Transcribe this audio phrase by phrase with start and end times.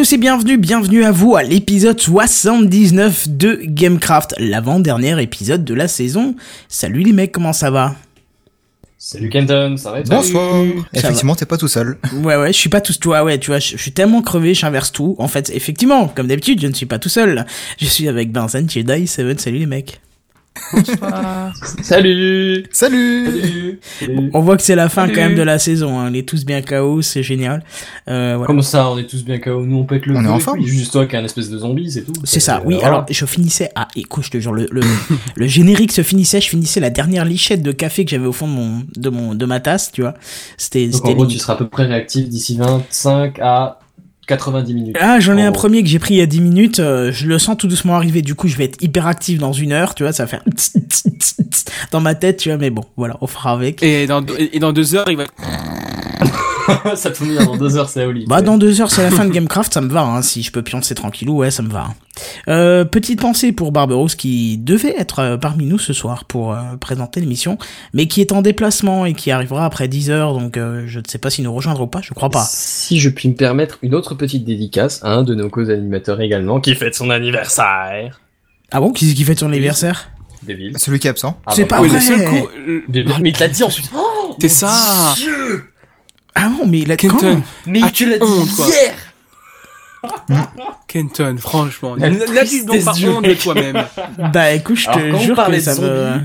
[0.00, 5.62] Bonjour à tous et bienvenue, bienvenue à vous à l'épisode 79 de Gamecraft, l'avant-dernier épisode
[5.62, 6.36] de la saison.
[6.70, 7.94] Salut les mecs, comment ça va?
[8.96, 10.64] Salut Kenton, ça va Bonsoir.
[10.94, 11.98] Ça Effectivement, t'es pas tout seul.
[12.14, 14.54] Ouais ouais, je suis pas tout toi, ouais, tu vois, je, je suis tellement crevé,
[14.54, 15.16] j'inverse tout.
[15.18, 17.44] En fait, effectivement, comme d'habitude, je ne suis pas tout seul.
[17.78, 20.00] Je suis avec Benzen, Jedi, Seven, salut les mecs.
[20.70, 20.84] Salut
[21.82, 22.64] Salut.
[22.72, 24.30] Salut Salut.
[24.34, 25.14] On voit que c'est la fin Salut.
[25.14, 26.08] quand même de la saison, hein.
[26.10, 27.62] on est tous bien KO, c'est génial.
[28.08, 28.46] Euh, voilà.
[28.46, 30.62] Comment ça, on est tous bien KO Nous on pète le On est en forme.
[30.64, 32.12] Juste toi qui un espèce de zombie, c'est tout.
[32.24, 32.74] C'est ça, Euh, oui.
[32.74, 32.88] voilà.
[32.88, 33.70] Alors, je finissais.
[33.74, 34.80] Ah, écoute, je te jure, le, le,
[35.36, 36.40] le générique se finissait.
[36.40, 39.34] Je finissais la dernière lichette de café que j'avais au fond de mon, de mon,
[39.34, 40.14] de ma tasse, tu vois.
[40.56, 41.36] C'était, Donc c'était en gros, limite.
[41.38, 43.78] tu seras à peu près réactif d'ici 25 à
[44.36, 44.96] 90 minutes.
[45.00, 45.60] Ah, j'en ai un gros.
[45.60, 46.78] premier que j'ai pris il y a 10 minutes.
[46.80, 48.22] euh, je le sens tout doucement arriver.
[48.22, 50.12] Du coup, je vais être hyper actif dans une heure, tu vois.
[50.12, 50.42] Ça va faire
[51.92, 52.58] dans ma tête, tu vois.
[52.58, 53.82] Mais bon, voilà, on fera avec.
[53.82, 55.24] Et dans, deux- et dans deux heures, il va.
[56.96, 58.24] ça tombe bien, dans deux heures c'est Oli.
[58.26, 60.22] Bah, dans deux heures, c'est la fin de Gamecraft, ça me va, hein.
[60.22, 61.88] Si je peux pioncer tranquillou, ouais, ça me va.
[62.48, 66.76] Euh, petite pensée pour Barberousse qui devait être euh, parmi nous ce soir pour euh,
[66.80, 67.56] présenter l'émission,
[67.94, 71.04] mais qui est en déplacement et qui arrivera après 10 heures, donc euh, je ne
[71.08, 72.44] sais pas s'il nous rejoindra ou pas, je crois pas.
[72.48, 76.60] Si je puis me permettre une autre petite dédicace à un de nos co-animateurs également
[76.60, 78.20] qui fête son anniversaire.
[78.70, 80.10] Ah bon, qui c'est qui fête son anniversaire?
[80.46, 80.72] Deville.
[80.78, 81.38] Celui qui est absent.
[81.46, 81.98] Ah C'est bah, pas oui, vrai.
[81.98, 82.48] le seul coup.
[82.66, 83.14] le- Deville.
[83.20, 83.90] Mais il te l'a dit ensuite.
[83.94, 85.14] Oh, C'est mon ça.
[85.16, 85.64] Dieu
[86.42, 87.42] Ah bon, mais il a Kenton.
[87.66, 88.94] Mais Ah, tu l'as dit hier
[90.88, 91.94] Kenton, franchement.
[91.96, 93.84] La donc pas tristesse du honte de toi-même
[94.32, 95.76] Bah écoute, je te on jure que parlait ça me...
[95.76, 96.24] zombies,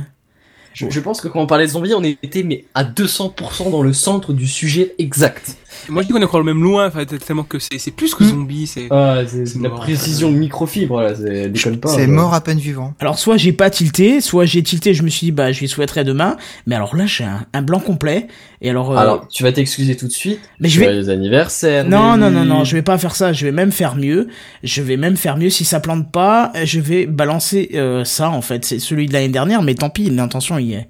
[0.73, 3.81] Je, je pense que quand on parlait de zombies, on était mais à 200% dans
[3.83, 5.57] le centre du sujet exact.
[5.89, 8.23] Moi, je dis qu'on est encore le même loin, enfin, tellement que c'est plus que
[8.23, 8.27] Hmm.
[8.29, 8.87] zombie, c'est.
[8.91, 9.81] Ah, c'est C'est de la mort.
[9.81, 11.89] précision microfibre, là, c'est déconne pas.
[11.89, 12.93] C'est mort à peine vivant.
[12.99, 15.67] Alors soit j'ai pas tilté, soit j'ai tilté, je me suis dit bah je lui
[15.67, 18.27] souhaiterais demain, mais alors là j'ai un, un blanc complet,
[18.65, 18.91] et alors...
[18.91, 20.39] euh, Alors, tu vas t'excuser tout de suite.
[20.59, 20.85] mais je vais...
[20.87, 21.85] Joyeux anniversaire.
[21.87, 24.27] Non, non, non, non, je vais pas faire ça, je vais même faire mieux.
[24.63, 28.41] Je vais même faire mieux, si ça plante pas, je vais balancer euh, ça en
[28.41, 28.65] fait.
[28.65, 30.89] C'est celui de l'année dernière, mais tant pis, l'intention y est.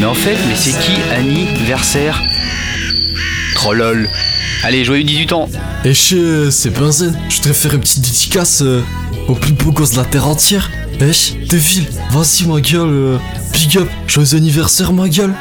[0.00, 2.22] Mais en fait, mais c'est qui anniversaire?
[3.54, 4.08] Trollol.
[4.62, 5.48] Allez, joyeux 18 ans.
[5.84, 8.82] Et je, c'est Benzen, je voudrais faire une petite dédicace euh,
[9.28, 10.70] au plus beau gosse de la terre entière.
[11.00, 13.18] Wesh, Deville, vas-y ma gueule, euh,
[13.52, 15.34] big up, joyeux anniversaire ma gueule.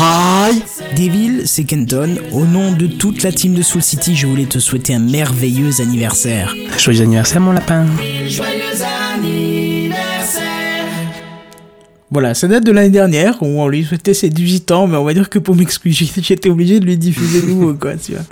[0.00, 0.62] Aïe
[0.96, 2.16] Devil, c'est Kenton.
[2.32, 5.80] Au nom de toute la team de Soul City, je voulais te souhaiter un merveilleux
[5.80, 6.54] anniversaire.
[6.78, 7.86] Joyeux anniversaire, mon lapin.
[12.10, 15.04] Voilà, ça date de l'année dernière, où on lui souhaitait ses 18 ans, mais on
[15.04, 18.22] va dire que pour m'excuser, j'étais obligé de lui diffuser nouveau, quoi, tu vois.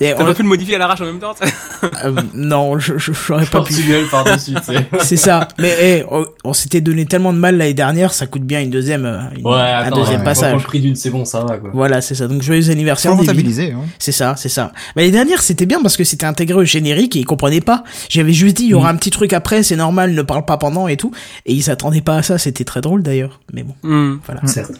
[0.00, 1.34] Et T'as on- pas pu le modifier à l'arrache en même temps
[2.04, 3.74] euh, non, je, je, j'aurais pas pu.
[3.74, 4.86] Tu sais.
[5.00, 5.48] C'est ça.
[5.58, 8.70] Mais eh, on, on s'était donné tellement de mal l'année dernière, ça coûte bien une
[8.70, 10.54] deuxième, euh, une- Ouais, un attends, deuxième ouais, passage.
[10.54, 11.70] Le prix d'une, c'est bon, ça va, quoi.
[11.72, 12.28] Voilà, c'est ça.
[12.28, 13.12] Donc joyeux anniversaire.
[13.12, 13.72] Rentabiliser.
[13.72, 13.80] Hein.
[13.98, 14.72] C'est ça, c'est ça.
[14.94, 17.82] Mais l'année dernière, c'était bien parce que c'était intégré au générique et ils comprenaient pas.
[18.08, 20.56] J'avais juste dit, il y aura un petit truc après, c'est normal, ne parle pas
[20.58, 21.10] pendant et tout.
[21.46, 23.40] Et ils s'attendaient pas à ça, c'était très drôle d'ailleurs.
[23.52, 24.18] Mais bon, Hmm.
[24.26, 24.46] voilà.
[24.46, 24.72] Certes.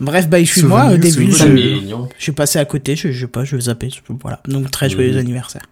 [0.00, 3.26] Bref, bah, excuse-moi, Souvenir, au début, je, je suis passé à côté, je, je sais
[3.26, 4.40] pas, je vais zapper, je- voilà.
[4.46, 5.62] Donc très joyeux anniversaire.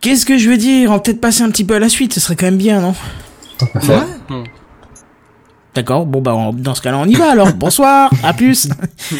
[0.00, 0.90] Qu'est-ce que je veux dire?
[0.90, 2.80] On va peut-être passer un petit peu à la suite, ce serait quand même bien,
[2.80, 2.94] non?
[5.74, 7.52] D'accord, bon bah on- dans ce cas-là on y va alors.
[7.52, 8.68] Bonsoir, à plus.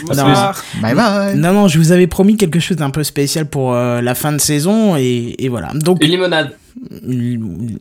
[0.06, 0.60] Bonsoir.
[0.82, 1.36] Bye bye.
[1.36, 4.32] Non non, je vous avais promis quelque chose d'un peu spécial pour euh, la fin
[4.32, 5.70] de saison et, et voilà.
[5.74, 6.56] Donc Une limonade.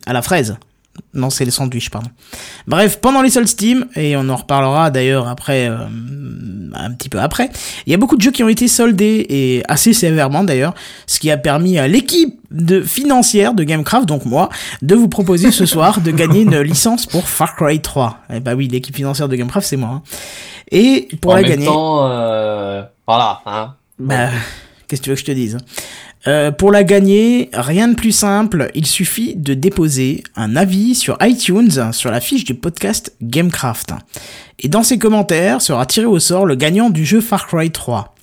[0.06, 0.56] à la fraise.
[1.14, 2.08] Non, c'est les sandwichs, pardon.
[2.66, 5.76] Bref, pendant les Steam, et on en reparlera d'ailleurs après, euh,
[6.74, 7.50] un petit peu après,
[7.86, 10.74] il y a beaucoup de jeux qui ont été soldés, et assez sévèrement d'ailleurs,
[11.06, 14.48] ce qui a permis à l'équipe de financière de Gamecraft, donc moi,
[14.82, 18.18] de vous proposer ce soir de gagner une licence pour Far Cry 3.
[18.34, 19.90] Eh bah oui, l'équipe financière de Gamecraft, c'est moi.
[19.90, 20.02] hein.
[20.70, 21.66] Et pour en la même gagner...
[21.66, 23.74] temps, euh, voilà, hein.
[23.98, 24.28] Bah,
[24.88, 25.58] qu'est-ce que tu veux que je te dise
[26.26, 31.16] Euh, pour la gagner, rien de plus simple, il suffit de déposer un avis sur
[31.22, 33.94] iTunes sur la fiche du podcast Gamecraft.
[34.58, 38.14] Et dans ces commentaires sera tiré au sort le gagnant du jeu Far Cry 3.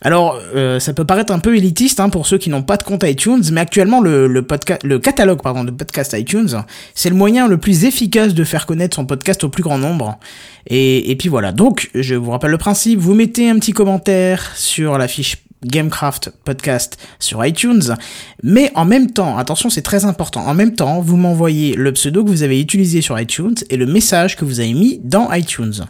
[0.00, 2.82] Alors, euh, ça peut paraître un peu élitiste hein, pour ceux qui n'ont pas de
[2.82, 4.46] compte iTunes, mais actuellement le, le,
[4.82, 6.62] le catalogue pardon, de podcast iTunes,
[6.94, 10.18] c'est le moyen le plus efficace de faire connaître son podcast au plus grand nombre.
[10.66, 14.52] Et, et puis voilà, donc je vous rappelle le principe, vous mettez un petit commentaire
[14.56, 17.94] sur la fiche Gamecraft Podcast sur iTunes.
[18.42, 22.24] Mais en même temps, attention, c'est très important, en même temps, vous m'envoyez le pseudo
[22.24, 25.86] que vous avez utilisé sur iTunes et le message que vous avez mis dans iTunes.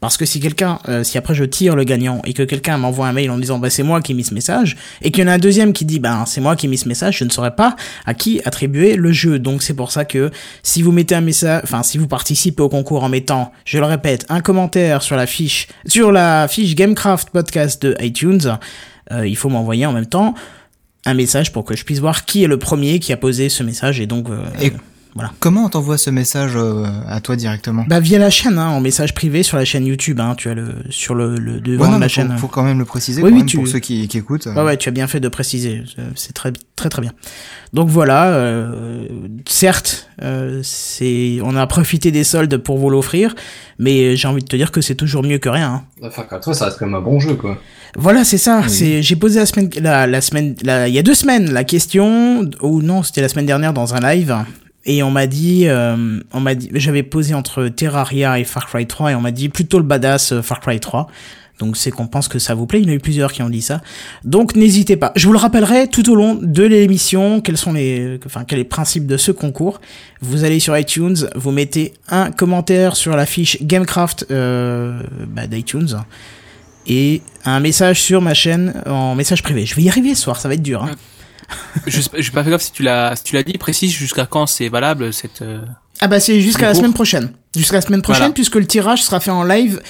[0.00, 3.08] Parce que si quelqu'un, euh, si après je tire le gagnant et que quelqu'un m'envoie
[3.08, 5.26] un mail en disant bah c'est moi qui ai mis ce message et qu'il y
[5.26, 7.24] en a un deuxième qui dit bah c'est moi qui ai mis ce message, je
[7.24, 7.76] ne saurais pas
[8.06, 9.38] à qui attribuer le jeu.
[9.38, 10.30] Donc c'est pour ça que
[10.62, 13.84] si vous mettez un message, enfin si vous participez au concours en mettant, je le
[13.84, 18.58] répète, un commentaire sur la fiche, sur la fiche Gamecraft Podcast de iTunes,
[19.10, 20.34] il faut m'envoyer en même temps
[21.04, 23.62] un message pour que je puisse voir qui est le premier qui a posé ce
[23.62, 24.44] message et donc euh,
[25.18, 25.32] voilà.
[25.40, 28.80] Comment on t'envoie ce message euh, à toi directement Bah via la chaîne, hein, en
[28.80, 30.20] message privé sur la chaîne YouTube.
[30.20, 32.30] Hein, tu as le sur le, le devant de la chaîne.
[32.32, 33.56] Faut, faut quand même le préciser oui, oui, tu...
[33.56, 34.46] pour ceux qui, qui écoutent.
[34.46, 35.82] Ouais ouais, tu as bien fait de préciser.
[36.14, 37.12] C'est très très très bien.
[37.72, 39.08] Donc voilà, euh,
[39.46, 43.34] certes, euh, c'est on a profité des soldes pour vous l'offrir,
[43.80, 45.82] mais j'ai envie de te dire que c'est toujours mieux que rien.
[46.00, 46.06] Hein.
[46.06, 47.58] Enfin, toi, ça reste quand même un bon jeu, quoi.
[47.96, 48.62] Voilà, c'est ça.
[48.68, 51.64] C'est j'ai posé la semaine la, la semaine la, il y a deux semaines la
[51.64, 54.36] question ou non, c'était la semaine dernière dans un live
[54.88, 58.86] et on m'a dit euh, on m'a dit j'avais posé entre Terraria et Far Cry
[58.86, 61.06] 3 et on m'a dit plutôt le badass euh, Far Cry 3.
[61.58, 63.42] Donc c'est qu'on pense que ça vous plaît, il y en a eu plusieurs qui
[63.42, 63.82] ont dit ça.
[64.24, 65.12] Donc n'hésitez pas.
[65.14, 68.64] Je vous le rappellerai tout au long de l'émission quels sont les enfin sont les
[68.64, 69.80] principes de ce concours.
[70.22, 75.98] Vous allez sur iTunes, vous mettez un commentaire sur la fiche Gamecraft euh, bah, d'iTunes
[76.86, 79.66] et un message sur ma chaîne en message privé.
[79.66, 80.84] Je vais y arriver ce soir, ça va être dur.
[80.84, 80.92] Hein.
[81.86, 84.46] Je, je pas fait gaffe si tu l'as si tu l'as dit précise jusqu'à quand
[84.46, 85.60] c'est valable cette euh,
[86.00, 87.32] ah bah c'est jusqu'à la semaine prochaine.
[87.56, 89.80] Jusqu'à la semaine prochaine puisque le tirage sera fait en live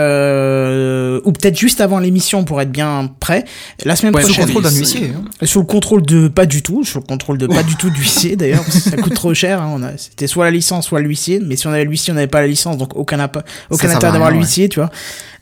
[0.00, 3.44] euh, ou peut-être juste avant l'émission pour être bien prêt.
[3.84, 4.32] La semaine prochaine.
[4.32, 5.12] Sous le contrôle d'un huissier.
[5.14, 5.46] Hein.
[5.46, 8.36] Sous le contrôle de pas du tout, sous le contrôle de pas du tout d'huissier
[8.36, 9.60] d'ailleurs, ça coûte trop cher.
[9.60, 11.40] Hein, on a, c'était soit la licence, soit l'huissier.
[11.44, 13.18] Mais si on avait l'huissier, on n'avait pas la licence, donc aucun
[13.70, 14.90] aucun intérêt d'avoir l'huissier, tu vois.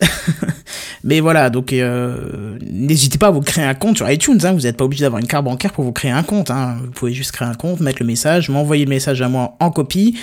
[1.04, 4.38] mais voilà, donc euh, n'hésitez pas à vous créer un compte sur iTunes.
[4.42, 6.50] Hein, vous n'êtes pas obligé d'avoir une carte bancaire pour vous créer un compte.
[6.50, 9.70] Vous pouvez juste créer un compte, mettre le message, m'envoyer le message à moi en
[9.70, 10.18] copie.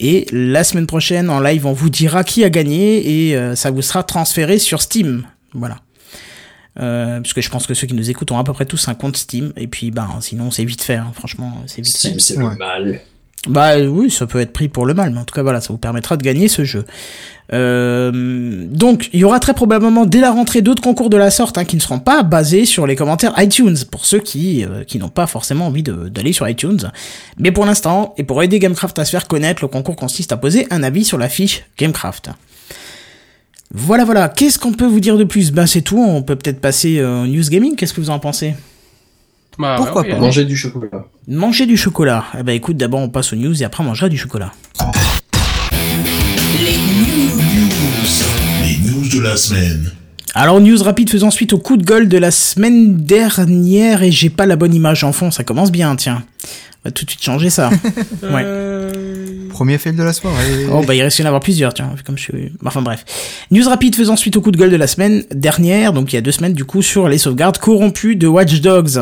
[0.00, 3.70] Et la semaine prochaine, en live, on vous dira qui a gagné et euh, ça
[3.70, 5.26] vous sera transféré sur Steam.
[5.54, 5.78] Voilà.
[6.78, 8.86] Euh, parce que je pense que ceux qui nous écoutent ont à peu près tous
[8.88, 9.52] un compte Steam.
[9.56, 10.94] Et puis, bah, sinon, c'est vite fait.
[10.94, 11.10] Hein.
[11.14, 13.00] Franchement, c'est vite Steam, c'est le mal.
[13.46, 15.68] Bah oui, ça peut être pris pour le mal, mais en tout cas voilà, ça
[15.72, 16.84] vous permettra de gagner ce jeu.
[17.52, 21.56] Euh, donc il y aura très probablement dès la rentrée d'autres concours de la sorte
[21.56, 24.98] hein, qui ne seront pas basés sur les commentaires iTunes pour ceux qui euh, qui
[24.98, 26.90] n'ont pas forcément envie d'aller sur iTunes.
[27.38, 30.36] Mais pour l'instant et pour aider Gamecraft à se faire connaître, le concours consiste à
[30.36, 32.30] poser un avis sur la fiche Gamecraft.
[33.72, 35.52] Voilà voilà, qu'est-ce qu'on peut vous dire de plus?
[35.52, 37.76] Ben c'est tout, on peut peut-être passer euh, au news gaming.
[37.76, 38.54] Qu'est-ce que vous en pensez?
[39.58, 40.18] Bah, Pourquoi pas.
[40.18, 41.06] Manger du chocolat.
[41.26, 42.24] Manger du chocolat.
[42.38, 44.52] Eh ben écoute, d'abord on passe aux news et après on mangera du chocolat.
[48.62, 49.92] Les news de la semaine.
[50.34, 54.30] Alors news rapide faisant suite au coup de gueule de la semaine dernière et j'ai
[54.30, 56.22] pas la bonne image en fond, ça commence bien, tiens.
[56.84, 57.70] On va tout de suite changer ça.
[58.22, 58.44] ouais.
[59.48, 60.66] Premier fail de la soirée.
[60.72, 62.52] Oh bah il risque d'y en avoir plusieurs, tiens, comme je suis...
[62.64, 63.04] Enfin bref.
[63.50, 66.18] News rapide faisant suite au coup de gueule de la semaine dernière, donc il y
[66.18, 69.00] a deux semaines du coup, sur les sauvegardes corrompues de Watch Dogs.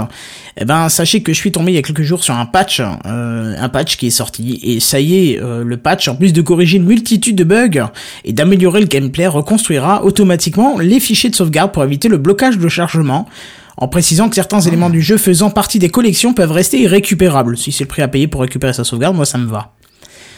[0.58, 2.80] Eh ben sachez que je suis tombé il y a quelques jours sur un patch,
[2.80, 6.32] euh, un patch qui est sorti, et ça y est, euh, le patch, en plus
[6.32, 7.90] de corriger une multitude de bugs
[8.24, 12.68] et d'améliorer le gameplay, reconstruira automatiquement les fichiers de sauvegarde pour éviter le blocage de
[12.68, 13.28] chargement
[13.76, 17.58] en précisant que certains éléments du jeu faisant partie des collections peuvent rester irrécupérables.
[17.58, 19.72] Si c'est le prix à payer pour récupérer sa sauvegarde, moi ça me va.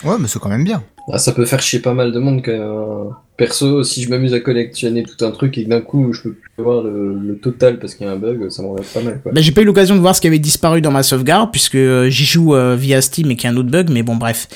[0.04, 0.82] Ouais, mais c'est quand même bien.
[1.10, 4.34] Ah, ça peut faire chier pas mal de monde que euh, perso, si je m'amuse
[4.34, 7.38] à collectionner tout un truc et que d'un coup je peux plus voir le, le
[7.38, 9.32] total parce qu'il y a un bug, ça m'enlève pas mal quoi.
[9.32, 11.76] Bah, j'ai pas eu l'occasion de voir ce qui avait disparu dans ma sauvegarde puisque
[11.76, 14.16] euh, j'y joue euh, via Steam et qu'il y a un autre bug, mais bon
[14.16, 14.48] bref.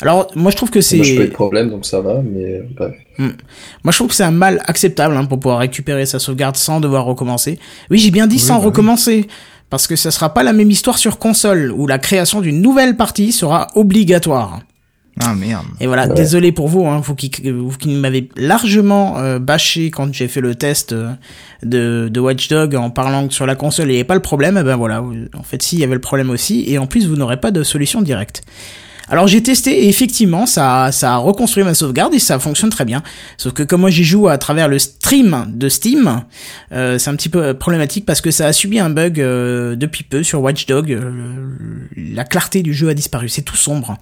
[0.00, 2.44] Alors moi je trouve que c'est Moi je peux être problème donc ça va, mais
[2.44, 2.94] euh, bref.
[3.18, 6.80] moi je trouve que c'est un mal acceptable hein, pour pouvoir récupérer sa sauvegarde sans
[6.80, 7.58] devoir recommencer.
[7.90, 8.66] Oui j'ai bien dit sans bah oui.
[8.66, 9.26] recommencer
[9.68, 12.96] parce que ça sera pas la même histoire sur console où la création d'une nouvelle
[12.96, 14.60] partie sera obligatoire.
[15.20, 15.66] Ah merde.
[15.80, 16.14] Et voilà, Ouais.
[16.14, 20.40] désolé pour vous, hein, vous qui, vous qui m'avez largement euh, bâché quand j'ai fait
[20.40, 21.10] le test euh,
[21.62, 24.22] de, de Watch Dog en parlant que sur la console il n'y avait pas le
[24.22, 26.86] problème, eh ben voilà, en fait si il y avait le problème aussi, et en
[26.86, 28.42] plus vous n'aurez pas de solution directe.
[29.10, 32.84] Alors j'ai testé et effectivement ça, ça a reconstruit ma sauvegarde et ça fonctionne très
[32.84, 33.02] bien.
[33.38, 36.24] Sauf que comme moi j'y joue à travers le stream de Steam,
[36.72, 40.04] euh, c'est un petit peu problématique parce que ça a subi un bug euh, depuis
[40.04, 40.92] peu sur Watchdog.
[40.92, 41.08] Euh,
[41.96, 43.96] la clarté du jeu a disparu, c'est tout sombre.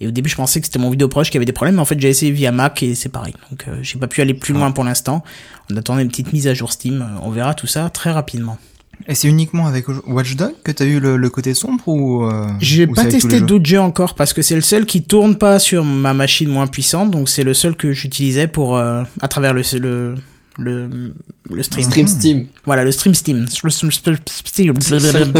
[0.00, 1.80] Et au début je pensais que c'était mon vidéo proche qui avait des problèmes, mais
[1.80, 3.34] en fait j'ai essayé via Mac et c'est pareil.
[3.50, 5.24] Donc euh, j'ai pas pu aller plus loin pour l'instant.
[5.70, 8.58] On attendait une petite mise à jour Steam, euh, on verra tout ça très rapidement.
[9.06, 12.86] Et c'est uniquement avec Watchdog que t'as eu le, le côté sombre ou euh, J'ai
[12.88, 16.14] pas testé d'autres jeux encore parce que c'est le seul qui tourne pas sur ma
[16.14, 20.14] machine moins puissante, donc c'est le seul que j'utilisais pour euh, à travers le le
[20.58, 21.14] le,
[21.48, 21.84] le stream.
[21.84, 22.46] Stream Steam.
[22.66, 23.46] Voilà, le stream Steam.
[23.62, 24.74] Le stream Steam.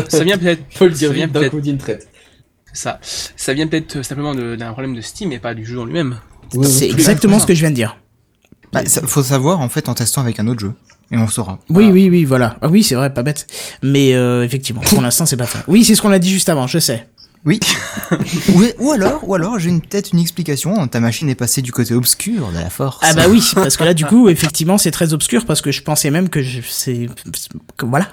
[0.08, 0.62] Ça vient peut-être.
[0.70, 1.56] Faut le dire ça vient peut-être.
[2.72, 3.00] Ça,
[3.36, 6.16] ça vient peut-être simplement de- d'un problème de Steam et pas du jeu en lui-même.
[6.54, 6.66] Oui.
[6.66, 7.96] C'est exactement ce que je viens de dire.
[8.72, 10.72] Bah, ça- faut savoir en fait en testant avec un autre jeu
[11.10, 11.58] et on saura.
[11.70, 12.56] Oui, oui, oui, voilà.
[12.60, 13.46] Ah oui, c'est vrai, pas bête.
[13.82, 15.60] Mais euh, effectivement, pour l'instant, c'est pas fait.
[15.66, 17.08] Oui, c'est ce qu'on a dit juste avant, je sais.
[17.44, 17.60] Oui.
[18.54, 20.86] ou, ou alors, ou alors j'ai peut-être une explication.
[20.88, 22.98] Ta machine est passée du côté obscur de la force.
[23.02, 25.82] Ah bah oui, parce que là, du coup, effectivement, c'est très obscur parce que je
[25.82, 27.08] pensais même que je- c'est
[27.82, 28.08] voilà,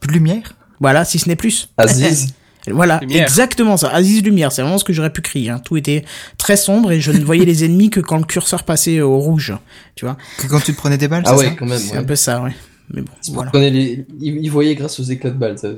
[0.00, 0.54] Plus de lumière?
[0.80, 1.68] voilà, si ce n'est plus.
[1.76, 2.34] Aziz.
[2.70, 3.22] Voilà, Lumière.
[3.22, 3.88] exactement ça.
[3.88, 5.50] Aziz Lumière, c'est vraiment ce que j'aurais pu crier.
[5.50, 5.58] hein.
[5.64, 6.04] Tout était
[6.38, 9.52] très sombre et je ne voyais les ennemis que quand le curseur passait au rouge.
[9.96, 11.78] Tu vois, Que quand tu te prenais des balles, Ah c'est ouais, ça quand même.
[11.78, 11.98] c'est ouais.
[11.98, 12.52] un peu ça, ouais.
[12.94, 13.50] Mais bon, voilà.
[13.70, 14.04] les...
[14.20, 15.58] ils, voyaient grâce aux éclats de balles.
[15.58, 15.68] Ça,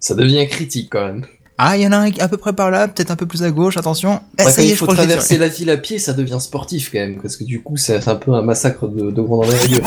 [0.00, 1.26] ça devient critique quand même.
[1.58, 3.42] Ah, il y en a un à peu près par là, peut-être un peu plus
[3.42, 3.76] à gauche.
[3.76, 4.20] Attention.
[4.38, 6.12] Eh, Ouais, ça y est, il je faut j'ai traverser la ville à pied, ça
[6.12, 7.20] devient sportif quand même.
[7.20, 9.80] Parce que du coup, c'est un peu un massacre de, de grande envergure.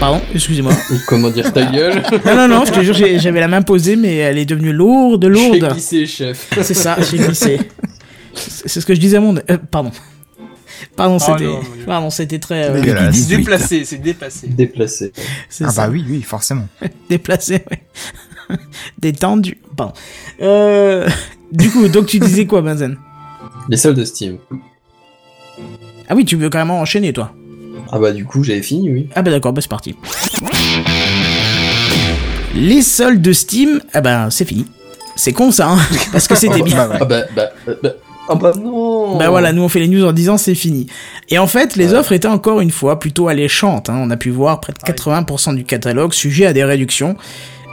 [0.00, 0.72] Pardon, excusez-moi.
[1.06, 3.96] Comment dire ta gueule Non, non, non, je te jure, j'ai- j'avais la main posée,
[3.96, 5.28] mais elle est devenue lourde, J'ai
[5.58, 5.72] lourde.
[5.72, 6.48] glissé, chef.
[6.62, 7.58] C'est ça, j'ai glissé.
[8.32, 9.36] C'est ce que je disais à mon...
[9.36, 9.90] euh, pardon.
[10.96, 11.50] Pardon, Oh c'était...
[11.84, 12.70] Pardon, c'était très...
[12.70, 14.46] euh, déplacé, c'est déplacé.
[14.48, 15.12] Déplacé.
[15.62, 15.86] Ah ça.
[15.86, 16.66] bah oui, oui, forcément.
[17.10, 18.56] Déplacé, ouais.
[18.98, 19.58] Détendu.
[19.76, 19.92] Pardon.
[20.40, 21.06] Euh...
[21.52, 22.96] Du coup, donc tu disais quoi, Benzen?
[23.68, 24.38] Les soldes de Steam.
[26.08, 27.34] Ah oui, tu veux carrément enchaîner, toi
[27.92, 29.08] Ah bah du coup, j'avais fini, oui.
[29.14, 29.94] Ah bah d'accord, bah c'est parti.
[32.54, 34.66] Les soldes de Steam, ah bah c'est fini.
[35.16, 35.78] C'est con ça, hein
[36.12, 36.88] parce que c'était bien.
[36.88, 36.98] Bah.
[37.00, 37.90] Ah bah, bah, bah, bah,
[38.28, 40.86] ah bah non Bah voilà, nous on fait les news en disant c'est fini.
[41.28, 43.88] Et en fait, les offres étaient encore une fois plutôt alléchantes.
[43.90, 43.98] hein.
[44.00, 47.16] On a pu voir près de 80% du catalogue sujet à des réductions.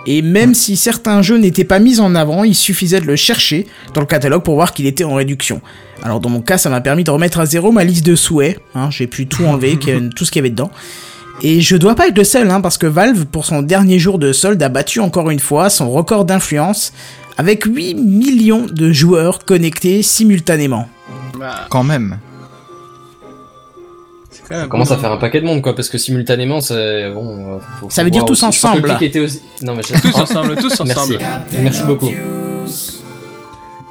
[0.06, 3.68] Et même si certains jeux n'étaient pas mis en avant, il suffisait de le chercher
[3.94, 5.62] dans le catalogue pour voir qu'il était en réduction.
[6.02, 8.60] Alors dans mon cas, ça m'a permis de remettre à zéro ma liste de souhaits.
[8.76, 8.90] hein.
[8.90, 10.72] J'ai pu tout enlever, tout ce qu'il y avait dedans.
[11.44, 14.18] Et je dois pas être le seul, hein, parce que Valve, pour son dernier jour
[14.18, 16.94] de solde, a battu encore une fois son record d'influence
[17.38, 20.88] avec 8 millions de joueurs connectés simultanément.
[21.38, 22.18] Bah, Quand même.
[24.50, 27.56] Ça commence à faire un paquet de monde, quoi, parce que simultanément, c'est bon.
[27.56, 28.88] euh, faut- Ça veut dire tous ensemble.
[28.98, 30.92] pic était aussi- Non mais Tous ensemble, tous Merci.
[31.16, 31.20] ensemble.
[31.62, 32.10] Merci beaucoup.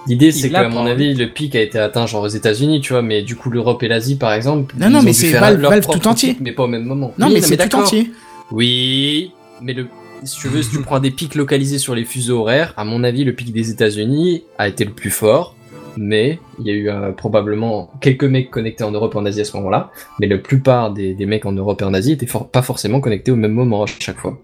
[0.09, 3.03] L'idée, c'est qu'à mon avis, le pic a été atteint genre aux États-Unis, tu vois,
[3.03, 4.75] mais du coup, l'Europe et l'Asie, par exemple.
[4.79, 6.29] Non, non, ils ont mais dû c'est faire Valve- leur Valve propre tout entier.
[6.35, 7.13] pic, mais pas au même moment.
[7.19, 7.81] Non, Oui, mais c'est tout d'accord.
[7.81, 8.13] entier.
[8.53, 9.89] Oui, mais le,
[10.23, 13.03] si tu veux, si tu prends des pics localisés sur les fuseaux horaires, à mon
[13.03, 15.56] avis, le pic des États-Unis a été le plus fort,
[15.97, 19.41] mais il y a eu euh, probablement quelques mecs connectés en Europe et en Asie
[19.41, 22.27] à ce moment-là, mais la plupart des, des mecs en Europe et en Asie étaient
[22.27, 24.39] for- pas forcément connectés au même moment à chaque fois.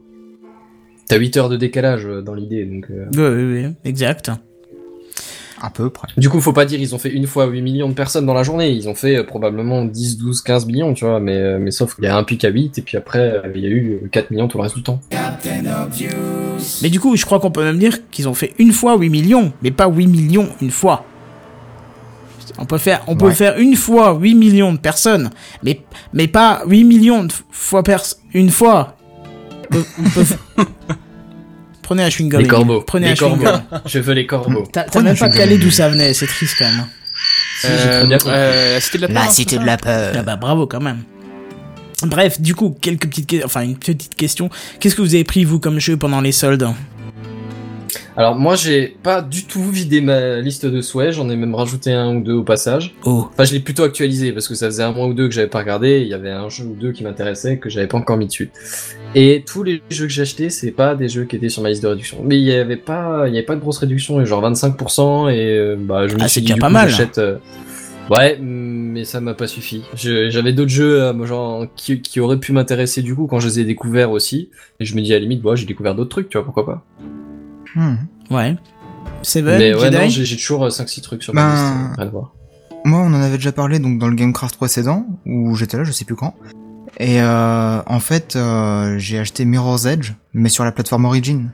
[1.09, 2.87] T'as 8 heures de décalage euh, dans l'idée, donc...
[2.91, 4.31] euh, Oui, oui, oui, exact.
[5.65, 6.09] À peu près.
[6.17, 8.35] Du coup, faut pas dire ils ont fait une fois 8 millions de personnes dans
[8.35, 11.59] la journée, ils ont fait euh, probablement 10, 12, 15 millions, tu vois, mais, euh,
[11.61, 13.67] mais sauf qu'il y a un pic à 8, et puis après, euh, il y
[13.67, 15.01] a eu euh, 4 millions tout le reste du temps.
[16.83, 19.09] Mais du coup, je crois qu'on peut même dire qu'ils ont fait une fois 8
[19.09, 21.05] millions, mais pas 8 millions une fois.
[22.59, 25.31] On peut faire, on peut faire une fois 8 millions de personnes,
[25.63, 25.81] mais,
[26.13, 28.03] mais pas 8 millions de fois pers
[28.35, 28.97] une fois.
[29.71, 30.65] On peut- on peut-
[31.83, 32.41] Prenez un chewing-gum.
[32.41, 32.81] Les corbeaux.
[32.83, 33.45] Prenez les un corbeaux.
[33.87, 34.65] Je veux les corbeaux.
[34.73, 36.81] T'as même pas calé d'où ça venait, c'est triste quand même.
[36.81, 36.89] hein.
[37.61, 38.35] Si, j'ai très bien compris.
[38.37, 39.23] euh, la cité de la peur.
[39.25, 40.13] c'est ça la peur.
[40.19, 40.99] Ah bah bravo quand même.
[42.05, 44.51] Bref, du coup, quelques petites, enfin une petite question.
[44.81, 46.69] Qu'est-ce que vous avez pris vous comme jeu pendant les soldes?
[48.17, 51.93] Alors moi j'ai pas du tout vidé ma liste de souhaits, j'en ai même rajouté
[51.93, 52.95] un ou deux au passage.
[53.05, 53.29] Oh.
[53.33, 55.49] Enfin je l'ai plutôt actualisé parce que ça faisait un mois ou deux que j'avais
[55.49, 58.17] pas regardé, il y avait un jeu ou deux qui m'intéressait que j'avais pas encore
[58.17, 58.51] mis dessus.
[59.15, 61.69] Et tous les jeux que j'ai achetés, c'est pas des jeux qui étaient sur ma
[61.69, 62.19] liste de réduction.
[62.25, 65.37] Mais il y avait pas, il y avait pas de grosse réduction, genre 25% et
[65.59, 66.89] euh, bah je me Ah, suis dit du pas coup, mal.
[66.89, 67.37] j'achète, euh,
[68.11, 69.83] Ouais, mais ça m'a pas suffi.
[69.95, 73.61] J'avais d'autres jeux euh, genre qui, qui auraient pu m'intéresser du coup quand je les
[73.61, 74.51] ai découverts aussi.
[74.81, 76.67] Et je me dis à la limite, bah, j'ai découvert d'autres trucs, tu vois, pourquoi
[76.67, 76.85] pas.
[77.75, 77.95] Hmm.
[78.31, 78.57] Ouais.
[79.23, 82.07] Seven, mais ouais, Jedi non, j'ai toujours 5-6 trucs sur Ben, ma liste, euh, rien
[82.09, 82.33] à voir.
[82.85, 85.93] Moi, on en avait déjà parlé donc dans le Gamecraft précédent où j'étais là, je
[85.93, 86.35] sais plus quand.
[86.99, 91.51] Et euh, en fait, euh, j'ai acheté Mirror's Edge, mais sur la plateforme Origin.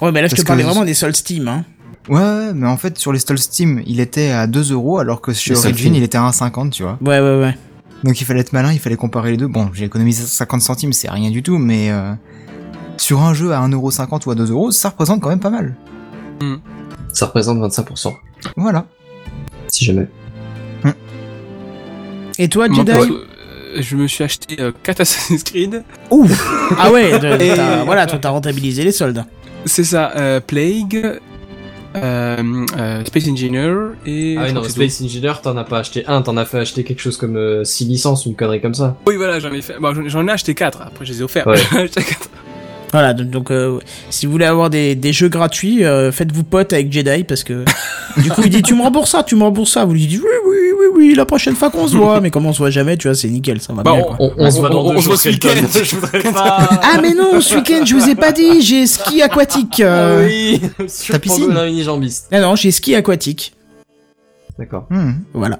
[0.00, 1.48] Ouais, mais là je te parlais que- vraiment des soldes Steam.
[1.48, 1.64] Hein.
[2.08, 5.22] Ouais, ouais, mais en fait, sur les stalls Steam, il était à 2 euros, alors
[5.22, 6.98] que chez Origin, il était à 1,50, tu vois.
[7.00, 7.56] Ouais, ouais, ouais.
[8.02, 9.46] Donc il fallait être malin, il fallait comparer les deux.
[9.46, 12.12] Bon, j'ai économisé 50 centimes, c'est rien du tout, mais euh,
[12.96, 15.74] sur un jeu à 1,50€ ou à 2 euros, ça représente quand même pas mal.
[17.12, 18.12] Ça représente 25%,
[18.56, 18.86] Voilà.
[19.68, 20.08] si jamais.
[22.38, 23.24] Et toi, Moi, Jedi perso, euh,
[23.80, 25.84] je me suis acheté 4 Assassin's Creed.
[26.10, 27.12] Ouf Ah ouais,
[27.84, 29.24] voilà, toi t'as rentabilisé les soldes.
[29.66, 31.20] C'est ça, euh, Plague,
[31.96, 33.72] euh, euh, Space Engineer
[34.04, 34.34] et...
[34.38, 37.00] Ah oui, non, Space Engineer, t'en as pas acheté un, t'en as fait acheter quelque
[37.00, 38.96] chose comme 6 licences, une connerie comme ça.
[39.06, 39.78] Oui, voilà, j'en ai fait.
[39.80, 41.46] Bon, j'en- j'en ai acheté 4, après je les ai offerts.
[41.46, 41.56] Ouais.
[42.94, 46.72] Voilà, donc, donc, euh, si vous voulez avoir des, des jeux gratuits, euh, faites-vous pote
[46.72, 47.64] avec Jedi parce que
[48.18, 49.84] du coup il dit tu me rembourses ça, tu me rembourses ça.
[49.84, 52.46] Vous lui dites oui, oui, oui, oui, la prochaine fois qu'on se voit, mais comme
[52.46, 54.00] on se voit jamais, tu vois, c'est nickel, ça va Bah, bien.
[54.02, 54.16] on- quoi.
[54.20, 55.48] On, on se voit dans on- deux on se jours, voit ce week-end.
[55.84, 56.68] Je voudrais pas...
[56.84, 59.80] Ah mais non, ce week-end je vous ai pas dit, j'ai ski aquatique.
[59.80, 60.20] euh.
[60.20, 61.52] Ah oui, sur Ta piscine.
[62.30, 63.54] Ah non, j'ai ski aquatique.
[64.56, 65.14] D'accord, Hmm.
[65.32, 65.58] Voilà.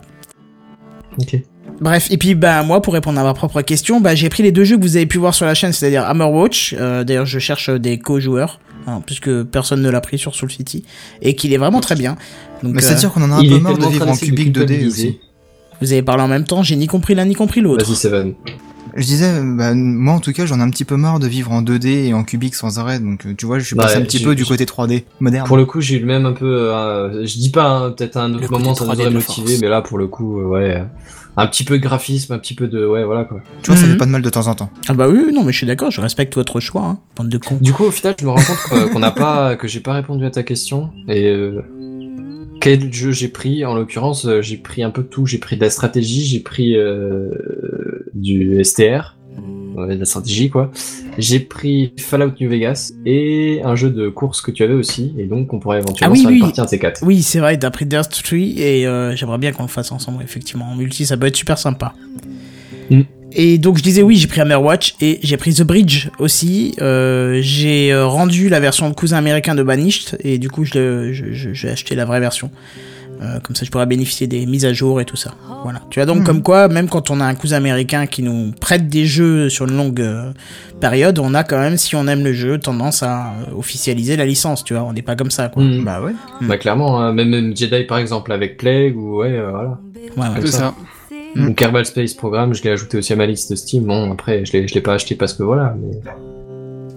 [1.21, 1.41] ok.
[1.81, 4.53] Bref, et puis bah moi pour répondre à ma propre question, bah j'ai pris les
[4.53, 6.75] deux jeux que vous avez pu voir sur la chaîne, c'est-à-dire Hammerwatch.
[6.79, 10.85] Euh, D'ailleurs, je cherche des co-joueurs, hein, puisque personne ne l'a pris sur Soul City,
[11.21, 12.17] et qu'il est vraiment très bien.
[12.63, 14.53] Donc, Mais euh, c'est-à-dire qu'on en a un peu marre de vivre en cubique 2D
[14.53, 15.09] culpabiliser.
[15.09, 15.21] aussi.
[15.81, 17.85] vous avez parlé en même temps, j'ai ni compris l'un ni compris l'autre.
[17.85, 18.35] Vas-y, Seven.
[18.97, 21.51] Je disais, bah, moi en tout cas, j'en ai un petit peu marre de vivre
[21.51, 24.03] en 2D et en cubique sans arrêt, donc euh, tu vois, je suis passé un
[24.03, 25.49] petit peu du côté 3D moderne.
[25.49, 26.47] Pour le coup, j'ai eu le même un peu.
[26.73, 29.11] euh, je dis pas, hein, peut-être à un autre Le moment ça nous 3D aurait
[29.11, 29.61] motivé, force.
[29.61, 30.85] mais là pour le coup, euh, ouais.
[31.39, 32.87] Euh, Un petit peu de graphisme, un petit peu de.
[32.87, 33.41] Ouais, voilà quoi.
[33.63, 33.93] Tu vois, ça Mhm.
[33.93, 34.71] fait pas de mal de temps en temps.
[34.89, 37.39] Ah bah oui, non mais je suis d'accord, je respecte votre choix, hein, bande de
[37.39, 37.59] cons.
[37.61, 39.57] Du coup, au final, je me rends compte que- qu'on n'a pas.
[39.57, 40.91] que j'ai pas répondu à ta question.
[41.09, 41.27] Et.
[41.29, 41.63] euh,
[42.61, 45.27] quel jeu j'ai pris En l'occurrence, euh, j'ai pris un peu de tout.
[45.27, 47.29] J'ai pris de la stratégie, j'ai pris euh,
[48.15, 49.17] du STR,
[49.75, 50.71] de la stratégie quoi.
[51.19, 55.15] J'ai pris Fallout New Vegas et un jeu de course que tu avais aussi.
[55.19, 56.37] Et donc, on pourrait éventuellement Ah oui, faire oui.
[56.39, 57.03] une partie un de ces quatre.
[57.05, 60.23] Oui, c'est vrai, t'as pris Dirt 3 et euh, j'aimerais bien qu'on le fasse ensemble,
[60.23, 60.67] effectivement.
[60.67, 61.95] En multi, ça peut être super sympa.
[62.91, 63.01] Mm.
[63.37, 66.75] Et donc je disais oui, j'ai pris Hammerwatch et j'ai pris The Bridge aussi.
[66.81, 71.13] Euh, j'ai euh, rendu la version de cousin américain de Banished et du coup je,
[71.13, 72.51] je- je- j'ai acheté la vraie version.
[73.25, 75.33] Euh, comme ça je pourrais bénéficier des mises à jour et tout ça.
[75.63, 75.81] Voilà.
[75.91, 76.25] Tu vois donc Mhm.
[76.25, 79.67] comme quoi, même quand on a un cousin américain qui nous prête des jeux sur
[79.67, 80.33] une longue euh,
[80.81, 84.27] période, on a quand même, si on aime le jeu, tendance à euh, officialiser la
[84.27, 84.63] licence.
[84.65, 85.63] Tu vois, on n'est pas comme ça quoi.
[85.63, 85.85] Mm.
[85.85, 86.13] Bah ouais.
[86.43, 89.79] Bah clairement, hein, même, même Jedi par exemple avec Plague ou ouais, euh, voilà.
[90.17, 90.47] Ouais, ouais.
[90.47, 90.75] C'est ça.
[91.37, 93.85] Ou Kerbal Space Program, je l'ai ajouté aussi à ma liste de Steam.
[93.85, 95.75] Bon, après, je l'ai, je l'ai pas acheté parce que voilà.
[95.81, 95.99] Mais...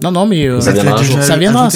[0.02, 1.02] Non non mais euh, Ça viendra.
[1.02, 1.70] Ça viendra,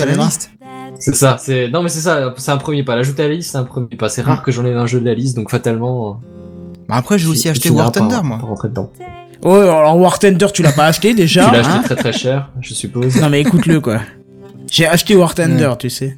[1.03, 1.37] C'est ça.
[1.39, 2.33] C'est non mais c'est ça.
[2.37, 2.95] C'est un premier pas.
[2.95, 4.09] L'ajouter à la liste, c'est un premier pas.
[4.09, 6.21] C'est rare que j'en ai un jeu de la liste, donc fatalement.
[6.89, 8.39] Bah après, j'ai aussi acheté War Thunder, moi.
[8.39, 8.93] rentrer dedans.
[9.45, 12.13] Oh, alors War Thunder, tu l'as pas acheté déjà tu l'as acheté hein très très
[12.13, 13.17] cher, je suppose.
[13.21, 14.01] Non mais écoute-le quoi.
[14.71, 16.17] J'ai acheté War Thunder, tu sais.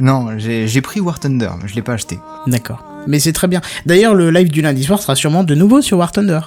[0.00, 2.18] Non, j'ai j'ai pris War Thunder, mais je l'ai pas acheté.
[2.46, 2.84] D'accord.
[3.08, 3.60] Mais c'est très bien.
[3.86, 6.40] D'ailleurs, le live du lundi soir sera sûrement de nouveau sur War Thunder.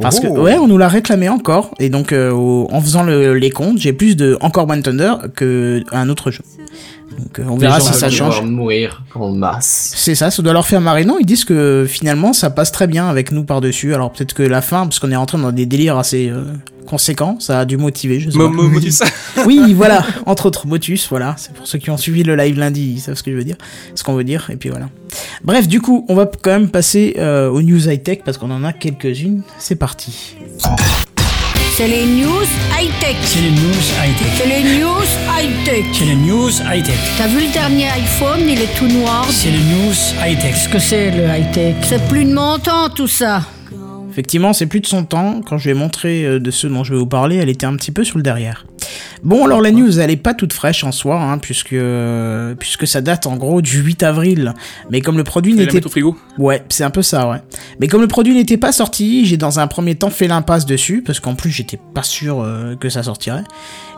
[0.00, 0.42] Parce que Oh.
[0.42, 3.92] ouais, on nous l'a réclamé encore et donc euh, en faisant le- les comptes, j'ai
[3.92, 6.42] plus de encore One Thunder que un autre jeu.
[7.18, 8.42] Donc euh, on verra si ça change.
[8.42, 9.92] mourir en masse.
[9.96, 11.04] C'est ça, ça doit leur faire marrer.
[11.04, 13.94] Non, ils disent que finalement ça passe très bien avec nous par-dessus.
[13.94, 16.42] Alors peut-être que la fin, parce qu'on est rentré dans des délires assez euh,
[16.86, 18.54] conséquents, ça a dû motiver, je sais Mo- pas.
[18.54, 19.02] mo- Motus.
[19.46, 21.34] Oui, voilà, entre autres, Motus, voilà.
[21.38, 23.44] C'est pour ceux qui ont suivi le live lundi, ils savent ce que je veux
[23.44, 23.56] dire,
[23.94, 24.88] ce qu'on veut dire, et puis voilà.
[25.42, 28.64] Bref, du coup, on va quand même passer euh, aux news high-tech parce qu'on en
[28.64, 29.42] a quelques-unes.
[29.58, 30.36] C'est parti.
[31.76, 32.44] C'est les news
[32.78, 33.16] high-tech.
[33.24, 34.28] C'est les news high-tech.
[34.38, 35.02] C'est les news
[35.36, 35.84] high-tech.
[35.92, 36.94] C'est les news high-tech.
[37.18, 39.26] T'as vu le dernier iPhone, il est tout noir.
[39.28, 39.92] C'est les news
[40.24, 40.52] high-tech.
[40.54, 41.74] Qu'est-ce que c'est le high-tech?
[41.82, 43.42] C'est plus de mon temps tout ça.
[44.14, 45.40] Effectivement, c'est plus de son temps.
[45.44, 47.74] Quand je vais montrer euh, de ceux dont je vais vous parler, elle était un
[47.74, 48.64] petit peu sur le derrière.
[49.22, 51.74] Bon, alors la news, elle est pas toute fraîche en soi, hein, puisque
[52.58, 54.54] puisque ça date en gros du 8 avril.
[54.90, 56.16] Mais comme le produit n'était mettre au frigo.
[56.38, 57.38] Ouais, c'est un peu ça, ouais.
[57.80, 61.02] Mais comme le produit n'était pas sorti, j'ai dans un premier temps fait l'impasse dessus,
[61.04, 63.44] parce qu'en plus j'étais pas sûr euh, que ça sortirait.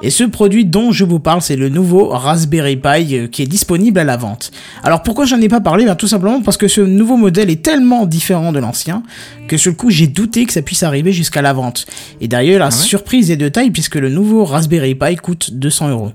[0.02, 3.46] Et ce produit dont je vous parle, c'est le nouveau Raspberry Pi euh, qui est
[3.46, 4.50] disponible à la vente.
[4.82, 5.86] Alors pourquoi j'en ai pas parlé?
[5.86, 9.02] Ben, Tout simplement parce que ce nouveau modèle est tellement différent de l'ancien
[9.48, 11.86] que sur le coup j'ai douté que ça puisse arriver jusqu'à la vente.
[12.20, 12.70] Et d'ailleurs la ouais?
[12.72, 16.12] surprise est de taille puisque le nouveau Raspberry Pi coûte 200 euros.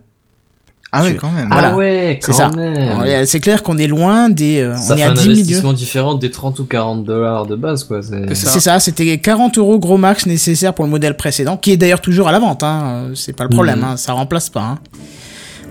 [0.93, 1.47] Ah ouais, quand même.
[1.49, 1.69] Voilà.
[1.69, 2.49] Ah ouais, C'est quand ça.
[2.49, 2.75] même.
[2.77, 4.59] Alors, euh, C'est clair qu'on est loin des...
[4.59, 7.05] euh, Ça on est fait à un 10 000 investissement différent des 30 ou 40
[7.05, 8.01] dollars de base, quoi.
[8.03, 8.49] C'est C'est ça.
[8.51, 12.01] C'est ça, c'était 40 euros gros max nécessaire pour le modèle précédent, qui est d'ailleurs
[12.01, 13.11] toujours à la vente, hein.
[13.15, 13.83] c'est pas le problème, Mhm.
[13.85, 14.61] hein, ça remplace pas.
[14.63, 14.79] hein.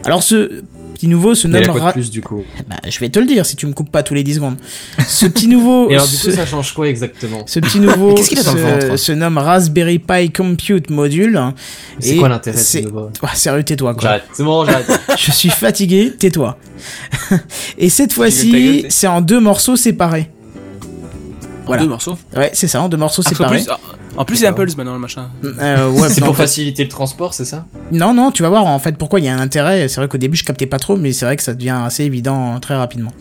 [0.07, 0.63] Alors ce
[1.01, 3.57] petit nouveau se nomme Ra- plus du coup Bah, je vais te le dire si
[3.57, 4.57] tu me coupes pas tous les 10 secondes.
[5.09, 8.15] Ce petit nouveau, Et alors du ce, coup ça change quoi exactement ce petit nouveau
[8.17, 11.41] Qu'est-ce qu'il a dans le se, ventre se nomme Raspberry Pi Compute Module.
[11.99, 14.03] C'est Et quoi l'intérêt de c'est- ce nouveau sérieux, tais-toi, quoi.
[14.03, 15.01] J'arrête, c'est bon, j'arrête.
[15.19, 16.59] Je suis fatigué, tais-toi.
[17.79, 20.31] Et cette fois-ci, c'est en deux morceaux séparés.
[21.71, 21.83] Voilà.
[21.85, 22.17] Deux morceaux.
[22.37, 23.57] Ouais, c'est ça, en deux morceaux Ah, en séparés.
[23.59, 23.69] plus,
[24.17, 25.29] en plus, il y a un Pulse maintenant, le machin.
[25.45, 28.67] Euh, ouais, c'est non, pour faciliter le transport, c'est ça Non, non, tu vas voir
[28.67, 29.89] en fait pourquoi il y a un intérêt.
[29.89, 32.05] C'est vrai qu'au début je captais pas trop, mais c'est vrai que ça devient assez
[32.05, 33.13] évident euh, très rapidement.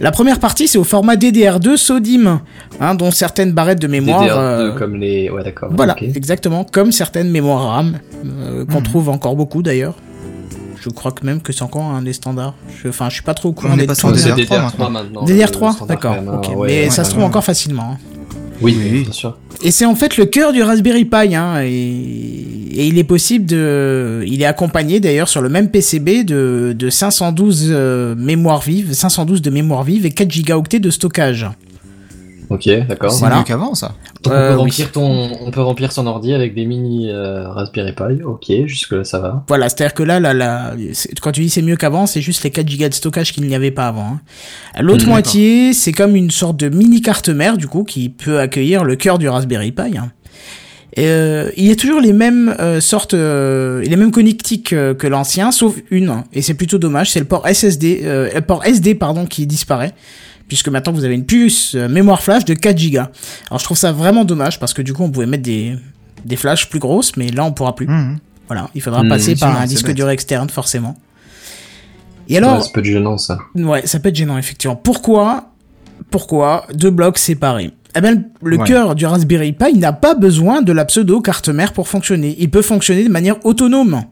[0.00, 2.40] La première partie c'est au format DDR2 SODIMM,
[2.80, 4.22] hein, dont certaines barrettes de mémoire.
[4.24, 5.28] DDR2 euh, comme les...
[5.30, 5.70] Ouais d'accord.
[5.72, 8.82] Voilà, exactement, comme certaines mémoires RAM, euh, qu'on Mhm.
[8.82, 9.94] trouve encore beaucoup d'ailleurs.
[10.82, 12.54] Je crois que même que c'est encore un des standards.
[12.82, 14.22] Je- Enfin, je, suis pas trop au courant On est des pas sur Ouais, DDR3
[14.36, 14.90] c'est DDR3 maintenant.
[14.90, 15.24] maintenant.
[15.24, 16.16] DDR3, le standard, d'accord.
[16.56, 17.92] ouais, mais ouais, ça se trouve encore facilement.
[17.92, 17.98] hein.
[18.62, 19.36] Oui, Oui, bien sûr.
[19.62, 23.44] Et c'est en fait le cœur du Raspberry Pi, hein, et, et il est possible
[23.46, 28.92] de, il est accompagné d'ailleurs sur le même PCB de, de 512 euh, mémoires vives,
[28.92, 31.46] 512 de mémoire vive et 4 gigaoctets de stockage.
[32.50, 33.12] Ok, d'accord.
[33.12, 33.38] C'est Voilà.
[33.38, 33.94] mieux qu'avant, ça.
[34.24, 34.60] Donc Euh, on, peut oui.
[34.70, 38.22] remplir ton, on peut remplir son ordi avec des mini euh, Raspberry Pi.
[38.24, 39.44] Ok, jusque là ça va.
[39.46, 40.74] Voilà, c'est-à-dire que là, là, là
[41.22, 43.54] quand tu dis c'est mieux qu'avant, c'est juste les 4 gigas de stockage qu'il n'y
[43.54, 44.18] avait pas avant.
[44.74, 44.80] hein.
[44.82, 48.40] L'autre Mmh, moitié, c'est comme une sorte de mini carte mère, du coup, qui peut
[48.40, 49.96] accueillir le cœur du Raspberry Pi.
[49.96, 50.10] hein.
[50.96, 54.92] Et, euh, il y a toujours les mêmes euh, sortes, euh, les mêmes connectiques euh,
[54.92, 56.24] que l'ancien, sauf une, hein.
[56.32, 59.92] et c'est plutôt dommage, c'est le port SSD, euh, le port SD pardon, qui disparaît,
[60.50, 62.98] puisque maintenant vous avez une puce euh, mémoire flash de 4 Go.
[63.48, 65.76] Alors je trouve ça vraiment dommage parce que du coup on pouvait mettre des
[66.26, 67.86] des flashs plus grosses, mais là on pourra plus.
[67.86, 68.18] Mhm.
[68.48, 69.96] Voilà, il faudra Mmh, passer par un disque bête.
[69.96, 70.96] dur externe forcément.
[72.28, 73.38] Et Ouais, alors, c'est peu gênant ça.
[73.54, 74.76] Ouais, ça peut être gênant, effectivement.
[74.76, 75.46] Pourquoi
[76.10, 77.70] Pourquoi deux blocs séparés?
[77.96, 78.66] Eh ben, le Ouais.
[78.66, 82.36] cœur du Raspberry Pi n'a pas besoin de la pseudo carte mère pour fonctionner.
[82.38, 84.02] Il peut fonctionner de manière autonome.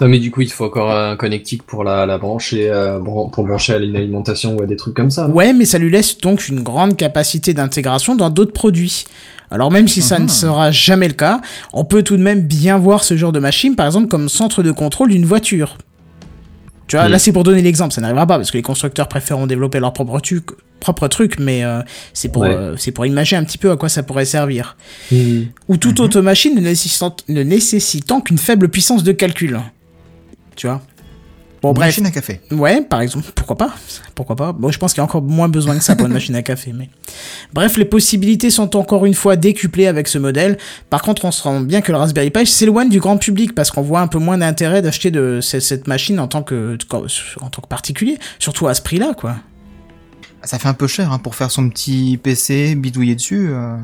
[0.00, 3.30] Non, mais du coup, il faut encore un connectique pour la, la brancher, euh, pour
[3.44, 5.28] brancher à une alimentation ou à des trucs comme ça.
[5.28, 9.04] Ouais, mais ça lui laisse donc une grande capacité d'intégration dans d'autres produits.
[9.50, 10.28] Alors même si ça ne Mhm.
[10.28, 11.40] sera jamais le cas,
[11.72, 14.62] on peut tout de même bien voir ce genre de machine, par exemple, comme centre
[14.62, 15.78] de contrôle d'une voiture.
[16.86, 19.46] Tu vois, là c'est pour donner l'exemple, ça n'arrivera pas parce que les constructeurs préfèrent
[19.46, 20.46] développer leur propre truc,
[20.80, 21.80] propre truc, mais euh,
[22.14, 22.54] c'est pour Ouais.
[22.54, 24.76] euh, c'est pour imaginer un petit peu à quoi ça pourrait servir.
[25.12, 25.48] Mhm.
[25.68, 29.58] Ou toute autre machine ne nécessitant, ne nécessitant qu'une faible puissance de calcul.
[30.58, 30.82] Tu vois.
[31.62, 32.40] Bon Une bref, Machine à café.
[32.52, 33.74] Ouais, par exemple, pourquoi pas
[34.14, 36.12] Pourquoi pas Bon, je pense qu'il y a encore moins besoin que ça pour une
[36.12, 36.88] machine à café, mais...
[37.52, 40.56] Bref, les possibilités sont encore une fois décuplées avec ce modèle.
[40.90, 43.70] Par contre, on se rend bien que le Raspberry Pi s'éloigne du grand public parce
[43.72, 46.76] qu'on voit un peu moins d'intérêt d'acheter de ce- cette machine en tant que
[47.40, 49.36] en tant que particulier, surtout à ce prix-là, quoi.
[50.44, 53.48] Ça fait un peu cher hein, pour faire son petit PC bidouillé dessus.
[53.50, 53.76] euh,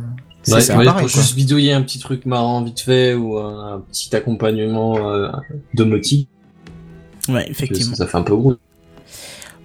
[0.44, 3.37] C'est Ouais, ça, ouais, pareil, pour juste bidouiller un petit truc marrant vite fait ou
[3.38, 5.28] un, un petit accompagnement euh,
[5.74, 6.28] domotique,
[7.28, 7.94] Ouais, effectivement.
[7.96, 8.56] ça fait un peu gros.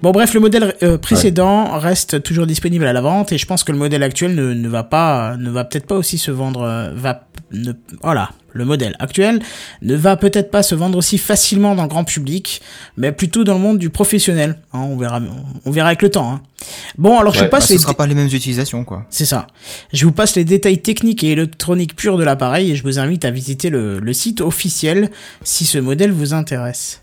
[0.02, 3.65] Bon bref, le modèle euh, précédent reste toujours disponible à la vente et je pense
[3.65, 6.62] que le modèle actuel ne, ne va pas, ne va peut-être pas aussi se vendre,
[6.62, 9.41] euh, va, ne, voilà, le modèle actuel
[9.82, 12.62] ne va peut-être pas se vendre aussi facilement dans le grand public,
[12.95, 14.56] mais plutôt dans le monde du professionnel.
[14.72, 15.19] hein, on verra,
[15.65, 16.32] on verra avec le temps.
[16.32, 16.41] hein.
[16.98, 19.06] Bon, alors je Ouais, bah, passe ce les, sera pas les mêmes utilisations, quoi.
[19.10, 19.48] c'est ça.
[19.91, 23.26] Je vous passe les détails techniques et électroniques purs de l'appareil et je vous invite
[23.26, 25.10] à visiter le, le site officiel
[25.43, 27.02] si ce modèle vous intéresse.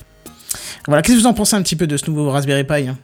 [0.86, 2.96] Voilà, qu'est-ce que vous en pensez un petit peu de ce nouveau Raspberry Pi hein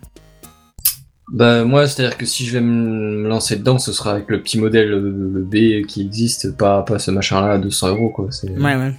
[1.33, 4.59] Bah moi, c'est-à-dire que si je vais me lancer dedans, ce sera avec le petit
[4.59, 5.01] modèle euh,
[5.35, 8.27] le B qui existe, pas pas ce machin-là à 200 euros quoi.
[8.45, 8.95] Ouais, ouais.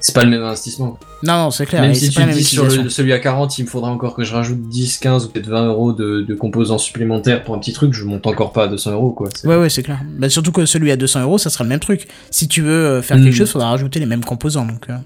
[0.00, 0.98] c'est pas le même investissement.
[1.22, 1.80] Non, non, c'est clair.
[1.80, 4.22] Même si tu pas dis sur le- celui à 40, il me faudra encore que
[4.24, 7.72] je rajoute 10, 15 ou peut-être 20 euros de, de composants supplémentaires pour un petit
[7.72, 9.28] truc, je monte encore pas à 200 euros quoi.
[9.34, 10.00] C'est- Ouais, ouais, c'est clair.
[10.18, 12.08] Bah, surtout que celui à 200 euros, ça sera le même truc.
[12.30, 13.24] Si tu veux euh, faire Mm.
[13.24, 14.66] quelque chose, faudra rajouter les mêmes composants.
[14.66, 14.96] Donc, euh.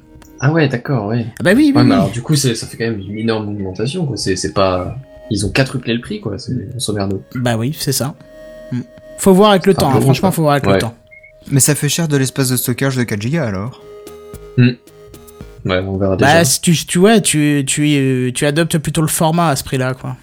[0.41, 1.27] Ah ouais, d'accord, ouais.
[1.39, 1.81] ah bah oui, oui.
[1.81, 4.17] Ouais, mais alors du coup, c'est- ça fait quand même une énorme augmentation quoi.
[4.17, 4.97] C'est c'est pas.
[5.31, 7.23] Ils ont quadruplé le prix quoi, c'est sommerdo.
[7.35, 8.15] Bah oui, c'est ça.
[8.73, 8.81] Mm.
[9.19, 9.91] Faut voir avec le temps.
[9.91, 10.01] hein.
[10.01, 10.95] Franchement, faut voir avec le temps.
[11.51, 13.83] Mais ça fait cher de l'espace de stockage de 4 Go alors.
[14.59, 16.35] Ouais, on verra déjà.
[16.39, 19.65] Bah, si tu, tu, ouais, tu, tu, euh, tu adoptes plutôt le format à ce
[19.65, 20.17] prix-là, quoi.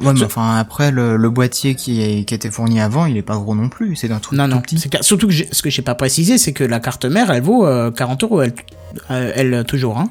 [0.00, 3.22] Ouais, mais enfin après le, le boîtier qui, est, qui était fourni avant, il est
[3.22, 3.96] pas gros non plus.
[3.96, 4.60] C'est un truc Non, tout non.
[4.60, 4.78] petit.
[4.78, 5.02] c'est clair.
[5.02, 7.66] Surtout que j'ai- ce que j'ai pas précisé, c'est que la carte mère, elle vaut
[7.66, 8.52] euh, 40 euros, elle,
[9.10, 9.98] euh, elle toujours.
[9.98, 10.08] Hein.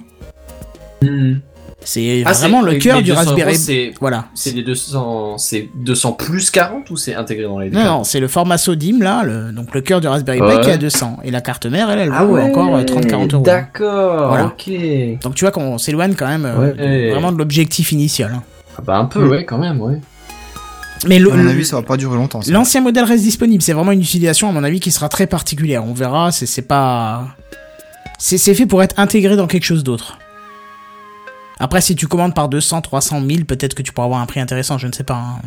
[1.79, 3.93] C'est Ah, vraiment c'est- le cœur du 200 euros, Raspberry.
[4.01, 4.25] Voilà.
[4.33, 8.03] c'est des 200, c'est 200 plus 40 ou c'est intégré dans les deux Non, non,
[8.03, 10.59] c'est le format SODIM, là, le, donc le cœur du Raspberry Pi Ouais.
[10.61, 11.19] qui est à 200.
[11.23, 13.43] Et la carte mère, elle, elle Ah vaut ouais, encore euh, 30-40 euros.
[13.43, 14.47] D'accord, Voilà.
[14.47, 14.69] ok.
[15.21, 17.11] Donc tu vois qu'on s'éloigne quand même euh, Ouais.
[17.11, 18.33] vraiment de l'objectif initial.
[18.35, 18.43] hein.
[18.77, 19.29] Ah bah un peu, Mm.
[19.29, 19.99] ouais, quand même, ouais.
[21.07, 22.39] Mais le- À mon avis, ça va pas durer longtemps.
[22.47, 23.61] l'ancien modèle reste disponible.
[23.61, 25.85] C'est vraiment une utilisation, à mon avis, qui sera très particulière.
[25.85, 27.27] On verra, c'est c'est pas...
[28.17, 30.17] C'est c'est fait pour être intégré dans quelque chose d'autre.
[31.59, 34.39] Après, si tu commandes par 200, 300, 1000, peut-être que tu pourras avoir un prix
[34.39, 35.15] intéressant, je ne sais pas.
[35.15, 35.41] hein.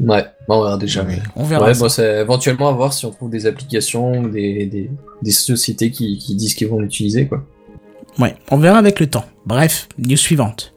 [0.00, 1.02] Ouais, bon, on verra déjà.
[1.04, 1.66] mais- On verra.
[1.66, 1.80] Ouais, ça.
[1.80, 4.90] bon, c'est éventuellement à voir si on trouve des applications ou des, des,
[5.22, 7.44] des sociétés qui, qui disent qu'ils vont l'utiliser, quoi.
[8.18, 9.24] Ouais, on verra avec le temps.
[9.46, 10.72] Bref, news suivante.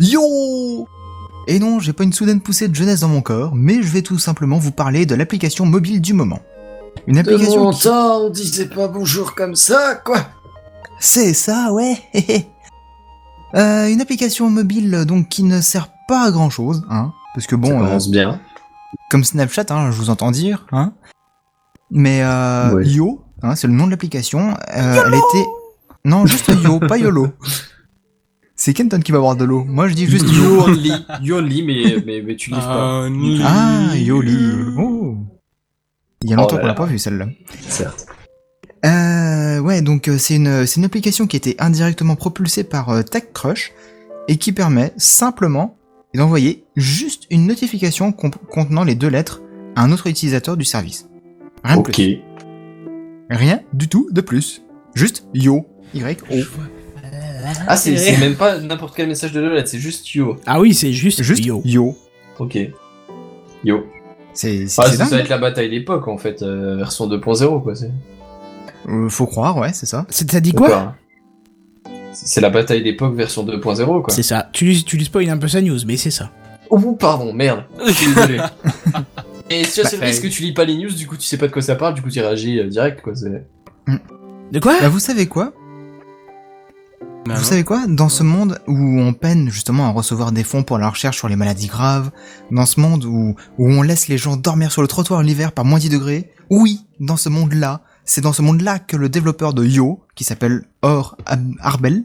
[0.00, 0.88] Yo
[1.46, 4.00] Et non, j'ai pas une soudaine poussée de jeunesse dans mon corps, mais je vais
[4.00, 6.40] tout simplement vous parler de l'application mobile du moment.
[7.06, 7.82] Une application qui...
[7.82, 10.26] temps, on disait pas bonjour comme ça, quoi.
[10.98, 11.98] C'est ça, ouais
[13.54, 17.56] euh, Une application mobile donc qui ne sert pas à grand chose, hein, parce que
[17.56, 18.40] ça bon, euh, commence bien.
[19.10, 20.94] comme Snapchat, hein, je vous entends dire, hein.
[21.90, 22.86] Mais euh, Ouais.
[22.86, 24.54] Yo, hein, c'est le nom de l'application.
[24.74, 25.48] Euh, elle était
[26.04, 27.28] non juste Yo, pas YOLO.
[28.62, 29.64] C'est Kenton qui va boire de l'eau.
[29.64, 30.62] Moi je dis juste You Yo.
[30.64, 30.92] only,
[31.22, 33.08] you only, mais, mais, mais tu livres pas.
[33.42, 34.36] Ah, Yoli.
[34.76, 35.16] Oh.
[36.22, 37.28] Il y a Oh longtemps qu'on l'a pas vu celle-là.
[37.68, 38.06] Certes.
[38.84, 43.00] Euh, ouais, donc euh, c'est une, c'est une application qui était indirectement propulsée par euh,
[43.00, 43.72] TechCrush
[44.28, 45.78] et qui permet simplement
[46.14, 49.40] d'envoyer juste une notification contenant les deux lettres
[49.74, 51.08] à un autre utilisateur du service.
[51.64, 52.18] Rien de plus.
[53.30, 54.60] Rien du tout de plus.
[54.94, 56.36] Juste yo, y, o.
[57.66, 60.36] Ah, c'est c'est même pas n'importe quel message de lettres, c'est juste yo.
[60.46, 61.62] Ah oui, c'est juste, Juste yo.
[61.64, 61.96] yo.
[62.38, 62.58] Ok.
[63.64, 63.84] Yo.
[64.32, 67.06] C'est c'est Ah, c'est ça, ça va être la bataille d'époque, en fait, euh, version
[67.08, 67.74] 2.0, quoi.
[67.74, 67.90] c'est-
[68.88, 70.06] Euh, faut croire, ouais, c'est ça.
[70.08, 70.92] C'est- Ça dit quoi D'accord.
[72.12, 74.12] C'est la bataille d'époque version 2.0, quoi.
[74.14, 74.48] C'est ça.
[74.52, 76.30] Tu, lui- tu lui spoil un peu sa news, mais c'est ça.
[76.70, 77.64] Oh, pardon, merde.
[77.86, 78.38] Je suis désolé.
[79.50, 81.16] Et tu vois, c'est Bah, le risque que tu lis pas les news, du coup
[81.16, 83.14] tu sais pas de quoi ça parle, du coup tu réagis euh, direct, quoi.
[83.16, 83.44] c'est-
[84.52, 85.52] De quoi Bah, vous savez quoi?
[87.26, 87.46] Bah, Vous non.
[87.46, 87.86] savez quoi?
[87.86, 91.28] Dans ce monde où on peine justement à recevoir des fonds pour la recherche sur
[91.28, 92.10] les maladies graves,
[92.50, 95.64] dans ce monde où, où on laisse les gens dormir sur le trottoir l'hiver par
[95.64, 99.64] moins 10 degrés, oui, dans ce monde-là, c'est dans ce monde-là que le développeur de
[99.64, 102.04] Yo, qui s'appelle Or Ab- Arbel,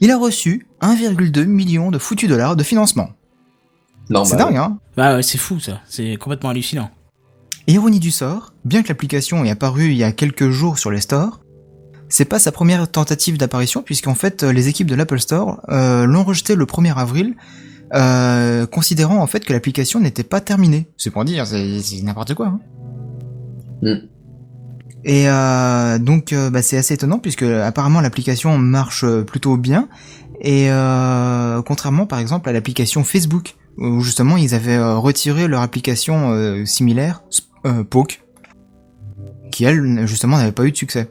[0.00, 3.08] il a reçu 1,2 million de foutus dollars de financement.
[4.10, 4.78] Non, c'est bah, dingue, hein?
[4.96, 5.80] Bah ouais, c'est fou ça.
[5.88, 6.90] C'est complètement hallucinant.
[7.66, 11.00] Ironie du sort, bien que l'application ait apparu il y a quelques jours sur les
[11.00, 11.40] stores,
[12.08, 16.06] c'est pas sa première tentative d'apparition puisqu'en fait euh, les équipes de l'Apple Store euh,
[16.06, 17.34] l'ont rejeté le 1er avril,
[17.94, 20.88] euh, considérant en fait que l'application n'était pas terminée.
[20.96, 22.46] C'est pour dire, c'est c'est n'importe quoi.
[22.46, 22.60] Hein.
[23.82, 24.08] Mm.
[25.04, 29.88] Et euh, donc euh, bah, c'est assez étonnant puisque apparemment l'application marche euh, plutôt bien
[30.40, 35.62] et euh, contrairement par exemple à l'application Facebook où justement ils avaient euh, retiré leur
[35.62, 37.22] application euh, similaire
[37.66, 38.24] euh, Poke
[39.52, 41.08] qui elle justement n'avait pas eu de succès.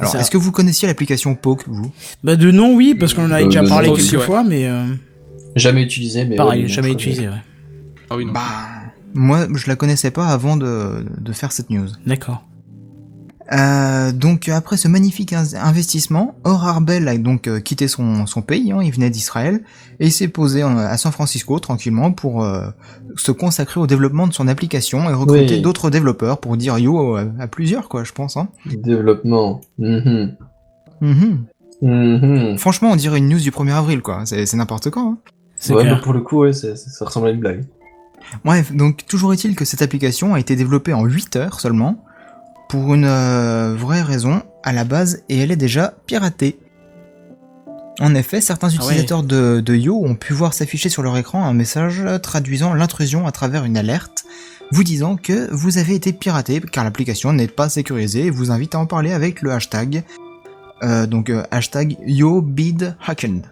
[0.00, 1.90] Alors est-ce que vous connaissiez l'application Poke vous?
[2.24, 4.22] Bah de non, oui, parce qu'on en a Euh, déjà parlé nom quelques aussi, ouais.
[4.24, 4.84] fois, mais euh,
[5.56, 6.36] Jamais utilisé, mais.
[6.36, 7.28] pareil, ouais, jamais utilisé.
[7.28, 7.34] Ouais.
[8.10, 8.32] Ah oui, non.
[8.32, 8.40] Bah
[9.14, 11.88] moi je la connaissais pas avant de, de faire cette news.
[12.06, 12.44] D'accord.
[13.50, 18.42] Euh, donc après ce magnifique in- investissement, Or Arbel a donc euh, quitté son, son
[18.42, 19.62] pays, hein, il venait d'Israël,
[20.00, 22.68] et il s'est posé en- à San Francisco tranquillement pour euh,
[23.16, 25.60] se consacrer au développement de son application et recruter Oui.
[25.62, 28.36] d'autres développeurs pour dire yo à, à plusieurs quoi je pense.
[28.36, 28.48] Hein.
[28.66, 29.62] Développement.
[29.78, 30.36] Mhm.
[31.00, 31.46] Mhm.
[31.80, 32.58] Mhm.
[32.58, 35.02] Franchement on dirait une news du 1er avril quoi, c'est c'est n'importe quoi.
[35.02, 35.18] Hein.
[35.60, 37.64] C'est Ouais, mais pour le coup, ouais, ça ressemble à une blague.
[38.44, 42.04] Bref, donc toujours est-il que cette application a été développée en 8 heures seulement,
[42.68, 46.58] pour une euh, vraie raison à la base, et elle est déjà piratée.
[48.00, 48.76] En effet, certains ouais.
[48.76, 53.26] utilisateurs de, de Yo ont pu voir s'afficher sur leur écran un message traduisant l'intrusion
[53.26, 54.24] à travers une alerte,
[54.70, 58.74] vous disant que vous avez été piraté car l'application n'est pas sécurisée et vous invite
[58.74, 60.04] à en parler avec le hashtag,
[60.82, 63.42] euh, donc euh, hashtag YoBidHacked.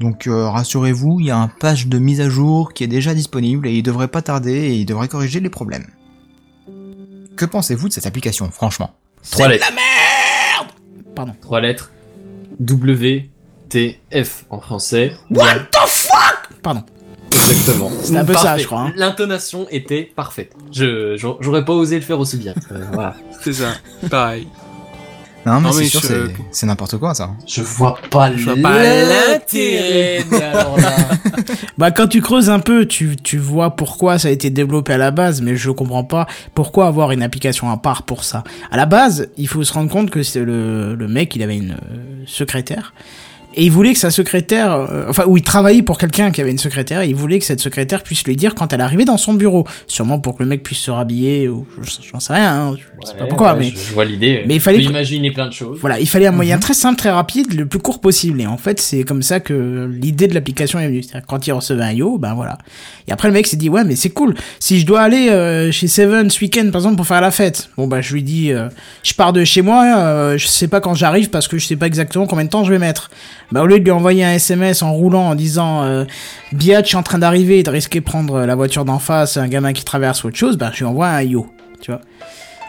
[0.00, 3.14] Donc euh, rassurez-vous, il y a un patch de mise à jour qui est déjà
[3.14, 5.86] disponible et il devrait pas tarder et il devrait corriger les problèmes.
[7.38, 8.94] Que pensez-vous de cette application, franchement?
[9.30, 9.70] Trois lettres.
[11.14, 11.34] Pardon.
[11.40, 11.92] Trois lettres.
[12.58, 13.30] W,
[13.68, 15.12] T, F en français.
[16.62, 16.82] Pardon.
[17.30, 17.92] Exactement.
[18.02, 18.62] C'est un peu ça, Parfait.
[18.62, 18.92] je crois, hein.
[18.96, 20.52] L'intonation était parfaite.
[20.72, 22.54] Je, j'aurais j'aurais pas osé le faire aussi bien.
[22.72, 23.14] Euh, voilà.
[23.40, 23.68] C'est ça.
[24.10, 24.48] Pareil.
[25.48, 27.30] Non mais Non, c'est mais sûr, je- c'est- c'est n'importe quoi ça.
[27.46, 30.24] Je vois pas Je vois pas l'intérêt.
[30.30, 30.96] mais alors là.
[31.78, 34.98] Bah quand tu creuses un peu, tu, tu vois pourquoi ça a été développé à
[34.98, 38.42] la base, mais je comprends pas pourquoi avoir une application à part pour ça.
[38.70, 41.56] À la base, il faut se rendre compte que c'est le, le mec, il avait
[41.56, 42.92] une euh, secrétaire,
[43.58, 46.52] Et il voulait que sa secrétaire, euh, enfin, où il travaillait pour quelqu'un qui avait
[46.52, 49.16] une secrétaire, et il voulait que cette secrétaire puisse lui dire quand elle arrivait dans
[49.16, 49.66] son bureau.
[49.88, 51.66] Sûrement pour que le mec puisse se rhabiller, ou
[52.12, 53.70] j'en sais rien, hein, je sais pas Ouais, pourquoi, ouais, mais.
[53.70, 54.44] Je, je vois l'idée.
[54.46, 55.78] mais il fallait imaginer plein de choses.
[55.80, 58.40] Voilà, il fallait un moyen très simple, très rapide, le plus court possible.
[58.40, 61.02] Et en fait, c'est comme ça que l'idée de l'application est venue.
[61.02, 62.58] C'est-à-dire que quand il recevait un yo, ben voilà.
[63.08, 64.34] Et après, le mec s'est dit, ouais, mais c'est cool.
[64.60, 67.70] Si je dois aller euh, chez Seven ce week-end, par exemple, pour faire la fête,
[67.76, 68.68] bon, bah, je lui dis, euh,
[69.02, 71.76] je pars de chez moi, euh, je sais pas quand j'arrive parce que je sais
[71.76, 73.10] pas exactement combien de temps je vais mettre.
[73.50, 76.04] Bah, au lieu de lui envoyer un SMS en roulant en disant, euh,
[76.52, 79.36] Biatch, je suis en train d'arriver et de risquer de prendre la voiture d'en face,
[79.36, 81.46] un gamin qui traverse ou autre chose, bah, je lui envoie un yo.
[81.80, 82.00] Tu vois.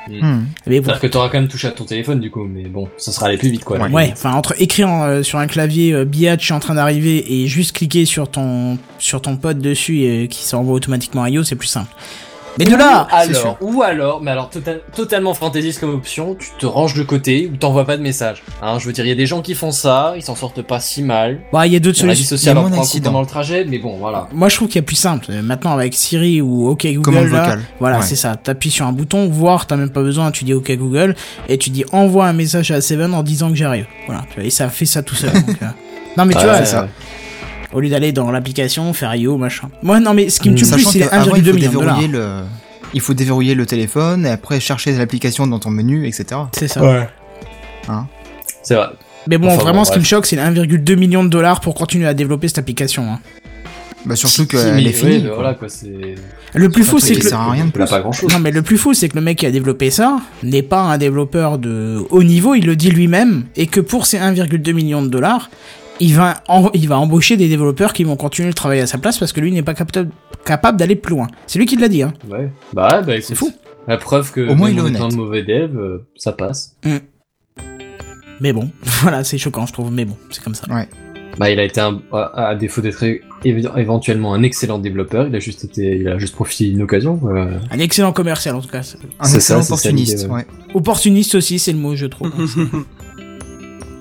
[0.07, 0.45] Hmm.
[0.65, 0.93] Mais voilà.
[0.93, 3.27] C'est-à-dire que t'auras quand même touché à ton téléphone du coup, mais bon, ça sera
[3.27, 3.77] aller plus vite quoi.
[3.77, 3.91] Ouais.
[3.91, 7.41] Ouais, enfin entre écrire euh, sur un clavier euh, Biatch, je suis en train d'arriver
[7.41, 11.43] et juste cliquer sur ton sur ton pote dessus et qui s'envoie automatiquement à IO,
[11.43, 11.93] c'est plus simple.
[12.57, 16.65] Mais de là, alors, ou alors, mais alors tota- totalement fantaisiste comme option, tu te
[16.65, 18.43] ranges de côté ou t'envoies pas de message.
[18.61, 20.61] Hein, je veux dire, il y a des gens qui font ça, ils s'en sortent
[20.61, 21.39] pas si mal.
[21.53, 22.35] Bah, il y a d'autres solutions.
[22.35, 24.27] il y a pendant le trajet, mais bon, voilà.
[24.33, 25.25] Moi, je trouve qu'il y a plus simple.
[25.29, 27.61] Euh, Maintenant, avec Siri ou OK Google, Commande là, vocale.
[27.79, 28.03] voilà, Ouais.
[28.05, 28.35] c'est ça.
[28.35, 31.15] T'appuies sur un bouton, voir, t'as même pas besoin, tu dis OK Google
[31.47, 33.85] et tu dis envoie un message à Seven en disant que j'arrive.
[34.05, 35.31] Voilà, tu vois, et ça fait ça tout seul.
[35.33, 35.65] donc, euh.
[36.17, 36.87] Non, mais tu Ouais, vois, ouais, ça.
[37.71, 37.77] Ouais.
[37.77, 39.69] Au lieu d'aller dans l'application, faire IO, machin.
[39.83, 41.53] Moi, non, mais ce qui me tue le plus, c'est les qu'avant, 1,2 il faut
[41.53, 42.01] million de dollars.
[42.11, 42.41] le,
[42.93, 46.25] il faut déverrouiller le téléphone et après chercher l'application dans ton menu, etc.
[46.53, 46.81] C'est ça.
[48.63, 48.87] C'est vrai.
[49.27, 51.59] Mais bon, Enfin, vraiment, bon, ce qui me choque, c'est les 1,2 million de dollars
[51.61, 53.03] pour continuer à développer cette application.
[53.11, 53.19] hein.
[54.05, 55.17] Bah surtout qu'elle est finie.
[55.17, 55.35] ouais, quoi.
[55.35, 56.15] voilà quoi, c'est.
[56.53, 57.29] Le plus fou, c'est que ça le...
[57.31, 57.89] sert à rien de Il a plus.
[57.91, 58.31] pas grand chose.
[58.31, 60.79] non, mais le plus fou, c'est que le mec qui a développé ça n'est pas
[60.83, 62.55] un développeur de haut niveau.
[62.55, 65.49] Il le dit lui-même, et que pour ces 1,2 million de dollars,
[65.99, 68.97] il va, en- il va embaucher des développeurs qui vont continuer le travail à sa
[68.97, 70.09] place parce que lui n'est pas capable,
[70.45, 71.27] capable d'aller plus loin.
[71.47, 72.03] C'est lui qui l'a dit.
[72.03, 72.13] Hein.
[72.29, 72.49] Ouais.
[72.73, 73.51] Bah, ouais, bah écoute, C'est fou.
[73.87, 75.01] La preuve que Au moins, il est honnête.
[75.11, 76.75] de mauvais dev, euh, ça passe.
[78.41, 78.69] Mais bon,
[79.01, 79.91] voilà, c'est choquant, je trouve.
[79.91, 80.65] Mais bon, c'est comme ça.
[81.37, 83.03] Bah, il a été un, à, à défaut d'être
[83.45, 87.19] éventuellement un excellent développeur, il a juste été, il a juste profité d'une occasion.
[87.71, 88.79] Un excellent commercial, en tout cas.
[88.79, 90.27] Un C'est excellent ça, ça opportuniste.
[90.27, 90.33] ouais.
[90.33, 90.47] ouais.
[90.73, 92.31] Opportuniste aussi, c'est le mot, je trouve.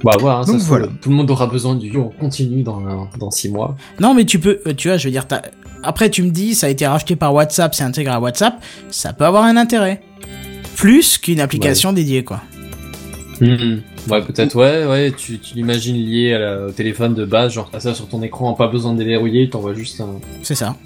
[0.04, 0.86] Bah voilà, hein, ça Donc se voilà.
[0.86, 3.76] trouve, tout le monde aura besoin du on continue dans dans six mois.
[4.00, 5.42] Non, mais tu peux, euh, tu vois, je veux dire, t'as-
[5.82, 9.12] après tu me dis, ça a été racheté par WhatsApp, c'est intégré à WhatsApp, ça
[9.12, 10.00] peut avoir un intérêt.
[10.76, 12.40] Plus qu'une application dédiée, quoi.
[14.10, 17.68] Ouais, peut-être, ouais, ouais, tu, tu l'imagines lié à la- au téléphone de base, genre
[17.70, 20.20] t'as ça sur ton écran, pas besoin de déverrouiller, t'envoies juste un.
[20.42, 20.76] C'est ça.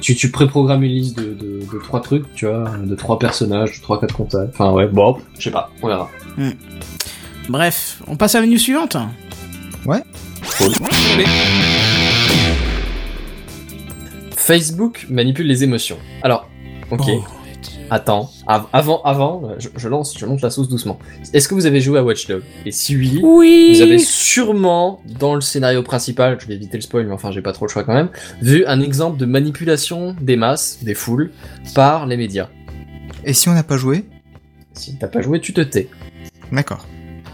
[0.00, 3.76] Tu, tu préprogrammes une liste de, de, de trois trucs, tu vois, de trois personnages,
[3.78, 4.50] de trois, quatre contacts.
[4.52, 6.10] Enfin, ouais, bon, je sais pas, on verra.
[7.48, 8.96] Bref, on passe à la news suivante.
[14.36, 15.98] Facebook manipule les émotions.
[16.22, 16.48] Alors,
[16.90, 17.00] ok.
[17.08, 17.24] Oh.
[17.88, 20.98] Attends, av- avant, avant, je, je lance, je monte la sauce doucement.
[21.32, 22.42] Est-ce que vous avez joué à Watch Dogs?
[22.64, 23.74] Et si oui, Oui.
[23.76, 27.42] Vous avez sûrement, dans le scénario principal, je vais éviter le spoil, mais enfin j'ai
[27.42, 28.08] pas trop le choix quand même,
[28.42, 31.30] vu un exemple de manipulation des masses, des foules,
[31.76, 32.48] par les médias.
[33.24, 34.04] Et si on n'a pas joué?
[34.72, 35.88] Si t'as pas joué, tu te tais.
[36.50, 36.84] D'accord.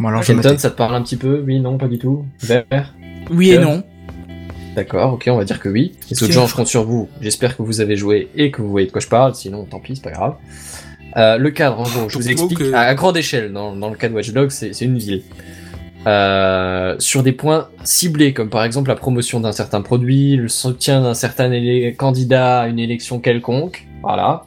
[0.00, 0.58] Bon alors je me Kenton, tais.
[0.58, 2.64] ça te parle un petit peu Oui, non, pas du tout Vert
[3.30, 3.82] Oui et non.
[4.74, 5.92] D'accord, ok, on va dire que oui.
[6.10, 7.08] Les autres gens, je compte sur vous.
[7.20, 9.80] J'espère que vous avez joué et que vous voyez de quoi je parle, sinon tant
[9.80, 10.36] pis, c'est pas grave.
[11.18, 13.96] Euh, le cadre, en gros, je vous explique, à, à grande échelle, dans, dans le
[13.96, 15.22] cas de Watch Dogs, c'est une ville.
[16.06, 21.00] Euh, sur des points ciblés, comme par exemple la promotion d'un certain produit, le soutien
[21.02, 21.48] d'un certain
[21.96, 24.44] candidat à une élection quelconque, voilà.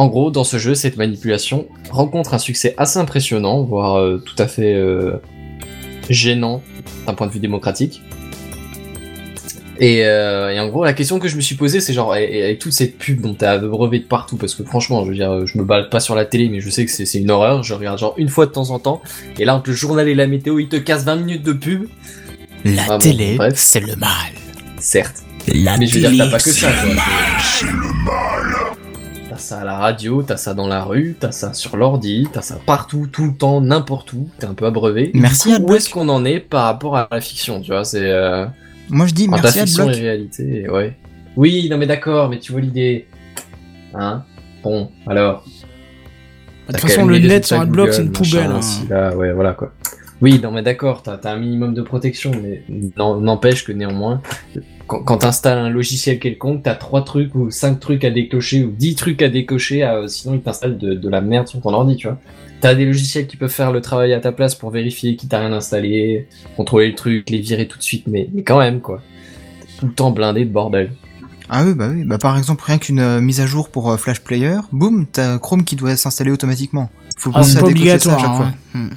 [0.00, 4.34] En gros, dans ce jeu, cette manipulation rencontre un succès assez impressionnant, voire euh, tout
[4.42, 5.16] à fait euh,
[6.08, 6.62] gênant
[7.06, 8.00] d'un point de vue démocratique.
[9.78, 12.24] Et, euh, et en gros, la question que je me suis posée, c'est genre, et-
[12.38, 15.14] et avec toute cette pub dont t'as brevet de partout, parce que franchement, je veux
[15.16, 17.62] dire, je me balade pas sur la télé, mais je sais que c'est une horreur,
[17.62, 19.02] je regarde genre une fois de temps en temps,
[19.38, 21.88] et là, entre le journal et la météo, ils te cassent 20 minutes de pub,
[22.64, 23.52] La Ah télé, bref.
[23.56, 24.10] c'est le mal.
[24.78, 25.16] certes.
[25.48, 27.02] La Mais je veux dire, télé, t'as pas que ça, c'est- quoi.
[28.06, 28.29] T'as
[29.40, 32.58] ça à la radio, t'as ça dans la rue, t'as ça sur l'ordi, t'as ça
[32.64, 35.10] partout, tout le temps, n'importe où, t'es un peu abreuvé.
[35.14, 38.08] Merci, coup, Où est-ce qu'on en est par rapport à la fiction, tu vois, c'est...
[38.10, 38.46] Euh...
[38.88, 40.02] Moi je dis la merci fiction et Adblock.
[40.02, 40.96] réalité, ouais.
[41.36, 43.06] Oui, non mais d'accord, mais tu vois l'idée.
[43.94, 44.24] Hein?
[44.62, 45.44] Bon, alors.
[46.68, 48.50] De toute façon, le net sur Adblock, c'est une poubelle.
[48.50, 48.60] hein.
[48.88, 49.72] là, ouais, voilà quoi.
[50.20, 52.62] Oui, non mais d'accord, t'as un minimum de protection, mais
[52.96, 54.20] n'empêche que néanmoins,
[54.90, 58.72] quand, quand t'installes un logiciel quelconque, t'as trois trucs ou cinq trucs à déclencher ou
[58.72, 61.96] dix trucs à décocher, euh, sinon il t'installe de, de la merde sur ton ordi,
[61.96, 62.18] tu vois.
[62.60, 65.38] T'as des logiciels qui peuvent faire le travail à ta place pour vérifier qui t'a
[65.38, 66.26] rien installé,
[66.56, 69.00] contrôler le truc, les virer tout de suite, mais, mais quand même quoi.
[69.78, 70.90] Tout le temps blindé de bordel.
[71.48, 72.04] Ah oui, bah oui.
[72.04, 75.38] Bah par exemple, rien qu'une euh, mise à jour pour euh, Flash Player, boum, t'as
[75.38, 76.90] Chrome qui doit s'installer automatiquement.
[77.16, 78.46] Faut Ah, penser c'est à décocher ça chaque fois.
[78.74, 78.78] hein.
[78.78, 78.88] Hmm.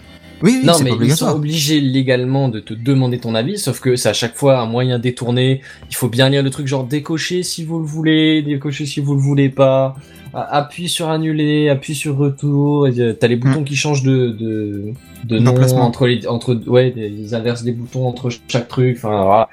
[0.43, 3.95] Oui, oui, Non, mais ils sont obligés légalement de te demander ton avis, sauf que
[3.95, 5.61] c'est à chaque fois un moyen détourné.
[5.89, 9.13] Il faut bien lire le truc genre décocher si vous le voulez, décocher si vous
[9.15, 9.95] le voulez pas.
[10.33, 12.87] Appuie sur annuler, appuie sur retour.
[12.87, 14.93] et, euh, T'as les boutons qui changent de de,
[15.25, 18.97] de nom entre les entre ouais, ils inversent des boutons entre chaque truc.
[18.97, 19.49] Enfin voilà.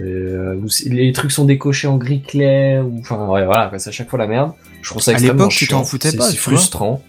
[0.00, 0.56] Euh,
[0.86, 4.18] les trucs sont décochés en gris clair ou enfin ouais, voilà c'est à chaque fois
[4.18, 4.52] la merde.
[4.82, 7.00] Je trouve ça À extrêmement l'époque, tu t'en foutais pas, C'est vois.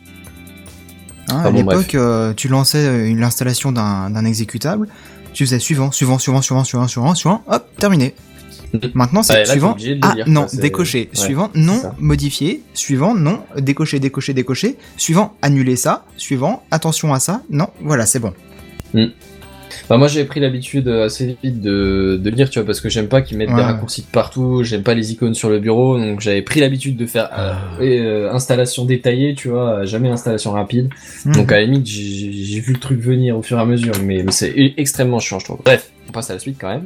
[1.30, 4.88] Hein, Ah à bon, l'époque, euh, tu lançais euh, l'installation d'un d'un exécutable,
[5.34, 8.14] tu faisais suivant, suivant, suivant, suivant, suivant, suivant, suivant, hop, terminé.
[8.94, 9.76] Maintenant, c'est t'es suivant.
[10.02, 11.96] Ah non, ouais, suivant, non, ça.
[11.98, 12.64] modifier.
[12.74, 14.78] Suivant, non, décocher, décocher, décocher.
[14.98, 16.06] Suivant, annuler ça.
[16.18, 17.42] Suivant, attention à ça.
[17.50, 18.34] Non, voilà, c'est bon.
[19.90, 22.90] Bah, moi j'avais pris l'habitude euh, assez vite de, de lire, tu vois, parce que
[22.90, 26.00] j'aime pas qu'ils mettent des raccourcis de partout, j'aime pas les icônes sur le bureau,
[26.00, 30.52] donc j'avais pris l'habitude de faire euh, et, euh, installation détaillée, tu vois, jamais installation
[30.52, 30.90] rapide.
[31.26, 31.34] Hmm.
[31.34, 33.94] Donc à la limite j'ai j'ai vu le truc venir au fur et à mesure,
[34.04, 35.60] mais, mais c'est extrêmement chiant je trouve.
[35.64, 36.86] Bref, on passe à la suite quand même.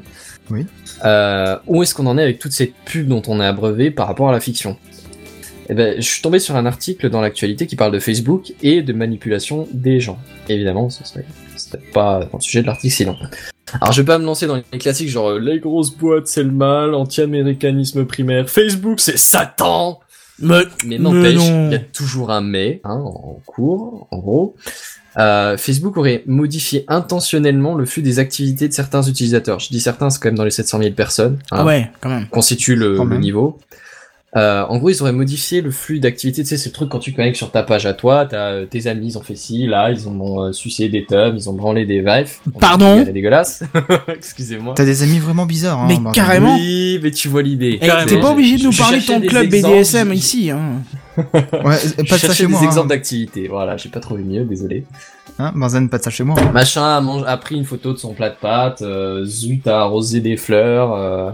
[0.52, 0.66] Oui.
[1.06, 4.08] Euh, où est-ce qu'on en est avec toute cette pub dont on est abreuvé par
[4.08, 4.78] rapport à la fiction?
[5.70, 8.82] Eh ben, je suis tombé sur un article dans l'actualité qui parle de Facebook et
[8.82, 10.18] de manipulation des gens.
[10.48, 11.26] Évidemment, ce serait,
[11.72, 13.16] ce serait pas dans le sujet de l'article sinon.
[13.82, 16.44] Alors je vais pas me lancer dans les classiques genre euh, les grosses boîtes c'est
[16.44, 20.00] le mal, anti-américanisme primaire, Facebook c'est Satan.
[20.42, 24.56] Mais, Mais n'empêche, il y a toujours un mais hein, en cours, en gros.
[25.18, 29.60] Euh, Facebook aurait modifié intentionnellement le flux des activités de certains utilisateurs.
[29.60, 31.40] Je dis certains, c'est quand même dans les 700 000 personnes.
[31.52, 32.28] hein, ah ouais, quand même.
[32.28, 33.20] constitue le, Quand le même.
[33.20, 33.58] niveau.
[34.38, 36.44] Euh, en gros, ils auraient modifié le flux d'activité.
[36.44, 38.66] Tu sais, c'est le truc quand tu connectes sur ta page à toi, t'as euh,
[38.66, 41.54] tes amis, ils ont fait ci, là, ils ont euh, sucé des tubs, ils ont
[41.54, 42.40] branlé des vifs.
[42.60, 43.64] Pardon C'est dégueulasse.
[44.08, 44.76] Excusez-moi.
[44.76, 45.80] T'as des amis vraiment bizarres.
[45.80, 46.56] Hein, Mais carrément.
[46.56, 47.80] Oui, mais tu vois l'idée.
[47.82, 48.08] Eh, Carrément.
[48.08, 50.84] T'es pas obligé de nous parler de ton des club exemples, BDSM ici, hein.
[51.18, 51.76] Ouais,
[52.08, 52.62] pas de ça chez des moi.
[52.64, 52.96] exemples Hein.
[52.96, 53.48] d'activité.
[53.50, 54.86] Voilà, j'ai pas trouvé mieux, désolé.
[55.42, 56.36] Hein, Benzen, pas de ça chez moi.
[56.40, 56.52] hein.
[56.52, 59.80] Machin a, mange- a pris une photo de son plat de pâtes, euh, Zut a
[59.82, 61.32] arrosé des fleurs, euh,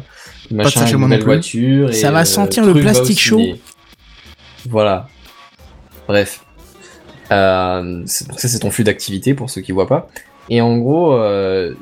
[0.51, 1.81] machin ça a chez une moi non nouvelle plus.
[1.85, 1.93] voiture.
[1.93, 3.41] Ça et, va euh, sentir le plastique au chaud.
[4.69, 5.07] Voilà.
[6.07, 6.41] Bref.
[7.31, 10.07] Euh, donc ça c'est ton flux d'activité pour ceux qui voient pas.
[10.51, 11.73] Et en gros, euh,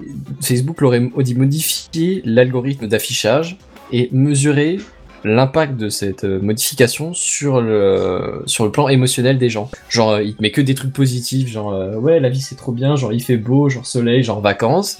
[0.41, 3.57] Facebook l'aurait modi- modifié l'algorithme d'affichage
[3.91, 4.79] et mesuré
[5.23, 9.69] l'impact de cette euh, modification sur le sur le plan émotionnel des gens.
[9.89, 12.55] Genre euh, il te met que des trucs positifs, genre euh, ouais la vie c'est
[12.55, 14.97] trop bien, genre il fait beau, genre soleil, genre vacances.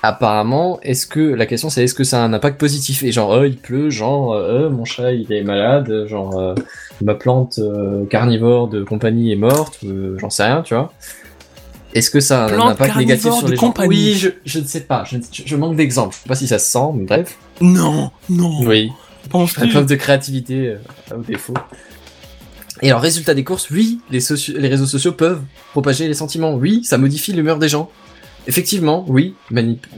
[0.00, 3.02] Apparemment, est-ce que la question c'est est-ce que ça a un impact positif?
[3.02, 6.54] Et genre euh, il pleut, genre euh, mon chat il est malade, genre euh,
[7.02, 7.60] ma plante
[8.08, 9.80] carnivore de compagnie est morte,
[10.18, 10.92] j'en sais rien, tu vois.
[11.94, 13.74] Est-ce que ça a un impact négatif sur les gens?
[13.86, 16.14] Oui, je, je ne sais pas, je manque d'exemples.
[16.14, 17.36] Je sais pas si ça se sent, mais bref.
[17.60, 18.60] Non, non.
[18.66, 18.92] Oui,
[19.30, 21.54] Penses-tu la preuve de créativité euh, au défaut.
[22.82, 24.20] Et alors, résultat des courses, oui, les,
[24.56, 26.54] les réseaux sociaux peuvent propager les sentiments.
[26.54, 27.90] Oui, ça modifie l'humeur des gens.
[28.46, 29.34] Effectivement, oui,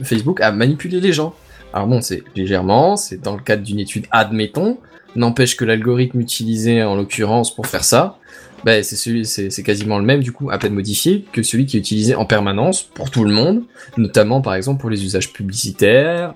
[0.03, 1.33] Facebook a manipulé les gens.
[1.73, 4.77] Alors bon, c'est légèrement, c'est dans le cadre d'une étude, admettons.
[5.15, 8.17] N'empêche que l'algorithme utilisé en l'occurrence pour faire ça,
[8.65, 12.15] c'est c'est quasiment le même du coup, à peine modifié que celui qui est utilisé
[12.15, 13.63] en permanence pour tout le monde,
[13.97, 16.33] notamment par exemple pour les usages publicitaires.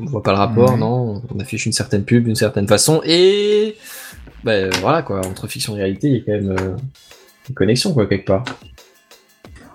[0.00, 0.78] On voit pas le rapport, Ouais.
[0.78, 3.76] non On affiche une certaine pub d'une certaine façon et
[4.42, 6.76] ben voilà quoi, entre fiction et réalité, il y a quand même euh,
[7.48, 8.44] une connexion quoi quelque part.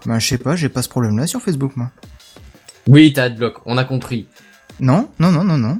[0.05, 1.91] Bah, je sais pas, j'ai pas ce problème-là sur Facebook, moi.
[2.87, 4.27] Oui, t'as adblock, on a compris.
[4.79, 5.79] Non, non, non, non, non.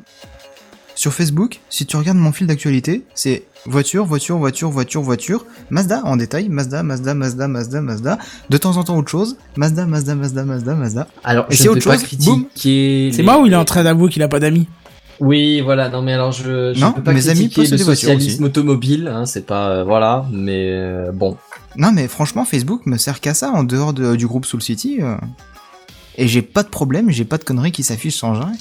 [0.96, 6.01] Sur Facebook, si tu regardes mon fil d'actualité, c'est voiture, voiture, voiture, voiture, voiture, Mazda
[6.05, 8.18] en détail, Mazda, Mazda, Mazda, Mazda, Mazda,
[8.49, 11.07] de temps en temps autre chose, Mazda, Mazda, Mazda, Mazda, Mazda.
[11.24, 13.12] Alors, Et je ne autre pas chose, critiquer.
[13.14, 14.68] C'est moi où il est en train d'avouer qu'il a pas d'amis
[15.20, 15.89] Oui, voilà.
[15.89, 19.12] Non, mais alors je, je Non, peux pas mes amis critiquer le socialisme automobile.
[19.14, 21.38] Hein, c'est pas euh, voilà, mais euh, bon.
[21.76, 24.99] Non, mais franchement, Facebook me sert qu'à ça en dehors de- du groupe Soul City.
[25.01, 25.16] euh.
[26.18, 28.51] Et j'ai pas de problème, j'ai pas de conneries qui s'affichent sans arrêt.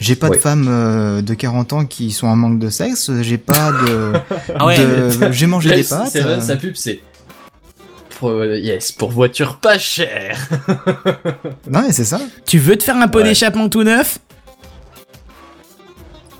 [0.00, 0.36] J'ai pas Ouais.
[0.36, 4.12] de femmes euh, de 40 ans qui sont en manque de sexe, j'ai pas de.
[4.54, 4.78] Ah ouais.
[4.78, 6.08] de- J'ai mangé des pâtes.
[6.12, 6.40] C'est vrai, euh.
[6.40, 7.00] sa pub, c'est
[8.18, 10.38] pour, euh, yes pour voiture pas chère.
[11.70, 12.20] Non, mais c'est ça.
[12.46, 13.24] Tu veux te faire un pot Ouais.
[13.24, 14.18] d'échappement tout neuf?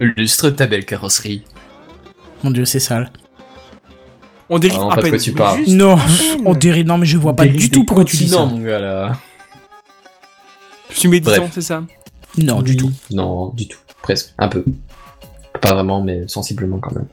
[0.00, 1.44] Lustre ta belle carrosserie.
[2.44, 3.10] Mon dieu, c'est sale.
[4.48, 5.10] On dérive Ah non, à pas de peine.
[5.12, 5.58] quoi tu parles.
[5.58, 5.98] Juste Non,
[6.46, 6.84] on dirait.
[6.84, 8.44] Non, mais je vois pas du tout pourquoi tu dis ça.
[8.46, 9.12] mon gars là.
[10.90, 11.50] Je suis méditant, Bref.
[11.52, 11.82] c'est ça.
[12.38, 12.90] Non, du tout.
[13.10, 13.78] Non, du tout.
[14.02, 14.64] Presque, un peu.
[15.60, 17.06] Pas vraiment, mais sensiblement quand même.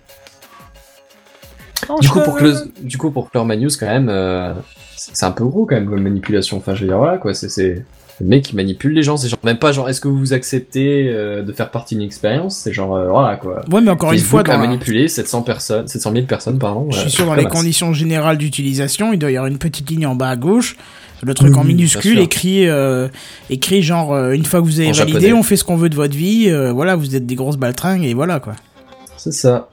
[2.01, 4.53] Du coup, pour close, du coup, pour clore ma news, quand même, euh,
[4.95, 6.57] c'est un peu gros quand même comme manipulation.
[6.57, 7.85] Enfin, je veux dire, voilà quoi, c'est, c'est,
[8.21, 11.09] Le mec il manipule les gens, c'est genre même pas genre est-ce que vous acceptez
[11.09, 13.61] euh, de faire partie d'une expérience, c'est genre euh, voilà quoi.
[13.71, 16.89] Ouais, mais encore une fois, a la- manipulé 700 personnes, 700 000 personnes pardon.
[16.91, 17.51] je suis sûr dans les masse.
[17.51, 20.77] conditions générales d'utilisation, il doit y avoir une petite ligne en bas à gauche.
[21.23, 23.07] Le truc en minuscule écrit, euh,
[23.49, 25.33] écrit genre euh, une fois que vous avez En validé, japonais.
[25.33, 26.49] on fait ce qu'on veut de votre vie.
[26.49, 28.53] euh, voilà, vous êtes des grosses baltringues et voilà quoi.
[29.17, 29.69] C'est ça.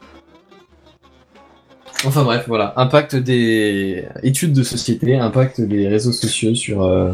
[2.05, 2.73] Enfin bref, voilà.
[2.77, 7.13] Impact des études de société, impact des réseaux sociaux sur euh,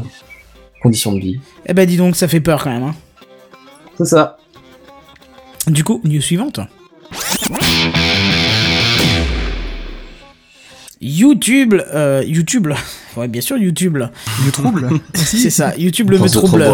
[0.83, 1.41] conditions de vie.
[1.67, 2.85] Eh ben dis donc, ça fait peur quand même.
[2.85, 2.95] Hein.
[3.97, 4.37] C'est ça.
[5.67, 6.61] Du coup, news suivante.
[11.01, 12.69] YouTube, euh, YouTube,
[13.19, 16.65] ouais bien sûr YouTube, Le trouble c'est ça, YouTube le me trouble.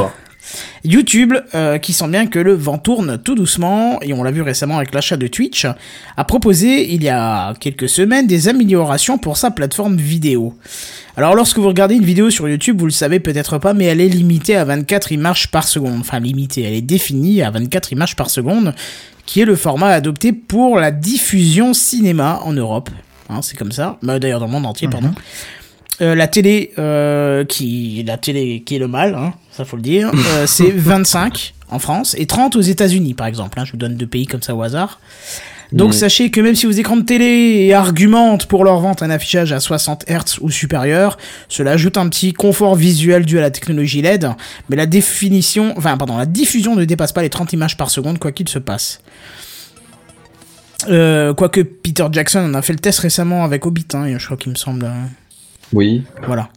[0.85, 4.43] YouTube, euh, qui sent bien que le vent tourne tout doucement, et on l'a vu
[4.43, 5.67] récemment avec l'achat de Twitch,
[6.17, 10.55] a proposé il y a quelques semaines des améliorations pour sa plateforme vidéo.
[11.17, 14.01] Alors lorsque vous regardez une vidéo sur YouTube, vous le savez peut-être pas, mais elle
[14.01, 16.01] est limitée à 24 images par seconde.
[16.01, 18.75] Enfin limitée, elle est définie à 24 images par seconde,
[19.25, 22.91] qui est le format adopté pour la diffusion cinéma en Europe.
[23.31, 23.97] Hein, c'est comme ça.
[24.03, 25.13] Bah, D'ailleurs dans le monde entier, pardon.
[26.01, 29.83] Euh, la télé, euh, qui la télé qui est le mal, hein, ça faut le
[29.83, 33.61] dire, euh, c'est 25 en France et 30 aux États-Unis par exemple.
[33.61, 35.01] Hein, je vous donne deux pays comme ça au hasard.
[35.73, 39.53] Donc sachez que même si vos écrans de télé argumentent pour leur vente un affichage
[39.53, 41.17] à 60 Hz ou supérieur,
[41.49, 44.29] cela ajoute un petit confort visuel dû à la technologie LED,
[44.69, 48.19] mais la définition, enfin pardon, la diffusion ne dépasse pas les 30 images par seconde
[48.19, 49.01] quoi qu'il se passe.
[50.87, 54.53] Quoique Peter Jackson en a fait le test récemment avec Hobbit, hein, je crois qu'il
[54.53, 54.85] me semble.
[54.85, 54.91] euh,
[55.75, 56.03] Oui.
[56.27, 56.49] voilà.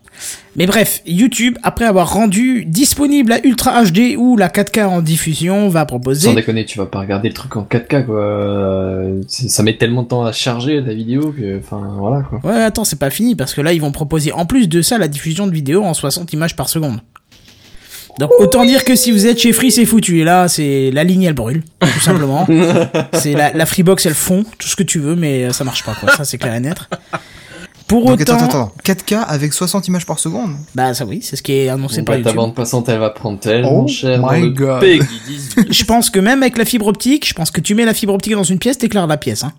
[0.56, 5.70] Mais bref, YouTube, après avoir rendu disponible la Ultra HD ou la 4K en diffusion,
[5.70, 6.30] va proposer...
[6.30, 9.22] Sans déconner, tu vas pas regarder le truc en 4K quoi.
[9.28, 12.40] Ça met tellement de temps à charger ta vidéo que, enfin voilà quoi.
[12.44, 14.98] Ouais, attends, c'est pas fini, parce que là, ils vont proposer en plus de ça
[14.98, 17.02] la diffusion de vidéos en 60 images par seconde.
[18.20, 20.22] Donc autant dire que si vous êtes chez Free, c'est foutu.
[20.22, 22.48] Et là, c'est la ligne, elle brûle, tout simplement.
[23.14, 25.94] c'est la, la Freebox, elle fond, tout ce que tu veux, mais ça marche pas,
[25.94, 26.16] quoi.
[26.16, 26.78] Ça, c'est clair et net.
[27.88, 28.36] Pour Donc autant...
[28.36, 28.94] attends, attends, attends.
[29.16, 32.16] 4K avec 60 images par seconde Bah ça oui, c'est ce qui est annoncé par
[32.16, 32.36] bah, ta YouTube.
[32.36, 34.82] bande passante elle va prendre tellement Oh cher my le God.
[34.82, 35.74] Peggy 18.
[35.74, 38.14] Je pense que même avec la fibre optique, je pense que tu mets la fibre
[38.14, 39.44] optique dans une pièce, t'éclaires la pièce.
[39.44, 39.54] Hein.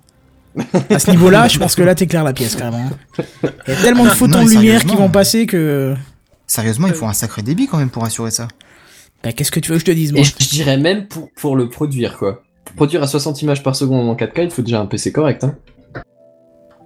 [0.91, 2.91] À ce niveau-là, je pense que là, t'éclaires la pièce, carrément.
[3.19, 3.25] Il
[3.69, 5.95] y a tellement de photons Non, de lumière qui vont passer que...
[6.47, 8.49] Sérieusement, il faut un sacré débit quand même pour assurer ça.
[9.23, 11.07] Bah, qu'est-ce que tu veux que je te dise, moi Et je je dirais même
[11.07, 12.43] pour, pour le produire quoi.
[12.65, 15.45] Pour produire à 60 images par seconde en 4K, il faut déjà un PC correct
[15.45, 15.55] hein.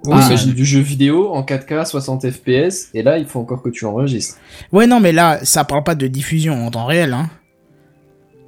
[0.04, 3.68] Oui, Ah, du jeu vidéo en 4K 60 FPS et là il faut encore que
[3.70, 4.36] tu l'enregistres.
[4.72, 7.30] Ouais, non, mais là, ça parle pas de diffusion en temps réel, hein.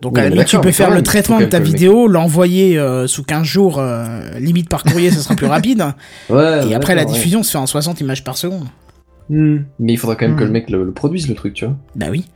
[0.03, 2.79] Donc, Oui, à la mais limite, tu peux faire le traitement de ta vidéo, l'envoyer
[2.79, 5.85] euh, sous 15 jours, euh, limite par courrier, ça sera plus rapide.
[6.29, 6.69] Ouais.
[6.69, 7.13] Et après, la ouais.
[7.13, 8.67] diffusion se fait en 60 images par seconde.
[9.31, 9.59] Hmm.
[9.79, 10.47] Mais il faudra quand même que Hmm.
[10.49, 11.77] le mec le, le produise le truc, tu vois.
[11.97, 12.27] Bah oui.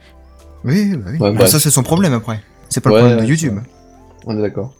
[0.64, 1.12] Oui, bah oui.
[1.12, 1.50] Ouais, Bah, bref.
[1.50, 2.40] ça c'est son problème après.
[2.70, 3.58] C'est pas Ouais, le problème de YouTube.
[4.24, 4.72] On est d'accord.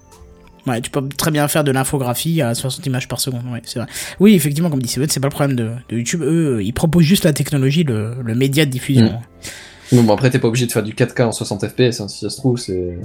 [0.66, 3.78] Ouais, tu peux très bien faire de l'infographie à 60 images par seconde, ouais, c'est
[3.78, 3.88] vrai.
[4.20, 6.22] Oui, effectivement, comme dit c'est pas le problème de, de YouTube.
[6.22, 9.06] Eux, ils proposent juste la technologie, le, le média de diffusion.
[9.92, 9.96] Mm.
[9.96, 12.20] Bon, bon, après t'es pas obligé de faire du 4K en 60 FPS, hein, si
[12.20, 12.98] ça se trouve, c'est.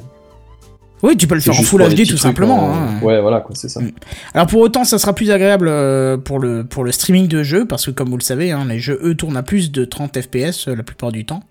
[1.02, 2.64] Oui, tu peux le faire en Full HD tout simplement.
[2.64, 3.00] en- hein.
[3.02, 3.82] Ouais, voilà quoi, c'est ça.
[3.82, 3.92] Mm.
[4.34, 7.66] Alors pour autant, ça sera plus agréable euh, pour le pour le streaming de jeux
[7.66, 10.20] parce que comme vous le savez, hein, les jeux eux tournent à plus de 30
[10.22, 11.44] FPS euh, la plupart du temps.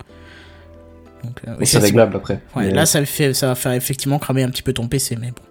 [1.24, 2.40] Donc, euh, c'est réglable après.
[2.57, 5.16] Ouais, Mais- là, ça, fait, ça va faire effectivement cramer un petit peu ton PC,
[5.20, 5.42] mais bon.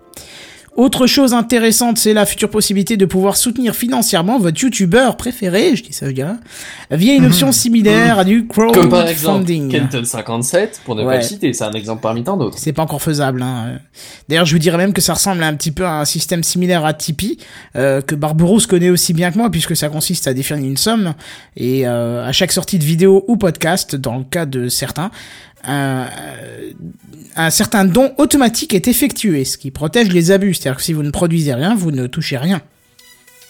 [0.77, 5.83] Autre chose intéressante, c'est la future possibilité de pouvoir soutenir financièrement votre youtubeur préféré, je
[5.83, 6.31] dis ça, dirais,
[6.89, 9.69] via une option similaire à du Comme par exemple crowdfunding.
[9.69, 11.15] Kenton57, pour ne Ouais.
[11.15, 12.57] pas le citer, c'est un exemple parmi tant d'autres.
[12.57, 13.41] C'est pas encore faisable.
[13.41, 13.79] Hein.
[14.29, 16.85] D'ailleurs, je vous dirais même que ça ressemble un petit peu à un système similaire
[16.85, 17.37] à Tipeee,
[17.75, 21.15] euh, que Barberousse connaît aussi bien que moi, puisque ça consiste à définir une somme,
[21.57, 25.11] et euh, à chaque sortie de vidéo ou podcast, dans le cas de certains,
[25.63, 26.71] un, euh,
[27.35, 30.53] un certain don automatique est effectué, ce qui protège les abus.
[30.53, 32.61] C'est-à-dire que si vous ne produisez rien, vous ne touchez rien.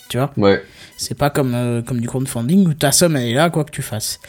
[0.09, 0.31] Tu vois?
[0.35, 0.61] Ouais.
[0.97, 3.71] c'est pas comme, euh, comme du crowdfunding où ta somme elle est là, quoi que
[3.71, 4.19] tu fasses.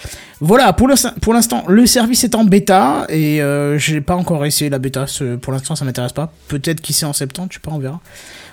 [0.41, 4.79] Voilà, pour l'instant, le service est en bêta et euh, j'ai pas encore essayé la
[4.79, 5.07] bêta.
[5.41, 6.33] Pour l'instant, ça m'intéresse pas.
[6.49, 8.01] Peut-être qui sait en septembre, je sais pas, on verra.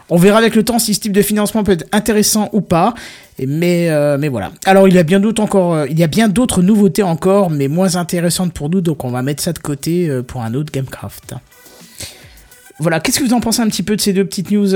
[0.09, 2.93] On verra avec le temps si ce type de financement peut être intéressant ou pas.
[3.41, 4.51] Euh, mais voilà.
[4.65, 7.49] Alors il y a bien d'autres encore, euh, il y a bien d'autres nouveautés encore,
[7.49, 10.53] mais moins intéressantes pour nous, donc on va mettre ça de côté euh, pour un
[10.53, 11.35] autre Gamecraft.
[12.79, 14.73] Voilà, qu'est-ce que vous en pensez un petit peu de ces deux petites news,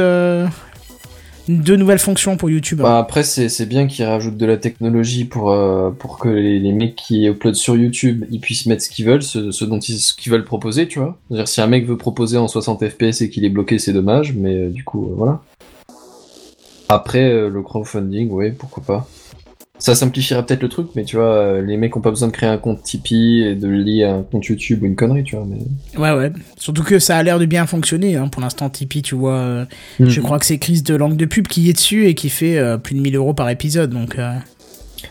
[1.47, 5.51] deux nouvelles fonctions pour YouTube Bah après c'est bien qu'ils rajoutent de la technologie pour
[5.51, 9.23] euh, pour que les, mecs qui uploadent sur YouTube ils puissent mettre ce qu'ils veulent,
[9.23, 11.17] ce, dont ils ce qu'ils veulent proposer, tu vois.
[11.27, 14.33] C'est-à-dire si un mec veut proposer en 60 FPS et qu'il est bloqué, c'est dommage,
[14.33, 15.41] mais euh, du coup euh, voilà.
[16.89, 19.07] Après le crowdfunding, ouais, pourquoi pas.
[19.85, 22.33] Ça simplifierait peut-être le truc, mais tu vois, euh, les mecs ont pas besoin de
[22.33, 25.35] créer un compte Tipeee et de lier à un compte YouTube ou une connerie, tu
[25.35, 25.45] vois.
[25.45, 25.99] Mais...
[25.99, 26.31] Ouais, ouais.
[26.57, 28.15] Surtout que ça a l'air de bien fonctionner.
[28.15, 28.29] Hein.
[28.29, 29.65] Pour l'instant, Tipeee, tu vois, euh,
[29.99, 30.07] Mm.
[30.07, 32.57] je crois que c'est Chris de langue de pub qui est dessus et qui fait
[32.57, 33.89] euh, plus de 1000 euros par épisode.
[33.89, 34.31] Donc, euh,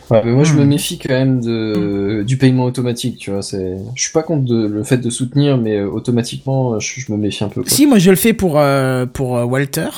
[0.09, 3.43] Ouais, mais moi je me méfie quand même de du paiement automatique, tu vois.
[3.43, 7.17] C'est, je suis pas contre de- le fait de soutenir, mais automatiquement, je, je me
[7.17, 7.61] méfie un peu.
[7.61, 7.69] Quoi.
[7.69, 9.89] si, moi je le fais pour, euh, pour Walter.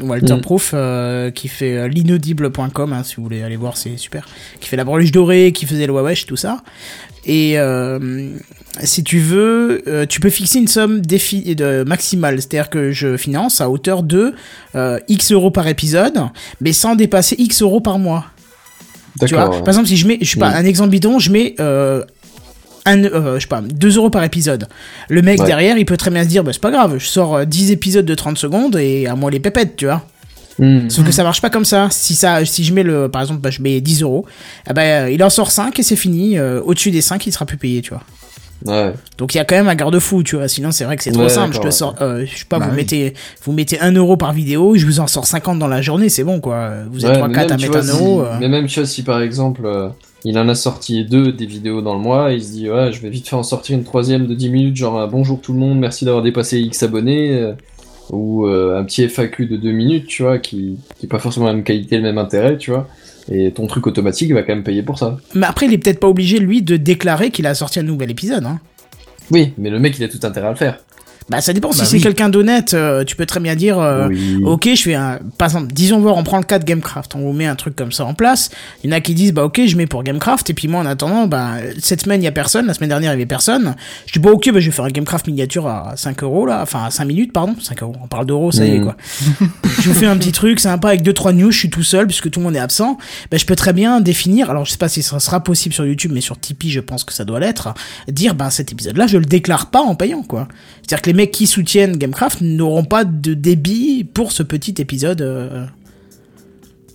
[0.00, 0.40] Walter Mm.
[0.40, 4.26] Proof, euh, qui fait euh, l'inaudible.com, hein, si vous voulez aller voir, c'est super.
[4.60, 6.62] Qui fait la breluche dorée, qui faisait le Wawesh, tout ça.
[7.24, 8.30] Et euh,
[8.82, 13.60] si tu veux, euh, tu peux fixer une somme de maximale, c'est-à-dire que je finance
[13.60, 14.34] à hauteur de
[15.08, 16.18] X euros par épisode,
[16.60, 18.26] mais sans dépasser X euros par mois.
[19.26, 20.56] Tu vois, par exemple, si je mets, je sais pas, Mm.
[20.56, 21.54] un exemple bidon, je mets,
[22.86, 24.66] un, euh, je sais pas, 2 euros par épisode.
[25.08, 25.46] Le mec Ouais.
[25.46, 27.70] derrière, il peut très bien se dire, bah, c'est pas grave, je sors euh, 10
[27.72, 30.02] épisodes de 30 secondes et à moi les pépettes, tu vois.
[30.58, 30.88] Hmm.
[30.88, 31.88] Sauf que ça marche pas comme ça.
[31.90, 34.24] Si ça, si je mets le, par exemple, bah, je mets 10 euros,
[34.70, 36.38] eh ben, euh, il en sort 5 et c'est fini.
[36.38, 38.02] euh, Au-dessus des 5, il sera plus payé, tu vois.
[38.64, 38.94] Ouais.
[39.18, 40.48] Donc il y a quand même un garde-fou, tu vois.
[40.48, 41.54] Sinon, c'est vrai que c'est trop Ouais, simple.
[41.54, 42.76] Je te sors, euh, je sais pas, Bah vous oui.
[42.78, 43.12] mettez,
[43.44, 46.24] vous mettez 1 euro par vidéo, je vous en sors 50 dans la journée, c'est
[46.24, 46.70] bon, quoi.
[46.90, 48.22] Vous êtes Ouais, 3, mais 4 à mettre 1 vois, si- euro.
[48.22, 48.36] euh.
[48.40, 49.88] Mais même, tu vois, si par exemple, euh,
[50.28, 53.00] il en a sorti deux des vidéos dans le mois, il se dit, ouais, je
[53.00, 55.60] vais vite faire en sortir une troisième de 10 minutes, genre un bonjour tout le
[55.60, 57.52] monde, merci d'avoir dépassé X abonnés, euh,
[58.10, 61.46] ou euh, un petit FAQ de 2 minutes, tu vois, qui, qui est pas forcément
[61.46, 62.88] la même qualité, le même intérêt, tu vois.
[63.30, 65.16] Et ton truc automatique va quand même payer pour ça.
[65.36, 68.10] Mais après, il est peut-être pas obligé, lui, de déclarer qu'il a sorti un nouvel
[68.10, 68.58] épisode, hein.
[69.30, 70.78] Oui, mais le mec, il a tout intérêt à le faire.
[71.28, 71.72] Bah, ça dépend.
[71.72, 74.42] si Bah c'est quelqu'un d'honnête, euh, tu peux très bien dire, euh, oui.
[74.44, 77.18] ok, je fais un, par exemple, disons voir, on prend le cas de Gamecraft, on
[77.18, 78.50] vous met un truc comme ça en place.
[78.84, 80.80] Il y en a qui disent, bah, ok, je mets pour Gamecraft, et puis moi,
[80.80, 83.26] en attendant, bah, cette semaine, il y a personne, la semaine dernière, il y avait
[83.26, 83.74] personne.
[84.06, 86.60] Je dis, bon, ok, bah, je vais faire un Gamecraft miniature à 5 euros, là,
[86.62, 88.84] enfin, à 5 minutes, pardon, 5 euros, on parle d'euros, ça y est, Mhm.
[88.84, 88.96] quoi.
[89.80, 92.30] je vous fais un petit truc sympa avec 2-3 news, je suis tout seul, puisque
[92.30, 92.98] tout le monde est absent.
[93.32, 95.84] Bah, je peux très bien définir, alors je sais pas si ça sera possible sur
[95.84, 97.74] YouTube, mais sur Tipeee, je pense que ça doit l'être,
[98.06, 100.46] dire, bah, cet épisode-là, je le déclare pas en payant, quoi.
[100.86, 105.20] C'est-à-dire que les mecs qui soutiennent Gamecraft n'auront pas de débit pour ce petit épisode.
[105.20, 105.64] euh,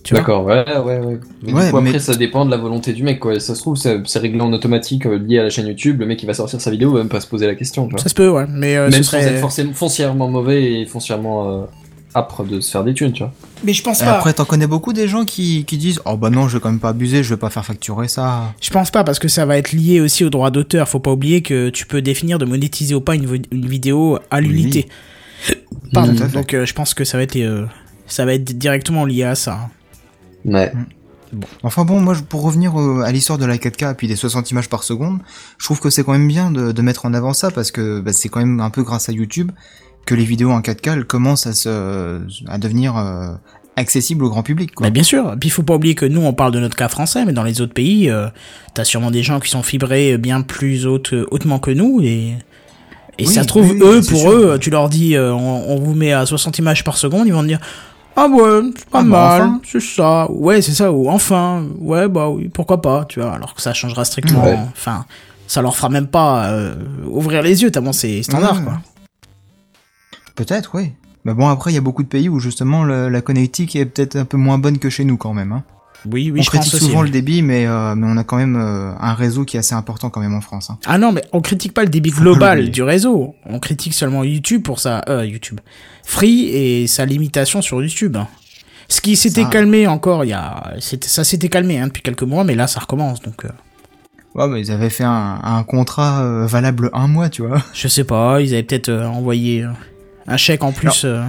[0.02, 1.20] Tu vois D'accord, ouais, ouais, ouais.
[1.42, 3.38] Mais Ouais, du coup, après, mais- ça dépend de la volonté du mec, quoi.
[3.38, 6.00] Ça se trouve, c'est réglé en automatique euh, lié à la chaîne YouTube.
[6.00, 7.84] Le mec, il va sortir sa vidéo, il va même pas se poser la question,
[7.86, 8.00] tu vois.
[8.00, 8.46] Ça se peut, ouais.
[8.48, 9.34] Mais euh, Même ce sans serait...
[9.34, 11.64] être forcément foncièrement mauvais et foncièrement euh,
[12.14, 13.32] âpre de se faire des thunes, tu vois.
[13.64, 14.12] Mais je pense Et pas.
[14.16, 16.70] après, t'en connais beaucoup des gens qui, qui disent Oh bah non, je vais quand
[16.70, 18.52] même pas abuser, je vais pas faire facturer ça.
[18.60, 20.88] Je pense pas parce que ça va être lié aussi au droit d'auteur.
[20.88, 24.88] Faut pas oublier que tu peux définir de monétiser ou pas une, vidéo à l'unité.
[25.92, 26.12] Pardon.
[26.12, 26.34] À fait.
[26.36, 27.66] Donc euh, je pense que ça va être euh,
[28.06, 29.70] ça va être directement lié à ça.
[30.44, 30.72] Ouais.
[31.62, 34.68] Enfin bon, moi, pour revenir à l'histoire de la 4K et puis des 60 images
[34.68, 35.20] par seconde,
[35.56, 38.00] je trouve que c'est quand même bien de, de mettre en avant ça parce que
[38.00, 39.50] bah, c'est quand même un peu grâce à YouTube
[40.06, 43.32] que les vidéos en 4K elles commencent à se à devenir euh,
[43.76, 44.74] accessibles au grand public.
[44.74, 44.86] Quoi.
[44.86, 45.34] Bah bien sûr.
[45.40, 47.44] Puis il faut pas oublier que nous on parle de notre cas français, mais dans
[47.44, 48.28] les autres pays, euh,
[48.74, 52.34] t'as sûrement des gens qui sont fibrés bien plus haute, hautement que nous et
[53.18, 54.30] et Oui, ça se trouve oui, eux pour sûr.
[54.32, 57.32] eux, tu leur dis euh, on, on vous met à 60 images par seconde, ils
[57.32, 57.60] vont te dire
[58.16, 59.60] ah ouais, c'est pas Ah, bah, mal, enfin.
[59.70, 63.54] c'est ça, ouais c'est ça, ou enfin, ouais bah oui, pourquoi pas, tu vois, alors
[63.54, 64.58] que ça changera strictement, Ouais.
[64.72, 65.04] enfin,
[65.46, 66.74] ça leur fera même pas euh,
[67.06, 68.64] ouvrir les yeux tellement c'est standard Ouais.
[68.64, 68.80] quoi.
[70.34, 70.92] Peut-être, oui.
[71.24, 73.86] Mais bon, après, il y a beaucoup de pays où justement le- la connectique est
[73.86, 75.52] peut-être un peu moins bonne que chez nous quand même.
[75.52, 75.62] Hein.
[76.10, 78.56] Oui, oui, on je critique souvent le débit, mais, euh, mais on a quand même
[78.56, 80.68] euh, un réseau qui est assez important quand même en France.
[80.70, 80.78] Hein.
[80.84, 83.36] Ah non, mais on critique pas le débit global du réseau.
[83.46, 85.60] On critique seulement YouTube pour sa euh, YouTube.
[86.04, 88.16] Free et sa limitation sur YouTube.
[88.16, 88.26] hein.
[88.88, 92.24] Ce qui s'était Ça- calmé encore, il y a, ça s'était calmé hein, depuis quelques
[92.24, 93.20] mois, mais là ça recommence.
[93.22, 93.48] Donc, euh,
[94.34, 97.62] Ouais, mais ils avaient fait un, un contrat valable un mois, tu vois.
[97.74, 99.66] je sais pas, ils avaient peut-être envoyé
[100.26, 101.04] un chèque en plus.
[101.04, 101.22] euh.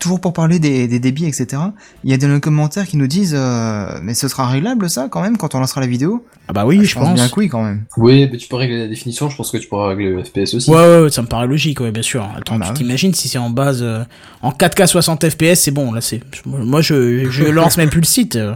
[0.00, 1.62] Toujours pour parler des, des débits, etc.
[2.02, 5.20] Il y a des commentaires qui nous disent euh, mais ce sera réglable ça quand
[5.22, 6.24] même quand on lancera la vidéo?
[6.48, 7.14] Ah bah oui, Ah, je, pense.
[7.14, 7.84] bien que oui quand même.
[7.96, 10.54] Oui, mais tu peux régler la définition, je pense que tu pourras régler le FPS
[10.54, 10.68] aussi.
[10.68, 12.28] Ouais, ouais, ouais, ça me paraît logique, ouais, bien sûr.
[12.36, 14.02] Attends, Bah tu t'imagines si c'est en base euh,
[14.42, 16.22] en 4K 60 FPS, c'est bon, là c'est.
[16.44, 18.34] Moi je, je lance même plus le site.
[18.34, 18.54] euh.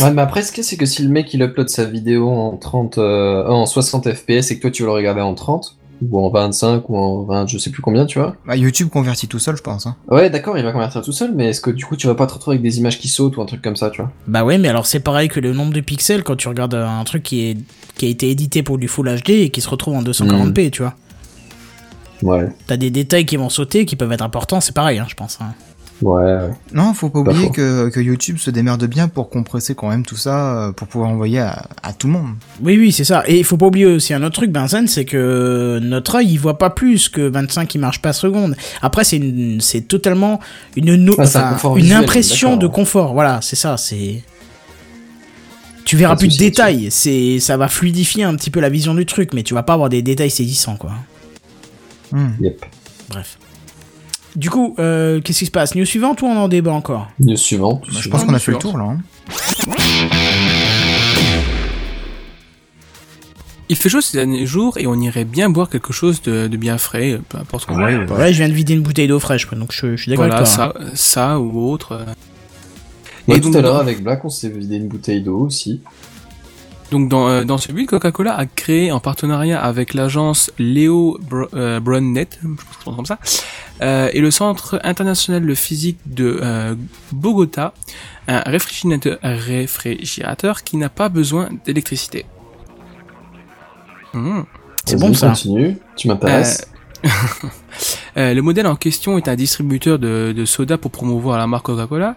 [0.00, 2.56] Ouais, mais après, ce a, c'est que si le mec il upload sa vidéo en
[2.58, 5.78] 30, euh, en 60 FPS et que toi tu veux le regarder en 30,
[6.10, 8.36] ou en 25, ou en 20, je sais plus combien, tu vois.
[8.46, 9.86] Bah, YouTube convertit tout seul, je pense.
[9.86, 9.96] Hein.
[10.08, 12.26] Ouais, d'accord, il va convertir tout seul, mais est-ce que du coup tu vas pas
[12.26, 14.10] te retrouver avec des images qui sautent ou un truc comme ça, tu vois?
[14.26, 17.04] Bah ouais, mais alors c'est pareil que le nombre de pixels quand tu regardes un
[17.04, 17.56] truc qui est
[17.96, 20.82] qui a été édité pour du Full HD et qui se retrouve en 240p, tu
[20.82, 20.94] vois.
[22.22, 22.48] Ouais.
[22.66, 25.38] T'as des détails qui vont sauter, qui peuvent être importants, c'est pareil, hein, je pense.
[25.40, 25.52] hein.
[26.04, 26.50] Ouais.
[26.74, 30.16] Non, faut pas oublier que, que YouTube se démerde bien pour compresser quand même tout
[30.16, 32.34] ça euh, pour pouvoir envoyer à, à tout le monde.
[32.62, 33.22] Oui, oui, c'est ça.
[33.26, 36.36] Et il faut pas oublier aussi un autre truc, Benzen, c'est que notre œil, il
[36.36, 38.54] voit pas plus que 25 qui marche pas seconde.
[38.82, 39.18] Après, c'est
[39.88, 40.40] totalement
[40.76, 43.14] une, no- Ah, un une visuel, impression de confort.
[43.14, 44.22] Voilà, c'est ça, c'est.
[45.84, 49.04] Tu verras plus de détails, c'est ça va fluidifier un petit peu la vision du
[49.06, 50.92] truc, mais tu vas pas avoir des détails saisissants quoi.
[52.10, 52.28] Hmm.
[52.40, 52.64] Yep.
[53.10, 53.38] Bref.
[54.36, 55.74] Du coup, euh, qu'est-ce qui se passe?
[55.76, 57.08] News suivante ou on en débat encore?
[57.20, 57.82] News suivante.
[57.86, 58.84] Bah, je pense qu'on a fait le tour là.
[58.84, 58.98] hein.
[63.70, 66.56] Il fait chaud ces derniers jours et on irait bien boire quelque chose de, de
[66.56, 67.76] bien frais, peu importe quoi.
[67.76, 68.10] Ouais, ouais.
[68.12, 70.26] Ouais, je viens de vider une bouteille d'eau fraîche, quoi, donc je, je suis d'accord
[70.26, 70.74] Voilà, avec toi.
[70.76, 70.86] hein.
[70.94, 71.92] ça, ça ou autre.
[71.92, 72.04] euh.
[73.26, 75.80] Ouais, Et tout donc, à l'heure avec Black, on s'est vidé une bouteille d'eau aussi.
[76.90, 81.46] Donc dans, euh, dans ce but, Coca-Cola a créé en partenariat avec l'agence Léo Br
[81.54, 83.18] euh, Brunnet, je pense comme ça,
[83.82, 86.74] euh, et le Centre international de physique de euh,
[87.12, 87.74] Bogota,
[88.28, 92.26] un réfrigérateur, un réfrigérateur qui n'a pas besoin d'électricité.
[94.12, 94.42] Mmh.
[94.84, 95.28] C'est bon, ça.
[95.28, 96.68] Continue, tu m'intéresses.
[98.16, 101.66] Euh, le modèle en question est un distributeur de, de soda pour promouvoir la marque
[101.66, 102.14] Coca-Cola.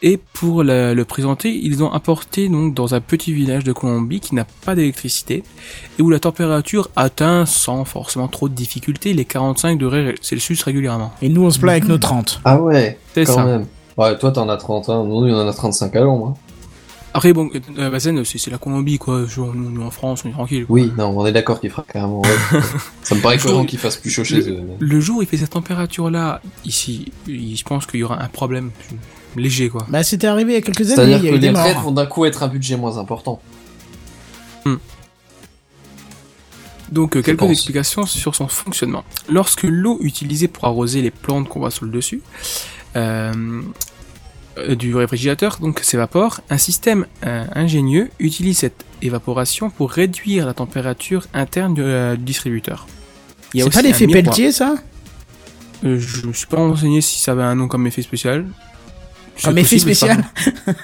[0.00, 4.20] Et pour le, le présenter, ils ont apporté donc dans un petit village de Colombie
[4.20, 5.42] qui n'a pas d'électricité
[5.98, 11.12] et où la température atteint sans forcément trop de difficultés les 45 degrés Celsius régulièrement.
[11.20, 12.40] Et nous, on se plaint avec nos 30.
[12.44, 13.44] Ah ouais, C'est quand ça.
[13.44, 13.66] même.
[13.96, 15.04] Ouais, toi t'en as 30, hein.
[15.04, 16.28] nous on en a 35 à l'ombre.
[16.28, 16.34] hein.
[17.14, 19.26] Après bon, euh, Bazen, c'est la Colombie quoi.
[19.26, 20.66] Genre, nous, nous, en France, on est tranquille.
[20.66, 20.74] quoi.
[20.74, 22.20] Oui, non, on est d'accord qu'il fera carrément.
[22.20, 22.60] ouais.
[23.02, 24.60] ça me paraît cohérent qu'il fasse plus chaud chez eux.
[24.78, 28.22] Le jour où il fait cette température là, ici, il- je pense qu'il y aura
[28.22, 28.70] un problème
[29.36, 29.86] léger quoi.
[29.88, 31.74] Bah, c'était arrivé il y a quelques années, C'est-à-dire il y a que les retraites
[31.74, 31.82] morts.
[31.84, 33.40] vont d'un coup être un budget moins important.
[36.90, 37.50] Donc euh, quelques pense.
[37.50, 39.04] explications sur son fonctionnement.
[39.28, 42.22] Lorsque l'eau utilisée pour arroser les plantes qu'on voit sur le dessus
[42.96, 43.60] euh,
[44.56, 50.54] euh, du réfrigérateur donc s'évapore, un système euh, ingénieux utilise cette évaporation pour réduire la
[50.54, 52.86] température interne du, euh, du distributeur.
[53.54, 54.06] C'est pas l'effet.
[54.06, 54.76] Pelletier, ça?
[55.84, 58.46] Euh, Je me suis pas renseigné si ça avait un nom comme effet spécial.
[59.44, 60.24] Comme effet spécial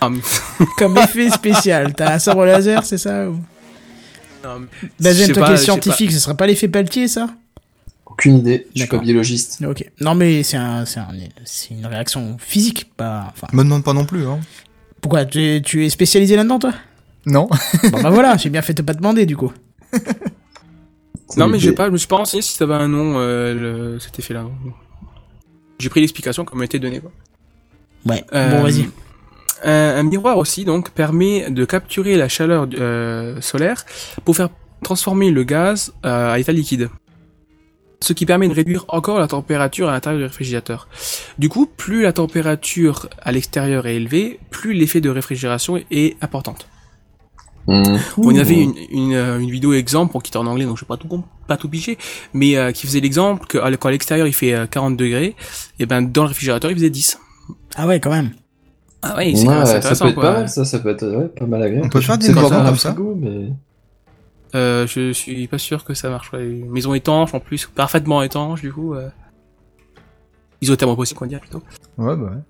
[0.00, 0.11] Ah,
[0.78, 1.92] Comme effet spécial.
[1.94, 3.38] T'as un sabre laser, c'est ça ou...
[4.44, 7.28] non, mais- je Bazen, sais toi qui es scientifique, ce serait pas l'effet Pelletier, ça?
[8.07, 9.62] Aucune idée, je suis pas biologiste.
[9.68, 9.84] Ok.
[10.00, 11.09] Non, mais c'est un, c'est un-
[11.44, 13.32] c'est une réaction physique, pas.
[13.34, 14.38] Enfin, Me demande pas non plus, hein.
[15.00, 15.24] pourquoi?
[15.24, 16.72] Tu, tu es spécialisé là-dedans, toi?
[17.26, 17.48] Non.
[17.90, 19.52] Bon, bah voilà, j'ai bien fait de pas demander, du coup.
[21.36, 23.55] Non mais j'ai pas, je me suis pas renseigné si ça avait un nom euh,
[23.94, 24.44] le- cet effet-là.
[25.80, 27.00] J'ai pris l'explication comme elle était donnée.
[27.00, 27.11] Quoi.
[28.07, 28.24] Ouais.
[28.34, 28.88] Euh, Bon, vas-y.
[29.62, 33.84] Un, un miroir aussi donc permet de capturer la chaleur euh, solaire
[34.24, 34.50] pour faire
[34.82, 36.90] transformer le gaz euh, à état liquide.
[38.00, 40.88] Ce qui permet de réduire encore la température à l'intérieur du réfrigérateur.
[41.38, 46.68] Du coup, plus la température à l'extérieur est élevée, plus l'effet de réfrigération est importante.
[47.66, 47.96] Mmh.
[48.18, 50.86] On avait une, une, euh, une vidéo exemple qui était en anglais, donc je vais
[50.86, 51.96] pas tout pas tout piger,
[52.34, 55.34] mais euh, qui faisait l'exemple que à- quand à l'extérieur il fait euh, 40 degrés,
[55.78, 57.18] et ben dans le réfrigérateur il faisait 10.
[57.77, 58.31] Ah ouais, quand même.
[59.03, 60.25] Ah ouais, c'est Ouais, ça intéressant peut être quoi.
[60.33, 61.87] pas mal, ça, ça peut être ouais, pas mal agréable.
[61.87, 62.93] On peut faire des maisons comme ça.
[62.93, 63.49] frigo, mais...
[64.55, 66.33] Euh, je suis pas sûr que ça marche.
[66.33, 66.45] Ouais.
[66.45, 68.95] Maison étanche en plus, parfaitement étanche du coup.
[68.95, 69.09] Euh...
[70.62, 71.62] Isotherme possible qu'on dirait plutôt.
[71.99, 72.43] Ouais, bah ouais.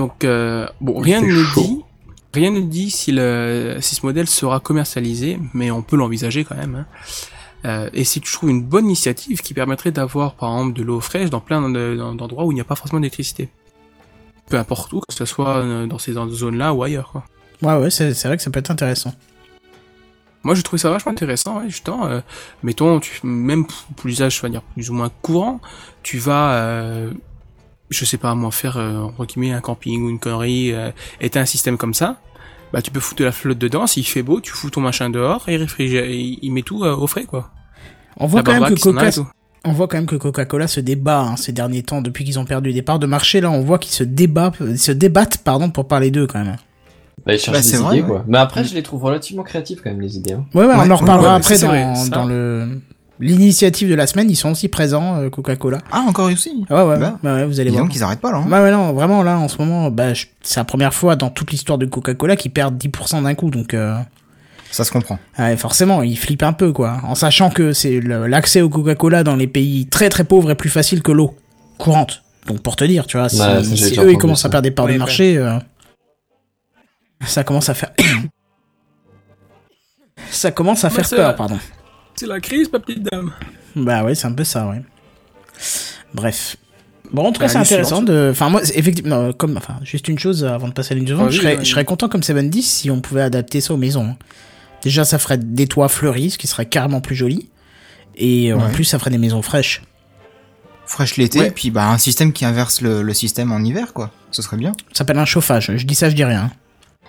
[0.00, 1.60] Donc euh, bon, rien ne chaud.
[1.60, 1.80] dit,
[2.34, 6.56] rien ne dit si le si ce modèle sera commercialisé, mais on peut l'envisager quand
[6.56, 6.74] même.
[6.74, 6.86] hein.
[7.64, 11.00] Euh, et si tu trouves une bonne initiative qui permettrait d'avoir par exemple de l'eau
[11.00, 13.48] fraîche dans plein d'endroits où il n'y a pas forcément d'électricité.
[14.48, 17.10] Peu importe où, que ce soit euh, dans ces zones-là ou ailleurs.
[17.12, 17.24] Quoi.
[17.62, 19.12] Ouais, ouais, c'est vrai que ça peut être intéressant.
[20.44, 22.06] Moi, j'ai trouvé ça vachement intéressant, ouais, justement.
[22.06, 22.20] euh,
[22.62, 25.60] mettons, tu, même pour, l'usage, dire, plus ou moins courant,
[26.02, 27.10] tu vas, euh,
[27.90, 30.90] je sais pas, moi, faire, euh, entre guillemets, un camping ou une connerie, euh,
[31.20, 32.20] et t'as un système comme ça,
[32.72, 35.10] bah, tu peux foutre de la flotte dedans, s'il fait beau, tu fous ton machin
[35.10, 37.50] dehors, et il réfrigère, il, met tout au frais, quoi.
[38.16, 39.10] On voit La quand même que Coca.
[39.68, 42.44] On voit quand même que Coca-Cola se débat hein, ces derniers temps depuis qu'ils ont
[42.44, 43.40] perdu des parts de marché.
[43.40, 46.56] Là, on voit qu'ils se débattent, ils se débattent, pardon, pour parler d'eux quand même.
[47.26, 47.60] Bah, ils cherchent Bah,
[47.90, 48.24] des idées, quoi.
[48.26, 50.32] Mais après, je les trouve relativement créatives, quand même, les idées.
[50.34, 50.44] Hein.
[50.54, 52.08] Ouais, ouais, on en reparlera ouais, après dans, vrai, ça.
[52.10, 52.80] dans le
[53.20, 54.30] l'initiative de la semaine.
[54.30, 55.78] Ils sont aussi présents, euh, Coca-Cola.
[55.90, 56.64] Ah, encore aussi.
[56.70, 57.82] Ah ouais, ouais, Bah, ouais, ouais, vous allez voir.
[57.84, 58.38] donc, ils arrêtent pas là.
[58.38, 58.50] Hein.
[58.50, 61.28] Ouais, ouais, non, vraiment, là, en ce moment, bah, je- c'est la première fois dans
[61.28, 63.96] toute l'histoire de Coca-Cola qu'ils perdent 10% d'un coup, donc, euh,
[64.70, 65.18] Ça se comprend.
[65.38, 67.00] ouais, forcément, ils flippent un peu, quoi.
[67.04, 70.68] En sachant que c'est l'accès au Coca-Cola dans les pays très très pauvres est plus
[70.70, 71.34] facile que l'eau
[71.78, 72.22] courante.
[72.46, 74.48] Donc, pour te dire, tu vois, si, Ouais, si eux, ils commencent ça.
[74.48, 74.98] à perdre des parts Ouais, de ouais.
[74.98, 75.58] marché, euh,
[77.26, 77.90] ça commence à faire,
[80.30, 81.58] ça commence à Mais faire peur, pardon.
[82.14, 83.32] C'est la crise, ma petite dame.
[83.76, 84.82] Bah ouais, c'est un peu ça, ouais.
[86.14, 86.56] Bref.
[87.12, 88.28] Bon, en tout cas, Bah, c'est intéressant de.
[88.32, 89.56] Enfin, moi, effectivement, non, comme.
[89.56, 91.26] Enfin, juste une chose avant de passer à l'une suivante.
[91.26, 93.72] Ah, oui, je, serais, ouais, je serais content comme 710 si on pouvait adapter ça
[93.74, 94.04] aux maisons.
[94.10, 94.16] hein.
[94.82, 97.48] Déjà, ça ferait des toits fleuris, ce qui serait carrément plus joli.
[98.16, 98.72] Et en Ouais.
[98.72, 99.82] plus, ça ferait des maisons fraîches.
[100.86, 101.50] Fraîche l'été, Ouais.
[101.50, 104.10] puis bah un système qui inverse le, le système en hiver, quoi.
[104.30, 104.72] Ce serait bien.
[104.92, 105.72] Ça s'appelle un chauffage.
[105.76, 106.50] Je dis ça, je dis rien.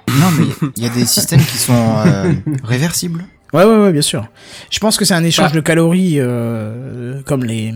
[0.10, 0.46] Non, mais
[0.76, 3.24] il y a des systèmes qui sont euh, réversibles.
[3.54, 4.28] Ouais, ouais, ouais, bien sûr.
[4.70, 5.56] Je pense que c'est un échange Bah.
[5.56, 7.74] de calories euh, comme les,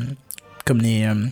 [0.65, 1.25] comme les, euh,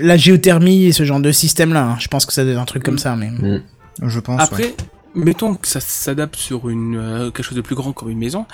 [0.00, 1.82] la géothermie et ce genre de système-là.
[1.84, 1.96] hein.
[2.00, 3.30] Je pense que ça doit être un truc comme ça, mais.
[3.30, 3.62] Mm.
[4.02, 4.50] Je pense.
[4.52, 4.74] ouais.
[5.18, 8.46] Mettons que ça s'adapte sur une euh, quelque chose de plus grand comme une maison.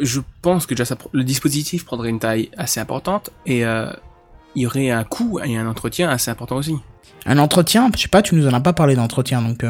[0.00, 3.90] Je pense que déjà le dispositif prendrait une taille assez importante et euh,
[4.54, 6.76] il y aurait un coût et un entretien assez important aussi.
[7.26, 9.64] Un entretien, je sais pas, tu nous en as pas parlé d'entretien, donc.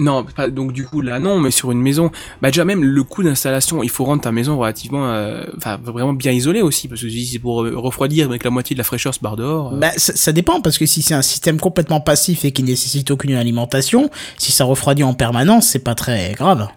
[0.00, 3.02] Non, pas, donc du coup là non, mais sur une maison, bah déjà même le
[3.02, 7.00] coût d'installation, il faut rendre ta maison relativement, euh, enfin vraiment bien isolée aussi, parce
[7.02, 9.74] que si c'est pour euh, refroidir avec la moitié de la fraîcheur se barre dehors.
[9.74, 12.62] euh, Bah, ça, ça dépend parce que si c'est un système complètement passif et qui
[12.62, 16.68] nécessite aucune alimentation, si ça refroidit en permanence, c'est pas très grave.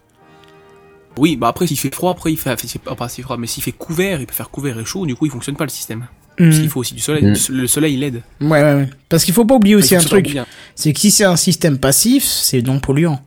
[1.19, 2.49] Oui, bah après s'il fait froid, après il fait,
[2.87, 5.13] enfin, pas si froid, mais s'il fait couvert, il peut faire couvert et chaud, du
[5.15, 6.07] coup il fonctionne pas le système.
[6.37, 7.35] Parce qu'il faut aussi du soleil, Mm.
[7.49, 8.21] le soleil il l'aide.
[8.39, 8.89] Ouais, ouais, ouais.
[9.09, 10.37] Parce qu'il faut pas oublier aussi un truc,
[10.75, 13.21] c'est que si c'est un système passif, c'est non polluant.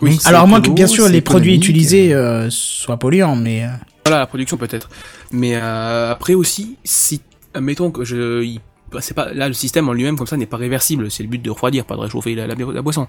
[0.00, 3.34] Oui, Donc, c'est Alors à moins que bien sûr les produits utilisés euh, soient polluants,
[3.36, 3.68] mais euh,
[4.06, 4.88] Voilà, la production peut-être.
[5.32, 7.20] Mais euh, après aussi, si
[7.60, 8.60] mettons que je, il-
[8.92, 11.10] bah, c'est pas là le système en lui-même comme ça n'est pas réversible.
[11.10, 13.06] C'est le but de refroidir, pas de réchauffer la, la, la boisson.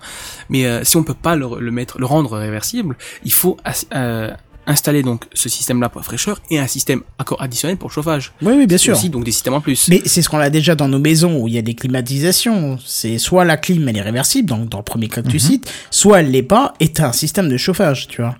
[0.49, 3.55] Mais euh, si on peut pas le, le mettre, le rendre réversible, il faut
[3.93, 4.31] euh,
[4.67, 8.33] installer donc ce système-là pour la fraîcheur et un système encore additionnel pour le chauffage.
[8.41, 8.95] oui, oui, bien sûr.
[8.95, 9.87] Aussi donc des systèmes en plus.
[9.89, 12.77] Mais c'est ce qu'on a déjà dans nos maisons où il y a des climatisations.
[12.85, 15.71] C'est soit la clim elle est réversible, donc dans le premier cas que tu cites,
[15.89, 18.35] soit elle l'est pas et t'as un système de chauffage, tu vois.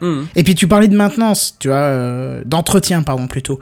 [0.00, 0.26] Mhm.
[0.34, 3.60] Et puis tu parlais de maintenance, tu vois, euh, d'entretien pardon plutôt.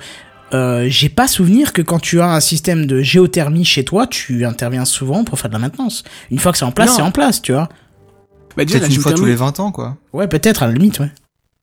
[0.53, 4.45] Euh, J'ai pas souvenir que quand tu as un système de géothermie chez toi, tu
[4.45, 6.03] interviens souvent pour faire de la maintenance.
[6.31, 7.69] Une fois que c'est en place, c'est en place, tu vois.
[8.57, 9.97] Bah, déjà, Peut-être une fois tous les 20 ans, quoi.
[10.13, 11.11] Ouais, peut-être à la limite, ouais.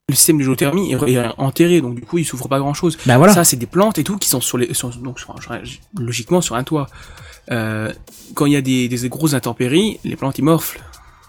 [0.10, 2.98] Le système de géothermie est, enterré, donc du coup il souffre pas grand-chose.
[3.06, 3.34] Bah voilà.
[3.34, 5.60] Ça, c'est des plantes et tout qui sont sur les, sur- donc sur, sur un-
[6.00, 6.88] logiquement sur un toit.
[7.52, 7.92] Euh,
[8.34, 10.82] quand il y a des, des grosses intempéries, les plantes ils morflent.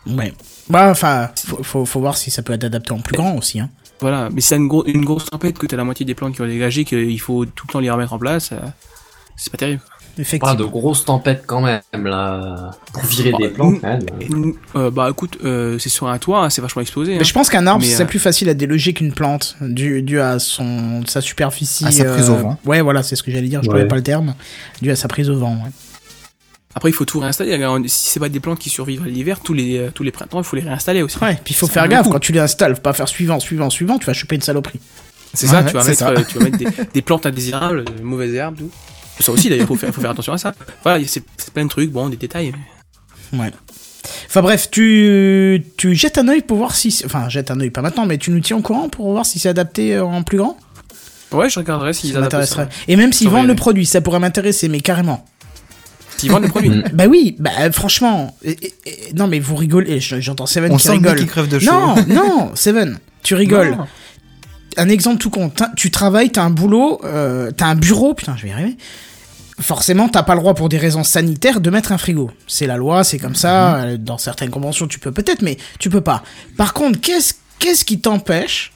[0.06, 0.32] Ouais.
[0.70, 3.58] Bah enfin, faut, faut, faut voir si ça peut être adapté en plus grand aussi,
[3.58, 3.68] hein.
[4.00, 6.36] Voilà, mais si t'as une, gros- une grosse tempête que t'as la moitié des plantes
[6.36, 8.58] qui ont dégagé, qu'il faut tout le temps les remettre en place, euh,
[9.34, 9.82] c'est pas terrible.
[10.18, 10.66] Pas de Effectivement.
[10.68, 12.72] grosses tempêtes quand même, là.
[12.92, 14.54] Pour virer des plantes, quand même.
[14.74, 17.14] Euh, bah écoute, euh, c'est sur un toit, hein, c'est vachement exposé.
[17.14, 17.18] hein.
[17.20, 20.20] Mais je pense qu'un arbre c'est euh, plus facile à déloger qu'une plante, dû, dû
[20.20, 21.86] à son sa superficie.
[21.86, 22.58] À sa prise euh, au vent.
[22.66, 23.62] Ouais, voilà, c'est ce que j'allais dire.
[23.62, 23.74] Je Ouais.
[23.74, 24.34] trouvais pas le terme.
[24.82, 25.52] Dû à sa prise au vent.
[25.54, 25.70] Ouais.
[26.74, 27.56] Après, il faut tout réinstaller.
[27.86, 30.44] Si c'est pas des plantes qui survivent à l'hiver, tous les tous les printemps, il
[30.44, 31.16] faut les réinstaller aussi.
[31.22, 32.12] Ouais, puis il faut Ça faire gaffe coup.
[32.12, 34.80] quand tu les installes, faut pas faire suivant, suivant, suivant, tu vas choper une saloperie.
[35.34, 36.10] C'est ça, Ouais, tu vas mettre, ça.
[36.10, 38.70] euh, tu vas mettre des, des plantes indésirables, de mauvaises herbes, tout.
[39.20, 40.54] Ça aussi, d'ailleurs, faut faire, faut faire attention à ça.
[40.82, 42.52] Voilà, c'est plein de trucs, bon, des détails.
[43.32, 43.50] mais- Ouais.
[44.26, 47.82] Enfin bref, tu tu jettes un œil pour voir si, enfin jette un œil pas
[47.82, 50.38] maintenant, mais tu nous tiens au courant pour voir si c'est adapté euh, en plus
[50.38, 50.56] grand?
[51.32, 52.64] Ouais, je regarderai s'ils Ça adaptent m'intéresserait.
[52.64, 52.70] ça.
[52.86, 55.26] Et même s'ils vendent le produit, ça pourrait m'intéresser, mais carrément.
[56.16, 56.70] S'ils vendent des produits.
[56.70, 56.84] Mm.
[56.94, 60.76] Bah oui, bah franchement, et- et- et- non mais vous rigolez, je- j'entends Seven On
[60.76, 61.18] qui sent le rigole.
[61.18, 61.70] qui crève de chaud.
[61.70, 63.72] Non, non, Seven, tu rigoles.
[63.72, 63.86] Non.
[64.78, 65.50] un exemple tout con.
[65.76, 68.76] Tu travailles, t'as un boulot, euh, t'as un bureau, putain, je vais y arriver.
[69.60, 72.30] Forcément, t'as pas le droit pour des raisons sanitaires de mettre un frigo.
[72.46, 73.78] C'est la loi, c'est comme ça.
[73.78, 73.84] Mhm.
[73.84, 76.22] euh, Dans certaines conventions, tu peux peut-être, mais tu peux pas.
[76.56, 78.72] Par contre, qu'est-ce qu'est-ce qui t'empêche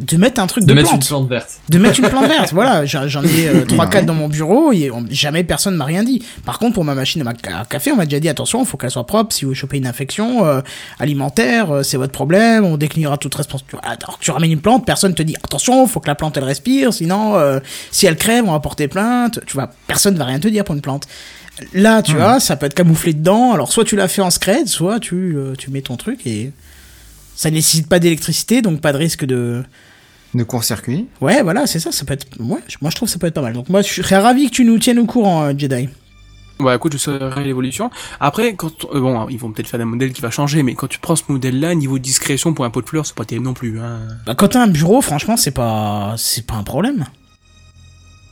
[0.00, 1.50] de mettre un truc de, De mettre plante une plante verte.
[1.68, 2.52] de mettre une plante verte.
[2.52, 3.90] Voilà, j'en ai euh, trois Ouais.
[3.92, 6.22] quatre dans mon bureau et on- jamais personne m'a rien dit.
[6.44, 8.90] Par contre, pour ma machine à, café, on m'a déjà dit attention, il faut qu'elle
[8.90, 9.32] soit propre.
[9.32, 10.60] Si vous chopez une infection euh,
[10.98, 12.64] alimentaire, euh, c'est votre problème.
[12.64, 13.78] On déclinera toute responsabilité.
[13.86, 16.44] Alors que tu ramènes une plante, personne te dit attention, faut que la plante elle
[16.44, 19.40] respire, sinon euh, si elle crève, on va porter plainte.
[19.46, 21.06] Tu vois, personne va rien te dire pour une plante.
[21.72, 23.52] Là, tu vois, ça peut être camouflé dedans.
[23.52, 26.50] Alors soit tu l'as fait en scred, soit tu tu mets ton truc et
[27.36, 29.62] ça nécessite pas d'électricité, donc pas de risque de
[30.34, 31.06] De court-circuit.
[31.20, 32.26] Ouais, voilà, c'est ça, ça peut être.
[32.40, 33.52] Ouais, moi je trouve que ça peut être pas mal.
[33.52, 35.88] Donc moi je serais ravi que tu nous tiennes au courant, euh, Jedi.
[36.60, 37.90] Ouais, écoute, je saurai l'évolution.
[38.20, 40.86] Après, quand, euh, bon, ils vont peut-être faire un modèle qui va changer, mais quand
[40.86, 43.54] tu prends ce modèle-là, niveau discrétion pour un pot de fleurs, c'est pas terrible non
[43.54, 44.00] plus, hein.
[44.24, 47.06] Bah, quand t'as un bureau, franchement, c'est pas, c'est pas un problème.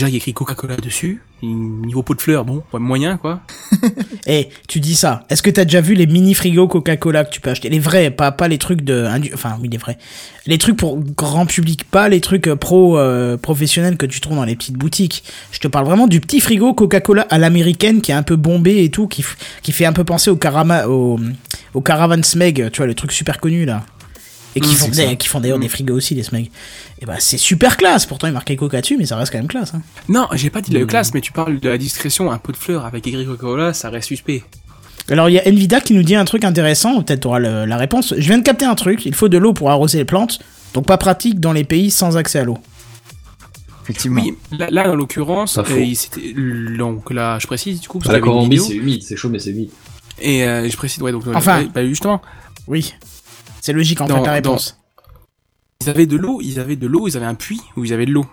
[0.09, 1.23] Il y a écrit Coca-Cola dessus.
[1.43, 3.41] Niveau pot de fleurs, bon, moyen, quoi.
[4.29, 5.25] Et tu dis ça.
[5.29, 7.69] Est-ce que t'as déjà vu les mini frigos Coca-Cola que tu peux acheter?
[7.69, 9.99] Les vrais, pas pas les trucs de, enfin oui les vrais.
[10.47, 14.37] Les trucs pour grand public, pas les trucs euh, pro euh, professionnels que tu trouves
[14.37, 15.25] dans les petites boutiques.
[15.51, 18.85] Je te parle vraiment du petit frigo Coca-Cola à l'américaine qui est un peu bombé
[18.85, 19.25] et tout, qui
[19.63, 21.19] qui fait un peu penser au carama, au,
[21.85, 23.85] Caravan Smeg, tu vois les trucs super connus là.
[24.55, 26.51] Et qui Mmh, font, des- qui font d'ailleurs des frigos aussi les Smeg.
[27.01, 28.05] Et bah c'est super classe.
[28.07, 29.73] Pourtant il est marqué Coca dessus, mais ça reste quand même classe.
[29.75, 29.81] Hein.
[30.09, 30.89] Non, j'ai pas dit de la Hmm.
[30.89, 33.89] classe, mais tu parles de la discrétion, un pot de fleurs avec écrit Coca-Cola, ça
[33.91, 34.43] reste suspect.
[35.09, 37.77] Alors il y a Nvidia qui nous dit un truc intéressant, peut-être tu auras la
[37.77, 38.15] réponse.
[38.17, 40.39] Je viens de capter un truc, il faut de l'eau pour arroser les plantes,
[40.75, 42.59] donc pas pratique dans les pays sans accès à l'eau.
[43.85, 44.23] Effectivement.
[44.23, 48.21] Oui, là, là, en l'occurrence, euh, donc là, je précise, du coup, parce Bah, la
[48.21, 49.71] Colombie, c'est humide, c'est chaud, mais c'est humide.
[50.21, 51.65] Et euh, je précise, ouais, donc euh, Enfin.
[51.75, 52.23] bah, justement,
[52.69, 52.95] Oui.
[53.63, 54.77] C'est logique en Dans- fait ta dans- réponse.
[55.83, 58.07] ils avaient de l'eau, ils avaient de l'eau, ils avaient un puits où ils avaient
[58.07, 58.27] de l'eau.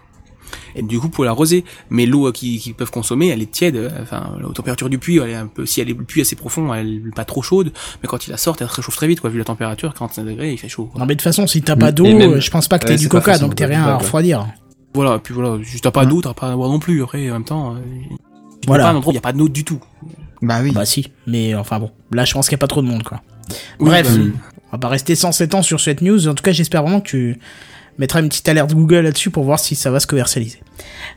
[0.75, 3.75] Et du coup, pour l'arroser, mais l'eau euh, qu'ils peuvent consommer, elle est tiède.
[3.75, 6.21] euh, Enfin, la température du puits, elle est un peu, si elle est le puits
[6.21, 7.71] assez profond, elle est pas trop chaude.
[8.01, 9.29] Mais quand ils la sortent, elle se réchauffe très vite, quoi.
[9.29, 10.85] Vu la température, 45 degrés, il fait chaud.
[10.85, 10.99] quoi.
[10.99, 12.85] Non mais de toute façon, si t'as pas d'eau, même- euh, je pense pas que
[12.87, 14.47] t'aies ouais, du coca, forcément donc de rien à refroidir.
[14.95, 15.17] Voilà.
[15.17, 17.03] Et puis voilà, si t'as pas d'eau, t'as pas à boire non plus.
[17.03, 18.17] Après, en même temps, tu
[18.65, 18.65] Voilà.
[18.65, 18.83] voilà.
[18.85, 19.79] pas un endroit où il y a pas d'eau du tout.
[20.41, 20.71] Bah oui.
[20.71, 23.03] Bah si, mais enfin bon, là je pense qu'il y a pas trop de monde
[23.03, 23.21] quoi.
[23.79, 24.31] Oui, Bref, bah oui.
[24.69, 26.27] On va pas rester 107 ans sur cette news.
[26.27, 27.39] En tout cas, j'espère vraiment que tu
[27.97, 30.61] mettras une petite alerte Google là-dessus pour voir si ça va se commercialiser.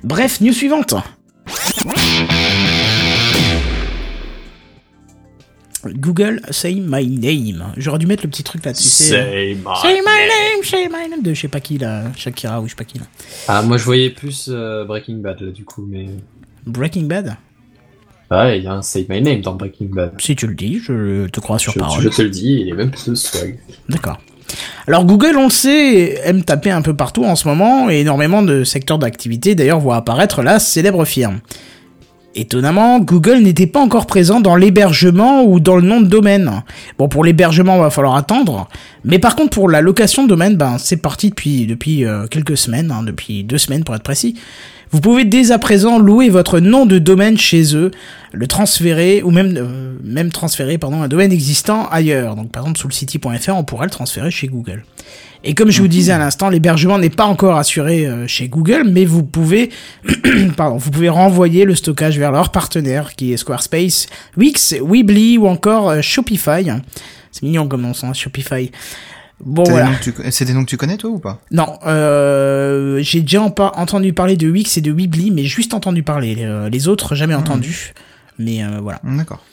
[0.03, 0.94] Bref, news suivante.
[5.84, 7.72] Google Say My Name.
[7.76, 9.05] J'aurais dû mettre le petit truc là, tu sais.
[9.05, 12.61] Say my Say my name, say my name de je sais pas qui là, Shakira
[12.61, 13.05] ou je sais pas qui là.
[13.48, 16.07] Ah, moi je voyais plus euh, Breaking Bad là du coup, mais.
[16.66, 17.36] Breaking Bad?
[18.33, 20.12] Ouais, il y a un Say My Name dans Breaking Bad.
[20.18, 22.03] Si tu le dis, je te crois sur je, parole.
[22.03, 23.59] je te le dis, il est même plus de swag.
[23.91, 24.18] D'accord.
[24.87, 28.43] Alors Google, on le sait, aime taper un peu partout en ce moment et énormément
[28.43, 31.41] de secteurs d'activité d'ailleurs voient apparaître la célèbre firme.
[32.35, 36.62] Étonnamment, Google n'était pas encore présent dans l'hébergement ou dans le nom de domaine.
[36.99, 38.68] Bon, pour l'hébergement, va falloir attendre.
[39.05, 42.57] Mais par contre, pour la location de domaine, ben, c'est parti depuis, depuis euh, quelques
[42.57, 44.39] semaines, hein, depuis deux semaines pour être précis.
[44.93, 47.90] Vous pouvez dès à présent louer votre nom de domaine chez eux,
[48.32, 52.36] le transférer, ou même, euh, même transférer, pardon, un domaine existant ailleurs.
[52.36, 54.84] Donc, par exemple, sous le city.fr, on pourrait le transférer chez Google.
[55.45, 58.84] Et comme je vous disais à l'instant, l'hébergement n'est pas encore assuré euh, chez Google,
[58.86, 59.70] mais vous pouvez,
[60.59, 65.49] pardon, vous pouvez renvoyer le stockage vers leur partenaire, qui est Squarespace, Wix, Weebly ou
[65.49, 66.66] encore euh, Shopify.
[67.30, 68.70] C'est mignon comme nom, hein, Shopify.
[69.45, 69.90] Bon, C'est des voilà.
[69.90, 71.40] noms que tu co- C'est des noms que tu connais toi ou pas?
[71.51, 76.03] Non, euh, j'ai déjà en entendu parler de Wix et de Weebly, mais juste entendu
[76.03, 76.34] parler.
[76.34, 77.93] Les, euh, les autres, jamais entendu.
[78.38, 79.01] Mais euh, voilà.
[79.05, 79.45] Hum, D'accord.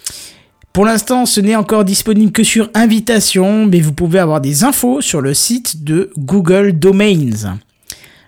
[0.74, 5.02] Pour l'instant, ce n'est encore disponible que sur invitation, mais vous pouvez avoir des infos
[5.02, 7.58] sur le site de Google Domains.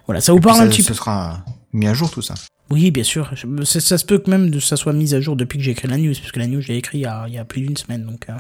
[0.08, 2.34] Voilà, ça vous parle ça, un petit ce peu sera mis à jour tout ça.
[2.72, 3.30] Oui, bien sûr.
[3.64, 5.88] Ça, ça se peut que même ça soit mis à jour depuis que j'ai écrit
[5.88, 7.62] la news, parce que la news, j'ai écrit il y a, il y a plus
[7.62, 8.04] d'une semaine.
[8.06, 8.34] Donc, euh,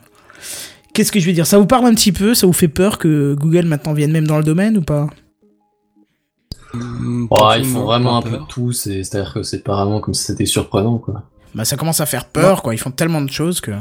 [0.93, 1.47] qu'est-ce que je vais dire?
[1.47, 2.33] Ça vous parle un petit peu?
[2.35, 5.07] Ça vous fait peur que Google maintenant vienne même dans le domaine ou pas?
[6.73, 9.99] Ouais, pas ils font vraiment, un peu de tout, c'est- c'est-à-dire que c'est pas vraiment
[9.99, 11.23] comme si c'était surprenant quoi.
[11.53, 12.73] Bah, ça commence à faire peur, quoi.
[12.73, 13.71] Ils font tellement de choses que.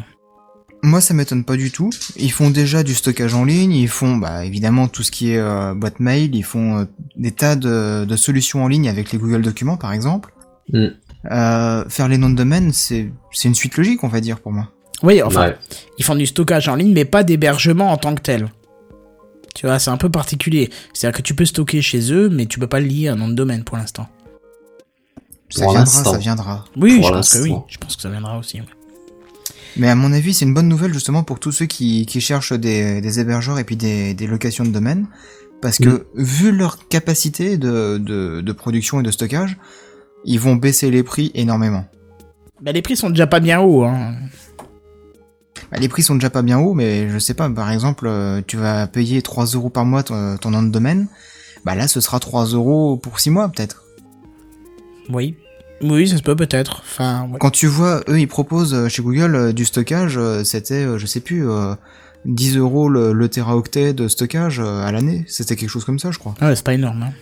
[0.82, 1.90] Moi, ça m'étonne pas du tout.
[2.16, 5.38] Ils font déjà du stockage en ligne, ils font bah, évidemment tout ce qui est
[5.38, 6.84] euh, boîte mail, ils font euh,
[7.16, 10.32] des tas de, de solutions en ligne avec les Google Documents par exemple.
[10.72, 10.86] Mm.
[11.30, 14.52] Euh, faire les noms de domaine, c'est c'est une suite logique, on va dire pour
[14.52, 14.70] moi.
[15.02, 15.56] Oui, enfin, Ouais.
[15.98, 18.48] ils font du stockage en ligne, mais pas d'hébergement en tant que tel.
[19.54, 20.70] Tu vois, c'est un peu particulier.
[20.92, 23.16] C'est-à-dire que tu peux stocker chez eux, mais tu peux pas le lier à un
[23.16, 24.08] nom de domaine pour l'instant.
[25.48, 26.64] Ça Pour viendra, ça viendra.
[26.76, 27.54] Oui, Pour je pense que oui.
[27.68, 28.60] Je pense que ça viendra aussi.
[28.60, 28.66] ouais.
[29.76, 32.52] Mais à mon avis, c'est une bonne nouvelle justement pour tous ceux qui, qui cherchent
[32.52, 35.06] des, des hébergeurs et puis des, des locations de domaine.
[35.62, 39.58] Parce que vu leur capacité de, de, de production et de stockage,
[40.24, 41.84] ils vont baisser les prix énormément.
[42.62, 44.14] Bah, les prix sont déjà pas bien hauts, hein.
[45.70, 48.40] Bah, les prix sont déjà pas bien hauts, mais je sais pas, par exemple, euh,
[48.46, 51.06] tu vas payer 3 euros par mois ton, ton nom de domaine,
[51.64, 53.84] bah là ce sera 3 euros pour 6 mois peut-être.
[55.08, 55.36] Oui.
[55.82, 56.82] Oui, ça se peut peut-être.
[56.84, 57.38] Enfin, ouais.
[57.38, 61.20] Quand tu vois, eux ils proposent euh, chez Google euh, du stockage, c'était, je sais
[61.20, 61.74] plus, euh,
[62.26, 66.18] 10 euros le, le téraoctet de stockage à l'année, c'était quelque chose comme ça je
[66.18, 66.34] crois.
[66.42, 67.02] Ouais, c'est pas énorme.
[67.04, 67.12] Hein.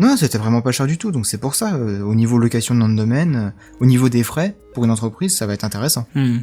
[0.00, 2.80] Non, c'était vraiment pas cher du tout, donc c'est pour ça, au niveau location de
[2.80, 6.08] nom de domaine, au niveau des frais, pour une entreprise, ça va être intéressant.
[6.16, 6.38] Hmm.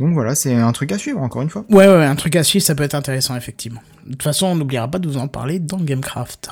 [0.00, 1.66] Donc voilà, c'est un truc à suivre encore une fois.
[1.68, 3.82] Ouais, ouais, un truc à suivre, ça peut être intéressant, effectivement.
[4.06, 6.48] De toute façon, on n'oubliera pas de vous en parler dans Gamecraft.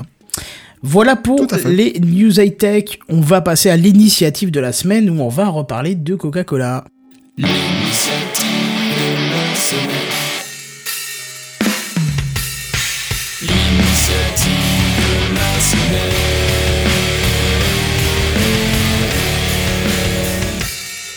[0.83, 2.99] Voilà pour les news high-tech.
[3.09, 6.85] On va passer à l'initiative de la semaine où on va reparler de Coca-Cola.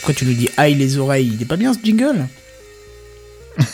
[0.01, 2.25] Pourquoi tu nous dis aïe les oreilles Il est pas bien ce jingle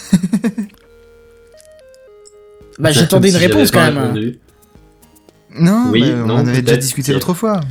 [2.80, 3.98] Bah j'attendais une réponse quand même.
[3.98, 4.40] répondu.
[5.60, 7.62] Non, Oui, non, on avait déjà discuté l'autre fois.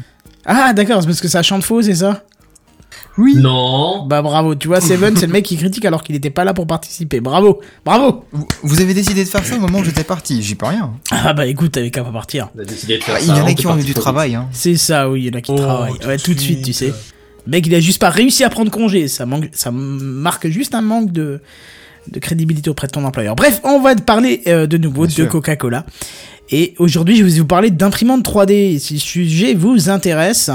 [0.44, 2.24] Ah d'accord, c'est parce que ça chante faux, c'est ça
[3.16, 3.34] Oui.
[3.36, 4.04] Non.
[4.07, 6.54] Bah bravo, tu vois, Seven, c'est le mec qui critique alors qu'il était pas là
[6.54, 7.20] pour participer.
[7.20, 10.57] Bravo, bravo Vous- Vous avez décidé de faire ça au moment où j'étais parti, j'y
[10.57, 10.92] peux rien.
[11.12, 12.48] Ah bah écoute, t'avais qu'à pas partir.
[12.57, 14.34] On a décidé de faire Ah, Il y en a qui ont eu du travail,
[14.34, 14.48] hein.
[14.50, 15.98] C'est ça, oui, il y en a qui Oh, travaillent.
[15.98, 16.92] tout Ouais, de tout de suite, tu sais.
[17.47, 19.09] Le mec, il a juste pas réussi à prendre congé.
[19.09, 21.40] Ça, manque, ça marque juste un manque de,
[22.11, 23.36] de crédibilité auprès de ton employeur.
[23.36, 25.30] Bref, on va te parler euh, de nouveau Bien de.
[25.30, 25.84] Coca-Cola.
[26.51, 28.78] Et aujourd'hui, je vais vous parler d'imprimante 3D.
[28.78, 30.51] Si le sujet vous intéresse,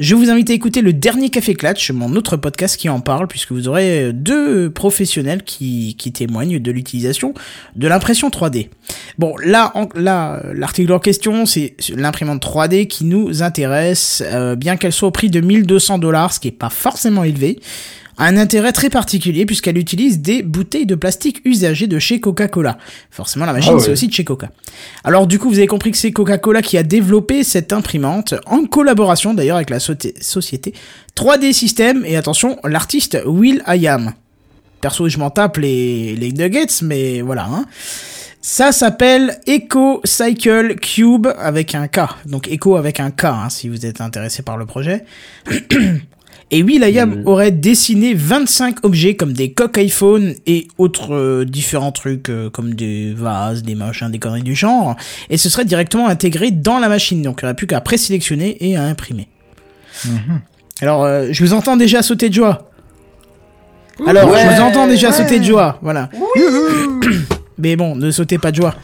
[0.00, 3.28] je vous invite à écouter le dernier Café Clatch, mon autre podcast qui en parle,
[3.28, 7.34] puisque vous aurez deux professionnels qui, témoignent de l'utilisation
[7.76, 8.70] de l'impression 3D.
[9.18, 9.72] Bon, là,
[10.54, 15.28] l'article en question, c'est l'imprimante 3D qui nous intéresse, euh, bien qu'elle soit au prix
[15.28, 17.60] de 1200 dollars, ce qui est pas forcément élevé
[18.18, 22.78] un intérêt très particulier puisqu'elle utilise des bouteilles de plastique usagées de chez Coca-Cola.
[23.10, 23.82] Forcément, la machine, Ah ouais.
[23.82, 24.50] c'est aussi de chez Coca.
[25.04, 28.64] Alors, du coup, vous avez compris que c'est Coca-Cola qui a développé cette imprimante en
[28.64, 30.74] collaboration d'ailleurs avec la société
[31.16, 34.12] 3D System et attention, l'artiste Will I Am.
[34.80, 37.46] Perso, je m'en tape les, les nuggets, mais voilà.
[37.50, 37.64] Hein.
[38.40, 42.00] Ça s'appelle Echo Cycle Cube avec un K.
[42.26, 45.04] Donc Echo avec un K, hein, si vous êtes intéressé par le projet.
[46.50, 47.26] Et Will I Am Mhm.
[47.26, 52.74] aurait dessiné 25 objets comme des coques iPhone et autres euh, différents trucs euh, comme
[52.74, 54.96] des vases, des machins, des conneries du genre.
[55.28, 57.20] Et ce serait directement intégré dans la machine.
[57.20, 59.28] Donc il n'y aurait plus qu'à présélectionner et à imprimer.
[60.80, 62.70] Alors, euh, je vous entends déjà sauter de joie.
[64.06, 65.78] Alors, je vous entends déjà sauter de joie.
[65.82, 66.08] Voilà.
[67.58, 68.74] Mais bon, ne sautez pas de joie.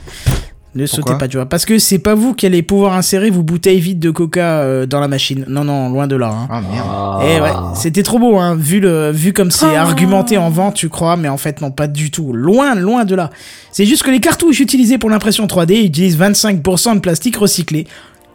[0.75, 1.47] Ne sautez pas de joie.
[1.47, 4.87] Parce que c'est pas vous qui allez pouvoir insérer vos bouteilles vides de coca euh,
[4.87, 5.45] dans la machine.
[5.49, 6.29] Non, non, loin de là.
[6.29, 6.49] Hein.
[6.51, 6.87] Ah merde.
[6.91, 7.21] Ah.
[7.25, 8.57] Eh ouais, c'était trop beau, hein.
[8.57, 11.87] Vu le, vu comme c'est argumenté en vente, tu crois, mais en fait non, pas
[11.87, 12.33] du tout.
[12.33, 13.31] Loin, loin de là.
[13.71, 17.87] C'est juste que les cartouches utilisées pour l'impression 3D utilisent 25% de plastique recyclé,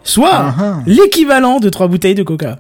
[0.04, 0.78] soit Ah, ah.
[0.86, 2.60] l'équivalent de trois bouteilles de Coca.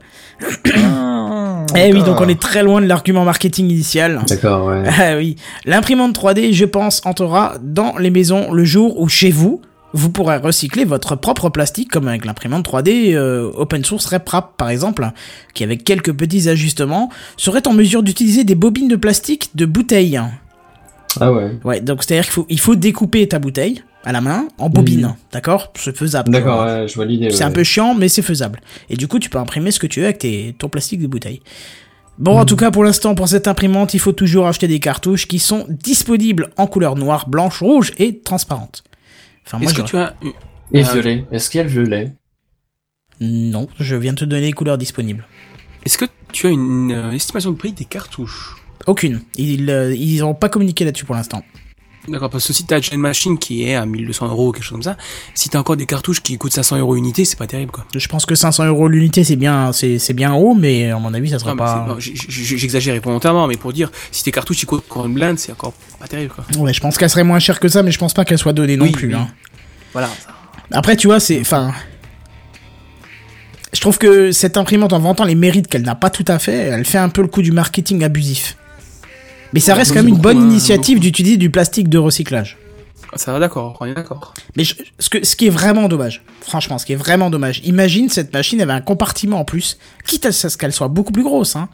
[1.76, 4.22] Eh oui, donc on est très loin de l'argument marketing initial.
[4.28, 4.84] D'accord, ouais.
[4.88, 5.36] Ah oui,
[5.66, 9.62] l'imprimante 3D, je pense, entrera dans les maisons le jour où chez vous,
[9.94, 14.70] vous pourrez recycler votre propre plastique, comme avec l'imprimante 3D euh, open source RepRap par
[14.70, 15.10] exemple,
[15.54, 20.20] qui avec quelques petits ajustements serait en mesure d'utiliser des bobines de plastique de bouteilles.
[21.20, 21.58] Ah ouais.
[21.64, 25.16] Ouais, donc c'est-à-dire qu'il faut, il faut découper ta bouteille à la main en bobine,
[25.32, 25.72] d'accord?
[25.76, 26.32] C'est faisable.
[26.32, 27.32] D'accord, ouais, je vois l'idée.
[27.32, 28.62] C'est un peu chiant, mais c'est faisable.
[28.90, 31.08] Et du coup, tu peux imprimer ce que tu veux avec tes, ton plastique de
[31.08, 31.42] bouteille.
[32.18, 35.26] Bon, en tout cas, pour l'instant, pour cette imprimante, il faut toujours acheter des cartouches
[35.28, 38.84] qui sont disponibles en couleur noire, blanche, rouge et transparente.
[39.46, 39.88] Enfin, moi, Est-ce que je...
[39.88, 40.34] tu as une-
[40.74, 41.26] Et Ah, violet.
[41.32, 42.14] Est-ce qu'il y a le violet?
[43.22, 45.26] Non, je viens de te donner les couleurs disponibles.
[45.86, 48.56] est-ce que tu as une euh, estimation de prix des cartouches?
[48.88, 49.22] Aucune.
[49.36, 51.44] Ils euh, ils ont pas communiqué là-dessus pour l'instant.
[52.10, 54.72] D'accord, parce que si t'as une machine qui est à 1200 euros ou quelque chose
[54.74, 54.98] comme ça,
[55.36, 57.86] si t'as encore des cartouches qui coûtent 500 euros unité, c'est pas terrible quoi.
[57.96, 61.30] Je pense que 500 euros l'unité, c'est bien, c'est bien haut, mais à mon avis,
[61.30, 61.96] ça sera Non, pas.
[62.00, 65.74] J'exagère volontairement, mais pour dire, si tes cartouches ils coûtent encore une blinde, c'est encore
[66.00, 66.46] pas terrible quoi.
[66.60, 68.54] Ouais, je pense qu'elle serait moins chère que ça, mais je pense pas qu'elle soit
[68.54, 69.08] donnée non Oui, plus.
[69.10, 69.14] oui.
[69.16, 69.28] hein.
[69.94, 70.10] Voilà.
[70.72, 71.40] Après, tu vois, c'est.
[71.42, 71.74] Enfin.
[73.72, 76.54] Je trouve que cette imprimante, en vantant les mérites qu'elle n'a pas tout à fait,
[76.54, 78.58] elle fait un peu le coup du marketing abusif.
[79.54, 81.04] Mais ça Ouais, reste quand même une bonne initiative beaucoup.
[81.08, 82.58] d'utiliser du plastique de recyclage.
[83.16, 84.34] Ça va d'accord, on est d'accord.
[84.56, 87.60] Mais je- ce, que, ce qui est vraiment dommage, franchement, ce qui est vraiment dommage,
[87.66, 91.24] imagine cette machine avait un compartiment en plus, quitte à ce qu'elle soit beaucoup plus
[91.24, 91.70] grosse, hein,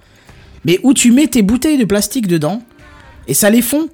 [0.63, 2.61] mais où tu mets tes bouteilles de plastique dedans,
[3.28, 3.89] et ça les fond,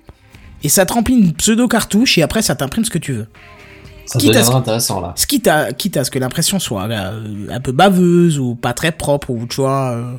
[0.63, 3.27] et ça te remplit une pseudo-cartouche, et après ça t'imprime ce que tu veux.
[4.05, 5.13] Ça Quitte à deviendra ce- intéressant là.
[5.15, 8.73] Ce quitte à, quitte à ce que l'impression soit euh, un peu baveuse ou pas
[8.73, 9.91] très propre ou tu vois.
[9.93, 10.13] euh,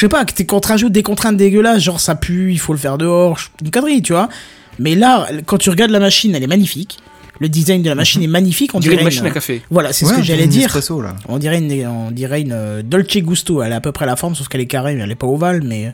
[0.00, 2.58] Je sais pas, que t'es qu'on te rajoute des contraintes dégueulasses, genre ça pue, il
[2.58, 4.30] faut le faire dehors, je- une connerie, tu vois.
[4.78, 7.00] Mais là, quand tu regardes la machine, elle est magnifique.
[7.38, 9.60] Le design de la machine est magnifique, on, On dirait une une- machine à café.
[9.70, 10.64] Voilà, c'est Ouais, ce que on j'allais dirait une dire.
[10.68, 11.16] espresso, là.
[11.28, 13.62] On dirait une, on dirait une euh, Dolce Gusto.
[13.62, 15.26] Elle a à peu près la forme, sauf qu'elle est carrée, mais elle est pas
[15.26, 15.60] ovale.
[15.64, 15.90] Mais euh,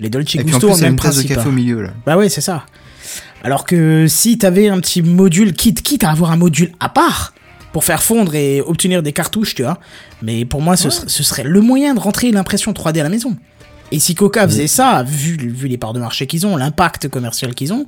[0.00, 1.36] les Dolce Et puis en Gusto plus, ont même une tasse de principe.
[1.36, 1.90] café au milieu, là.
[2.06, 2.66] Bah ouais, c'est ça.
[3.44, 7.34] Alors que si t'avais un petit module, quitte, quitte à avoir un module à part
[7.72, 9.78] pour faire fondre et obtenir des cartouches, tu vois.
[10.22, 13.08] Mais pour moi, ce, serait, ce serait le moyen de rentrer l'impression 3D à la
[13.08, 13.36] maison.
[13.90, 17.54] Et si Coca faisait ça, vu, vu les parts de marché qu'ils ont, l'impact commercial
[17.54, 17.86] qu'ils ont,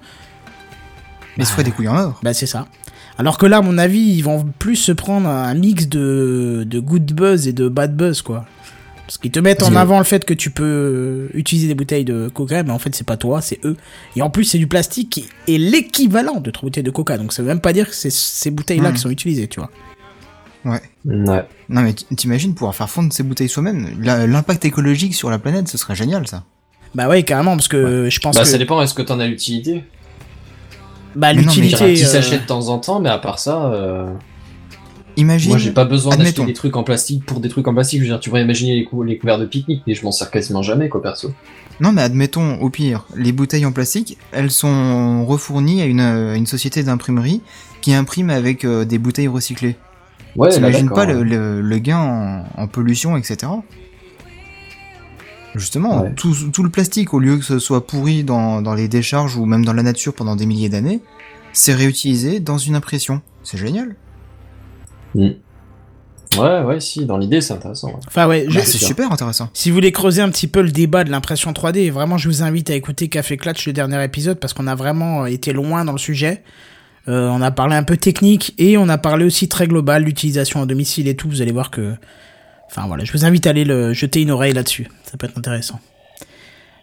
[1.37, 2.21] Mais il se ferait des couilles en or.
[2.23, 2.67] bah c'est ça.
[3.19, 6.81] Alors que là, à mon avis, ils vont plus se prendre un mix de, de
[6.81, 8.47] good buzz et de bad buzz, quoi.
[9.11, 12.05] Parce qu'ils te mettent en avant le fait que tu peux euh, utiliser des bouteilles
[12.05, 13.77] de coca, mais en fait, c'est pas toi, c'est eux.
[14.15, 17.19] Et en plus, c'est du plastique qui est l'équivalent de trois bouteilles de coca.
[17.19, 19.69] Donc, ça veut même pas dire que c'est ces bouteilles-là qui sont utilisées, tu vois.
[20.65, 20.81] Ouais.
[21.05, 21.45] Ouais.
[21.69, 24.01] Non, mais t'imagines pouvoir faire fondre ces bouteilles soi-même?
[24.01, 26.45] L'impact écologique sur la planète, ce serait génial, ça.
[26.95, 29.27] Bah ouais, carrément, parce que je pense Bah, que ça dépend, est-ce que t'en as
[29.27, 29.83] l'utilité?
[31.17, 31.95] Bah, dirais un l'utilité.
[31.95, 34.07] petit euh, sachet de temps en temps, mais à part ça, euh,
[35.21, 35.51] Imagine.
[35.51, 37.99] moi j'ai pas besoin d'acheter des trucs en plastique pour des trucs en plastique.
[38.01, 40.13] Je veux dire, tu pourrais imaginer les, cou- les couverts de pique-nique, mais je m'en
[40.13, 41.33] sers quasiment jamais, quoi, perso.
[41.81, 46.35] Non, mais admettons, au pire, les bouteilles en plastique, elles sont refournies à une, euh,
[46.35, 47.41] une société d'imprimerie
[47.81, 49.77] qui imprime avec euh, des bouteilles recyclées.
[50.37, 51.25] Ouais, T'imagines pas le, ouais.
[51.25, 51.99] le- le gain
[52.57, 53.51] en, en pollution, etc.
[55.55, 56.13] Justement, Ouais.
[56.15, 59.47] tout, tout le plastique, au lieu que ce soit pourri dans, dans les décharges ou
[59.47, 61.01] même dans la nature pendant des milliers d'années,
[61.53, 63.21] c'est réutilisé dans une impression.
[63.43, 63.97] C'est génial.
[65.15, 67.89] Ouais, ouais, si, dans l'idée, c'est intéressant.
[67.89, 67.95] ouais.
[68.07, 69.51] Enfin ouais, Bah, c'est super intéressant.
[69.53, 72.43] si vous voulez creuser un petit peu le débat de l'impression 3D, vraiment je vous
[72.45, 75.93] invite à écouter Café Clutch le dernier épisode parce qu'on a vraiment été loin dans
[75.93, 76.45] le sujet.
[77.09, 80.63] Euh, on a parlé un peu technique et on a parlé aussi très global, l'utilisation
[80.63, 81.29] à domicile et tout.
[81.29, 81.95] Vous allez voir que,
[82.71, 84.87] enfin voilà, je vous invite à aller le jeter une oreille là-dessus.
[85.11, 85.81] Ça peut être intéressant.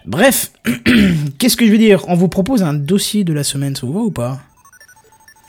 [0.05, 0.51] Bref,
[1.37, 2.03] qu'est-ce que je veux dire?
[2.09, 4.39] On vous propose un dossier de la semaine, ça vous va ou pas?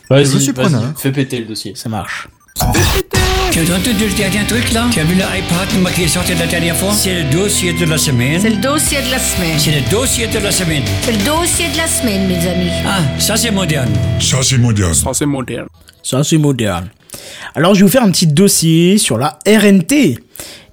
[0.09, 0.93] Vas-y, preneur.
[0.97, 1.73] fais péter le dossier.
[1.75, 2.29] Ça marche.
[2.55, 6.45] Tu as entendu le dernier truc là Tu as vu l'iPad qui est sorti la
[6.47, 6.91] dernière fois?
[6.93, 8.39] C'est le dossier de la semaine.
[8.41, 9.59] C'est le dossier de la semaine.
[9.59, 10.83] C'est le dossier de la semaine.
[11.01, 12.69] C'est le dossier de la semaine, mes amis.
[12.85, 13.89] Ah, ça c'est moderne.
[14.19, 14.93] Ça, c'est moderne.
[14.93, 15.67] Ça, c'est moderne.
[16.03, 16.89] Ça, c'est moderne.
[17.55, 20.19] Alors, je vais vous faire un petit dossier sur la RNT.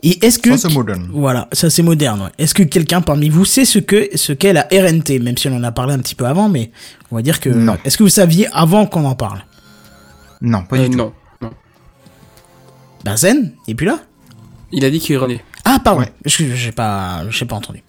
[0.02, 0.56] Et est-ce que...
[0.56, 1.08] Ça, c'est moderne.
[1.12, 2.20] Voilà, ça c'est moderne.
[2.22, 2.30] ouais.
[2.38, 5.56] Est-ce que quelqu'un parmi vous sait ce que ce qu'est la RNT Même si on
[5.56, 6.70] en a parlé un petit peu avant, mais
[7.10, 7.48] on va dire que...
[7.48, 7.76] Non.
[7.84, 9.44] Est-ce que vous saviez avant qu'on en parle?
[10.42, 10.98] Non, pas Euh, du tout.
[10.98, 11.12] non,
[13.06, 13.98] Benzen Et puis là
[14.72, 15.42] Il a dit qu'il revenait.
[15.64, 16.00] Ah, pardon.
[16.02, 16.12] Ouais.
[16.24, 17.82] Je j'ai pas, j'ai pas entendu.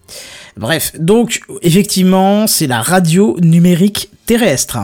[0.57, 4.77] Bref, donc effectivement, c'est la radio numérique terrestre.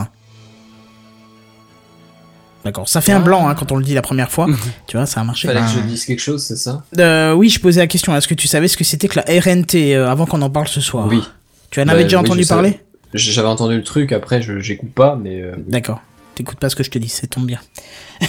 [2.64, 4.46] D'accord, ça fait un blanc hein, quand on le dit la première fois.
[4.86, 5.46] tu vois, ça a marché.
[5.48, 5.72] Fallait que Ah.
[5.74, 8.16] je dise quelque chose, c'est ça Euh, oui, je posais la question.
[8.16, 10.68] Est-ce que tu savais ce que c'était que la RNT euh, avant qu'on en parle
[10.68, 11.06] ce soir?
[11.08, 11.22] Oui.
[11.70, 12.80] Tu en Bah, avais déjà oui, entendu parler?
[13.12, 16.00] J'avais entendu le truc, après, je j'écoute pas, mais euh, D'accord.
[16.34, 17.60] T'écoutes pas ce que je te dis, ça tombe bien.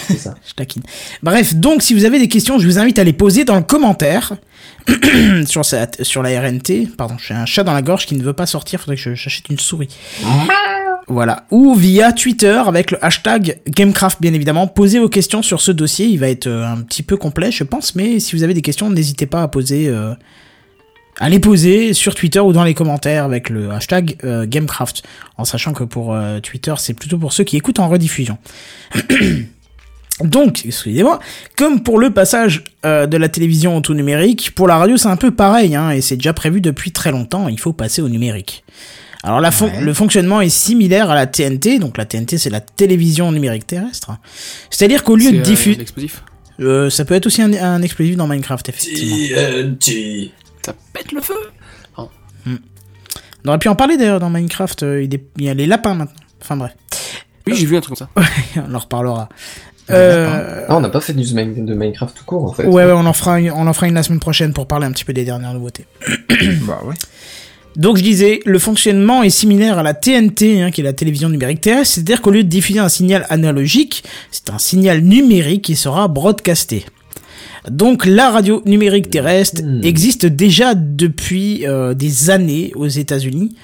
[0.08, 0.36] c'est ça.
[0.48, 0.84] Je taquine.
[1.24, 3.64] Bref, donc si vous avez des questions, je vous invite à les poser dans le
[3.64, 4.34] commentaire
[5.48, 6.88] sur, sur la RNT.
[6.98, 9.16] Pardon, j'ai un chat dans la gorge qui ne veut pas sortir, faudrait que je-
[9.16, 9.90] j'achète une souris.
[11.08, 11.46] Voilà.
[11.52, 14.66] Ou via Twitter avec le hashtag Gamecraft, bien évidemment.
[14.68, 16.08] Posez vos questions sur ce dossier.
[16.08, 17.94] Il va être euh, un petit peu complet, je pense.
[17.96, 20.14] Mais si vous avez des questions, n'hésitez pas à poser, euh,
[21.20, 25.04] à les poser sur Twitter ou dans les commentaires avec le hashtag euh, Gamecraft.
[25.38, 28.38] En sachant que pour euh, Twitter, c'est plutôt pour ceux qui écoutent en rediffusion.
[30.24, 31.20] Donc, excusez-moi,
[31.58, 35.10] comme pour le passage euh, de la télévision au tout numérique, pour la radio c'est
[35.10, 38.08] un peu pareil, hein, et c'est déjà prévu depuis très longtemps, il faut passer au
[38.08, 38.64] numérique.
[39.24, 39.82] Alors la fon- Ouais.
[39.82, 44.12] le fonctionnement est similaire à la TNT, donc la TNT c'est la télévision numérique terrestre.
[44.70, 45.86] C'est-à-dire qu'au lieu de euh, diffuser...
[46.62, 49.18] Euh, ça peut être aussi un, un explosif dans Minecraft, effectivement.
[49.36, 50.32] TNT.
[50.66, 51.36] Ça pète le feu.
[51.98, 55.50] On aurait pu en parler d'ailleurs dans Minecraft, euh, il y a des- il y
[55.50, 56.16] a les lapins maintenant.
[56.42, 56.72] Enfin bref,
[57.46, 58.22] Oui, j'ai vu un truc comme ça.
[58.68, 59.30] on en reparlera.
[59.92, 62.66] Euh, Ah, on n'a pas fait du Min- de Minecraft tout court, en fait.
[62.66, 64.88] ouais, ouais, on en fera une, on en fera une la semaine prochaine pour parler
[64.88, 65.86] un petit peu des dernières nouveautés.
[66.68, 66.96] Bah ouais.
[67.76, 71.30] Donc je disais, le fonctionnement est similaire à la TNT, hein, qui est la télévision
[71.30, 75.76] numérique terrestre, c'est-à-dire qu'au lieu de diffuser un signal analogique, c'est un signal numérique qui
[75.76, 76.86] sera broadcasté.
[77.70, 79.84] Donc la radio numérique terrestre Hmm.
[79.84, 83.56] existe déjà depuis euh, des années aux États-Unis,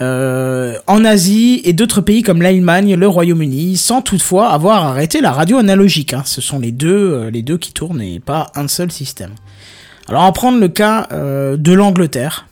[0.00, 5.32] euh, en Asie et d'autres pays comme l'Allemagne, le Royaume-Uni, sans toutefois avoir arrêté la
[5.32, 6.12] radio analogique.
[6.14, 6.22] hein.
[6.26, 9.32] Ce sont les deux, euh, les deux qui tournent et pas un seul système.
[10.08, 12.46] Alors en prendre le cas euh, de l'Angleterre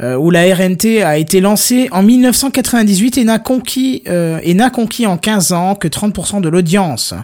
[0.00, 5.16] où la RNT a été lancée en 1998 et n'a conquis, et n'a conquis en
[5.16, 7.14] 15 ans que 30% de l'audience.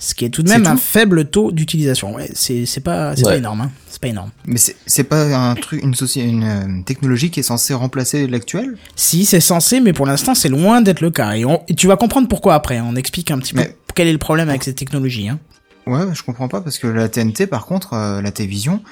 [0.00, 2.14] Ce qui est tout de même un faible taux d'utilisation.
[2.14, 3.70] Ouais, c'est, c'est pas, c'est pas énorme, hein.
[3.88, 4.30] C'est pas énorme.
[4.46, 8.76] Mais c'est c'est pas un truc, une, une euh, technologie qui est censée remplacer l'actuelle
[8.96, 11.32] Si, c'est censé, mais pour l'instant, c'est loin d'être le cas.
[11.34, 12.80] Et, on- et tu vas comprendre pourquoi après.
[12.80, 13.62] On explique un petit peu
[13.94, 15.38] quel est le problème avec cette technologie, hein.
[15.86, 18.82] Ouais, je comprends pas parce que la TNT, par contre, euh, la télévision,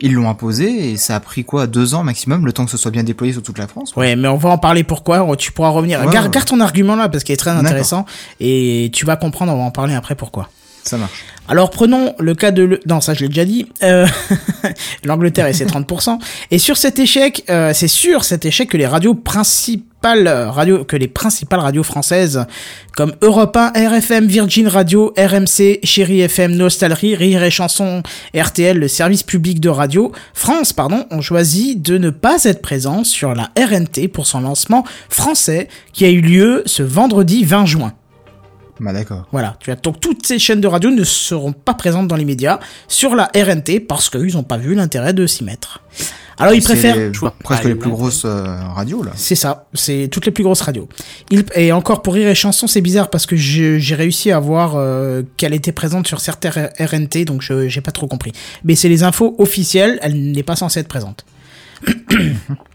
[0.00, 2.76] ils l'ont imposé et ça a pris quoi deux ans maximum, le temps que ce
[2.76, 3.92] soit bien déployé sur toute la France.
[3.92, 4.02] quoi.
[4.02, 5.36] Ouais, mais on va en parler pourquoi.
[5.36, 6.00] Tu pourras revenir.
[6.00, 6.32] Ouais, garde, ouais.
[6.32, 8.06] garde ton argument là, parce qu'il est très intéressant.
[8.40, 10.48] Et tu vas comprendre, on va en parler après pourquoi.
[10.82, 11.24] Ça marche.
[11.48, 12.62] Alors prenons le cas de...
[12.62, 12.80] Le...
[12.86, 13.66] Non, ça je l'ai déjà dit.
[13.82, 14.06] Euh,
[15.04, 16.18] L'Angleterre et ses 30%.
[16.50, 20.96] Et sur cet échec, euh, c'est sur cet échec que les radios principales, radio, que
[20.96, 22.44] les principales radios françaises,
[22.94, 28.02] comme Europe 1, RFM, Virgin Radio, RMC, Chéri FM, Nostalgie, Rire et Chanson,
[28.36, 33.04] RTL, le service public de radio, France, pardon, ont choisi de ne pas être présents
[33.04, 37.94] sur la RNT pour son lancement français qui a eu lieu ce vendredi 20 juin.
[38.80, 39.26] Bah d'accord.
[39.32, 42.24] Voilà, tu as donc toutes ces chaînes de radio ne seront pas présentes dans les
[42.24, 45.80] médias sur la RNT parce qu'ils n'ont pas vu l'intérêt de s'y mettre.
[46.40, 48.44] Alors ils préfèrent, les- Je vois presque pas les plus grosses euh,
[48.74, 49.10] radios là.
[49.16, 50.88] c'est ça, c'est toutes les plus grosses radios.
[51.56, 55.22] Et encore pour rire et chanson, c'est bizarre parce que j'ai réussi à voir euh,
[55.36, 58.30] qu'elle était présente sur certaines RNT, donc je j'ai pas trop compris.
[58.62, 61.24] Mais c'est les infos officielles, elle n'est pas censée être présente.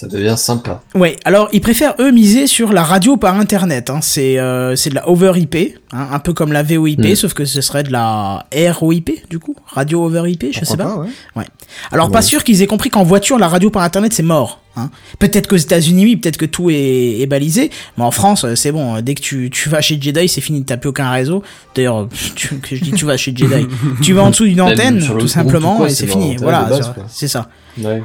[0.00, 0.82] Ça devient sympa.
[0.94, 3.90] Ouais, alors ils préfèrent eux miser sur la radio par internet.
[3.90, 3.98] Hein.
[4.00, 5.56] C'est euh, c'est de la over IP,
[5.92, 7.14] hein, un peu comme la VoIP, Mm.
[7.16, 10.76] sauf que ce serait de la ROIP du coup, radio over IP, je Pourquoi sais
[10.76, 10.96] pas.
[10.98, 11.08] ouais.
[11.34, 11.44] Ouais.
[11.90, 14.60] Alors pas sûr qu'ils aient compris qu'en voiture la radio par internet c'est mort.
[14.76, 14.90] Hein.
[15.18, 18.70] Peut-être qu'aux États-Unis oui, peut-être que tout est, est balisé, mais en France euh, c'est
[18.70, 19.00] bon.
[19.00, 21.42] Dès que tu, tu vas chez Jedi c'est fini, t'as plus aucun réseau.
[21.74, 22.06] D'ailleurs, euh,
[22.62, 23.66] que je dis tu vas chez Jedi,
[24.02, 26.36] tu vas en dessous d'une antenne tout simplement quoi, et c'est fini.
[26.36, 26.68] Voilà,
[27.08, 27.48] c'est- ça.
[27.82, 28.00] Ouais.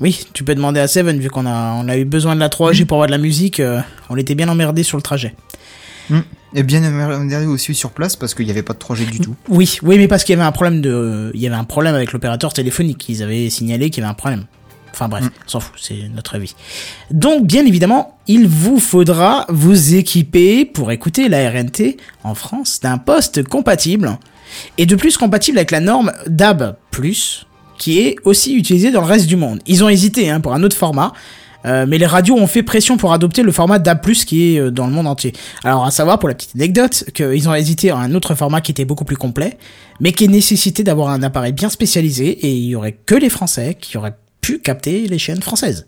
[0.00, 2.48] Oui, tu peux demander à Seven, vu qu'on a, on a eu besoin de la
[2.48, 3.80] 3G pour avoir de la musique, euh,
[4.10, 5.34] on était bien emmerdé sur le trajet.
[6.56, 6.80] Et bien
[7.26, 9.34] derrière aussi sur place parce qu'il n'y avait pas de 3G du tout.
[9.48, 11.94] Oui, oui, mais parce qu'il y avait un problème de, il y avait un problème
[11.94, 13.08] avec l'opérateur téléphonique.
[13.08, 14.44] Ils avaient signalé qu'il y avait un problème.
[14.92, 15.30] Enfin bref, Mm.
[15.46, 16.54] on s'en fout, c'est notre avis.
[17.10, 22.98] Donc, bien évidemment, il vous faudra vous équiper pour écouter la RNT en France d'un
[22.98, 24.16] poste compatible
[24.78, 26.76] et de plus compatible avec la norme DAB+,
[27.78, 29.60] qui est aussi utilisée dans le reste du monde.
[29.66, 31.12] Ils ont hésité hein, pour un autre format,
[31.66, 34.70] euh, mais les radios ont fait pression pour adopter le format DAB+, qui est euh,
[34.70, 35.32] dans le monde entier.
[35.64, 38.72] Alors à savoir, pour la petite anecdote, qu'ils ont hésité à un autre format qui
[38.72, 39.58] était beaucoup plus complet,
[40.00, 43.76] mais qui nécessitait d'avoir un appareil bien spécialisé, et il y aurait que les Français
[43.80, 45.86] qui auraient pu capter les chaînes françaises.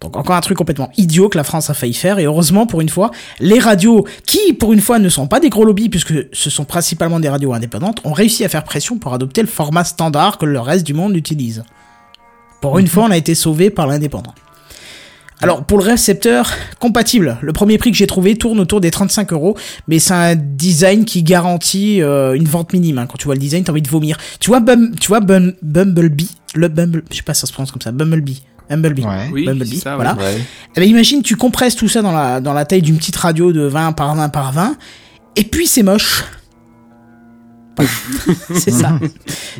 [0.00, 2.80] Donc encore un truc complètement idiot que la France a failli faire, et heureusement pour
[2.80, 3.10] une fois,
[3.40, 6.64] les radios, qui pour une fois ne sont pas des gros lobbies, puisque ce sont
[6.64, 10.46] principalement des radios indépendantes, ont réussi à faire pression pour adopter le format standard que
[10.46, 11.64] le reste du monde utilise.
[12.60, 14.34] Pour une fois, on a été sauvé par l'indépendant.
[15.40, 16.50] Alors pour le récepteur
[16.80, 19.56] compatible, le premier prix que j'ai trouvé tourne autour des 35 euros,
[19.86, 22.98] mais c'est un design qui garantit euh, une vente minime.
[22.98, 23.06] hein.
[23.06, 24.16] Quand tu vois le design, t'as envie de vomir.
[24.40, 27.52] Tu vois, Bum, tu vois Bum- Bumblebee, le Bumble, je sais pas si ça se
[27.52, 29.02] prononce comme ça, Bumblebee, Bumblebee.
[29.04, 29.28] Ouais.
[29.32, 30.14] Oui, Bumblebee, ça, voilà.
[30.14, 30.38] Ouais.
[30.76, 33.52] Eh ben, imagine, tu compresses tout ça dans la, dans la taille d'une petite radio
[33.52, 34.76] de 20 par 20 par 20,
[35.36, 36.24] et puis c'est moche.
[38.54, 38.98] C'est ça.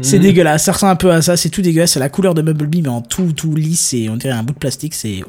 [0.03, 0.65] C'est dégueulasse.
[0.65, 1.37] Ça ressemble un peu à ça.
[1.37, 1.93] C'est tout dégueulasse.
[1.93, 4.55] C'est la couleur de Bumblebee, mais en tout, tout lisse et on dirait un bout
[4.55, 4.95] de plastique.
[4.95, 5.23] C'est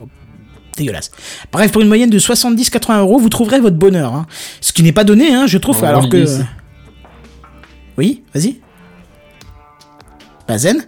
[0.76, 1.12] dégueulasse.
[1.52, 4.16] Bref, pour une moyenne de 70-80 euros, vous trouverez votre bonheur.
[4.16, 4.26] hein.
[4.60, 6.26] Ce qui n'est pas donné, hein, je trouve, alors que.
[7.96, 8.60] Oui, vas-y.
[10.48, 10.82] Bazen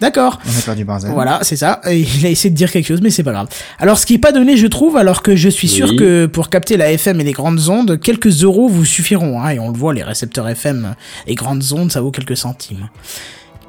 [0.00, 0.38] D'accord.
[0.46, 0.84] On a perdu.
[1.12, 1.80] Voilà, c'est ça.
[1.88, 3.48] Et il a essayé de dire quelque chose, mais c'est pas grave.
[3.78, 5.96] Alors, ce qui est pas donné, je trouve, alors que je suis sûr Oui.
[5.96, 9.40] que pour capter la FM et les grandes ondes, quelques euros vous suffiront.
[9.40, 10.94] Hein, et on le voit, les récepteurs FM
[11.26, 12.88] et grandes ondes, ça vaut quelques centimes.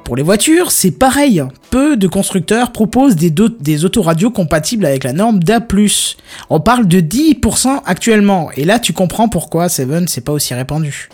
[0.04, 1.42] Pour les voitures, c'est pareil.
[1.70, 5.58] Peu de constructeurs proposent des, des autoradios compatibles avec la norme DA+.
[6.48, 8.50] On parle de 10% actuellement.
[8.56, 11.08] Et là, tu comprends pourquoi Seven, c'est pas aussi répandu.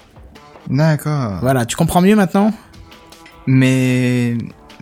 [0.69, 1.39] D'accord.
[1.41, 2.53] Voilà, tu comprends mieux maintenant?
[3.47, 4.37] Mais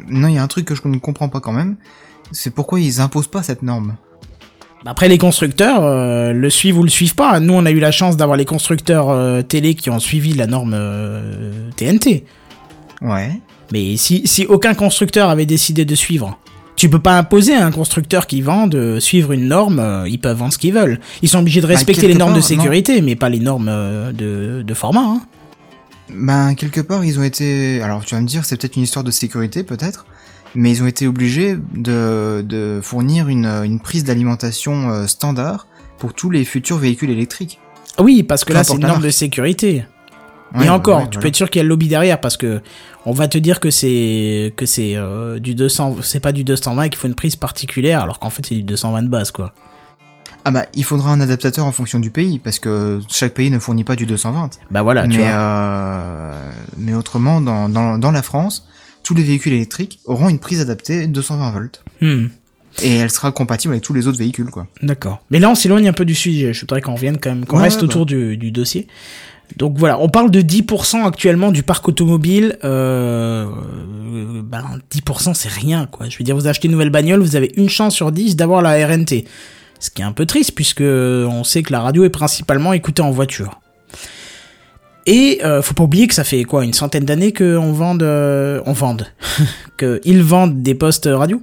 [0.08, 1.76] non, il y a un truc que je ne comprends pas quand même.
[2.32, 3.96] C'est pourquoi ils imposent pas cette norme.
[4.86, 7.38] Après, les constructeurs euh, le suivent ou le suivent pas.
[7.40, 10.46] Nous, on a eu la chance d'avoir les constructeurs euh, télé qui ont suivi la
[10.46, 12.24] norme euh, TNT.
[13.02, 13.40] Ouais.
[13.72, 16.38] Mais si, si aucun constructeur avait décidé de suivre,
[16.76, 19.80] tu peux pas imposer à un constructeur qui vend de suivre une norme.
[19.80, 20.98] euh, ils peuvent vendre ce qu'ils veulent.
[21.20, 22.42] Ils sont obligés de Bah, respecter les normes de non.
[22.42, 25.02] sécurité, mais pas les normes euh, de, de format.
[25.02, 25.20] Hein.
[26.14, 27.82] Ben quelque part ils ont été.
[27.82, 30.06] Alors tu vas me dire c'est peut-être une histoire de sécurité peut-être,
[30.54, 35.66] mais ils ont été obligés de, de fournir une, une prise d'alimentation euh, standard
[35.98, 37.60] pour tous les futurs véhicules électriques.
[37.98, 39.84] Oui, parce que là, c'est une norme de sécurité.
[40.54, 42.36] Ouais, Et encore, ouais, tu peux être sûr qu'il y a le lobby derrière parce
[42.36, 42.60] que
[43.06, 46.82] on va te dire que c'est que c'est euh, du 200, c'est pas du 220
[46.84, 49.52] et qu'il faut une prise particulière, alors qu'en fait c'est du 220 de base quoi.
[50.44, 53.58] Ah bah il faudra un adaptateur en fonction du pays parce que chaque pays ne
[53.58, 54.50] fournit pas du 220.
[54.70, 55.26] Bah voilà, tu mais vois.
[55.32, 58.66] euh, mais autrement dans, dans dans la France
[59.02, 62.26] tous les véhicules électriques auront une prise adaptée 220 volts Hmm,
[62.82, 64.66] et elle sera compatible avec tous les autres véhicules quoi.
[64.82, 65.20] D'accord.
[65.30, 66.52] Mais là, on s'éloigne un peu du sujet.
[66.52, 68.86] Je voudrais qu'on revienne quand même, qu'on Ouais, reste ouais, autour du, du dossier.
[69.56, 72.56] Donc voilà, on parle de 10% actuellement du parc automobile.
[72.62, 74.64] Euh, euh, ben
[74.94, 76.08] 10% c'est rien quoi.
[76.08, 78.62] Je veux dire, vous achetez une nouvelle bagnole, vous avez une chance sur 10 d'avoir
[78.62, 79.24] la RNT.
[79.80, 83.02] Ce qui est un peu triste puisque on sait que la radio est principalement écoutée
[83.02, 83.60] en voiture.
[85.06, 88.60] Et euh, faut pas oublier que ça fait quoi une centaine d'années qu'on vende, euh,
[88.66, 89.06] on vende,
[89.76, 91.40] que ils vendent des postes radio.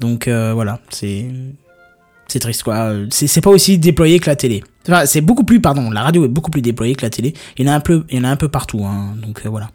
[0.00, 1.26] Donc euh, voilà, c'est
[2.28, 2.92] c'est triste quoi.
[3.10, 4.62] C'est pas aussi déployé que la télé.
[4.88, 7.34] Enfin, c'est beaucoup plus, pardon, la radio est beaucoup plus déployée que la télé.
[7.56, 9.14] Il y en a un peu, il y en a un peu partout, hein.
[9.16, 9.70] Donc euh, voilà.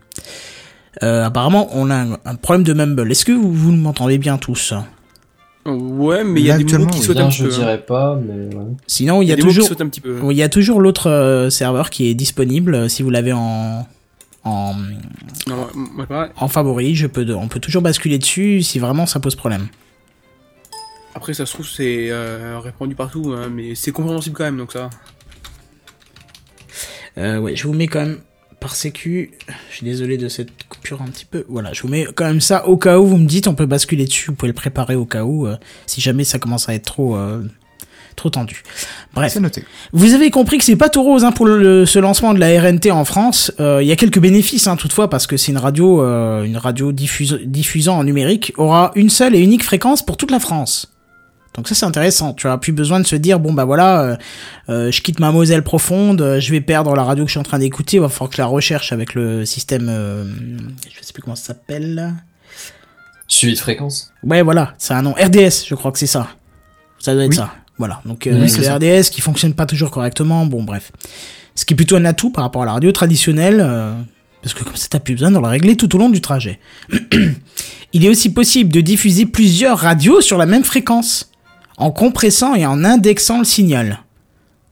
[1.04, 3.12] Euh, apparemment, on a un, un problème de mumble.
[3.12, 4.74] Est-ce que vous, vous m'entendez bien tous?
[5.76, 7.50] Ouais, mais il y a des mots qui sautent un Bien, je peu.
[7.52, 8.64] dirais pas, mais ouais.
[8.88, 10.18] Sinon, il y a toujours, sautent un petit peu.
[10.32, 13.88] il y a toujours l'autre euh, serveur qui est disponible euh, si vous l'avez en
[14.46, 14.74] en,
[15.48, 16.28] Non, moi, ouais.
[16.38, 16.96] en favori.
[16.96, 19.68] Je peux, on peut toujours basculer dessus si vraiment ça pose problème.
[21.16, 24.72] Après, ça se trouve, c'est euh, répandu partout, hein, mais c'est compréhensible quand même, donc
[24.72, 24.90] ça.
[27.18, 28.20] Euh, ouais, je vous mets quand même
[28.60, 29.32] par sécu.
[29.70, 31.46] Je suis désolé de cette coupure un petit peu.
[31.50, 33.66] Voilà, je vous mets quand même ça au cas où vous me dites, on peut
[33.66, 35.56] basculer dessus, vous pouvez le préparer au cas où, euh,
[35.86, 37.42] si jamais ça commence à être trop, euh,
[38.16, 38.64] trop tendu.
[39.14, 39.34] Bref.
[39.38, 39.64] Noté.
[39.94, 42.60] Vous avez compris que c'est pas tout rose hein, pour le- ce lancement de la
[42.62, 43.52] RNT en France.
[43.62, 46.58] Euh, Il y a quelques bénéfices hein, toutefois parce que c'est une radio, euh, une
[46.58, 50.92] radio diffuse- diffusant en numérique aura une seule et unique fréquence pour toute la France.
[51.60, 52.34] Donc ça c'est intéressant.
[52.34, 54.16] Tu as plus besoin de se dire bon bah voilà, euh,
[54.70, 57.40] euh, je quitte ma Moselle profonde, euh, je vais perdre la radio que je suis
[57.40, 57.98] en train d'écouter.
[57.98, 59.88] Il va falloir que je la recherche avec le système,
[60.90, 62.14] je sais plus comment ça s'appelle.
[63.28, 64.14] Suivi de fréquence.
[64.24, 65.12] Ouais, voilà, c'est un nom.
[65.12, 66.30] RDS, je crois que c'est ça.
[66.98, 67.36] Ça doit être Oui.
[67.36, 67.54] ça.
[67.78, 68.00] Voilà.
[68.06, 68.76] Donc, Oui, c'est ça.
[68.76, 70.46] RDS qui fonctionne pas toujours correctement.
[70.46, 70.94] Bon, bref.
[71.56, 73.58] Ce qui est plutôt un atout par rapport à la radio traditionnelle,
[74.42, 76.60] parce que comme ça, t'as plus besoin de la régler tout au long du trajet.
[77.94, 81.29] Il est aussi possible de diffuser plusieurs radios sur la même fréquence,
[81.80, 84.00] en compressant et en indexant le signal.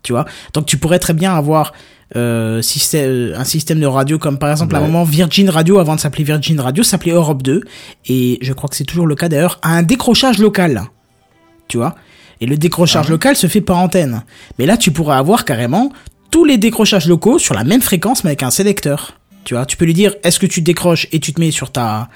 [0.03, 0.25] Tu vois?
[0.53, 1.73] Donc, tu pourrais très bien avoir
[2.15, 5.77] euh, système, euh, un système de radio comme par exemple à un moment Virgin Radio
[5.77, 7.63] avant de s'appeler Virgin Radio s'appelait Europe 2
[8.07, 10.83] et je crois que c'est toujours le cas d'ailleurs à un décrochage local.
[11.67, 11.95] Tu vois?
[12.39, 14.23] Et le décrochage local se fait par antenne.
[14.57, 15.91] Mais là tu pourrais avoir carrément
[16.31, 19.19] tous les décrochages locaux sur la même fréquence mais avec un sélecteur.
[19.43, 19.65] Tu vois?
[19.65, 22.07] Tu peux lui dire est-ce que tu décroches et tu te mets sur ta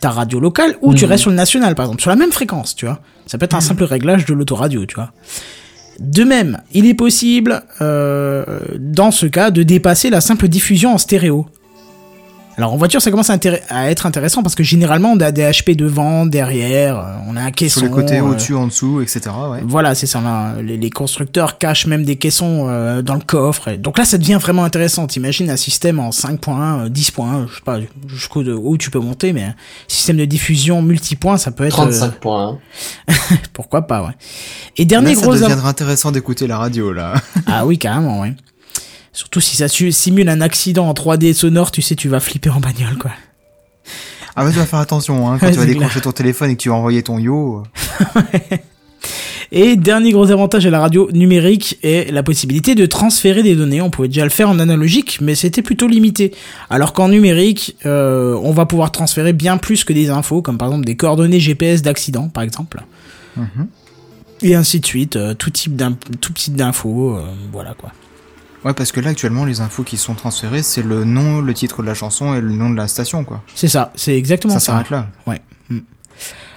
[0.00, 1.10] ta radio locale ou tu Mhm.
[1.10, 3.54] restes sur le national par exemple sur la même fréquence tu vois ça peut être
[3.54, 5.12] un simple réglage de l'autoradio tu vois
[5.98, 8.46] de même, il est possible, euh,
[8.78, 11.44] dans ce cas, de dépasser la simple diffusion en stéréo.
[12.60, 15.32] Alors en voiture, ça commence à, intér- à être intéressant parce que généralement, on a
[15.32, 17.80] des HP devant, derrière, euh, on a un caisson.
[17.80, 19.22] Sur les côtés, euh, au-dessus, en dessous, etc.
[19.50, 19.60] Ouais.
[19.64, 20.20] Voilà, c'est ça.
[20.20, 20.56] là.
[20.62, 23.68] Les, les constructeurs cachent même des caissons euh, dans le coffre.
[23.68, 25.06] Et donc là, ça devient vraiment intéressant.
[25.06, 29.32] T'imagines un système en 5.1, euh, 10.1, je sais pas jusqu'où où tu peux monter,
[29.32, 29.54] mais un
[29.88, 31.80] système de diffusion multipoint, ça peut être...
[31.80, 32.58] euh, 35 points.
[33.54, 34.12] pourquoi pas, ouais.
[34.76, 35.32] Et dernier Là, ça gros...
[35.34, 37.14] av- deviendra intéressant d'écouter la radio, là.
[37.46, 38.34] ah oui, carrément, oui.
[39.12, 42.60] Surtout si ça simule un accident en 3D sonore, tu sais, tu vas flipper en
[42.60, 43.10] bagnole, quoi.
[44.36, 46.50] Ah bah tu vas faire attention, hein, quand Ouais, tu vas c'est décrocher ton téléphone
[46.50, 47.64] et que tu vas envoyer ton yo.
[48.04, 48.56] euh,
[49.52, 53.80] Et dernier gros avantage à la radio numérique est la possibilité de transférer des données.
[53.80, 56.32] On pouvait déjà le faire en analogique, mais c'était plutôt limité.
[56.70, 60.68] Alors qu'en numérique, euh, on va pouvoir transférer bien plus que des infos, comme par
[60.68, 62.80] exemple des coordonnées GPS d'accident, par exemple.
[63.36, 63.66] Mhm.
[64.42, 67.90] Et ainsi de suite, euh, tout type d'in- tout type d'infos, euh, voilà quoi.
[68.64, 71.82] Ouais, parce que là, actuellement, les infos qui sont transférées, c'est le nom, le titre
[71.82, 73.42] de la chanson et le nom de la station, quoi.
[73.54, 74.66] C'est ça, c'est exactement Ça ça.
[74.72, 75.06] s'arrête là.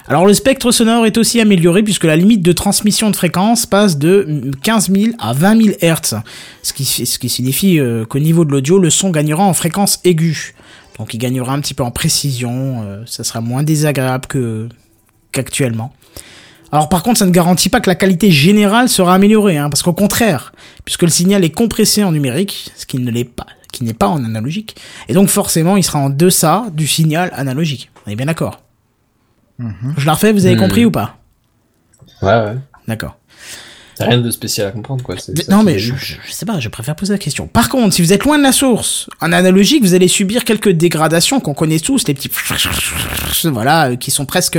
[0.06, 3.96] Alors le spectre sonore est aussi amélioré puisque la limite de transmission de fréquence passe
[3.96, 6.20] de 15 000 à 20 000 Hz,
[6.62, 10.00] ce qui, ce qui signifie euh, qu'au niveau de l'audio, le son gagnera en fréquence
[10.04, 10.54] aiguë.
[10.98, 14.68] Donc il gagnera un petit peu en précision, euh, ça sera moins désagréable que
[15.32, 15.94] qu'actuellement.
[16.74, 19.84] Alors par contre, ça ne garantit pas que la qualité générale sera améliorée, hein, parce
[19.84, 20.52] qu'au contraire,
[20.84, 24.08] puisque le signal est compressé en numérique, ce qui ne l'est pas, qui n'est pas
[24.08, 24.74] en analogique,
[25.08, 27.92] et donc forcément, il sera en deçà du signal analogique.
[28.06, 28.60] On est bien d'accord
[29.60, 30.60] Je la refais, vous avez Mhm.
[30.62, 31.16] compris ou pas?
[32.22, 32.56] Ouais, ouais.
[32.88, 33.16] D'accord.
[33.96, 35.14] T'as rien de spécial à comprendre, quoi.
[35.48, 37.46] Non mais je, je, je sais pas, je préfère poser la question.
[37.46, 40.70] Par contre, si vous êtes loin de la source, en analogique, vous allez subir quelques
[40.70, 42.30] dégradations qu'on connaît tous, les petits
[43.44, 44.58] voilà, euh, qui sont presque,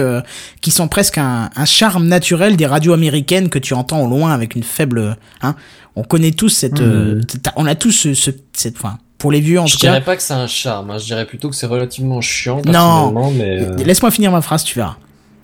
[0.62, 4.32] qui sont presque un, un charme naturel des radios américaines que tu entends au loin
[4.34, 5.56] avec une faible, hein.
[5.98, 9.40] On connaît tous cette, euh, cette- on a tous ce, ce- cette, enfin, pour les
[9.40, 9.88] vieux en Je tout cas.
[9.92, 10.98] dirais pas que c'est un charme, hein.
[10.98, 13.32] je dirais plutôt que c'est relativement chiant, Non.
[13.32, 13.62] mais...
[13.62, 14.98] euh, Laisse-moi finir ma phrase, tu verras.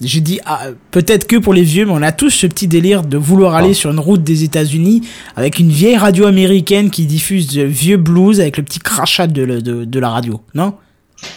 [0.04, 3.04] J'ai dit, ah, peut-être que pour les vieux, mais on a tous ce petit délire
[3.04, 3.76] de vouloir aller Ah.
[3.76, 5.02] sur une route des États-Unis
[5.36, 9.44] avec une vieille radio américaine qui diffuse de vieux blues avec le petit crachat de,
[9.44, 10.74] le- de, de la radio, non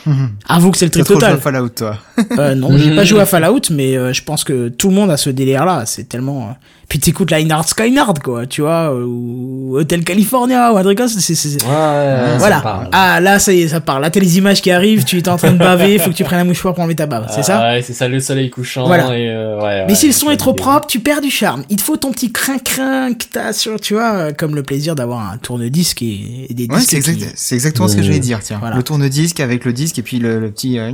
[0.06, 0.30] Mhm.
[0.48, 1.36] Avoue que c'est le T'as trip trop joué total.
[1.36, 1.98] à Fallout, toi.
[2.38, 5.10] Euh, non, j'ai pas joué à Fallout, mais euh, je pense que tout le monde
[5.10, 5.84] a ce délire-là.
[5.84, 6.44] C'est tellement.
[6.48, 6.52] euh,
[6.88, 11.18] Puis t'écoutes Linehard Skynard, quoi, tu vois, ou Hotel California, ou un truc comme ça.
[11.18, 12.60] c'est- c'est- c'est- Ouais, ouais, ouais, ça voilà.
[12.60, 12.88] parle.
[12.92, 14.00] Ah, là, ça y est, ça part.
[14.00, 16.24] Là, t'as les images qui arrivent, tu es en train de baver, faut que tu
[16.24, 17.26] prennes un mouchoir pour enlever ta bave.
[17.34, 18.86] C'est ça Ah Ouais, c'est ça, le soleil couchant.
[18.86, 19.16] Voilà.
[19.16, 21.64] Et euh, ouais, Mais ouais, si le son est trop propre, tu perds du charme.
[21.70, 24.94] Il te faut ton petit crin-crin que t'as sur, tu vois, euh, comme le plaisir
[24.94, 28.00] d'avoir un tourne-disque et, et des Ouais, disques c'est qui- exact, c'est exactement ce que
[28.00, 28.04] Mmh.
[28.04, 28.58] j'allais dire, tiens.
[28.60, 28.76] Voilà.
[28.76, 30.78] Le tourne-disque avec le disque et puis le, le petit.
[30.78, 30.92] euh,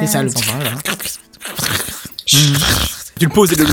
[0.00, 0.34] C'est ça, le là.
[2.26, 3.66] Tu le poses et le...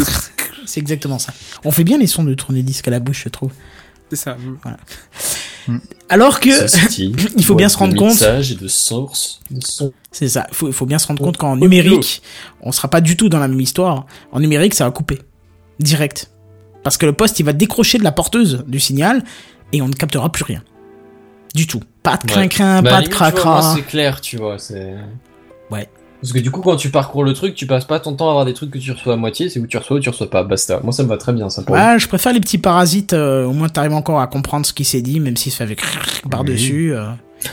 [0.65, 1.33] C'est exactement ça.
[1.63, 3.51] On fait bien les sons de tourne-disque à la bouche, je trouve.
[4.09, 4.37] C'est ça.
[6.09, 9.39] Alors que, Ceci, il faut bien se rendre de compte- et de source.
[10.11, 12.21] C'est ça, il faut, bien se rendre compte qu'en numérique,
[12.61, 14.05] on sera pas du tout dans la même histoire.
[14.31, 15.19] En numérique, ça va couper.
[15.79, 16.29] Direct.
[16.83, 19.23] Parce que le poste, il va décrocher de la porteuse du signal
[19.73, 20.63] et on ne captera plus rien.
[21.55, 21.81] Du tout.
[22.03, 23.73] Pas de crin-crin, Bah, à pas de limite, cracra.
[23.75, 24.57] C'est clair, tu vois.
[25.71, 25.89] Ouais.
[26.25, 28.29] Parce que du coup, quand tu parcours le truc, tu passes pas ton temps à
[28.31, 30.27] avoir des trucs que tu reçois à moitié, c'est où tu reçois ou tu reçois
[30.27, 30.43] pas.
[30.43, 30.79] Basta.
[30.83, 31.61] Moi, ça me va très bien, ça.
[31.61, 33.13] Pour Ouais, je préfère les petits parasites.
[33.13, 35.77] euh, au moins, t'arrives encore à comprendre ce qui s'est dit, même si ça fait
[36.31, 36.95] par-dessus.
[36.95, 37.05] euh.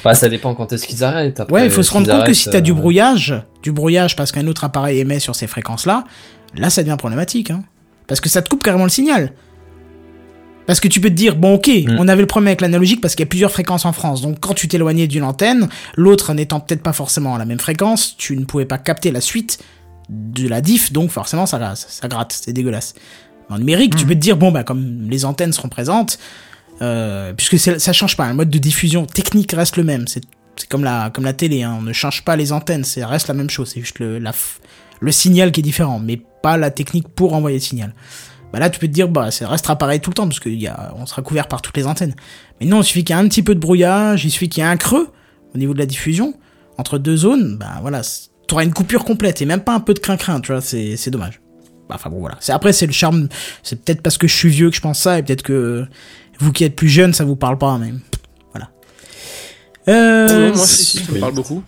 [0.03, 1.41] Bah, ça dépend quand est-ce qu'ils arrêtent.
[1.41, 4.17] Après, Ouais, il faut se rendre compte que si t'as du euh, brouillage, du brouillage
[4.17, 6.05] parce qu'un autre appareil émet sur ces fréquences-là,
[6.57, 7.51] là ça devient problématique.
[7.51, 7.63] Hein.
[8.07, 9.33] Parce que ça te coupe carrément le signal.
[10.67, 11.97] Parce que tu peux te dire, bon ok, Mm.
[11.99, 14.23] on avait le problème avec l'analogique parce qu'il y a plusieurs fréquences en France.
[14.23, 18.17] Donc quand tu t'éloignais d'une antenne, l'autre n'étant peut-être pas forcément à la même fréquence,
[18.17, 19.59] tu ne pouvais pas capter la suite
[20.09, 22.95] de la diff, donc forcément ça, gratte, ça gratte, c'est dégueulasse.
[23.49, 26.19] En numérique, tu peux te dire, bon bah comme les antennes seront présentes,
[26.81, 30.07] euh, puisque ça change pas, le mode de diffusion technique reste le même.
[30.09, 30.23] C'est
[30.69, 33.35] comme la, comme la télé, hein, on ne change pas les antennes, ça reste la
[33.35, 34.33] même chose, c'est juste le, la,
[35.01, 37.95] le signal qui est différent, mais pas la technique pour envoyer le signal.
[38.53, 41.07] Bah là, tu peux te dire, bah, ça restera pareil tout le temps, parce qu'on
[41.07, 42.15] sera couvert par toutes les antennes.
[42.61, 44.63] Mais non, il suffit qu'il y ait un petit peu de brouillage, il suffit qu'il
[44.63, 45.09] y ait un creux
[45.55, 46.35] au niveau de la diffusion,
[46.79, 48.03] entre deux zones, bah voilà,
[48.47, 51.11] t'auras une coupure complète, et même pas un peu de crin-crin, tu vois, c'est c'est
[51.11, 51.41] dommage.
[51.89, 52.37] Bah, Enfin bon, voilà.
[52.41, 53.29] C'est- Après, c'est le charme,
[53.63, 55.87] c'est peut-être parce que je suis vieux que je pense ça, et peut-être que
[56.39, 57.93] vous qui êtes plus jeune, ça vous parle pas, mais
[58.53, 58.71] voilà.
[59.89, 61.63] Euh, moi, si, si, ça me parle beaucoup.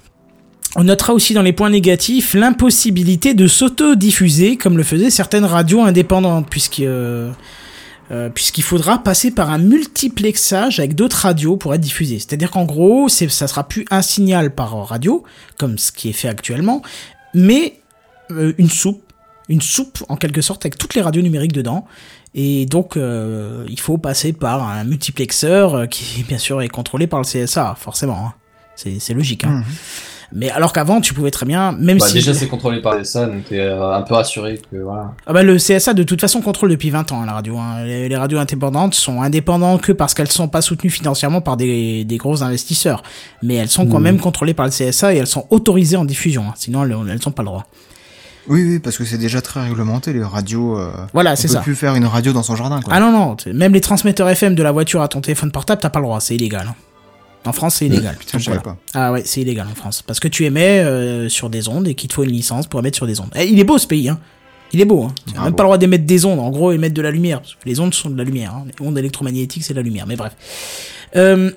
[0.76, 5.82] On notera aussi dans les points négatifs l'impossibilité de s'auto-diffuser comme le faisaient certaines radios
[5.82, 7.30] indépendantes, puisque, euh,
[8.10, 12.18] euh, puisqu'il faudra passer par un multiplexage avec d'autres radios pour être diffusé.
[12.18, 15.22] C'est-à-dire qu'en gros, ça sera plus un signal par radio,
[15.58, 16.82] comme ce qui est fait actuellement,
[17.34, 17.80] mais
[18.30, 19.12] euh, une soupe,
[19.48, 21.86] une soupe en quelque sorte avec toutes les radios numériques dedans.
[22.34, 27.06] Et donc, euh, il faut passer par un multiplexeur euh, qui, bien sûr, est contrôlé
[27.06, 28.26] par le CSA, forcément.
[28.26, 28.34] hein.
[28.76, 29.44] C'est, logique.
[29.44, 29.58] Hein.
[29.58, 29.64] Mhm.
[30.36, 33.26] Mais alors qu'avant, tu pouvais très bien, même Bah, si déjà, c'est contrôlé par ça,
[33.26, 35.12] donc t'es euh, un peu rassuré que voilà.
[35.26, 37.56] ah bah, le CSA de toute façon contrôle depuis 20 ans hein, la radio.
[37.56, 37.84] hein.
[37.84, 42.04] Les, les radios indépendantes sont indépendantes que parce qu'elles sont pas soutenues financièrement par des,
[42.04, 43.04] des gros investisseurs,
[43.44, 46.42] mais elles sont quand même contrôlées par le CSA et elles sont autorisées en diffusion.
[46.48, 46.54] hein.
[46.56, 47.66] Sinon, elles, elles ont pas le droit.
[48.48, 50.78] Oui, oui, parce que c'est déjà très réglementé, les radios.
[50.78, 51.60] euh, Voilà, on c'est peut ça.
[51.60, 52.92] plus faire une radio dans son jardin, quoi.
[52.94, 55.90] Ah non non, même les transmetteurs FM de la voiture à ton téléphone portable, t'as
[55.90, 56.74] pas le droit, c'est illégal.
[57.46, 58.16] En France, c'est illégal.
[58.18, 58.78] Putain, je Donc, savais voilà.
[58.92, 58.98] pas.
[59.00, 60.02] Ah ouais, c'est illégal en France.
[60.02, 62.80] Parce que tu émets euh, sur des ondes et qu'il te faut une licence pour
[62.80, 63.30] émettre sur des ondes.
[63.36, 64.18] Eh, il est beau ce pays, hein.
[64.72, 65.14] Il est beau, hein.
[65.26, 65.56] Tu n'as Ah même bon.
[65.56, 66.40] pas le droit d'émettre des ondes.
[66.40, 67.40] En gros, émettre de la lumière.
[67.40, 68.54] Parce que les ondes sont de la lumière.
[68.54, 68.64] hein.
[68.78, 70.06] Les ondes électromagnétiques, c'est de la lumière.
[70.06, 70.32] Mais bref.
[71.16, 71.50] Euh,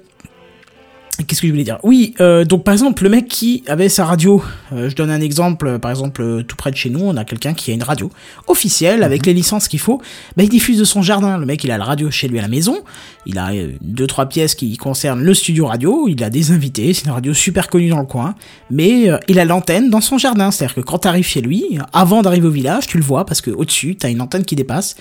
[1.26, 1.80] Qu'est-ce que je voulais dire?
[1.82, 5.20] Oui, euh, donc par exemple, le mec qui avait sa radio, euh, je donne un
[5.20, 7.82] exemple, par exemple, euh, tout près de chez nous, on a quelqu'un qui a une
[7.82, 8.12] radio
[8.46, 10.00] officielle avec les licences qu'il faut,
[10.36, 11.40] bah, il diffuse de son jardin.
[11.40, 12.78] Le mec, il a la radio chez lui à la maison,
[13.26, 16.94] il a euh, deux, trois pièces qui concernent le studio radio, il a des invités,
[16.94, 18.36] c'est une radio super connue dans le coin,
[18.70, 22.48] mais il a l'antenne dans son jardin, c'est-à-dire que quand t'arrives chez lui, avant d'arriver
[22.48, 24.96] au village, tu le vois parce que au-dessus, t'as une antenne qui dépasse,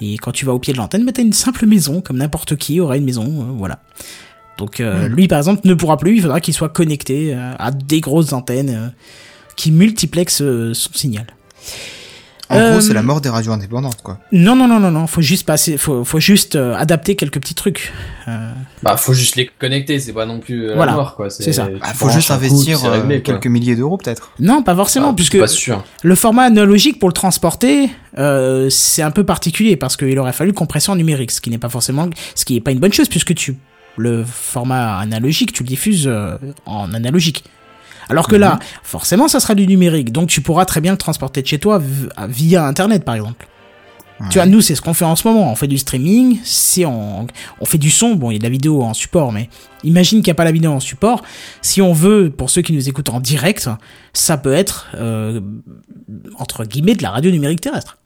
[0.00, 2.56] et quand tu vas au pied de l'antenne, bah, t'as une simple maison, comme n'importe
[2.56, 3.80] qui aurait une maison, euh, voilà.
[4.58, 7.70] Donc euh, lui par exemple ne pourra plus, il faudra qu'il soit connecté euh, à
[7.70, 8.88] des grosses antennes euh,
[9.56, 11.26] qui multiplexent euh, son signal.
[12.50, 14.18] En Euh, gros, c'est la mort des radios indépendantes, quoi.
[14.32, 17.54] Non non non non non, faut juste passer, faut, faut juste euh, adapter quelques petits
[17.54, 17.92] trucs.
[18.26, 18.50] Euh,
[18.82, 21.28] Bah, faut juste les connecter, c'est pas non plus euh, Voilà, la mort, quoi.
[21.28, 21.68] c'est ça.
[21.82, 24.32] Ah, faut juste coup, investir réglé, quelques milliers d'euros, peut-être.
[24.40, 25.84] non pas forcément Ah, puisque Pas sûr.
[26.02, 30.54] le format analogique pour le transporter euh, c'est un peu particulier parce qu'il aurait fallu
[30.54, 33.34] compression numérique, ce qui n'est pas forcément, ce qui est pas une bonne chose puisque
[33.34, 33.56] tu
[33.98, 37.44] le format analogique tu le diffuses euh, en analogique.
[38.10, 41.42] Alors que là, forcément, ça sera du numérique, donc tu pourras très bien le transporter
[41.42, 41.82] de chez toi
[42.28, 43.46] via Internet, par exemple.
[44.30, 45.50] Tu vois, nous, c'est ce qu'on fait en ce moment.
[45.50, 47.26] On fait du streaming, si on,
[47.60, 49.48] on fait du son, bon, il y a de la vidéo en support, mais
[49.84, 51.22] imagine qu'il n'y a pas la vidéo en support.
[51.62, 53.70] Si on veut, pour ceux qui nous écoutent en direct,
[54.12, 55.40] ça peut être, euh,
[56.36, 57.98] entre guillemets, de la radio numérique terrestre.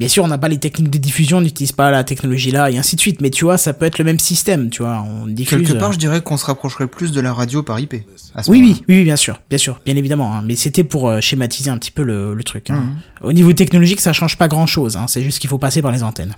[0.00, 2.70] Bien sûr, on n'a pas les techniques de diffusion, on n'utilise pas la technologie là,
[2.70, 5.02] et ainsi de suite, mais tu vois, ça peut être le même système, tu vois,
[5.06, 5.58] on diffuse...
[5.68, 7.96] Quelque part, euh, je dirais qu'on se rapprocherait plus de la radio par IP.
[8.34, 10.34] à ce oui, oui, oui, bien sûr, bien sûr, bien évidemment.
[10.34, 10.42] hein.
[10.42, 12.70] Mais c'était pour euh, schématiser un petit peu le, le truc.
[12.70, 12.76] hein.
[12.76, 13.28] Mhm.
[13.28, 14.96] Au niveau technologique, ça change pas grand-chose.
[14.96, 15.04] hein.
[15.06, 16.34] C'est juste qu'il faut passer par les antennes.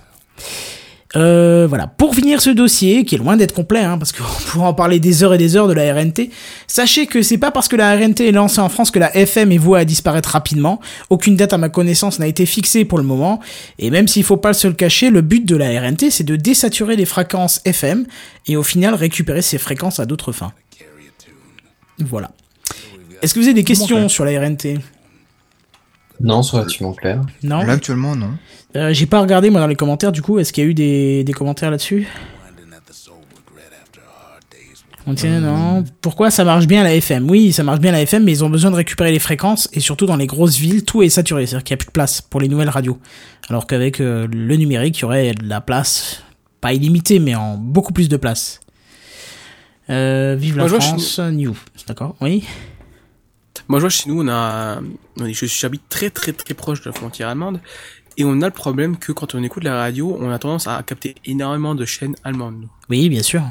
[1.15, 1.87] Euh, voilà.
[1.87, 4.99] Pour finir ce dossier, qui est loin d'être complet, hein, parce qu'on pourrait en parler
[4.99, 6.29] des heures et des heures de la RNT,
[6.67, 9.51] sachez que c'est pas parce que la RNT est lancée en France que la FM
[9.51, 10.79] est vouée à disparaître rapidement.
[11.09, 13.39] Aucune date à ma connaissance n'a été fixée pour le moment.
[13.79, 16.35] Et même s'il faut pas se le cacher, le but de la RNT, c'est de
[16.35, 18.05] désaturer les fréquences FM
[18.47, 20.51] et au final récupérer ces fréquences à d'autres fins.
[21.99, 22.31] Voilà.
[23.21, 24.79] Est-ce que vous avez des questions sur la RNT
[26.23, 27.21] Non, c'est relativement clair.
[27.43, 28.31] Non Là, actuellement, non.
[28.75, 30.39] Euh, J'ai pas regardé moi dans les commentaires du coup.
[30.39, 32.07] Est-ce qu'il y a eu des, des commentaires là-dessus?
[35.05, 35.83] On tient, non.
[35.99, 38.49] Pourquoi ça marche bien la FM Oui, ça marche bien la FM, mais ils ont
[38.49, 41.63] besoin de récupérer les fréquences et surtout dans les grosses villes, tout est saturé, c'est-à-dire
[41.65, 42.97] qu'il n'y a plus de place pour les nouvelles radios.
[43.49, 46.23] Alors qu'avec euh, le numérique, il y aurait de la place,
[46.61, 48.61] pas illimitée, mais en beaucoup plus de place.
[49.89, 51.53] Euh, vive la Moi, je France, New.
[51.85, 52.45] D'accord, oui.
[53.67, 54.79] Moi, je vois chez nous, on a,
[55.19, 57.59] on est, je suis j'habite très très très proche de la frontière allemande,
[58.17, 60.81] et on a le problème que quand on écoute la radio, on a tendance à
[60.83, 62.67] capter énormément de chaînes allemandes.
[62.89, 63.41] Oui, bien sûr.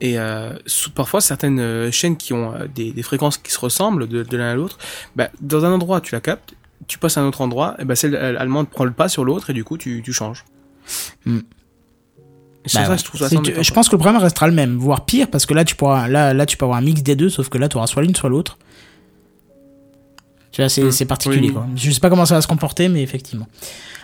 [0.00, 0.52] Et euh,
[0.94, 4.36] parfois, certaines euh, chaînes qui ont euh, des, des fréquences qui se ressemblent de, de
[4.36, 4.78] l'un à l'autre,
[5.14, 6.54] bah, dans un endroit, tu la captes,
[6.88, 9.50] tu passes à un autre endroit, et bah, celle allemande prend le pas sur l'autre,
[9.50, 10.44] et du coup, tu, tu changes.
[12.66, 12.98] Sur Bah ça, ouais.
[12.98, 15.74] je je pense que le problème restera le même, voire pire, parce que là tu
[15.74, 17.86] pourras, là, là tu peux avoir un mix des deux, sauf que là tu auras
[17.86, 18.58] soit l'une soit l'autre.
[20.52, 21.06] Tu vois, c'est Hmm.
[21.06, 21.52] particulier Oui.
[21.54, 21.66] quoi.
[21.74, 23.46] Je sais pas comment ça va se comporter, mais effectivement.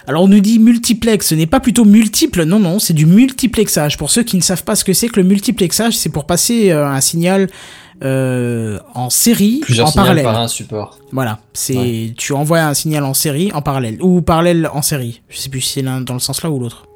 [0.07, 3.99] Alors on nous dit multiplex, ce n'est pas plutôt multiple, non non, c'est du multiplexage.
[3.99, 6.71] Pour ceux qui ne savent pas ce que c'est que le multiplexage, c'est pour passer
[6.71, 7.49] euh, un signal
[8.03, 10.25] euh, en série, Plusieurs en parallèle.
[10.25, 10.99] par un support.
[11.13, 12.15] Voilà, c'est Ouais.
[12.17, 15.21] tu envoies un signal en série, en parallèle, ou parallèle en série.
[15.29, 16.87] Je sais plus si c'est l'un dans le sens là ou l'autre.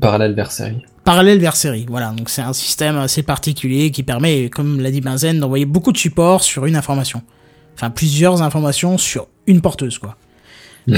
[0.00, 0.82] Parallèle vers série.
[1.04, 1.86] parallèle vers série.
[1.88, 5.92] Voilà, donc c'est un système assez particulier qui permet, comme l'a dit Benzen, d'envoyer beaucoup
[5.92, 7.22] de supports sur une information.
[7.74, 10.16] Enfin, plusieurs informations sur une porteuse, quoi.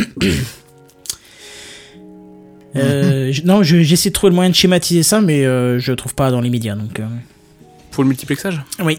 [2.77, 5.93] Euh, je- non, je- j'essaie de trouver le moyen de schématiser ça, mais euh, je
[5.93, 7.01] trouve pas dans les médias, donc...
[7.01, 7.07] euh,
[7.91, 8.61] Pour le multiplexage?
[8.85, 8.99] Oui.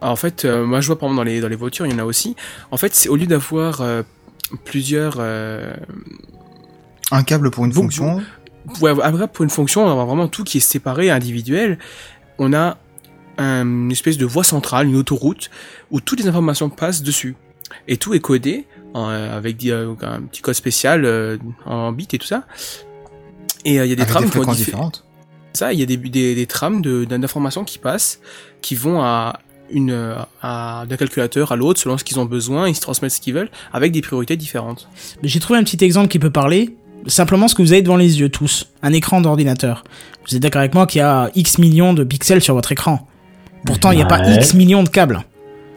[0.00, 1.92] Alors, en fait, euh, moi je vois par exemple dans les, dans les voitures, il
[1.92, 2.34] y en a aussi.
[2.72, 4.02] En fait, c'est au lieu d'avoir euh,
[4.64, 5.18] plusieurs.
[5.20, 5.72] Euh,
[7.12, 8.20] Un câble pour une Vous- fonction.
[8.80, 11.78] ouais, après, pour une fonction, on va avoir vraiment tout qui est séparé, individuel.
[12.38, 12.76] On a
[13.38, 15.50] une espèce de voie centrale, une autoroute,
[15.90, 17.34] où toutes les informations passent dessus.
[17.88, 21.90] Et tout est codé en, euh, avec des, euh, un petit code spécial euh, en
[21.92, 22.44] bits et tout ça.
[23.64, 25.04] Et euh, il y a des avec trames des fréquences différentes.
[25.54, 28.20] ça, il y a des, des, des trames de- d'informations qui passent,
[28.60, 29.40] qui vont à
[29.70, 33.20] une à d'un calculateur à l'autre selon ce qu'ils ont besoin, ils se transmettent ce
[33.22, 34.86] qu'ils veulent avec des priorités différentes.
[35.22, 36.76] J'ai trouvé un petit exemple qui peut parler.
[37.06, 38.68] Simplement ce que vous avez devant les yeux tous.
[38.82, 39.82] Un écran d'ordinateur.
[40.28, 43.08] Vous êtes d'accord avec moi qu'il y a X millions de pixels sur votre écran.
[43.64, 44.18] Pourtant, il n'y a pas.
[44.28, 45.22] X millions de câbles.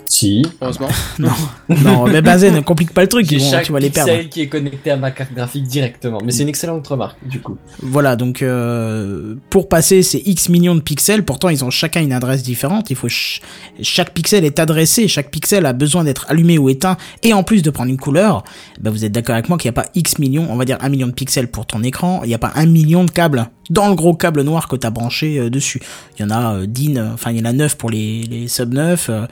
[0.08, 0.44] Si.
[0.62, 0.88] Heureusement.
[1.68, 4.30] Non, mais Bazen ne complique pas le truc, vont, chaque tu vas les pixel perdre.
[4.30, 6.20] qui est connecté à ma carte graphique directement.
[6.24, 7.58] Mais c'est une excellente remarque, du coup.
[7.82, 12.14] Voilà, donc euh, pour passer ces X millions de pixels, pourtant ils ont chacun une
[12.14, 12.92] adresse différente.
[12.92, 13.42] Il faut ch-
[13.82, 17.64] chaque pixel est adressé, chaque pixel a besoin d'être allumé ou éteint, et en plus
[17.64, 18.44] de prendre une couleur.
[18.80, 20.78] Ben vous êtes d'accord avec moi qu'il n'y a pas X millions, on va dire
[20.82, 22.22] un million de pixels pour ton écran.
[22.24, 24.92] Il n'y a pas un million de câbles dans le gros câble noir que t'as
[24.92, 25.82] branché euh, dessus.
[26.18, 28.22] Il y en a euh, 10, euh, enfin il y en a 9 pour les,
[28.24, 29.26] les sub 9 euh,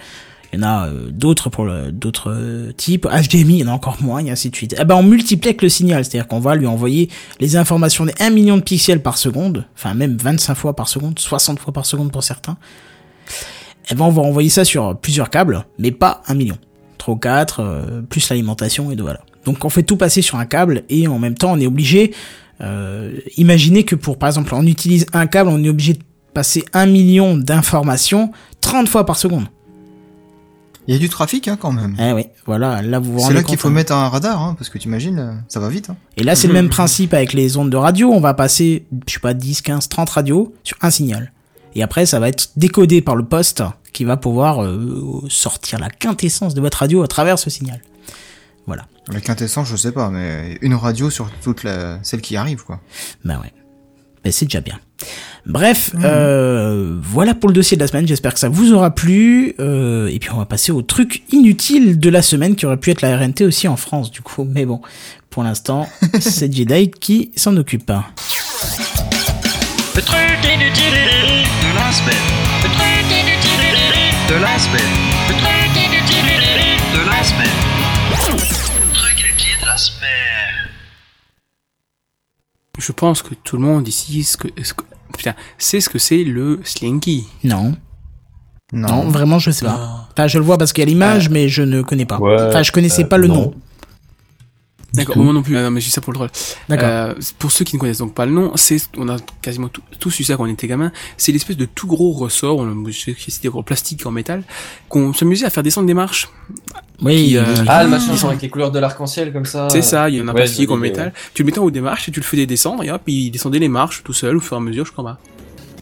[0.54, 3.08] il y en a euh, d'autres pour d'autres euh, types.
[3.08, 4.76] HDMI, il y en a encore moins, et ainsi de suite.
[4.80, 7.10] Eh ben, on multiplie avec le signal, c'est-à-dire qu'on va lui envoyer
[7.40, 11.20] les informations des 1 million de pixels par seconde, enfin même 25 fois par seconde,
[11.20, 12.58] 60 fois par seconde pour certains.
[13.90, 16.58] Eh ben, on va envoyer ça sur plusieurs câbles, mais pas un million.
[17.00, 19.20] 3 ou 4, plus l'alimentation, et voilà.
[19.46, 22.14] Donc on fait tout passer sur un câble, et en même temps on est obligé,
[22.62, 26.04] euh, imaginez que pour, par exemple, on utilise un câble, on est obligé de
[26.34, 28.32] passer un million d'informations
[28.62, 29.46] 30 fois par seconde.
[30.88, 31.96] Il y a du trafic hein, quand même.
[32.00, 33.72] Eh oui, voilà, là vous vous C'est là qu'il faut hein.
[33.72, 35.90] mettre un radar, hein, parce que tu imagines, ça va vite.
[35.90, 35.96] Hein.
[36.18, 38.12] Et là, c'est le même principe avec les ondes de radio.
[38.12, 41.32] On va passer, je sais pas, 10, 15, 30 radios sur un signal.
[41.76, 45.90] Et après, ça va être décodé par le poste qui va pouvoir euh, sortir la
[45.90, 47.82] quintessence de votre radio à travers ce signal.
[48.68, 48.86] Voilà.
[49.12, 52.00] La quintessence, je sais pas, mais une radio sur toute la...
[52.04, 52.80] celle qui arrive, quoi.
[53.26, 53.54] Ben ouais.
[54.24, 54.80] Ben c'est déjà bien.
[55.46, 58.08] Bref, euh, voilà pour le dossier de la semaine.
[58.08, 59.56] J'espère que ça vous aura plu.
[59.60, 62.92] Euh, et puis on va passer au truc inutile de la semaine qui aurait pu
[62.92, 64.48] être la RNT aussi en France, du coup.
[64.50, 64.82] Mais bon,
[65.30, 65.90] pour l'instant,
[66.22, 67.92] c'est Jedi qui s'en occupe.
[69.96, 72.16] Le truc inutile de la semaine.
[72.64, 74.94] Le truc inutile de la semaine.
[75.28, 75.63] Le truc
[82.80, 84.84] Je pense que tout le monde ici ce que, ce que-
[85.16, 87.28] putain, sait ce que c'est le slinky.
[87.44, 87.76] Non.
[88.72, 88.88] Non.
[88.88, 90.08] Non, vraiment, je sais pas.
[90.12, 92.18] Enfin, je le vois parce qu'il y a l'image, mais je ne connais pas.
[92.18, 93.36] Ouais, enfin, je connaissais euh, pas le non.
[93.36, 93.54] nom.
[94.94, 95.58] D'accord, moi non plus.
[95.58, 96.30] Ah non, mais je dis ça pour le troll.
[96.70, 96.88] D'accord.
[96.88, 99.82] Euh, pour ceux qui ne connaissent donc pas le nom, c'est, on a quasiment tout-
[100.00, 100.92] tous eu ça quand on était gamin.
[101.18, 104.12] C'est l'espèce de tout gros ressort, on, je sais que c'est des gros plastiques en
[104.12, 104.44] métal,
[104.90, 106.30] qu'on s'amusait à faire descendre des marches.
[107.02, 107.44] oui, qui, euh.
[107.68, 109.68] Ah, le machin qui sont avec les couleurs de l'arc-en-ciel comme ça.
[109.72, 111.12] C'est ça, il y en a un Ouais, plastique en métal.
[111.34, 113.32] Tu le mettais en haut des marches et tu le faisais descendre et hop, il
[113.32, 115.18] descendait les marches tout seul au fur et à mesure jusqu'en bas.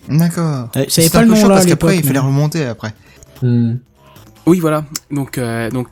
[0.07, 0.69] D'accord.
[0.77, 2.93] Euh, C'était pas un le nom chaud là parce qu'après, il fallait remonter après.
[3.41, 3.75] Hmm.
[4.45, 4.85] Oui, voilà.
[5.11, 5.87] Donc, euh, donc,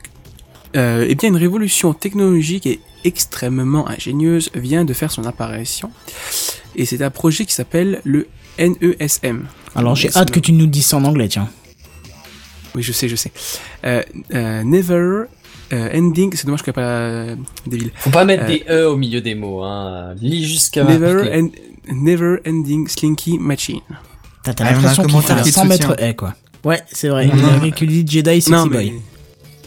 [0.76, 5.90] euh, eh bien, une révolution technologique et extrêmement ingénieuse vient de faire son apparition.
[6.76, 8.28] Et c'est un projet qui s'appelle le
[8.58, 9.46] NESM.
[9.74, 11.48] Alors, j'ai hâte que tu nous dises ça en anglais, tiens.
[12.74, 13.32] Oui, je sais, je sais.
[13.84, 14.02] Euh,
[14.34, 15.24] euh, never
[15.72, 16.32] euh, ending.
[16.36, 17.36] C'est dommage qu'il n'y a pas euh,
[17.66, 17.92] des villes.
[17.96, 20.14] Faut pas mettre Euh, des E au milieu des mots, hein.
[20.20, 20.84] Lis jusqu'à.
[20.84, 21.48] Never, end,
[21.92, 23.80] never ending slinky machine.
[24.44, 26.34] T'as t'as Ah, l'impression qu'il commentaire fait qui te 100 mètres haies, quoi.
[26.64, 27.28] Ouais, c'est vrai.
[27.32, 28.92] Il a Jedi Sexy non, Boy.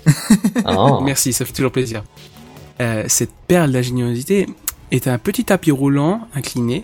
[0.06, 0.14] mais
[0.66, 1.00] Ah.
[1.04, 2.04] Merci, ça fait toujours plaisir.
[2.84, 4.48] Euh, cette perle d'ingéniosité
[4.92, 6.84] est un petit tapis roulant incliné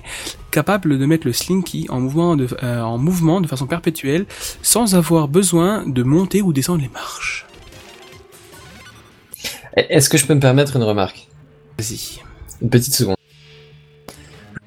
[0.49, 4.25] capable de mettre le slinky en mouvement de, euh, en mouvement de façon perpétuelle
[4.61, 7.45] sans avoir besoin de monter ou descendre les marches.
[9.75, 11.27] Est-ce que je peux me permettre une remarque?
[11.77, 12.21] Vas-y.
[12.61, 13.17] Une petite seconde.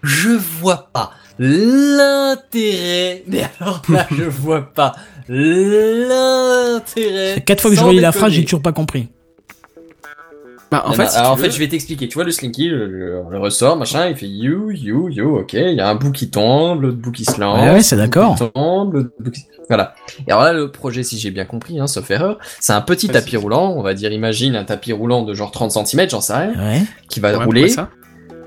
[0.03, 3.25] Je vois pas l'intérêt.
[3.27, 4.95] Mais alors là, je vois pas
[5.29, 6.13] l'intérêt.
[7.45, 9.09] Quatre fois que je relis la phrase, j'ai toujours pas compris.
[10.73, 12.09] Bah, en fait, si en fait, je vais t'expliquer.
[12.09, 15.53] Tu vois le slinky, le, le- le ressort, machin, il fait you, you, you, ok.
[15.53, 17.61] Il y a un bout qui tombe, l'autre bout qui se lance.
[17.63, 18.37] Ouais, ouais, c'est d'accord.
[18.55, 19.95] tombe, l'autre bout qui- Voilà.
[20.27, 23.07] Et alors là, le projet, si j'ai bien compris, hein, sauf erreur, c'est un petit
[23.09, 23.75] Ouais, tapis roulant.
[23.77, 26.83] On va dire, imagine un tapis roulant de genre 30 cm, j'en sais rien, Ouais.
[27.11, 27.75] qui va Ouais, rouler,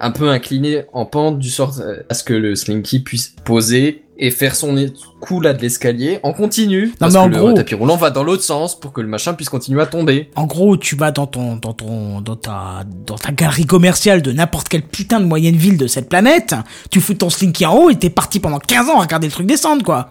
[0.02, 4.04] un peu incliné en pente, du sorte euh, à ce que le slinky puisse poser
[4.18, 4.76] et faire son
[5.20, 6.94] coup là de l'escalier en continu.
[7.00, 9.08] parce mais que en le gros- tapis roulant va dans l'autre sens pour que le
[9.08, 10.30] machin puisse continuer à tomber.
[10.36, 14.32] En gros, tu vas dans ton, dans ton, dans ta, dans ta galerie commerciale de
[14.32, 16.56] n'importe quelle putain de moyenne ville de cette planète,
[16.92, 19.34] tu fous ton slinky en haut et t'es parti pendant 15 ans à regarder le
[19.34, 20.10] truc descendre, quoi.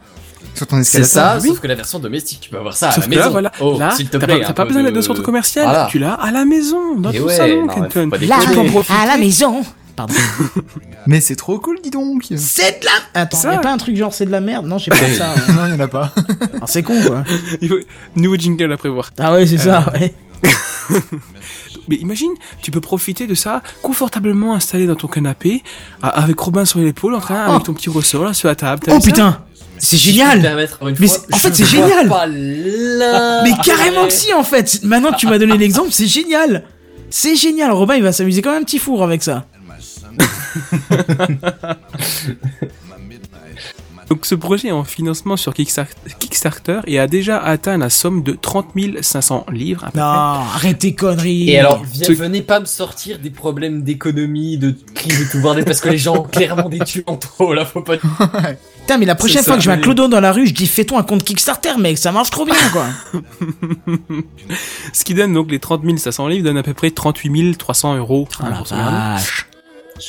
[0.55, 3.05] Sur ton C'est ça, sauf que la version domestique, tu peux avoir ça à Sauf
[3.05, 3.31] la que là, maison.
[3.33, 4.41] voilà, oh, là, s'il te plaît.
[4.47, 5.89] t'as pas besoin de- d'être de centre commercial, Voilà.
[5.91, 8.05] tu l'as à la maison, dans Et ton ouais, salon, non, Kenton.
[8.05, 8.71] faut pas Là, déconner.
[8.91, 9.63] à la maison.
[9.97, 10.15] Pardon.
[11.07, 12.25] Mais c'est trop cool, dis donc.
[12.37, 13.21] C'est de la...
[13.23, 13.53] Attends, Ça.
[13.53, 15.33] y a pas un truc genre c'est de la merde Non, j'ai pas ça.
[15.37, 15.53] hein.
[15.55, 16.13] non, il y en a pas.
[16.67, 17.23] C'est con, quoi.
[17.61, 17.77] Il faut-
[18.17, 19.11] Nouveau jingle à prévoir.
[19.19, 20.13] Ah ouais, c'est ça, ouais.
[21.89, 22.31] Mais imagine,
[22.63, 25.63] tu peux profiter de ça confortablement installé dans ton canapé,
[26.03, 28.83] a- avec Robin sur l'épaule, en train, avec ton petit ressort là sur la table.
[28.85, 29.45] t'as Oh vu ça putain
[29.79, 32.09] C'est je génial une Mais fois, c'est- en fait, c'est vois génial.
[32.09, 32.27] pas.
[32.27, 36.65] Mais carrément que si, en fait Maintenant que tu m'as donné l'exemple, c'est génial
[37.11, 39.45] C'est génial, Robin, il va s'amuser comme un petit four avec ça.
[44.11, 45.87] Donc ce projet est en financement sur Kickstar-
[46.19, 48.67] Kickstarter et a déjà atteint la somme de 30
[49.01, 53.19] 500 livres à peu Non, arrête tes conneries Et alors, viens- venez pas me sortir
[53.19, 56.81] des problèmes d'économie, de crise et tout bordel, parce que les gens ont clairement des
[56.81, 57.95] thunes en trop, là, faut pas...
[58.81, 59.81] Putain, mais la prochaine fois ça, que je vais à.
[59.81, 62.55] Clodo dans la rue, je dis fais-toi un compte Kickstarter, mec, ça marche trop bien,
[62.71, 62.85] quoi.
[63.87, 63.95] près.
[64.93, 68.29] Ce qui donne donc les 30 500 livres donne à peu près 38 300 euros.
[68.41, 68.61] Oh la
[69.15, 69.47] vache.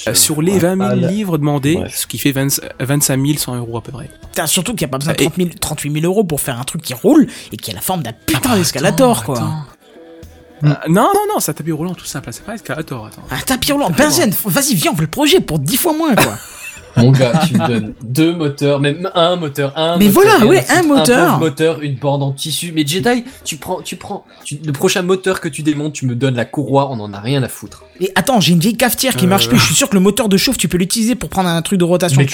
[0.08, 1.08] Euh, sur les 20 000 Ah, là.
[1.10, 1.96] livres demandés, Bref.
[1.96, 4.10] ce qui fait 20 25 100 euros à peu près.
[4.32, 6.42] Putain, surtout qu'il n'y a pas besoin de Et- 30 000 38 000 euros pour
[6.42, 9.40] faire un truc qui roule et qui a la forme d'un putain d'escalator, quoi.
[10.64, 13.22] Euh, non, non, non, c'est un tapis roulant tout simple, c'est pas escalator, attends.
[13.30, 16.16] Un tapis roulant, benzène, faut- vas-y, viens, on veut le projet pour 10 fois moins,
[16.16, 16.38] quoi.
[16.98, 20.66] Mon gars, tu me donnes deux moteurs, même un moteur, un Mais moteur, voilà, ouais,
[20.70, 21.28] un moteur.
[21.28, 22.72] pauvre moteur, une bande en tissu.
[22.74, 26.16] Mais Jedi, tu prends, tu prends, tu- le prochain moteur que tu démontes, tu me
[26.16, 27.84] donnes la courroie, on en a rien à foutre.
[28.00, 29.30] Et attends, j'ai une vieille cafetière qui Euh.
[29.30, 31.50] marche plus, je suis sûr que le moteur de chauffe, tu peux l'utiliser pour prendre
[31.50, 32.20] un truc de rotation.
[32.20, 32.28] Mais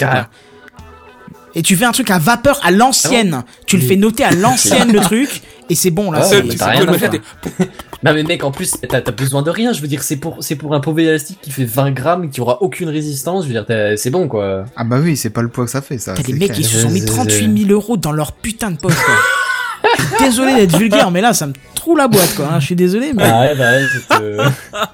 [1.53, 3.43] Et tu fais un truc à vapeur à l'ancienne.
[3.67, 6.19] Tu le fais noter à l'ancienne, le truc, et c'est bon, là.
[6.21, 6.41] Ah, c'est-
[8.03, 9.73] Non mais mec, en plus, t'as besoin de rien.
[9.73, 12.41] Je veux dire, c'est pour, c'est pour un pauvre élastique qui fait 20 grammes, qui
[12.41, 13.43] aura aucune résistance.
[13.43, 14.65] Je veux dire, t'as- c'est bon quoi.
[14.75, 16.13] Ah bah oui, c'est pas le poids que ça fait, ça.
[16.15, 18.71] T'as des c'est mecs qui se sont mis Je- 38 000 euros dans leur putain
[18.71, 18.95] de poche,
[20.19, 22.47] désolé d'être vulgaire, mais là, ça me trouve la boîte, quoi.
[22.53, 22.59] hein.
[22.59, 23.23] Je suis désolé, mais.
[23.25, 24.21] Ah ouais, bah ouais, c'est,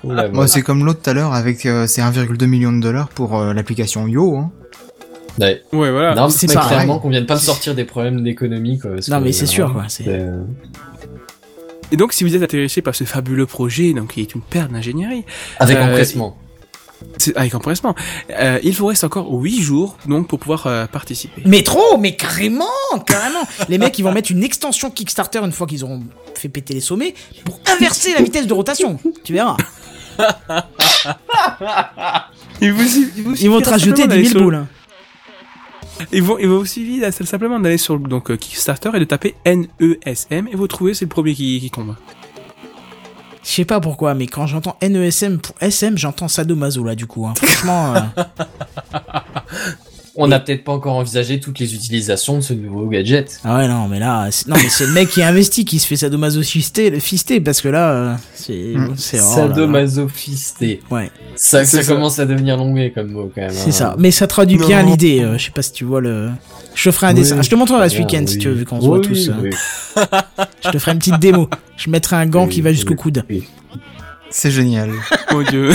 [0.10, 3.38] euh, c'est comme l'autre tout à l'heure avec euh, ces 1,2 million de dollars pour
[3.39, 4.35] euh, l'application Yo.
[4.38, 4.52] Hein.
[5.39, 5.61] Ouais.
[5.73, 6.15] Ouais, voilà.
[6.15, 6.77] Non, c'est mais pareil.
[6.77, 8.91] clairement qu'on vienne pas me sortir des problèmes d'économie quoi.
[8.91, 9.85] parce Non, que, mais c'est euh, sûr, quoi.
[9.88, 10.07] C'est...
[10.07, 10.41] euh,
[11.91, 14.68] Et donc, si vous êtes intéressé par ce fabuleux projet, donc qui est une paire
[14.69, 15.23] d'ingénierie,
[15.59, 16.38] Avec Euh, empressement.
[17.18, 17.95] c'est- avec empressement,
[18.31, 21.43] euh, il vous reste encore 8 jours donc pour pouvoir euh, participer.
[21.45, 22.65] Mais trop, mais carrément,
[23.05, 23.39] carrément.
[23.69, 26.01] Les mecs, ils vont mettre une extension Kickstarter une fois qu'ils auront
[26.35, 27.14] fait péter les sommets
[27.45, 28.99] pour inverser la vitesse de rotation.
[29.23, 29.55] Tu verras.
[32.61, 32.81] Il vous,
[33.15, 34.65] il vous Ils vont te rajouter simplement 10 d'aller 000 sur- boules.
[36.11, 38.99] Ils vont, il va aussi vite là, c'est simplement d'aller sur donc euh, Kickstarter et
[38.99, 41.95] de taper NESM et vous trouvez c'est le premier qui, qui tombe.
[43.44, 47.26] Je sais pas pourquoi, mais quand j'entends NESM pour SM, j'entends Sadomaso là, du coup.
[47.26, 47.34] hein.
[47.38, 47.99] Franchement, euh,
[50.19, 53.39] On n'a peut-être pas encore envisagé toutes les utilisations de ce nouveau gadget.
[53.44, 55.85] ah ouais, non, mais là, c'est- non, mais c'est le mec qui investit qui se
[55.85, 58.94] fait Sadomaso fisté, le fisté, parce que là, c'est, Mm.
[58.98, 59.23] c'est, oh.
[59.35, 60.81] Sadomasophisté.
[60.89, 61.94] Ouais, Ça, C'est ça, ça.
[61.94, 63.52] commence à devenir longué comme mot quand même.
[63.52, 63.72] c'est hein.
[63.72, 63.95] ça.
[63.99, 65.22] Mais ça traduit bien l'idée.
[65.22, 66.30] euh, je sais pas si tu vois le.
[66.73, 67.15] Je te ferai un Oui.
[67.15, 67.41] dessin.
[67.41, 69.30] Je te montrerai ce week-end si tu veux, vu qu'on se voit Oui, tous.
[69.30, 69.34] euh.
[69.41, 69.49] oui.
[70.65, 71.48] Je te ferai une petite démo.
[71.77, 72.98] Je mettrai un gant Oui, qui va jusqu'au oui.
[72.98, 73.23] coude.
[74.30, 74.89] C'est génial.
[75.31, 75.69] Mon dieu.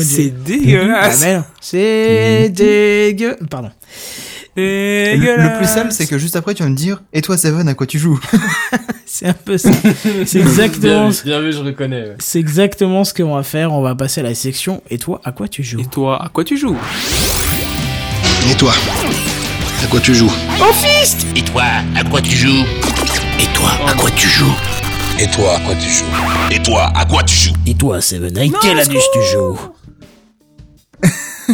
[0.00, 1.26] C'est Ah, dégueulasse.
[1.60, 3.36] C'est dégueu.
[3.50, 3.70] Pardon.
[4.56, 5.52] Le, Dégueulasse.
[5.52, 7.74] le plus sale, c'est que juste après, tu vas me dire Et toi, Seven, à
[7.74, 8.18] quoi tu joues?
[9.06, 9.70] C'est un peu ça.
[10.24, 11.10] C'est Bien exactement.
[11.24, 12.02] bien vu, je reconnais.
[12.02, 12.14] ouais.
[12.20, 13.72] C'est exactement ce qu'on va faire.
[13.72, 14.82] On va passer à la section.
[14.88, 15.80] Et toi, à quoi tu joues?
[15.80, 16.76] Et toi, à quoi tu joues?
[18.50, 18.72] Et toi
[19.82, 20.30] À quoi tu joues?
[21.36, 21.64] Et toi,
[21.96, 22.64] à quoi tu joues?
[23.40, 24.54] Et toi, à quoi tu joues?
[25.20, 26.04] Et toi, à quoi tu joues?
[26.50, 27.54] Et toi, à quoi tu joues?
[27.66, 29.58] Et toi, Seven, avec quel anus tu joues?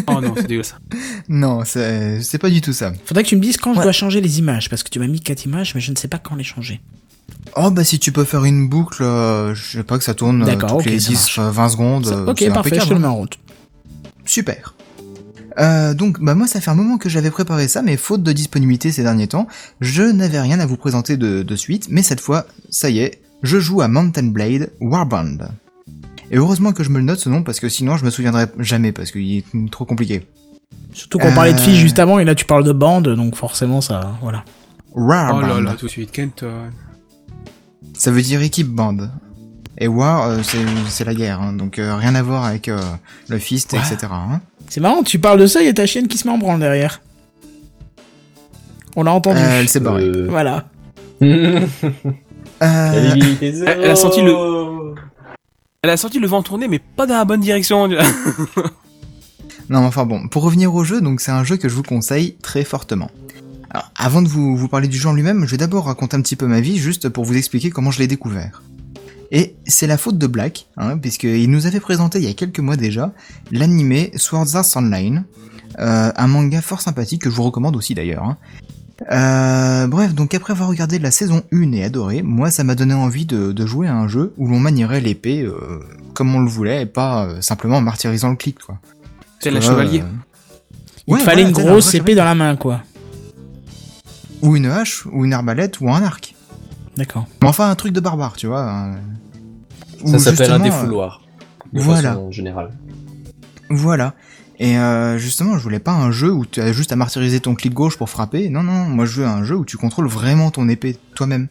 [0.07, 0.75] Oh non, c'est dégueulasse.
[1.29, 2.93] Non, c'est c'est pas du tout ça.
[3.05, 3.85] Faudrait que tu me dises quand je Ouais.
[3.85, 6.07] dois changer les images, parce que tu m'as mis 4 images, mais je ne sais
[6.07, 6.81] pas quand les changer.
[7.57, 10.43] Oh bah si tu peux faire une boucle, euh, je sais pas que ça tourne
[10.43, 11.39] euh, D'accord, toutes ok, les ça 10, marche.
[11.41, 12.07] euh, 20 secondes.
[12.07, 12.99] Ça- euh, ok, c'est parfait, je te le hein.
[13.01, 13.39] mets en route.
[14.25, 14.75] Super.
[15.59, 18.33] Euh, donc bah moi ça fait un moment que j'avais préparé ça, mais faute de
[18.33, 19.49] disponibilité ces derniers temps,
[19.81, 23.23] je n'avais rien à vous présenter de, de suite, mais cette fois, ça y est,
[23.47, 25.39] je joue à Mountain Blade Warband.
[26.31, 28.47] Et heureusement que je me le note ce nom parce que sinon je me souviendrai
[28.59, 30.27] jamais parce qu'il est trop compliqué.
[30.93, 33.37] Surtout qu'on parlait de Euh, filles juste avant, et là tu parles de bande, donc
[33.37, 34.45] forcément ça, voilà.
[34.95, 35.41] Oh Warband.
[35.47, 36.43] là là, tout de suite, Kent.
[36.43, 36.69] euh,
[37.95, 39.11] Ça veut dire équipe bande.
[39.79, 40.59] Et war, euh, c'est
[40.89, 42.81] c'est la guerre, hein, donc euh, rien à voir avec euh,
[43.29, 43.79] le fist, Ouais.
[43.79, 44.09] etc.
[44.11, 44.41] hein.
[44.69, 46.39] C'est marrant, tu parles de ça, il y a ta chienne qui se met en
[46.39, 47.03] branle derrière.
[48.97, 49.39] On l'a entendu.
[49.39, 50.05] Euh, elle s'est barrée.
[50.05, 50.65] Euh, Voilà.
[52.63, 53.15] Euh,
[53.67, 54.95] Elle a senti le.
[55.83, 57.89] Elle a senti le vent tourner, mais pas dans la bonne direction.
[59.69, 62.37] Non, enfin bon, pour revenir au jeu, donc c'est un jeu que je vous conseille
[62.41, 63.11] très fortement.
[63.71, 66.21] Alors, avant de vous, vous parler du jeu en lui-même, je vais d'abord raconter un
[66.23, 68.63] petit peu ma vie, juste pour vous expliquer comment je l'ai découvert.
[69.33, 72.61] Et c'est la faute de Black, hein, puisqu'il nous avait présenté il y a quelques
[72.61, 73.13] mois déjà
[73.51, 75.25] l'animé Swords Art Online,
[75.81, 78.23] euh, un manga fort sympathique que je vous recommande aussi d'ailleurs.
[78.23, 78.37] hein.
[79.13, 82.95] Euh, bref, donc après avoir regardé la saison 1 et adoré, moi ça m'a donné
[82.95, 85.81] envie de, de jouer à un jeu où l'on manierait l'épée euh,
[86.15, 88.79] comme on le voulait et pas euh, simplement en martyrisant le clic quoi.
[89.41, 90.01] C'est la chevalier.
[90.01, 90.05] euh,
[91.07, 92.81] Il ouais, fallait voilà, une grosse vrai épée dans la main, quoi.
[94.43, 96.35] Ou une hache, ou une arbalète, ou un arc.
[96.97, 97.27] D'accord.
[97.43, 98.93] Mais enfin, un truc de barbare, tu vois.
[100.07, 101.21] Ça s'appelle un défouloir.
[101.73, 102.11] De voilà.
[102.11, 102.71] façon générale.
[103.69, 104.15] Voilà.
[104.59, 107.55] Et euh, justement, je voulais pas un jeu où tu as juste à martyriser ton
[107.55, 108.49] clic gauche pour frapper.
[108.49, 111.49] Non, non, moi je veux un jeu où tu contrôles vraiment ton épée toi-même.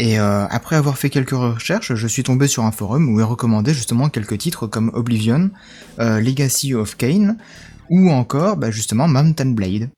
[0.00, 3.24] Et euh, après avoir fait quelques recherches, je suis tombé sur un forum où est
[3.24, 5.50] recommandé justement quelques titres comme Oblivion,
[5.98, 7.36] euh, Legacy of Kane,
[7.90, 9.90] ou encore bah, justement Mountain Blade.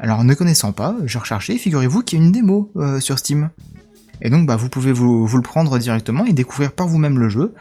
[0.00, 3.50] Alors ne connaissant pas, j'ai recherché, figurez-vous qu'il y a une démo euh, sur Steam.
[4.22, 7.28] Et donc bah, vous pouvez vous, vous le prendre directement et découvrir par vous-même le
[7.28, 7.52] jeu.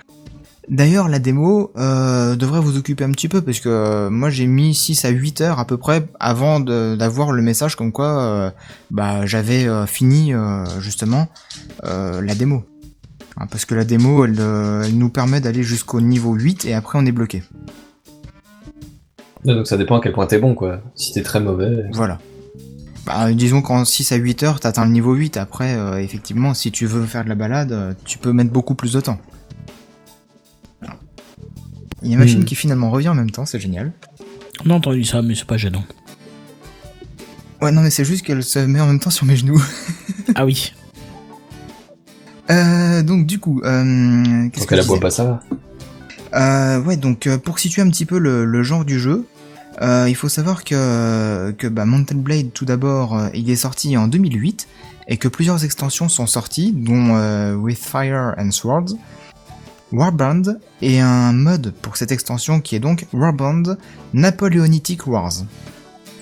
[0.70, 4.48] D'ailleurs, la démo euh, devrait vous occuper un petit peu, parce que euh, moi j'ai
[4.48, 8.52] mis 6 à 8 heures à peu près avant d'avoir le message comme quoi euh,
[8.90, 10.34] bah, j'avais fini
[10.80, 11.28] justement
[11.84, 12.64] la démo.
[13.36, 17.00] Hein, parce que la démo, elle, elle nous permet d'aller jusqu'au niveau 8 et après
[17.00, 17.44] on est bloqué.
[19.44, 20.80] Ouais, donc ça dépend à quel point t'es bon, quoi.
[20.96, 21.86] Si t'es très mauvais.
[21.92, 22.20] Voilà.
[23.06, 25.36] Bah, disons qu'en 6 à 8 heures, t'atteins le niveau 8.
[25.36, 29.02] Après, effectivement, si tu veux faire de la balade, tu peux mettre beaucoup plus de
[29.02, 29.20] temps.
[32.04, 32.44] Il y a ma Hmm.
[32.46, 33.92] qui finalement revient en même temps, c'est génial.
[34.66, 35.84] On a entendu ça, mais c'est pas gênant.
[37.62, 39.62] Ouais, non, mais c'est juste qu'elle se met en même temps sur mes genoux.
[40.36, 40.74] Ah oui.
[42.50, 45.40] Euh, donc, du coup, euh, qu'est-ce Donc que elle disais pas, ça va.
[46.36, 49.26] Euh, ouais, donc euh, pour situer un petit peu le, le genre du jeu,
[49.82, 53.96] euh, il faut savoir que, que bah, Mountain Blade, tout d'abord, euh, il est sorti
[53.98, 54.68] en 2008
[55.08, 58.94] et que plusieurs extensions sont sorties, dont euh, With Fire and Swords,
[59.94, 60.42] Warband
[60.82, 63.78] et un mode pour cette extension qui est donc Warband
[64.14, 65.32] Napoleonic Wars.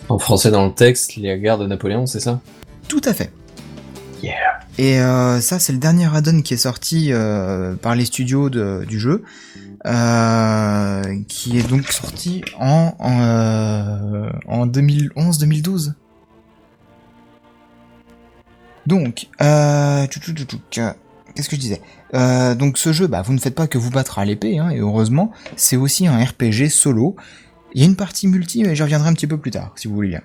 [0.09, 2.41] En français, dans le texte, les guerres de Napoléon, c'est ça?
[2.89, 3.31] Tout à fait.
[4.21, 4.35] Yeah.
[4.77, 8.85] Et euh, ça, c'est le dernier add-on qui est sorti euh, par les studios de-
[8.87, 9.23] du jeu,
[9.87, 15.93] euh, qui est donc sorti en en, euh, en 2011-2012.
[18.85, 20.07] Donc, qu'est-ce
[21.49, 21.81] que je disais?
[22.13, 24.69] Euh, Donc, ce jeu, bah, vous ne faites pas que vous battre à l'épée, hein,
[24.69, 27.15] et heureusement, c'est aussi un RPG solo.
[27.73, 29.87] Il y a une partie multi, mais j'y reviendrai un petit peu plus tard, si
[29.87, 30.21] vous voulez bien.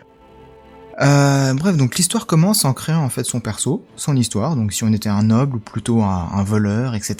[1.03, 4.83] Euh, bref, donc l'histoire commence en créant en fait son perso, son histoire, donc si
[4.83, 7.17] on était un noble ou plutôt un, un voleur, etc.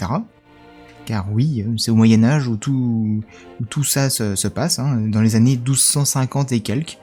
[1.05, 3.21] Car oui, euh, c'est au Moyen Âge où tout,
[3.61, 6.99] où tout ça se, se passe, hein, dans les années 1250 et quelques.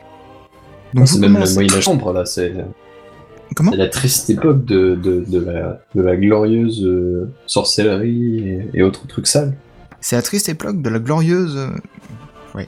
[0.94, 2.26] Donc C'est vous même le Moyen-Âge sombre, là.
[2.26, 2.53] C'est
[3.55, 8.69] Comment c'est la triste époque de, de, de, la, de la glorieuse euh, sorcellerie et,
[8.73, 9.55] et autres trucs sales.
[10.01, 11.55] C'est la triste époque de la glorieuse...
[11.57, 11.69] euh,
[12.55, 12.67] Ouais.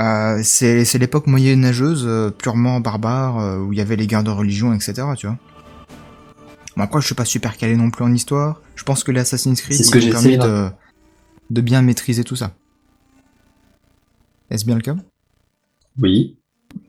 [0.00, 4.30] Euh, c'est c'est l'époque moyenâgeuse, euh, purement barbare, où il y avait les guerres de
[4.30, 5.36] religion, etc., tu vois.
[6.76, 8.60] Bon, après, je suis pas super calé non plus en histoire.
[8.76, 10.68] Je pense que les Assassin's Creed, C'est ce que j'ai permis de,
[11.50, 12.52] de bien maîtriser tout ça.
[14.50, 14.96] Est-ce bien le cas?
[16.00, 16.36] Oui.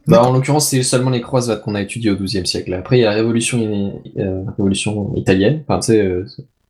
[0.07, 2.73] Bah, en l'occurrence, c'est seulement les croisades qu'on a étudiées au XIIe siècle.
[2.73, 6.25] Après, il y a la révolution, euh, révolution italienne, enfin, tu sais, euh,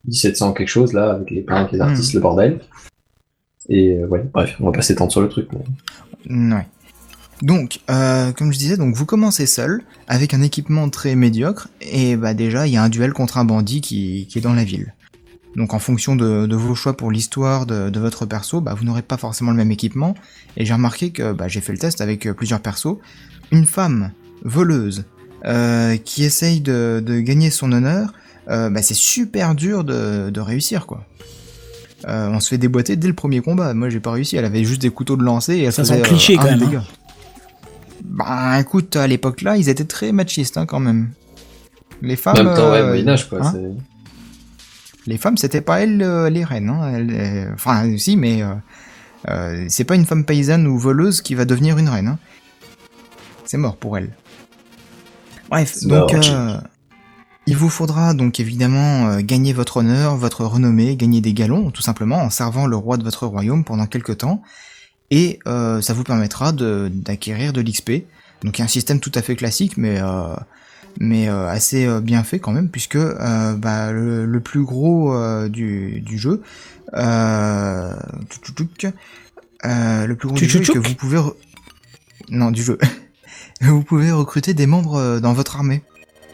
[0.06, 2.60] 1700 quelque chose, là, avec les peintres, les artistes, le bordel.
[3.70, 5.48] Et euh, ouais, bref, on va pas s'étendre sur le truc.
[5.54, 6.68] mais- Ouais.
[7.42, 12.16] Donc, euh, comme je disais, donc vous commencez seul, avec un équipement très médiocre, et
[12.16, 14.64] bah déjà, il y a un duel contre un bandit qui, qui est dans la
[14.64, 14.94] ville.
[15.56, 18.86] Donc en fonction de, de vos choix pour l'histoire de, de votre perso, bah, vous
[18.86, 20.16] n'aurez pas forcément le même équipement.
[20.58, 22.98] Et j'ai remarqué que bah, j'ai fait le test avec euh, plusieurs persos.
[23.52, 24.12] Une femme
[24.44, 25.06] voleuse
[25.46, 28.14] euh, qui essaye de, de gagner son honneur,
[28.50, 31.06] euh, bah, c'est super dur de, de réussir quoi.
[32.08, 33.74] Euh, on se fait déboîter dès le premier combat.
[33.74, 36.00] Moi j'ai pas réussi, elle avait juste des couteaux de lancer et elle Ça faisait
[36.00, 36.84] euh, cliché, quand même, hein.
[38.04, 41.10] Bah écoute, à l'époque là, ils étaient très machistes hein, quand même.
[42.02, 42.38] Les femmes.
[42.40, 43.40] En même temps, ouais, euh, Moyen-Âge, quoi.
[43.46, 43.93] hein, c'est-
[45.06, 46.70] les femmes, c'était pas elles euh, les reines.
[46.70, 46.94] Hein.
[46.94, 48.54] elles, enfin, si, mais euh,
[49.30, 52.08] euh, c'est pas une femme paysanne ou voleuse qui va devenir une reine.
[52.08, 52.20] hein.
[53.46, 54.12] C'est mort pour elle.
[55.50, 56.58] Bref, donc euh,
[57.46, 61.82] il vous faudra donc évidemment euh, gagner votre honneur, votre renommée, gagner des galons, tout
[61.82, 64.42] simplement en servant le roi de votre royaume pendant quelques temps,
[65.12, 68.06] et euh, ça vous permettra de- d'acquérir de, l'XP.
[68.44, 70.34] Donc il y a un système tout à fait classique, mais euh,
[70.99, 75.15] mais euh, assez euh, bien fait quand même, puisque euh, bah, le, le plus gros
[75.49, 76.41] du, du jeu,
[79.65, 81.36] le plus gros du jeu, est que vous pouvez, re-
[82.30, 82.78] non du jeu,
[83.61, 85.84] vous pouvez recruter des membres dans votre armée.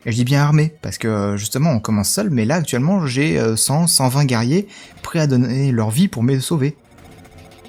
[0.06, 3.38] Et je dis bien armée, parce que justement on commence seul, mais là actuellement j'ai
[3.38, 4.68] euh, 100, 120 guerriers
[5.04, 6.78] prêts à donner leur vie pour me sauver.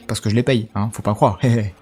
[0.07, 1.39] Parce que je les paye, hein, faut pas croire.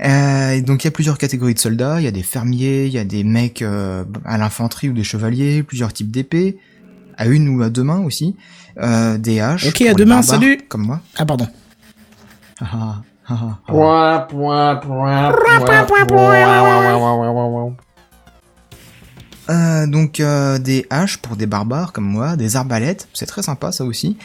[0.00, 2.92] Euh, donc il y a plusieurs catégories de soldats, il y a des fermiers, il
[2.92, 6.58] y a des mecs euh, à l'infanterie ou des chevaliers, plusieurs types d'épées,
[7.16, 8.36] à une ou à deux mains aussi,
[8.80, 9.66] euh, des haches.
[9.66, 10.58] Ok, pour à deux mains, barbares, salut.
[10.68, 11.00] Comme moi.
[11.16, 11.48] Ah, pardon.
[12.60, 13.58] Ah, ah, ah, ah.
[13.66, 15.32] Point, point, point,
[15.76, 17.76] point, point.
[19.50, 23.72] Euh, donc euh, des haches pour des barbares comme moi, des arbalètes, c'est très sympa
[23.72, 24.18] ça aussi,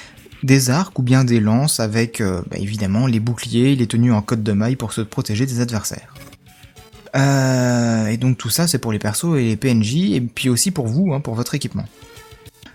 [0.43, 4.21] des arcs ou bien des lances avec euh, bah, évidemment les boucliers, les tenues en
[4.21, 6.13] côte de maille pour se protéger des adversaires.
[7.15, 10.71] Euh, et donc tout ça c'est pour les persos et les PNJ et puis aussi
[10.71, 11.85] pour vous, hein, pour votre équipement.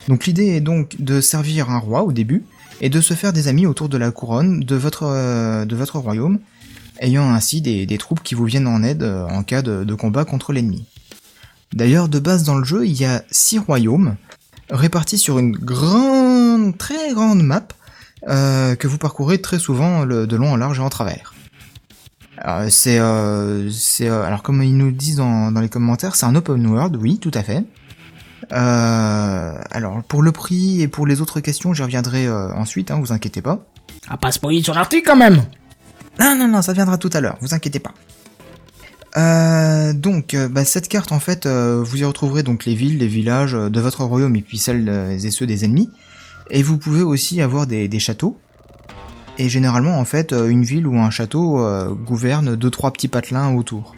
[0.09, 2.45] Donc l'idée est donc de servir un roi au début
[2.81, 5.99] et de se faire des amis autour de la couronne de votre, euh, de votre
[5.99, 6.39] royaume,
[7.01, 10.53] ayant ainsi des, troupes qui vous viennent en aide en cas de, de combat contre
[10.53, 10.87] l'ennemi.
[11.75, 14.17] D'ailleurs, de base dans le jeu, il y a six royaumes
[14.71, 17.69] répartis sur une grande, très grande map
[18.29, 21.35] euh, que vous parcourez très souvent le- de long en large et en travers.
[22.39, 26.27] Alors, c'est, euh, c'est, euh, alors comme ils nous disent dans, dans les commentaires, c'est
[26.27, 27.65] un open world, oui, tout à fait.
[28.53, 32.99] Euh, alors pour le prix et pour les autres questions, j'y reviendrai euh, ensuite, hein,
[33.01, 33.67] vous inquiétez pas.
[34.09, 35.43] Ah, pas spoiler sur l'article quand même.
[36.21, 37.93] Non, non, non, ça viendra tout à l'heure, vous inquiétez pas.
[39.17, 42.99] Euh, donc, euh, bah, cette carte, en fait, euh, vous y retrouverez donc les villes,
[42.99, 45.91] les villages euh, de votre royaume et puis celles et ceux des ennemis.
[46.51, 48.39] Et vous pouvez aussi avoir des, châteaux.
[49.39, 51.63] Et généralement, en fait, une ville ou un château
[52.07, 53.95] gouverne deux trois petits patelins autour.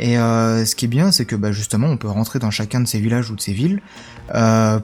[0.00, 2.86] Et ce qui est bien, c'est que bah, justement, on peut rentrer dans chacun de
[2.86, 3.82] ces villages ou de ces villes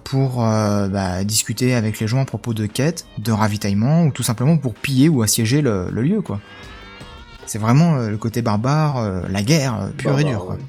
[0.05, 4.59] pour bah, discuter avec les gens à propos de quêtes, de ravitaillement, ou tout simplement
[4.59, 6.41] pour piller ou assiéger le, le lieu, quoi.
[7.51, 10.55] C'est vraiment euh, le côté barbare, euh, la guerre euh, pure et dure, quoi.
[10.55, 10.61] ouais.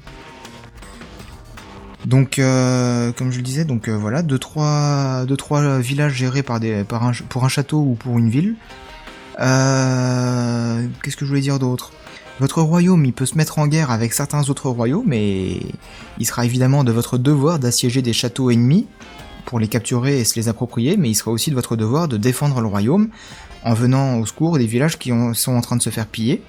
[2.06, 6.42] Donc, euh, comme je le disais, donc euh, voilà, deux trois, deux trois villages gérés
[6.42, 8.56] par des, par un, pour un château ou pour une ville.
[9.38, 11.92] Euh, Qu'est-ce que je voulais dire d'autre?
[12.40, 15.64] Votre royaume, il peut se mettre en guerre avec certains autres royaumes, et
[16.18, 18.88] il sera évidemment de votre devoir d'assiéger des châteaux ennemis
[19.44, 22.16] pour les capturer et se les approprier, mais il sera aussi de votre devoir de
[22.16, 23.08] défendre le royaume
[23.64, 26.42] en venant au secours des villages qui ont- sont en train de se faire piller.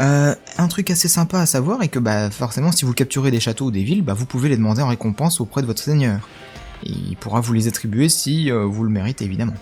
[0.00, 3.38] Euh, un truc assez sympa à savoir est que bah, forcément si vous capturez des
[3.40, 6.28] châteaux ou des villes, bah, vous pouvez les demander en récompense auprès de votre seigneur.
[6.84, 9.54] Et il pourra vous les attribuer si euh, vous le méritez évidemment.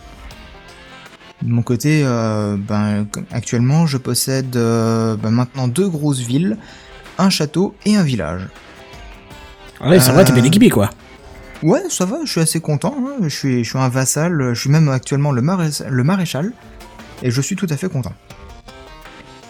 [1.43, 6.56] De mon côté, euh, ben, actuellement je possède euh, ben, maintenant deux grosses villes,
[7.18, 8.43] un château et un village.
[9.84, 10.90] Ouais, c'est vrai, t'es bien Euh, équipé quoi.
[11.62, 12.94] Ouais, ça va, je suis assez content.
[12.98, 13.16] hein.
[13.22, 16.52] Je, suis, je un vassal, je suis même actuellement le, le maréchal,
[17.22, 18.12] et je suis tout à fait content.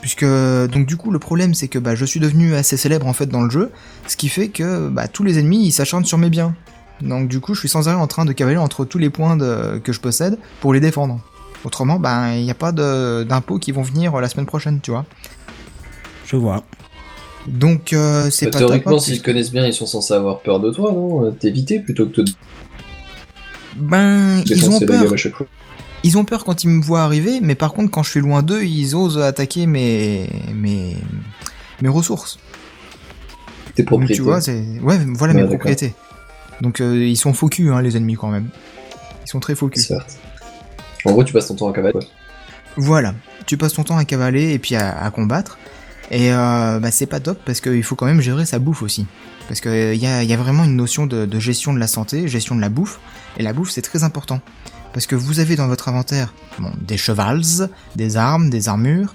[0.03, 3.13] Puisque, donc du coup, le problème c'est que bah, je suis devenu assez célèbre en
[3.13, 3.71] fait dans le jeu,
[4.09, 6.55] ce qui fait que bah, tous les ennemis ils s'acharnent sur mes biens.
[7.01, 9.39] Donc du coup, je suis sans arrêt en train de cavaler entre tous les points
[9.39, 11.21] que je possède pour les défendre.
[11.65, 15.07] Autrement, ben il n'y a pas d'impôts qui vont venir la semaine prochaine, tu vois.
[16.27, 16.65] Je vois.
[17.47, 20.71] Donc euh, c'est pas Théoriquement, s'ils te connaissent bien, ils sont censés avoir peur de
[20.71, 22.31] toi, non Euh, T'éviter plutôt que de te
[23.77, 25.03] Ben, ils ont peur.
[25.05, 25.47] gueule à chaque fois.
[26.05, 28.43] Ils ont peur quand ils me voient arriver, mais par contre, quand je suis loin
[28.43, 30.97] d'eux, ils osent attaquer mes, mes,
[31.81, 32.39] mes ressources.
[33.75, 34.15] Tes Donc, propriétés.
[34.15, 35.95] tu vois, c'est, ouais, voilà Ouais, mes propriétés.
[36.61, 38.49] Donc, euh, ils sont faux cul, hein, les ennemis, quand même.
[39.25, 39.81] Ils sont très faux cul.
[39.81, 40.19] Certes.
[41.05, 41.93] En gros, tu passes ton temps à cavaler.
[41.93, 42.03] quoi.
[42.77, 43.15] Voilà.
[43.47, 45.59] Tu passes ton temps à cavaler et puis à, à combattre.
[46.11, 49.07] Et euh, bah, c'est pas top parce qu'il faut quand même gérer sa bouffe aussi.
[49.49, 52.29] Parce qu'il y a, y a vraiment une notion de, de gestion de la santé,
[52.29, 53.01] gestion de la bouffe.
[53.39, 54.41] Et la bouffe, c'est très important.
[54.93, 57.43] Parce que vous avez dans votre inventaire bon, des chevals,
[57.97, 59.15] des armes, des armures,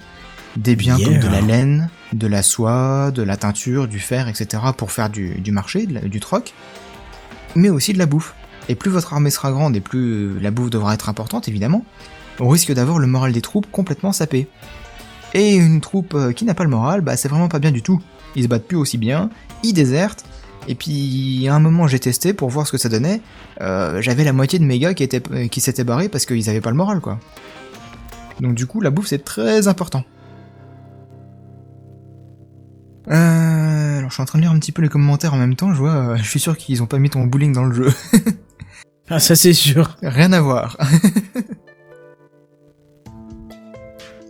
[0.56, 1.08] des biens Yeah.
[1.08, 4.64] comme de la laine, de la soie, de la teinture, du fer, etc.
[4.76, 6.54] pour faire du, du marché, la- du troc.
[7.56, 8.34] Mais aussi de la bouffe.
[8.70, 10.00] Et plus votre armée sera grande et plus
[10.36, 11.86] euh, la bouffe devra être importante, évidemment,
[12.40, 14.48] on risque d'avoir le moral des troupes complètement sapé.
[15.34, 17.82] Et une troupe euh, qui n'a pas le moral, bah c'est vraiment pas bien du
[17.82, 18.02] tout.
[18.36, 19.30] Ils se battent plus aussi bien,
[19.64, 20.26] ils désertent,
[20.68, 23.22] et puis à un moment j'ai testé pour voir ce que ça donnait,
[23.62, 26.50] euh, j'avais la moitié de mes gars qui, étaient, euh, qui s'étaient barrés parce qu'ils
[26.50, 27.20] avaient pas le moral quoi.
[28.42, 30.04] Donc du coup la bouffe c'est très important.
[33.10, 35.56] Euh, alors je suis en train de lire un petit peu les commentaires en même
[35.56, 37.74] temps, je vois, euh, je suis sûr qu'ils ont pas mis ton bowling dans le
[37.74, 37.94] jeu.
[39.10, 39.96] Ah, ça c'est sûr.
[40.02, 40.76] Rien à voir.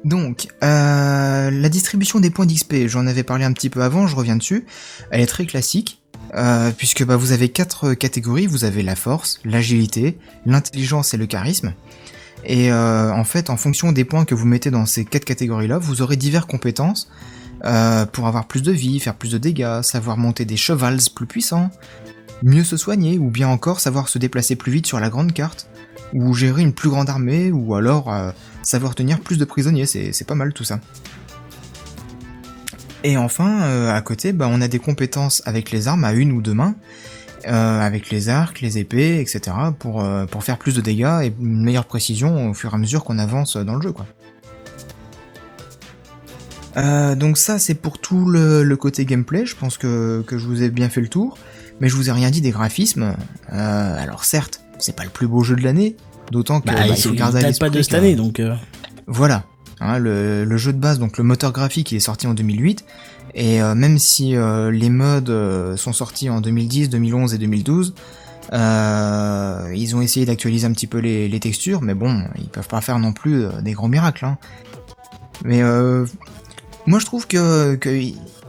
[0.07, 4.15] Donc, euh, la distribution des points d'XP, j'en avais parlé un petit peu avant, je
[4.15, 4.65] reviens dessus.
[5.11, 6.01] Elle est très classique,
[6.33, 8.47] euh, puisque bah, vous avez quatre catégories.
[8.47, 11.73] Vous avez la force, l'agilité, l'intelligence et le charisme.
[12.45, 15.77] Et euh, en fait, en fonction des points que vous mettez dans ces quatre catégories-là,
[15.77, 17.11] vous aurez diverses compétences
[18.13, 21.69] pour avoir plus de vie, faire plus de dégâts, savoir monter des chevals plus puissants,
[22.43, 25.67] mieux se soigner, ou bien encore savoir se déplacer plus vite sur la grande carte,
[26.13, 28.31] ou gérer une plus grande armée, ou alors euh,
[28.63, 30.79] savoir tenir plus de prisonniers, c'est pas mal tout ça.
[33.03, 36.31] Et enfin, euh, à côté, bah, on a des compétences avec les armes à une
[36.31, 36.75] ou deux mains,
[37.47, 41.63] euh, avec les arcs, les épées, etc., pour, pour faire plus de dégâts et une
[41.63, 44.05] meilleure précision au fur et à mesure qu'on avance dans le jeu, quoi.
[47.15, 50.61] Donc ça, c'est pour tout le, le côté gameplay, je pense que, que je vous
[50.61, 51.39] ai bien fait le tour,
[51.79, 53.15] mais je vous ai rien dit des graphismes.
[53.53, 55.95] Euh, alors certes, c'est pas le plus beau jeu de l'année,
[56.31, 58.39] d'autant que Bah, bah, il il faut garder à date pas de cette année, donc.
[58.39, 58.55] euh,
[59.07, 59.43] voilà.
[59.79, 62.83] Hein, le, le jeu de base, donc le moteur graphique, il est sorti en 2008.
[63.35, 67.93] Et euh, même si euh, les modes euh, sont sortis en 2010, 2011 et 2012,
[68.53, 72.67] euh, ils ont essayé d'actualiser un petit peu les, les textures, mais bon, ils peuvent
[72.67, 74.25] pas faire non plus des grands miracles.
[74.25, 74.37] Hein.
[75.45, 76.05] Mais euh,
[76.87, 77.89] moi je trouve que, que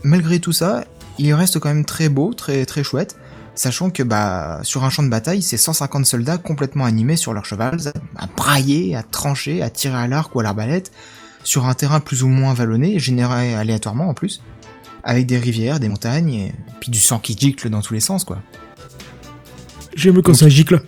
[0.05, 0.85] malgré tout ça,
[1.19, 3.16] il reste quand même très beau, très très chouette.
[3.55, 7.45] Sachant que bah sur un champ de bataille, c'est 150 soldats complètement animés sur leur
[7.45, 7.78] cheval,
[8.16, 10.93] à brailler, à trancher, à tirer à l'arc ou à l'arbalète,
[11.43, 14.43] sur un terrain plus ou moins vallonné, généré aléatoirement en plus,
[15.03, 18.24] avec des rivières, des montagnes, et puis du sang qui gicle dans tous les sens
[18.24, 18.39] quoi.
[19.97, 20.81] J'aime quand ça gicle.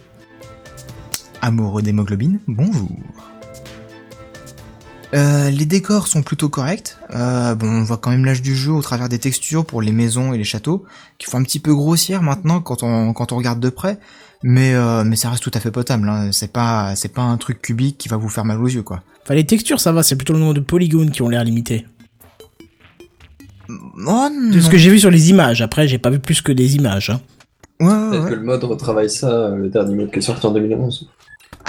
[1.42, 2.90] Amoureux d'hémoglobine, bonjour.
[5.12, 6.96] Euh, les décors sont plutôt corrects.
[7.14, 9.90] Euh, bon, on voit quand même l'âge du jeu au travers des textures pour les
[9.92, 10.84] maisons et les châteaux,
[11.18, 13.98] qui font un petit peu grossières maintenant quand on quand on regarde de près.
[14.42, 16.08] Mais euh, mais ça reste tout à fait potable.
[16.08, 16.30] Hein.
[16.32, 19.02] C'est pas c'est pas un truc cubique qui va vous faire mal aux yeux quoi.
[19.24, 21.86] Enfin, les textures, ça va, c'est plutôt le nombre de polygones qui ont l'air limités.
[23.68, 25.62] Oh De ce que j'ai vu sur les images.
[25.62, 27.10] Après, j'ai pas vu plus que des images.
[27.10, 27.20] hein.
[27.80, 30.50] Ouais, Peut-être que le mode retravaille ça, euh, le dernier mode qui est sorti en
[30.52, 31.08] 2011.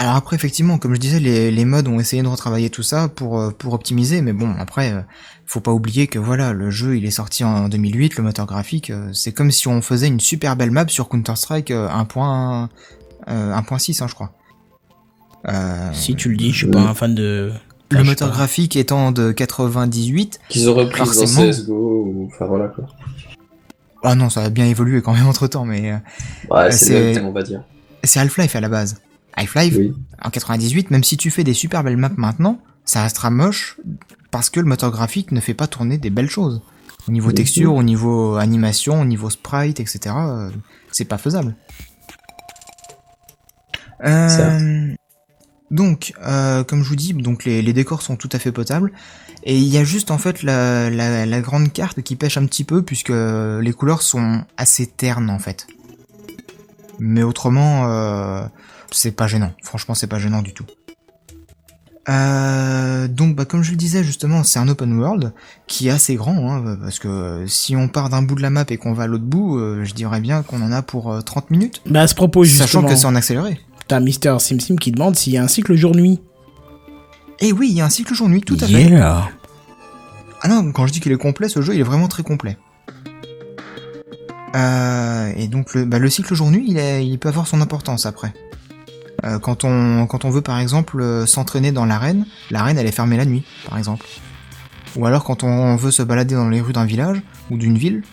[0.02, 3.08] Alors après, effectivement, comme je disais, les, les mods ont essayé de retravailler tout ça
[3.08, 5.02] pour, euh, pour optimiser, mais bon, après, euh,
[5.46, 8.90] faut pas oublier que voilà, le jeu, il est sorti en 2008, le moteur graphique,
[8.90, 12.68] euh, c'est comme si on faisait une super belle map sur Counter-Strike euh, 1.1,
[13.30, 14.32] euh, 1.6, hein, je crois.
[15.48, 17.52] Euh, Si tu le dis, je suis pas un fan de.
[17.92, 21.48] le Enfin, moteur graphique étant de 98, Qu'ils ont repris dans Forcément.
[21.52, 21.74] CSGO,
[22.08, 22.30] ou...
[22.34, 22.86] enfin voilà quoi.
[24.04, 25.94] ah non, ça a bien évolué quand même entre temps, mais
[26.50, 27.62] Ouais, c'est le thème, on va dire.
[28.04, 28.96] c'est Half-Life à la base.
[29.36, 29.94] Half-Life, Oui.
[30.24, 33.78] en 98, même si tu fais des super belles maps maintenant, ça restera moche
[34.32, 36.62] parce que le moteur graphique ne fait pas tourner des belles choses.
[37.08, 40.50] Au niveau texture, au niveau animation, au niveau sprite, etc., euh,
[40.92, 41.56] c'est pas faisable.
[44.04, 44.94] Euh,
[45.70, 48.92] donc, euh, comme je vous dis, donc les, les décors sont tout à fait potables.
[49.44, 52.46] Et il y a juste en fait la, la, la grande carte qui pêche un
[52.46, 55.66] petit peu puisque les couleurs sont assez ternes en fait.
[57.00, 58.46] Mais autrement, euh,
[58.92, 59.52] c'est pas gênant.
[59.64, 60.66] Franchement, c'est pas gênant du tout.
[62.10, 65.34] Euh, donc, bah, comme je le disais justement, c'est un open world
[65.68, 68.66] qui est assez grand, hein, parce que si on part d'un bout de la map
[68.70, 71.22] et qu'on va à l'autre bout, euh, je dirais bien qu'on en a pour euh,
[71.22, 71.82] 30 minutes.
[71.86, 72.66] Bah, à ce propos, justement.
[72.68, 73.60] Sachant que c'est en accéléré.
[73.88, 76.20] T'as Mister SimSim qui demande s'il y a un cycle jour-nuit.
[77.40, 78.74] Et oui, il y a un cycle jour-nuit, tout à fait.
[80.42, 82.58] Ah non, quand je dis qu'il est complet, ce jeu, il est vraiment très complet.
[84.56, 88.06] Euh, et donc le, bah, le cycle jour-nuit, il, est- il peut avoir son importance
[88.06, 88.34] après.
[89.24, 92.92] Euh, quand, on, quand on veut par exemple euh, s'entraîner dans l'arène, l'arène elle est
[92.92, 94.06] fermée la nuit, par exemple.
[94.96, 98.04] Ou alors quand on veut se balader dans les rues d'un village ou d'une ville,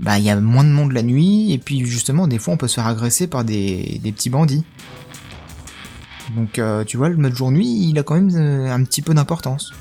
[0.00, 2.56] bah il y a moins de monde la nuit et puis justement des fois on
[2.56, 4.64] peut se faire agresser par des, des petits bandits.
[6.34, 9.14] Donc euh, tu vois le mode jour-nuit il a quand même euh, un petit peu
[9.14, 9.72] d'importance.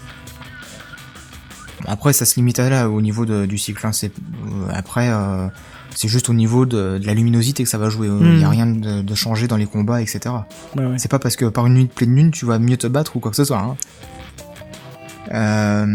[1.87, 3.85] Après, ça se limite à là au niveau du cycle.
[3.85, 3.91] hein.
[3.91, 5.47] C'est euh, après, euh,
[5.95, 8.07] c'est juste au niveau de, de la luminosité que ça va jouer.
[8.07, 8.51] Il y a Hmm.
[8.51, 10.19] rien de, de changé dans les combats, etc.
[10.75, 10.95] Ouais, ouais.
[10.97, 13.15] C'est pas parce que par une nuit de pleine lune, tu vas mieux te battre
[13.15, 13.59] ou quoi que ce soit.
[13.59, 13.75] Hein.
[15.31, 15.85] Euh,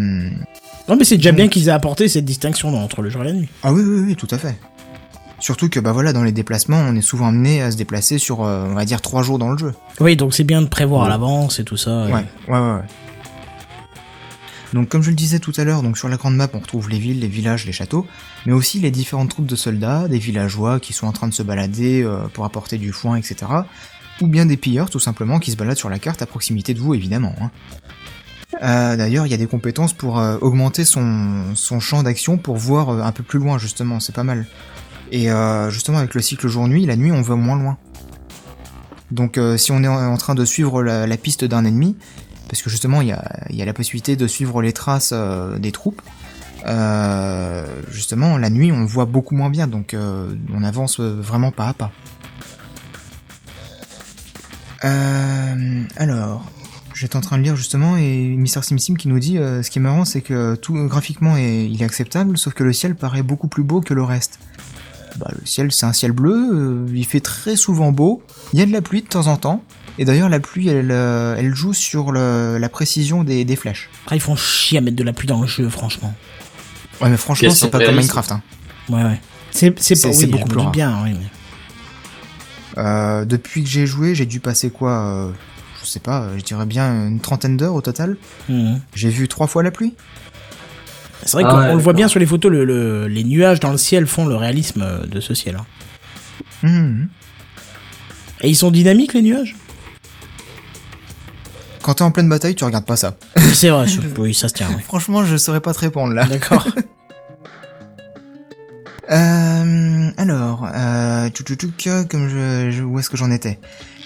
[0.89, 3.33] Non, mais c'est déjà bien qu'ils aient apporté cette distinction entre le jour et la
[3.33, 3.49] nuit.
[3.63, 4.59] Ah oui, oui, oui, tout à fait.
[5.39, 8.43] Surtout que bah voilà, dans les déplacements, on est souvent amené à se déplacer sur,
[8.45, 9.73] euh, on va dire, trois jours dans le jeu.
[10.01, 12.05] Oui, donc c'est bien de prévoir à l'avance et tout ça.
[12.07, 12.83] Ouais, ouais, ouais, ouais.
[14.73, 16.89] Donc comme je le disais tout à l'heure, donc sur la grande map on retrouve
[16.89, 18.07] les villes, les villages, les châteaux,
[18.47, 21.43] mais aussi les différentes troupes de soldats, des villageois qui sont en train de se
[21.43, 23.37] balader euh, pour apporter du foin, etc.
[24.21, 26.79] Ou bien des pilleurs tout simplement qui se baladent sur la carte à proximité de
[26.79, 27.35] vous évidemment.
[27.41, 27.51] hein.
[28.63, 32.91] Euh, D'ailleurs il y a des compétences pour euh, augmenter son, champ d'action pour voir
[32.91, 34.47] un peu plus loin justement, c'est pas mal.
[35.13, 35.27] Et
[35.71, 37.79] justement avec le cycle jour-nuit, la nuit on va moins loin.
[39.11, 41.97] Donc si on est en train de suivre la piste d'un ennemi,
[42.51, 46.03] parce que justement il y a, la possibilité de suivre les traces euh, des troupes,
[46.67, 51.69] euh, justement la nuit on voit beaucoup moins bien, donc euh, on avance vraiment pas
[51.69, 51.93] à pas.
[55.97, 56.51] Alors,
[56.95, 59.83] j'étais en train de lire justement et Mister SimSim qui nous dit ce qui est
[59.83, 63.49] marrant c'est que tout graphiquement est, il est acceptable, sauf que le ciel paraît beaucoup
[63.49, 64.41] plus beau que le reste.
[65.19, 68.23] Bah, le ciel c'est un ciel bleu, il fait très souvent beau,
[68.53, 69.63] il y a de la pluie de temps en temps,
[69.99, 73.89] et d'ailleurs la pluie elle, euh, elle joue sur le- la précision des, des flèches.
[74.05, 76.15] Après, ils font chier à mettre de la pluie dans le jeu, franchement.
[77.01, 77.97] Ouais mais franchement c'est pas comme.
[77.97, 78.33] Minecraft.
[78.33, 78.43] Hein.
[78.89, 79.21] Ouais, ouais.
[79.51, 80.71] C'est c'est C'est- pas- c'est oui, beaucoup plus rare.
[80.71, 81.11] bien, oui.
[81.19, 81.27] mais-
[82.79, 85.33] Euh, depuis que j'ai joué j'ai dû passer quoi euh,
[85.83, 88.17] Je sais pas, euh, je dirais bien une trentaine d'heures au total.
[88.49, 88.81] Mhm.
[88.95, 89.95] J'ai vu trois fois la pluie.
[91.25, 93.25] C'est vrai Ah qu'on ouais, on le voit bien sur les photos, le, le- les
[93.25, 95.57] nuages dans le ciel font le réalisme euh, de ce ciel.
[95.57, 95.67] hein.
[96.63, 97.09] Mhm.
[98.43, 99.57] Et ils sont dynamiques, les nuages?
[101.83, 103.15] Quand t'es en pleine bataille tu regardes pas ça.
[103.55, 104.69] C'est vrai, je- oui, ça se tient.
[104.77, 104.83] oui.
[104.83, 106.27] Franchement je saurais pas te répondre là.
[106.27, 106.67] D'accord.
[109.11, 113.59] Euh, alors, euh, tchou, tchou, tchou, que- comme je, je- où est-ce que j'en étais?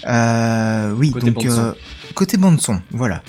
[0.06, 1.60] Euh, Oui, Côté donc bande-son.
[1.60, 1.72] euh,
[2.14, 3.22] côté bande son, voilà.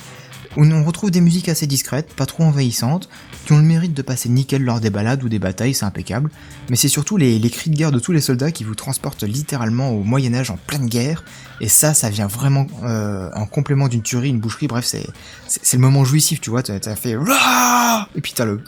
[0.55, 3.09] Où on retrouve des musiques assez discrètes, pas trop envahissantes,
[3.45, 6.29] qui ont le mérite de passer nickel lors des balades ou des batailles, c'est impeccable.
[6.69, 9.23] Mais c'est surtout les, les cris de guerre de tous les soldats qui vous transportent
[9.23, 11.23] littéralement au Moyen Âge en pleine guerre.
[11.61, 14.67] Et ça, ça vient vraiment euh, en complément d'une tuerie, une boucherie.
[14.67, 16.63] Bref, c'est le moment jouissif, tu vois.
[16.63, 18.61] T'as fait Rah et puis t'as le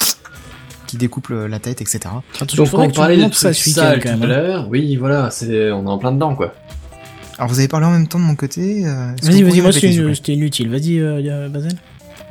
[0.85, 1.99] qui découpe la tête, etc.
[2.55, 3.95] Donc on parlait de ça tout à
[4.27, 4.69] l'heure.
[4.69, 6.53] Oui, voilà, c'est on est en plein dedans quoi.
[7.37, 8.83] Alors vous avez parlé en même temps de mon côté.
[8.85, 10.69] euh, Vas-y, vas-y, moi c'était inutile.
[10.69, 11.73] Vas-y, euh, Bazel.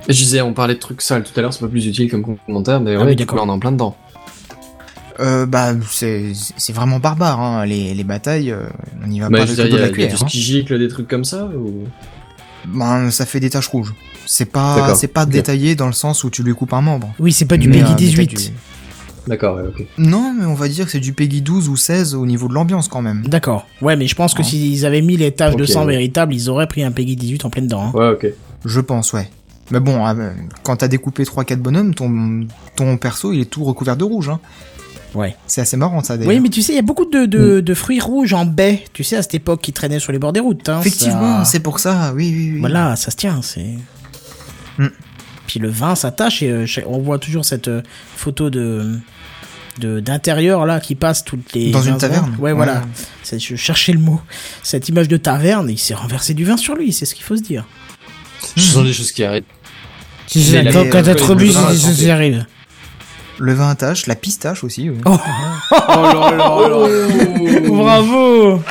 [0.09, 2.37] Je disais, on parlait de trucs sales tout à l'heure, c'est pas plus utile comme
[2.47, 3.41] commentaire, mais Ah ouais, d'accord.
[3.43, 3.97] on est en plein dedans.
[5.19, 6.35] Euh, bah c'est
[6.74, 7.65] vraiment barbare hein.
[7.65, 8.66] les, les batailles euh,
[9.03, 9.93] on y va Bah, pas tout dire, de il y la a, il y a
[9.95, 10.28] cuillère du hein.
[10.28, 11.85] ski gicle, des trucs comme ça ou...
[12.66, 13.95] Ben, ça fait des taches rouges
[14.27, 17.33] c'est pas c'est pas détaillé dans le sens où tu lui coupes un membre Oui,
[17.33, 18.27] c'est pas du Mais, Peggy euh, mais 18.
[18.27, 18.49] pas du-
[19.27, 19.87] D'accord, ouais, ok.
[19.97, 22.53] non mais on va dire que c'est du Peggy 12 ou 16 au niveau de
[22.53, 23.66] l'ambiance quand même D'accord.
[23.81, 24.45] Ouais, mais je pense que Ah.
[24.45, 25.93] s'ils avaient mis les taches de sang ouais.
[25.95, 27.85] véritables, ils auraient pris un Peggy 18 en pleine dent.
[27.87, 27.93] hein.
[27.95, 28.27] Ouais, ok.
[28.66, 29.31] je pense ouais
[29.70, 30.30] mais bon euh,
[30.62, 34.40] quand t'as découpé 3-4 bonhommes ton ton perso il est tout recouvert de rouge hein.
[35.14, 35.34] Ouais.
[35.47, 37.60] c'est assez marrant ça d'ailleurs Oui, mais tu sais, il y a beaucoup de, de,
[37.60, 40.34] de fruits rouges en baie, tu sais, à cette époque, qui traînaient sur les bords
[40.34, 40.68] des routes.
[40.68, 43.76] Hein, effectivement ça- c'est pour ça oui oui oui Voilà, ça se tient, c'est...
[44.78, 44.88] Hmm.
[45.47, 47.82] Puis le vin s'attache et euh, on voit toujours cette euh,
[48.16, 48.98] photo de
[49.78, 52.01] de- d'intérieur là qui passe toutes les Dans une 20 secondes.
[52.01, 52.52] taverne ouais, Ouais.
[52.52, 52.82] voilà
[53.22, 54.20] C'est- je cherchais le mot
[54.62, 57.36] cette image de taverne il s'est renversé du vin sur lui c'est ce qu'il faut
[57.36, 57.64] se dire
[58.56, 59.44] Je sens des choses qui arrêtent.
[60.27, 60.90] Si c'est la- les-
[61.94, 62.47] c'est arrive
[63.39, 64.97] le vin à tache la pistache aussi oui.
[65.05, 65.19] oh,
[65.70, 67.69] Oh là là là.
[67.69, 68.62] bravo.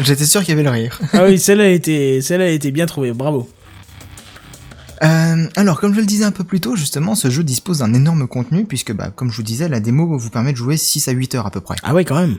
[0.00, 0.98] J'étais sûr qu'il y avait le rire.
[1.12, 3.48] Ah oui celle-là a été celle-là a été bien trouvée bravo.
[5.02, 7.94] Euh, alors, comme je le disais un peu plus tôt, justement, ce jeu dispose d'un
[7.94, 11.06] énorme contenu, puisque, bah, comme je vous disais, la démo vous permet de jouer 6
[11.06, 11.76] à 8 heures à peu près.
[11.84, 12.36] ah ouais quand même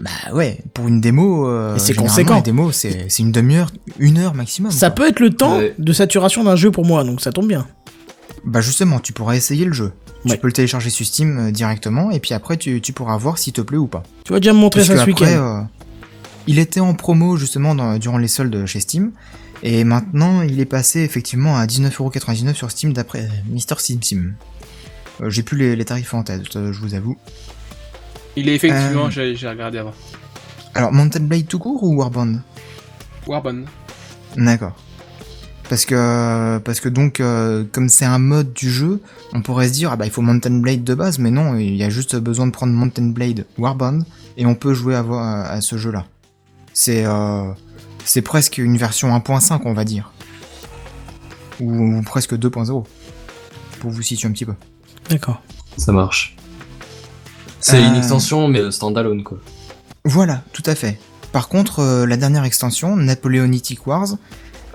[0.00, 2.40] Bah ouais, pour une démo, euh, c'est conséquent.
[2.40, 4.70] Démo, c'est une demi-heure, une heure maximum.
[4.72, 4.96] ça quoi.
[5.04, 5.74] peut être le temps Ouais.
[5.78, 7.66] de saturation d'un jeu pour moi donc ça tombe bien
[8.44, 9.92] Bah justement, tu pourras essayer le jeu.
[10.24, 10.32] Ouais.
[10.32, 13.38] Tu peux le télécharger sur Steam euh, directement, et puis après, tu, tu pourras voir
[13.38, 14.02] s'il te plaît ou pas.
[14.24, 15.62] tu vas déjà me montrer Parce ça que ce après, week-end euh,
[16.46, 19.12] il était en promo justement dans- durant les soldes chez Steam,
[19.62, 24.32] et maintenant il est passé effectivement à 19,99€ sur Steam d'après Mister SimSim.
[25.20, 27.16] Euh, J'ai plus les, les tarifs en tête, je vous avoue.
[28.36, 29.10] Il est effectivement, Euh.
[29.10, 29.94] j'ai j'ai regardé avant.
[30.74, 32.40] Alors, Mountain Blade tout court ou Warband?
[33.26, 33.64] Warbon.
[34.36, 34.74] D'accord.
[35.68, 39.00] Parce que, parce que donc, euh, comme c'est un mode du jeu,
[39.32, 41.74] on pourrait se dire, ah bah il faut Mountain Blade de base, mais non, il
[41.76, 44.00] y a juste besoin de prendre Mountain Blade Warband,
[44.36, 46.04] et on peut jouer à, à, à ce jeu-là.
[46.74, 47.50] C'est, euh,
[48.04, 50.12] C'est presque une version 1.5, on va dire.
[51.60, 52.84] Ou, ou presque 2.0.
[53.80, 54.54] Pour vous situer un petit peu.
[55.08, 55.40] D'accord.
[55.78, 56.36] Ça marche.
[57.64, 59.38] C'est une Euh, extension, mais standalone, quoi.
[60.04, 60.98] Voilà, tout à fait.
[61.32, 64.08] Par contre, euh, la dernière extension, Napoleonic Wars,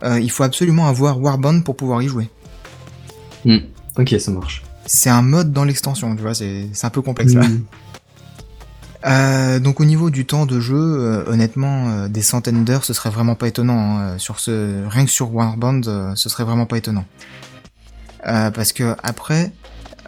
[0.04, 2.30] euh, il faut absolument avoir Warband pour pouvoir y jouer.
[3.46, 3.60] Hmm.
[3.96, 4.64] Ok, ça marche.
[4.88, 7.48] C'est un mode dans l'extension, tu vois, c'est un peu complexe là.
[7.48, 7.62] Hmm.
[9.06, 13.34] Euh, donc au niveau du temps de jeu, honnêtement, des centaines d'heures, ce serait vraiment
[13.34, 13.98] pas étonnant.
[13.98, 15.82] hein, sur ce, rien que sur Warband,
[16.16, 17.06] ce serait vraiment pas étonnant.
[18.22, 19.54] Parce que après,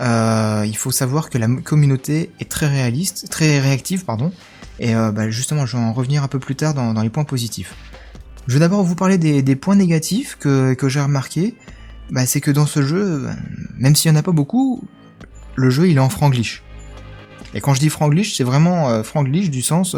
[0.02, 4.32] euh, il faut savoir que la communauté est très réaliste, très réactive, pardon.
[4.80, 7.24] Et euh, bah, justement, je vais en revenir un peu plus tard dans, les points
[7.24, 7.76] positifs.
[8.48, 11.56] Je vais d'abord vous parler des, points négatifs que, j'ai remarqué.
[12.10, 13.28] Bah, c'est que dans ce jeu,
[13.78, 14.84] même s'il y en a pas beaucoup,
[15.56, 16.64] le jeu il est en franglish.
[17.54, 19.96] Et quand je dis franglish, c'est vraiment euh, franglish du sens.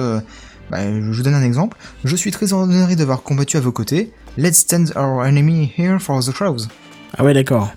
[0.69, 1.77] bah, je vous donne un exemple.
[2.03, 4.11] Je suis très honoré d'avoir combattu à vos côtés.
[4.37, 6.67] Let's stand our enemy here for the crows.
[7.17, 7.71] Ah ouais, d'accord.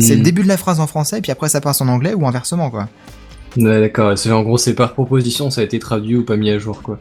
[0.00, 0.22] C'est le Hmm.
[0.24, 2.88] début de la phrase en français, puis après ça passe en anglais ou inversement quoi.
[3.56, 4.18] Ouais, d'accord.
[4.18, 6.82] C'est- En gros, c'est par proposition, ça a été traduit ou pas mis à jour,
[6.82, 6.98] quoi.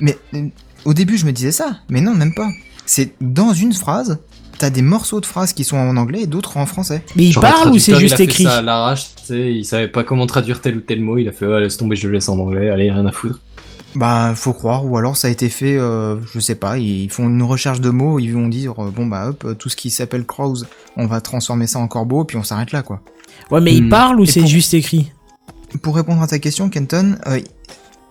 [0.00, 0.46] Mais euh,
[0.84, 2.48] au début je me disais ça, mais non même pas.
[2.86, 4.18] C'est dans une phrase,
[4.58, 7.02] t'as des morceaux de phrases qui sont en anglais et d'autres en français.
[7.16, 9.52] Mais il parle ou c'est juste il a écrit fait ça à l'arrache, tu sais,
[9.54, 11.96] il savait pas comment traduire tel ou tel mot, il a fait, ouais, laisse tomber,
[11.96, 13.40] je le laisse en anglais, allez, rien à foutre.
[13.94, 17.26] Bah faut croire, ou alors ça a été fait, euh, je sais pas, ils font
[17.28, 20.26] une recherche de mots, ils vont dire euh, bon bah hop, tout ce qui s'appelle
[20.26, 20.56] crows,
[20.96, 23.00] on va transformer ça en corbeau, puis on s'arrête là quoi.
[23.50, 23.88] Ouais, mais il Hmm.
[23.88, 25.10] parle ou c'est pour- juste écrit?
[25.82, 27.40] Pour répondre à ta question, Kenton, euh,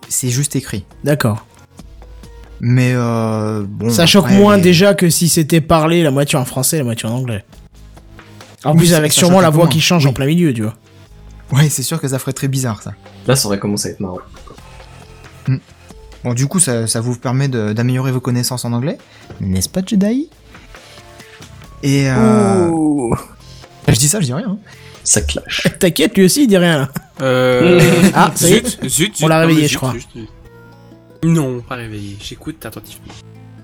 [0.08, 0.84] c'est juste écrit.
[1.04, 1.46] D'accord.
[2.60, 3.88] Mais euh, bon.
[3.88, 6.84] Ça choque après, moins déjà que si c'était parlé la moitié en français et la
[6.84, 7.44] moitié en anglais.
[8.64, 9.72] En Oui, plus, avec sûrement la voix moins.
[9.72, 10.10] qui change Oui.
[10.10, 10.74] en plein milieu, tu vois.
[11.52, 12.94] Ouais, c'est sûr que ça ferait très bizarre ça.
[13.28, 14.18] Là, ça aurait commencé à être marrant.
[16.24, 18.98] Bon, du coup, ça, ça vous permet d'améliorer vos connaissances en anglais,
[19.40, 20.28] n'est-ce pas, Jedi?
[21.82, 22.70] Et euh,
[23.86, 24.48] je dis ça, je dis rien.
[24.50, 24.58] hein.
[25.04, 25.66] Ça clash.
[25.78, 26.78] T'inquiète, lui aussi, il dit rien.
[26.78, 26.88] là.
[27.22, 27.80] Euh...
[28.14, 28.66] Ah, ça y est.
[28.66, 29.92] zut, zut, On l'a zut, non, réveillé, je zut, crois.
[29.92, 30.28] zut, zut.
[31.22, 32.16] Non, pas réveillé.
[32.22, 33.12] J'écoute attentivement.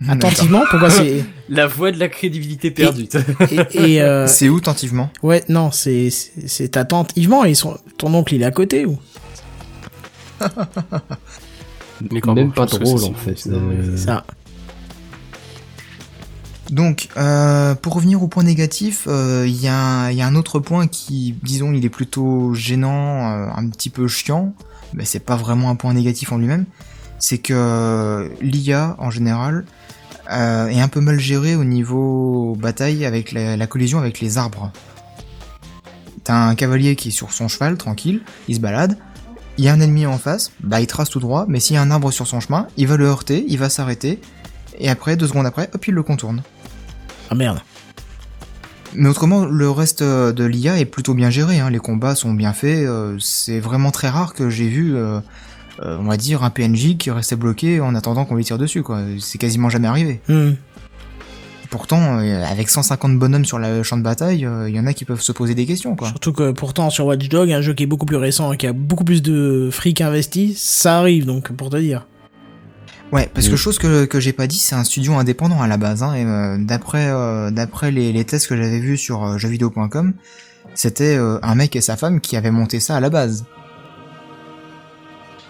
[0.09, 1.25] Attentivement, pourquoi c'est.
[1.49, 3.09] La voix de la crédibilité perdue.
[3.51, 5.11] Et, et, euh, C'est où attentivement?
[5.23, 7.45] Ouais, non, c'est c'est c'est attentivement.
[7.45, 8.99] Et son, ton oncle, il est à côté ou?
[12.11, 13.39] Les corbeaux, Même pas drôle, en fait.
[13.39, 14.25] c'est- Euh, ça
[16.71, 20.27] Donc, euh, pour revenir au point négatif, euh, il y, a un- il y a
[20.27, 24.55] un autre point qui, disons, il est plutôt gênant, euh, un petit peu chiant,
[24.95, 26.65] mais c'est pas vraiment un point négatif en lui-même.
[27.19, 29.67] C'est que l'IA, en général,
[30.33, 34.39] euh, est un peu mal gérée au niveau bataille avec la, la collision avec les
[34.39, 34.73] arbres.
[36.25, 38.97] T'as un cavalier qui est sur son cheval, tranquille, il se balade.
[39.57, 41.77] Il y a un ennemi en face, bah il trace tout droit, mais s'il y
[41.79, 44.21] a un arbre sur son chemin, il va le heurter, il va s'arrêter,
[44.79, 46.43] et après, deux secondes après, hop, il le contourne.
[47.31, 47.61] Ah merde.
[48.95, 51.59] Mais autrement, le reste euh, de l'IA est plutôt bien géré.
[51.59, 51.71] Hein.
[51.71, 52.87] Les combats sont bien faits.
[52.87, 55.19] euh, c'est vraiment très rare que j'ai vu, euh,
[55.83, 58.83] euh, on va dire, un PNJ qui restait bloqué en attendant qu'on lui tire dessus.
[58.83, 59.01] quoi.
[59.19, 60.21] C'est quasiment jamais arrivé.
[60.29, 60.53] Hmm.
[61.75, 64.93] Pourtant, euh, avec 150 bonhommes sur le champ de bataille, euh, il y en a
[64.93, 65.97] qui peuvent se poser des questions.
[65.97, 66.07] quoi.
[66.07, 68.69] Surtout que pourtant sur Watch Dogs, un jeu qui est beaucoup plus récent et qui
[68.69, 72.07] a beaucoup plus de fric investi, ça arrive donc pour te dire.
[73.11, 73.51] Ouais, parce Mm.
[73.51, 76.05] que chose que, que j'ai pas dit, c'est un studio indépendant à la base.
[76.05, 80.15] Hein, et euh, d'après euh, d'après les, les tests que j'avais vus sur euh, jeuxvideo.com,
[80.75, 83.47] c'était euh, un mec et sa femme qui avaient monté ça à la base.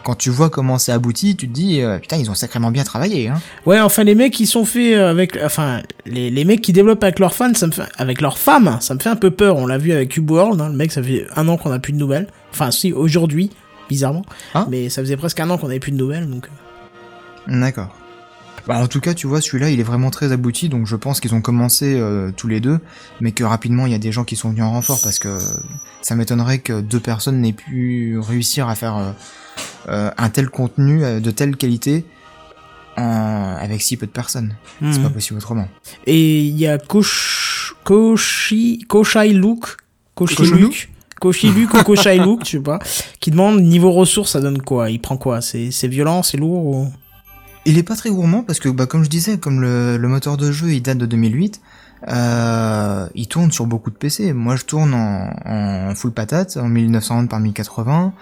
[0.05, 2.85] Quand tu vois comment c'est abouti, tu te dis euh, putain ils ont sacrément bien
[2.85, 3.29] travaillé.
[3.29, 3.41] Hein.
[3.67, 7.19] Ouais, enfin les mecs qui sont faits avec, enfin les, les mecs qui développent avec
[7.19, 9.57] leurs fans, ça me fait, avec leurs femmes, ça me fait un peu peur.
[9.57, 11.79] On l'a vu avec Cube World, hein, le mec ça fait un an qu'on a
[11.79, 12.29] plus de nouvelles.
[12.53, 13.51] Enfin si aujourd'hui,
[13.89, 14.25] bizarrement,
[14.55, 16.47] Hein mais ça faisait presque un an qu'on avait plus de nouvelles donc.
[17.49, 17.61] euh.
[17.61, 17.95] D'accord.
[18.67, 21.21] Bah, en tout cas, tu vois, celui-là, il est vraiment très abouti, donc je pense
[21.21, 22.79] qu'ils ont commencé euh, tous les deux,
[23.21, 25.39] mais que rapidement, il y a des gens qui sont venus en renfort, parce que
[26.01, 29.11] ça m'étonnerait que deux personnes n'aient pu réussir à faire euh,
[29.89, 32.07] euh, un tel contenu euh, de telle qualité
[32.97, 34.55] en- avec si peu de personnes.
[34.81, 35.03] C'est Mhm.
[35.03, 35.69] pas possible autrement.
[36.07, 37.75] Et il y a Kosh...
[37.85, 38.85] Koshi...
[38.89, 39.77] Koshai Luke...
[40.15, 40.89] Koshi Koshiluk Luke...
[41.21, 42.79] Koshi Luke ou Koshai Luke, je sais pas,
[43.21, 44.91] qui demande niveau ressources, ça donne quoi?
[44.91, 45.41] Il prend quoi?
[45.41, 46.93] C'est c'est violent, c'est lourd ou...
[47.67, 50.37] Il est pas très gourmand parce que, bah, comme je disais, comme le, le moteur
[50.37, 51.61] de jeu il date de 2008,
[52.09, 54.33] euh, il tourne sur beaucoup de PC.
[54.35, 58.13] Moi, je tourne en, en full patate, en 1920 par 1080.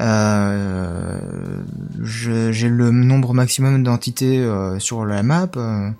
[0.00, 1.18] Euh,
[2.02, 5.48] j'ai le nombre maximum d'entités euh, sur la map.
[5.56, 5.90] euh,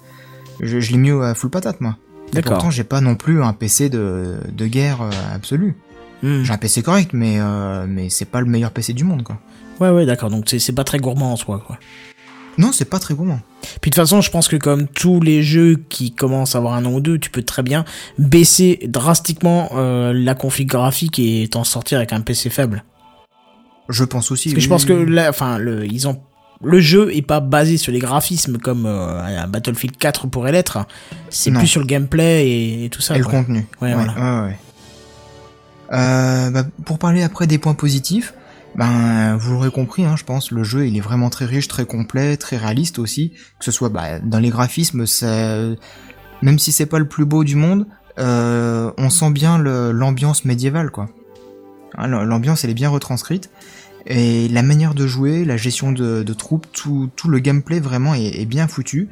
[0.60, 1.96] je je l'ai mis à full patate, moi.
[2.32, 2.54] Et D'accord.
[2.54, 5.74] pourtant, j'ai pas non plus un PC de, de guerre euh, absolue.
[6.22, 6.42] Hmm.
[6.42, 9.38] J'ai un PC correct, mais euh, mais c'est pas le meilleur PC du monde, quoi.
[9.80, 10.28] Ouais, ouais, d'accord.
[10.30, 11.78] Donc c'est c'est pas très gourmand en soi, quoi.
[12.58, 13.40] Non, c'est pas très gourmand.
[13.80, 16.74] Puis de toute façon, je pense que comme tous les jeux qui commencent à avoir
[16.74, 17.84] un an ou deux, tu peux très bien
[18.18, 22.84] baisser drastiquement euh, la config graphique et t'en sortir avec un PC faible.
[23.88, 24.48] Je pense aussi.
[24.50, 26.20] Parce que je pense que là, enfin, le, ils ont
[26.62, 30.78] le jeu est pas basé sur les graphismes comme euh, un Battlefield 4 pourrait l'être.
[31.30, 33.16] C'est plus sur le gameplay et, et tout ça.
[33.16, 33.66] et le contenu.
[33.80, 34.44] Ouais, voilà.
[34.44, 34.58] ouais.
[35.92, 38.34] Euh, bah, pour parler après des points positifs,
[38.76, 41.86] ben vous l'aurez compris, hein, je pense, le jeu il est vraiment très riche, très
[41.86, 43.32] complet, très réaliste aussi.
[43.58, 45.56] Que ce soit bah, dans les graphismes, ça,
[46.42, 47.86] même si c'est pas le plus beau du monde,
[48.18, 51.08] euh, on sent bien l'ambiance médiévale, quoi.
[51.96, 53.50] Hein, L'ambiance elle est bien retranscrite.
[54.06, 58.40] Et la manière de jouer, la gestion de, troupes, tout, tout le gameplay vraiment est,
[58.40, 59.08] est bien foutu.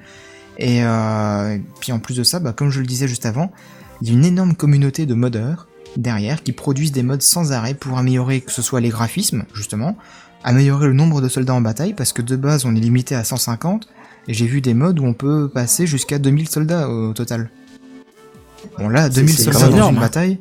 [0.58, 3.52] Et euh, puis en plus de ça, bah, comme je le disais juste avant,
[4.00, 7.74] il y a une énorme communauté de modeurs derrière qui produisent des mods sans arrêt
[7.74, 9.96] pour améliorer que ce soit les graphismes, justement,
[10.44, 13.24] améliorer le nombre de soldats en bataille, parce que de base on est limité à
[13.24, 13.88] 150,
[14.28, 17.50] et j'ai vu des mods où on peut passer jusqu'à 2000 soldats au total.
[18.78, 20.38] Bon là, 2000 c'est soldats dans une bataille,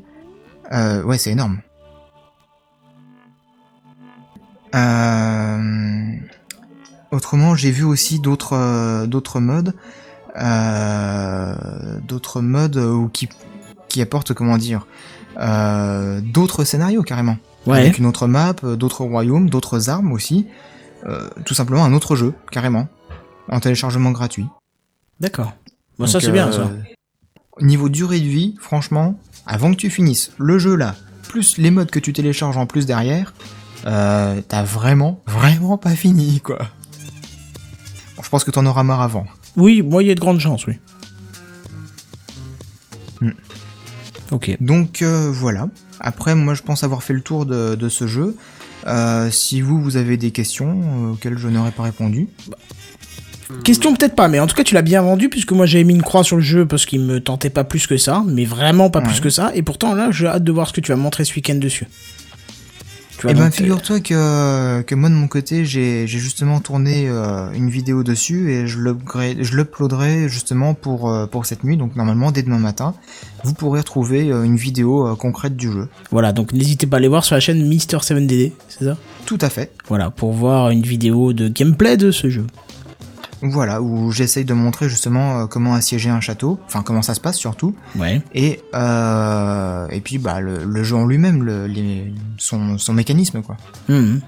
[0.72, 1.60] euh, ouais c'est énorme.
[4.76, 6.18] Euh,
[7.12, 9.74] Autrement, j'ai vu aussi d'autres euh, d'autres modes,
[10.36, 11.56] euh,
[12.06, 13.30] d'autres modes qui
[13.88, 14.86] qui apportent comment dire
[15.40, 17.80] euh, d'autres scénarios carrément, Ouais.
[17.80, 20.48] avec une autre map, euh, d'autres royaumes, d'autres armes aussi,
[21.06, 22.88] euh, tout simplement un autre jeu carrément
[23.50, 24.46] en téléchargement gratuit.
[25.20, 25.54] D'accord.
[26.00, 26.70] Bon, ça c'est bien ça.
[27.62, 30.96] Niveau durée de vie, franchement, avant que tu finisses le jeu là,
[31.28, 33.34] plus les modes que tu télécharges en plus derrière,
[33.86, 36.60] euh, t'as vraiment, vraiment pas fini quoi.
[38.16, 39.26] Bon, je pense que t'en auras marre avant.
[39.56, 40.80] Oui, moi il y a de grandes chances, oui.
[43.22, 43.32] Hmm.
[44.32, 44.56] Ok.
[44.60, 45.70] Donc euh, voilà.
[46.00, 48.36] Après, moi je pense avoir fait le tour de, de ce jeu.
[48.86, 52.28] Euh, si vous, vous avez des questions euh, auxquelles je n'aurais pas répondu.
[53.64, 55.94] Question peut-être pas, mais en tout cas tu l'as bien vendu puisque moi j'avais mis
[55.94, 58.90] une croix sur le jeu parce qu'il me tentait pas plus que ça, mais vraiment
[58.90, 59.52] pas plus que ça.
[59.56, 61.88] Et pourtant là j'ai hâte de voir ce que tu vas montrer ce week-end dessus.
[63.18, 67.52] Tu vois, Eh ben, figure-toi que, que moi de mon côté, j'ai justement tourné euh,
[67.54, 68.78] une vidéo dessus et je
[69.56, 71.78] l'uploaderai justement pour, euh, pour cette nuit.
[71.78, 72.94] Donc normalement, dès demain matin,
[73.44, 75.88] vous pourrez retrouver euh, une vidéo concrète du jeu.
[76.12, 78.98] Voilà, donc n'hésitez pas à aller voir sur la chaîne Mister7DD, c'est ça?
[79.26, 79.72] Tout à fait.
[79.88, 82.46] Voilà, pour voir une vidéo de gameplay de ce jeu.
[83.42, 87.20] Voilà, où j'essaye de montrer justement euh, comment assiéger un château, enfin comment ça se
[87.20, 88.22] passe surtout, Ouais.
[88.34, 93.42] et euh, et puis bah le, le jeu en lui-même, le, les- son, son mécanisme
[93.44, 93.56] quoi.
[93.90, 94.22] Mhm.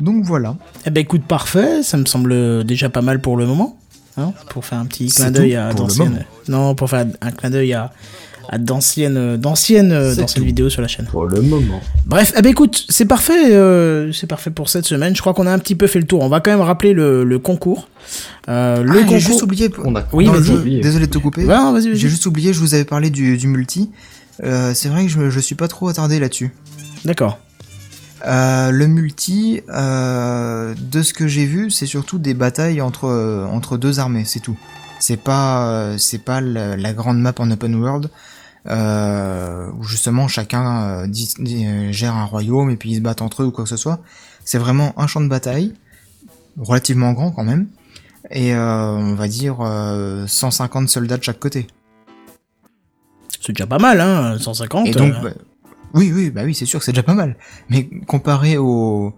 [0.00, 0.56] Donc voilà.
[0.86, 3.78] Eh ben écoute, parfait, ça me semble déjà pas mal pour le moment.
[4.16, 6.08] Hein, pour faire un petit clin d'œil à pour le d'anciennes.
[6.10, 6.24] moment.
[6.68, 7.92] Non, pour faire un clin d'œil à,
[8.48, 10.44] à d'anciennes d'anciennes d'anciennes tout.
[10.44, 11.06] vidéos sur la chaîne.
[11.06, 11.80] Pour le moment.
[12.06, 15.14] Bref, eh ben écoute, c'est parfait, euh, c'est parfait pour cette semaine.
[15.16, 16.22] Je crois qu'on a un petit peu fait le tour.
[16.22, 17.88] On va quand même rappeler le, le concours.
[18.48, 19.10] Euh, le Ah, concours.
[19.12, 19.70] j'ai juste oublié.
[19.84, 20.50] On a Oui, Non, vas-y.
[20.56, 20.80] oublié.
[20.80, 21.42] Désolé de te couper.
[21.42, 21.96] Ouais, vas-y, vas-y.
[21.96, 23.90] J'ai juste oublié, je vous avais parlé du, du multi.
[24.42, 26.52] Euh, c'est vrai que je, je suis pas trop attardé là-dessus.
[27.04, 27.38] D'accord.
[28.26, 33.06] Euh, le multi, euh, de ce que j'ai vu, c'est surtout des batailles entre
[33.50, 34.56] entre deux armées, c'est tout.
[34.98, 38.08] C'est pas euh, c'est pas la, la grande map en open world
[38.66, 43.42] euh, où justement chacun euh, euh, gère un royaume et puis ils se battent entre
[43.42, 44.00] eux ou quoi que ce soit.
[44.44, 45.74] C'est vraiment un champ de bataille
[46.58, 47.68] relativement grand quand même
[48.30, 51.66] et euh, on va dire euh, 150 soldats de chaque côté.
[53.40, 54.86] C'est déjà pas mal, hein, 150.
[54.86, 55.30] Et donc, euh, bah,
[55.92, 57.36] oui, oui, bah oui, c'est sûr que c'est déjà pas mal.
[57.68, 59.14] Mais comparé aux,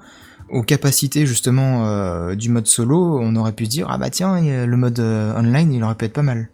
[0.51, 4.77] aux capacités justement euh, du mode solo, on aurait pu dire ah bah tiens, le
[4.77, 6.49] mode euh, online, il aurait pu être pas mal.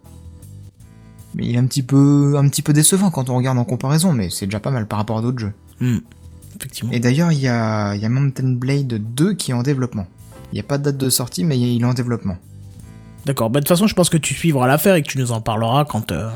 [1.35, 4.13] Mais il est un petit peu, un petit peu décevant quand on regarde en comparaison,
[4.13, 5.53] mais c'est déjà pas mal par rapport à d'autres jeux.
[5.79, 5.97] hmm,
[6.57, 6.91] effectivement.
[6.91, 10.05] Et d'ailleurs, il y a, y a Mountain Blade 2 qui est en développement.
[10.51, 12.37] Il n'y a pas de date de sortie, mais il est en développement.
[13.25, 13.49] D'accord.
[13.49, 15.41] Bah, de toute façon, je pense que tu suivras l'affaire et que tu nous en
[15.41, 16.29] parleras quand, euh,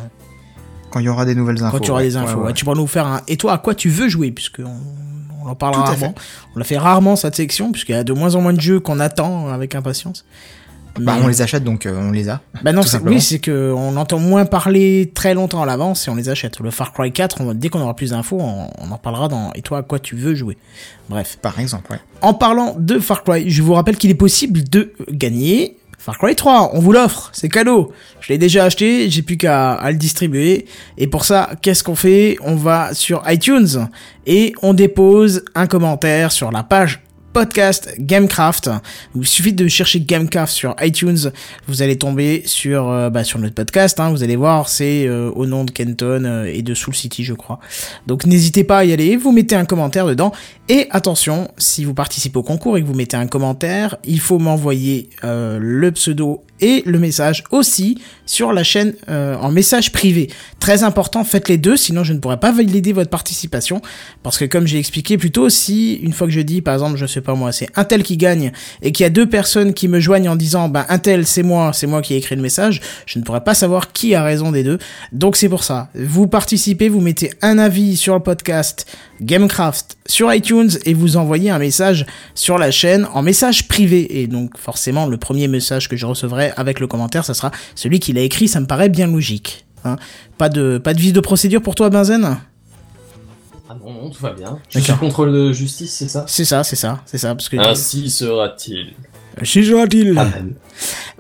[0.90, 1.78] Quand il y aura des nouvelles infos.
[1.78, 2.30] quand tu auras des infos.
[2.30, 2.46] Ouais, ouais.
[2.48, 3.22] Ouais, tu pourras nous faire un.
[3.28, 6.16] Et toi, à quoi tu veux jouer Puisque on, on en parle Tout rarement.
[6.56, 8.80] On l'a fait rarement cette section, puisqu'il y a de moins en moins de jeux
[8.80, 10.26] qu'on attend avec impatience.
[11.00, 12.42] Bah, Mais- on les achète donc euh, on les a.
[12.64, 16.16] Bah non, oui, c'est que on entend moins parler très longtemps à l'avance et on
[16.16, 16.60] les achète.
[16.60, 19.52] Le Far Cry 4, on- dès qu'on aura plus d'infos, on, on en parlera dans
[19.54, 20.58] Et toi, à quoi tu veux jouer?
[21.10, 21.38] Bref.
[21.42, 22.00] Par exemple, ouais.
[22.22, 26.36] En parlant de Far Cry, je vous rappelle qu'il est possible de gagner Far Cry
[26.36, 26.72] 3.
[26.74, 27.92] On vous l'offre, c'est cadeau.
[28.22, 30.66] Je l'ai déjà acheté, j'ai plus qu'à à le distribuer.
[30.98, 32.38] Et pour ça, qu'est-ce qu'on fait?
[32.44, 33.88] On va sur iTunes
[34.26, 37.02] et on dépose un commentaire sur la page
[37.38, 38.72] podcast Gamecraft.
[39.16, 41.32] Il suffit de chercher Gamecraft sur iTunes,
[41.68, 44.00] vous allez tomber sur euh, bah, sur notre podcast.
[44.00, 47.24] Hein, vous allez voir, c'est euh, au nom de Kenton euh, et de Soul City,
[47.24, 47.60] je crois.
[48.08, 49.18] Donc n'hésitez pas à y aller.
[49.18, 50.32] Vous mettez un commentaire dedans.
[50.68, 54.40] Et attention, si vous participez au concours et que vous mettez un commentaire, il faut
[54.40, 60.30] m'envoyer le pseudo et le message aussi sur la chaîne en message privé.
[60.60, 63.82] Très important, faites les deux, sinon je ne pourrai pas valider votre participation.
[64.24, 66.98] Parce que comme j'ai expliqué plus tôt, si une fois que je dis, par exemple,
[66.98, 69.74] je sais pas moi, c'est un tel qui gagne et qu'il y a deux personnes
[69.74, 72.38] qui me joignent en disant, ben un tel c'est moi, c'est moi qui ai écrit
[72.38, 74.80] le message, je ne pourrai pas savoir qui a raison des deux.
[75.12, 75.90] Donc c'est pour ça.
[75.94, 78.88] Vous participez, vous mettez un avis sur le podcast
[79.22, 84.22] Gamecraft sur iTunes et vous envoyez un message sur la chaîne en message privé.
[84.22, 88.00] Et donc forcément, le premier message que je recevrai avec le commentaire, ça sera celui
[88.00, 89.66] qui l'a écrit, ça me paraît bien logique.
[89.84, 89.98] Hein.
[90.38, 92.38] Pas de pas de vice de procédure pour toi, Benzen?
[93.70, 94.60] Ah non, non, tout va bien.
[94.70, 96.24] Je suis contrôle de justice, c'est ça?
[96.28, 98.94] C'est ça, c'est ça, c'est ça, parce que Ainsi sera-t-il.
[99.44, 100.54] Si sera-t-il Amen.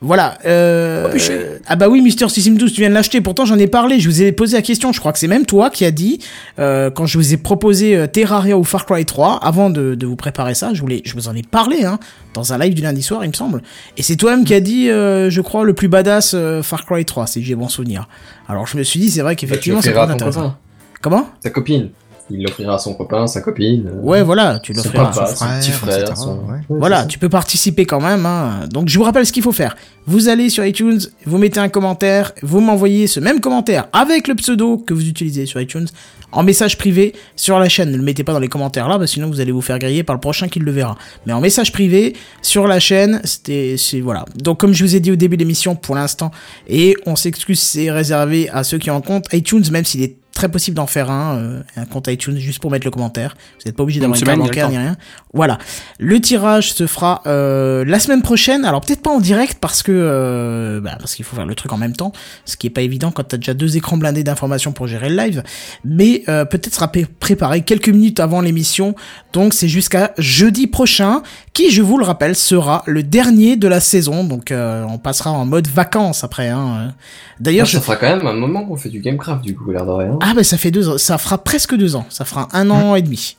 [0.02, 0.40] Voilà.
[0.45, 1.60] Euh...
[1.68, 3.22] ah bah oui, Mister System 12, tu viens de l'acheter.
[3.22, 3.99] Pourtant, j'en ai parlé.
[3.99, 4.91] Je vous ai posé la question.
[4.91, 6.19] Je crois que c'est même toi qui a dit
[6.57, 10.07] euh, quand je vous ai proposé euh, Terraria ou Far Cry 3 avant de, de
[10.07, 10.74] vous préparer ça.
[10.74, 11.99] Je voulais, je vous en ai parlé hein,
[12.34, 13.61] dans un live du lundi soir, il me semble.
[13.98, 17.06] Et c'est toi-même qui a dit, euh, je crois, le plus badass euh, Far Cry
[17.06, 18.07] 3, si j'ai bon souvenir.
[18.48, 20.41] Alors je me suis dit, c'est vrai qu'effectivement, c'est à ton intéressant.
[20.41, 20.57] copain.
[21.02, 21.30] Comment?
[21.41, 21.90] Ta copine.
[22.30, 23.88] Il l'offrira à son copain, sa copine.
[23.88, 25.06] euh, Ouais, voilà, tu l'offriras.
[25.12, 25.99] papa, son petit frère.
[25.99, 26.60] etc., son- ouais.
[26.70, 28.26] Voilà, tu peux participer quand même.
[28.26, 28.62] Hein.
[28.72, 29.76] Donc je vous rappelle ce qu'il faut faire.
[30.06, 34.36] Vous allez sur iTunes, vous mettez un commentaire, vous m'envoyez ce même commentaire avec le
[34.36, 35.88] pseudo que vous utilisez sur iTunes
[36.34, 37.91] en message privé sur la chaîne.
[37.91, 39.80] Ne le mettez pas dans les commentaires là, parce que sinon vous allez vous faire
[39.80, 40.98] griller par le prochain qui le verra.
[41.26, 44.26] Mais en message privé sur la chaîne, c'était, c'est voilà.
[44.36, 46.32] Donc comme je vous ai dit au début de l'émission, pour l'instant,
[46.68, 50.16] et on s'excuse, c'est réservé à ceux qui ont un compte iTunes, même s'il est
[50.38, 53.35] très possible d'en faire un, euh, un compte iTunes juste pour mettre le commentaire.
[53.57, 54.95] Vous n'êtes pas obligé d'avoir une carte bancaire ni rien.
[55.34, 55.57] Voilà.
[55.99, 58.64] Le tirage se fera euh, la semaine prochaine.
[58.64, 61.73] Alors peut-être pas en direct parce que euh, bah, parce qu'il faut faire le truc
[61.73, 62.11] en même temps,
[62.45, 65.15] ce qui est pas évident quand t'as déjà deux écrans blindés d'informations pour gérer le
[65.18, 65.43] live.
[65.84, 68.95] Mais euh, peut-être sera pré- préparé quelques minutes avant l'émission.
[69.34, 71.23] Donc c'est jusqu'à jeudi prochain,
[71.53, 74.23] qui je vous le rappelle sera le dernier de la saison.
[74.23, 76.49] Donc euh, on passera en mode vacances après.
[76.49, 76.93] Hein.
[77.39, 79.85] D'ailleurs, je ça fera quand même un moment qu'on fait du Gamecraft, du coup, l'air
[79.85, 80.18] de rien.
[80.30, 82.95] Ah bah ça fait deux ans, ça fera presque deux ans, ça fera un an
[82.95, 83.38] et demi.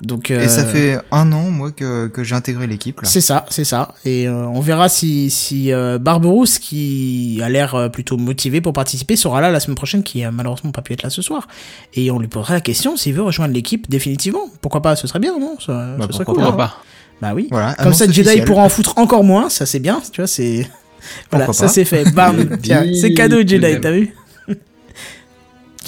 [0.00, 3.00] Donc Et ça euh, fait un an, moi, que, que j'ai intégré l'équipe.
[3.02, 3.94] C'est ça, c'est ça.
[4.04, 8.72] Et euh, on verra si, si euh, Barberousse, qui a l'air euh, plutôt motivé pour
[8.72, 11.48] participer, sera là la semaine prochaine, qui a malheureusement pas pu être là ce soir.
[11.94, 14.48] Et on lui posera la question s'il veut rejoindre l'équipe définitivement.
[14.60, 14.94] Pourquoi pas?
[14.94, 15.56] Ce serait bien, non?
[15.58, 16.68] Ça, Bah, serait pourquoi cool, Pourquoi hein.
[16.68, 16.76] pas
[17.20, 17.48] Bah oui.
[17.50, 18.44] Voilà, Comme ça, Jedi officielle.
[18.44, 19.48] pourra en foutre encore moins.
[19.48, 20.00] Ça, c'est bien.
[20.12, 20.58] Tu vois, c'est
[21.32, 21.72] voilà, Pourquoi ça pas.
[21.72, 22.08] c'est fait.
[22.14, 23.80] Bam, tiens, c'est cadeau, Jedi.
[23.80, 24.14] T'as vu?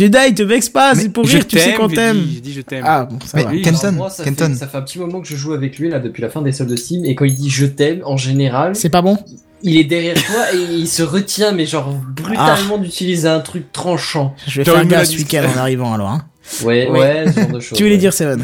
[0.00, 1.46] Jedi, te vexe pas, c'est pour Je rire.
[1.46, 2.16] Tu sais qu'on t'aime.
[2.18, 2.84] dit- J'ai dit je t'aime.
[2.86, 3.56] Ah bon, ça Mais va.
[3.62, 4.48] Kenton, moi, ça, Kenton.
[4.48, 6.42] Fait, ça fait un petit moment que je joue avec lui, là, depuis la fin
[6.42, 9.18] des soldes de Steam, et quand il dit je t'aime, en général, C'est pas bon?
[9.62, 14.34] il est derrière toi et il se retient, mais genre brutalement d'utiliser un truc tranchant.
[14.46, 16.08] Je vais Genre faire une gaffe ce week-end en arrivant alors.
[16.08, 16.24] Hein.
[16.64, 17.76] Ouais, ouais, ce genre de choses.
[17.76, 18.00] Tu voulais ouais.
[18.00, 18.42] dire Seven?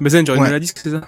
[0.00, 1.02] Mais Zen, j'aurais une maladie, c'est ça?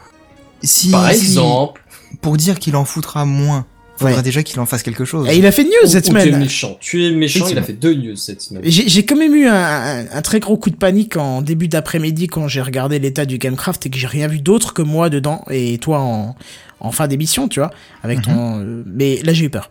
[0.62, 1.82] Si, Par si, exemple,
[2.20, 3.64] pour dire qu'il en foutra moins,
[3.98, 4.22] faudrait Ouais.
[4.22, 5.28] déjà qu'il en fasse quelque chose.
[5.30, 6.38] Et il a fait de news ou- cette ou tu es semaine.
[6.40, 6.76] méchant.
[6.80, 8.62] Tu es méchant, il a fait deux news cette semaine.
[8.64, 11.68] J'ai j'ai quand même eu un, un- un très gros coup de panique en début
[11.68, 15.08] d'après-midi quand j'ai regardé l'état du Gamecraft et que j'ai rien vu d'autre que moi
[15.10, 16.34] dedans et toi en,
[16.80, 17.70] en fin d'émission, tu vois,
[18.02, 18.60] avec ton.
[18.60, 19.68] euh, mais là j'ai eu peur.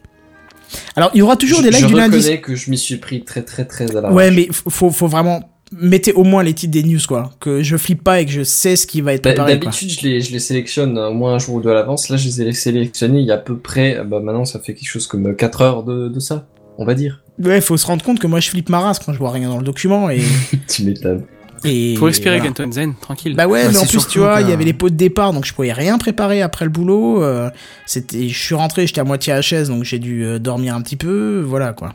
[0.96, 2.18] Alors il y aura toujours je, des lives je du lundi.
[2.18, 5.08] reconnais que je m'y suis pris très très très à la Ouais, mais faut, faut
[5.08, 5.50] vraiment
[5.80, 8.44] mettez au moins les titres des news quoi, que je flippe pas et que je
[8.44, 9.58] sais ce qui va être Bah, préparé.
[9.58, 12.10] D'habitude, je les, je les sélectionne euh, au moins un jour ou deux à l'avance.
[12.10, 14.60] Là, je les ai sélectionnés il y a à peu près, euh, bah, maintenant, ça
[14.60, 16.48] fait quelque chose comme 4 heures de, de ça,
[16.78, 17.22] on va dire.
[17.42, 19.50] Ouais, faut se rendre compte que moi je flippe ma race quand je vois rien
[19.50, 20.22] dans le document et.
[20.70, 21.24] tu m'étonnes.
[21.66, 22.54] et Faut respirer, voilà.
[22.54, 23.36] Kenton Zen, tranquille.
[23.36, 25.34] Bah ouais, Bah, mais en plus tu vois, il y avait les pots de départ,
[25.34, 27.22] donc je pouvais rien préparer après le boulot.
[27.24, 27.50] euh,
[27.86, 30.76] c'était, je suis rentré, j'étais à moitié à la chaise, donc j'ai dû euh, dormir
[30.76, 31.94] un petit peu, voilà quoi.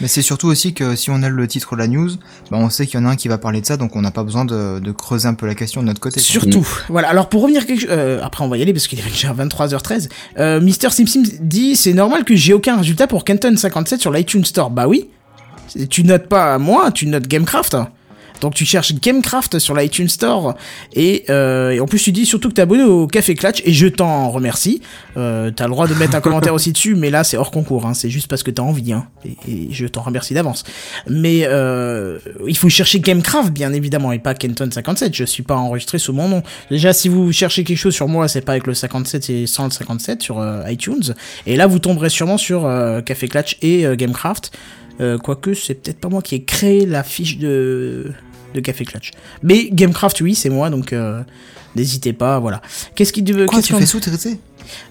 [0.00, 2.10] Mais c'est surtout aussi que si on a le titre de la news,
[2.50, 4.00] bah on sait qu'il y en a un qui va parler de ça, donc on
[4.00, 6.20] n'a pas besoin de, de creuser un peu la question de notre côté.
[6.20, 7.08] Surtout, voilà.
[7.08, 10.08] Alors pour revenir quelque, euh, après on va y aller parce qu'il est déjà 23h13.
[10.38, 14.44] Euh, Mister Simsim dit c'est normal que j'ai aucun résultat pour Kenton 57 sur l'iTunes
[14.44, 14.70] Store.
[14.70, 15.08] Bah oui.
[15.88, 17.76] Tu notes pas moi, tu notes Gamecraft.
[18.40, 20.54] Donc tu cherches Gamecraft sur l'iTunes Store
[20.94, 23.72] et, euh, et en plus tu dis surtout que t'es abonné au Café Clutch et
[23.72, 24.80] je t'en remercie.
[25.16, 27.86] Euh, t'as le droit de mettre un commentaire aussi dessus, mais là c'est hors concours,
[27.86, 29.06] hein, c'est juste parce que t'as envie, hein,
[29.46, 30.64] et, je t'en remercie d'avance.
[31.08, 35.14] Mais euh, il faut chercher Gamecraft bien évidemment et pas Kenton 57.
[35.14, 36.42] Je suis pas enregistré sous mon nom.
[36.70, 39.64] Déjà si vous cherchez quelque chose sur moi, c'est pas avec le 57, c'est sans
[39.64, 41.14] le 57 sur euh, iTunes.
[41.46, 42.68] Et là vous tomberez sûrement sur
[43.04, 44.52] Café Clutch et Gamecraft.
[45.22, 48.12] Quoique c'est peut-être pas moi qui ai créé la fiche de
[48.54, 49.10] de Café Clutch.
[49.42, 51.22] Mais Gamecraft, oui, c'est moi, donc euh,
[51.76, 52.60] n'hésitez pas, voilà.
[52.94, 54.38] Qu'est-ce qui Quoi, qu'est-ce tu fais sous-traiter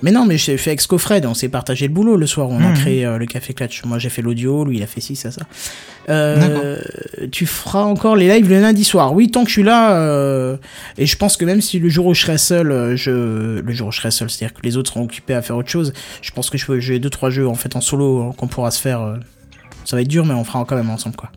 [0.02, 2.58] Mais non, mais j'ai fait avec Scofred, on s'est partagé le boulot le soir on
[2.64, 2.74] a Mhm.
[2.76, 3.84] créé euh, le Café Clutch.
[3.86, 5.42] Moi j'ai fait l'audio, lui il a fait ci, ça, ça.
[6.10, 6.82] Euh,
[7.32, 9.14] tu feras encore les lives le lundi soir.
[9.14, 10.58] Oui, tant que je suis là, euh,
[10.98, 13.90] et je pense que même si le jour où je serai seul, je, le jour
[13.90, 16.32] où je serai seul, c'est-à-dire que les autres seront occupés à faire autre chose, je
[16.32, 18.80] pense que je jouer deux trois jeux en fait en solo euh, qu'on pourra se
[18.82, 19.18] faire.
[19.90, 21.32] Ça va être dur, mais on fera quand même ensemble quoi.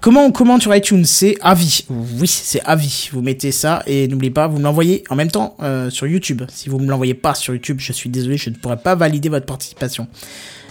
[0.00, 1.86] Comment on commente sur iTunes C'est avis.
[1.88, 3.08] Oui, c'est avis.
[3.12, 6.42] Vous mettez ça et n'oubliez pas, vous me l'envoyez en même temps euh, sur YouTube.
[6.48, 9.28] Si vous me l'envoyez pas sur YouTube, je suis désolé, je ne pourrai pas valider
[9.28, 10.08] votre participation.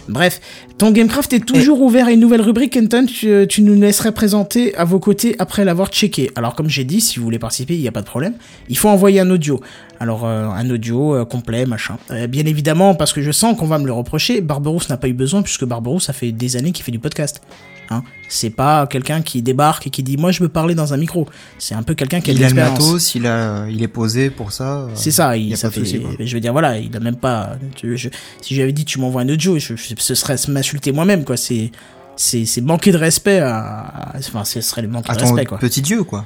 [0.10, 0.42] Bref,
[0.78, 3.06] ton Gamecraft est toujours ouvert à une nouvelle rubrique, Kenton.
[3.06, 6.30] Tu, tu nous laisserais présenter à vos côtés après l'avoir checké.
[6.36, 8.34] Alors, comme j'ai dit, si vous voulez participer, il n'y a pas de problème.
[8.68, 9.62] Il faut envoyer un audio.
[10.00, 11.98] Alors, euh, un audio euh, complet, machin.
[12.12, 15.08] Euh, bien évidemment, parce que je sens qu'on va me le reprocher, Barberousse n'a pas
[15.08, 17.42] eu besoin, puisque Barberousse, ça fait des années qu'il fait du podcast.
[17.90, 20.98] Hein c'est pas quelqu'un qui débarque et qui dit moi je veux parler dans un
[20.98, 21.28] micro.
[21.60, 22.80] C'est un peu quelqu'un qui a de Il a le l'expérience.
[22.88, 24.78] matos, il, a, il est posé pour ça.
[24.78, 27.18] euh, C'est ça, il, a ça pas fait, je veux dire, voilà, il a même
[27.18, 28.10] pas, tu- je-
[28.42, 31.38] si j'avais dit tu m'envoies un audio, je, je- ce serait se m'insulter moi-même, quoi,
[31.38, 31.72] c'est,
[32.16, 35.60] c'est, manquer de respect à, à- enfin, ce serait le manque À de respect, quoi.
[35.60, 36.26] petit dieu, quoi.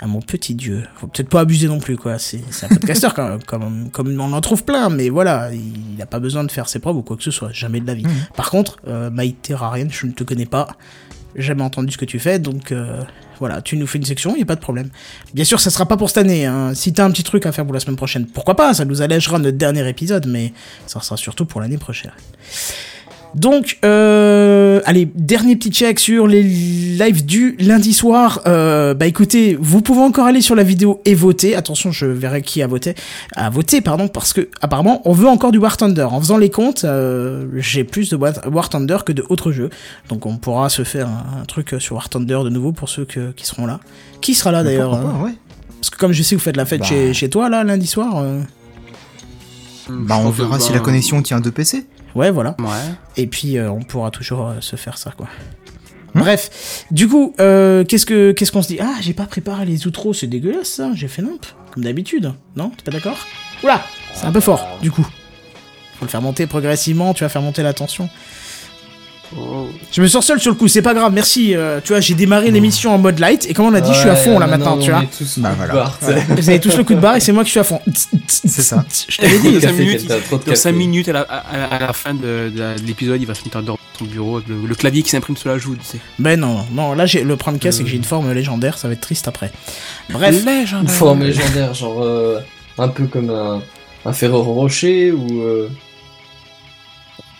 [0.00, 0.84] À mon petit dieu.
[0.96, 4.32] Faut peut-être pas abuser non plus, quoi, c'est, un podcasteur, quand même, comme, comme on
[4.32, 7.16] en trouve plein, mais voilà, il a pas besoin de faire ses preuves ou quoi
[7.16, 8.04] que ce soit, jamais de la vie.
[8.04, 8.26] Mhm.
[8.36, 10.68] Par contre, euh, Maït Terrarian, je ne te connais pas,
[11.34, 13.02] jamais entendu ce que tu fais, donc, euh,
[13.40, 14.90] voilà, tu nous fais une section, il a pas de problème.
[15.34, 16.46] Bien sûr, ça sera pas pour cette année.
[16.46, 16.74] Hein.
[16.74, 18.74] Si t'as un petit truc à faire pour la semaine prochaine, pourquoi pas?
[18.74, 20.52] Ça nous allègera notre dernier épisode, mais
[20.86, 22.12] ça sera surtout pour l'année prochaine.
[23.34, 28.40] Donc, euh, allez, dernier petit check sur les lives du lundi soir.
[28.46, 31.54] Euh, bah écoutez, vous pouvez encore aller sur la vidéo et voter.
[31.54, 32.94] Attention, je verrai qui a voté.
[33.36, 36.02] A voté, pardon, parce que apparemment, on veut encore du War Thunder.
[36.10, 39.70] En faisant les comptes, euh, j'ai plus de War War Thunder que de autres jeux.
[40.08, 43.04] Donc on pourra se faire un, un truc sur War Thunder de nouveau pour ceux
[43.04, 43.78] que- qui seront là.
[44.20, 45.34] Qui sera là d'ailleurs hein pas, ouais.
[45.80, 46.86] Parce que comme je sais que vous faites la fête Bah.
[46.86, 48.16] chez, chez toi là lundi soir.
[48.16, 48.40] euh,
[49.90, 51.84] Bah, on verra si la connexion tient deux PC.
[52.14, 52.56] Ouais, voilà.
[52.58, 52.94] Ouais.
[53.16, 55.28] Et puis euh, on pourra toujours euh, se faire ça, quoi.
[56.14, 58.78] Bref, du coup, euh, qu'est-ce que qu'est-ce qu'on se dit?
[58.80, 60.90] Ah, j'ai pas préparé les outros, c'est dégueulasse ça.
[60.94, 62.32] J'ai fait nimp, comme d'habitude.
[62.56, 63.18] Non, t'es pas d'accord?
[63.62, 63.82] Oula,
[64.14, 65.06] c'est un peu fort, du coup.
[65.98, 67.12] Faut le faire monter progressivement.
[67.14, 68.08] Tu vas faire monter la tension.
[69.92, 71.12] Je me sens seul sur le coup, c'est pas grave.
[71.12, 71.54] Merci.
[71.54, 73.98] euh, tu vois, j'ai démarré l'émission en mode light et comme on a dit, je
[74.00, 75.02] suis à fond là maintenant, tu vois.
[75.38, 75.92] Bah, voilà.
[76.00, 76.20] Voilà.
[76.36, 77.80] Vous avez tous le coup de barre et c'est moi qui suis à fond.
[78.26, 78.84] C'est ça.
[79.08, 79.52] Je t'avais dit.
[79.52, 80.72] Dans 5 café, minutes, t'as trop de dans cinq café.
[80.78, 82.50] minutes à la, à, à- à la fin de, de-
[82.80, 85.36] de l'épisode, il va se mettre dans son bureau avec le, le clavier qui s'imprime
[85.36, 85.98] sur la joue, tu sais.
[86.18, 88.88] Ben non, non, là j'ai le problème a, c'est que j'ai une forme légendaire, ça
[88.88, 89.50] va être triste après.
[90.10, 90.94] Bref, Une Légendaire.
[90.94, 92.38] forme légendaire, genre euh,
[92.78, 93.60] un peu comme un,
[94.04, 95.68] un Ferrero Rocher ou euh,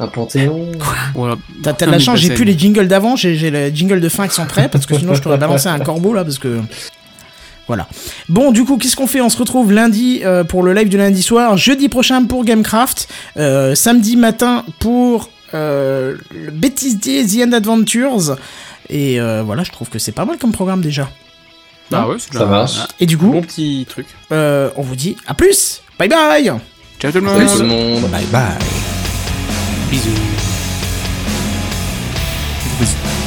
[0.00, 0.70] un Panthéon.
[1.14, 1.36] Voilà.
[1.62, 4.08] t'as t'as de la chance, j'ai plus les jingles d'avant, j'ai j'ai les jingles de
[4.08, 6.60] fin qui sont prêts, parce que sinon je t'aurais balancé un corbeau là, parce que.
[7.66, 7.86] Voilà.
[8.30, 9.20] Bon, du coup, qu'est-ce qu'on fait?
[9.20, 13.08] On se retrouve lundi euh, pour le live du lundi soir, jeudi prochain pour Gamecraft,
[13.36, 18.36] euh, samedi matin pour euh, le Bêtisier The End Adventures.
[18.88, 21.10] Et euh, voilà, je trouve que c'est pas mal comme programme déjà.
[21.92, 22.78] Ah ouais, c'est Ça marche.
[23.00, 24.06] Et du coup, Bon petit truc.
[24.32, 26.50] euh, on vous dit à plus Bye bye
[27.00, 28.00] Ciao tout le Salut tout le monde.
[28.02, 28.10] monde.
[28.10, 28.77] Bye bye.
[29.91, 30.12] Bisous.
[32.78, 33.17] Bisous.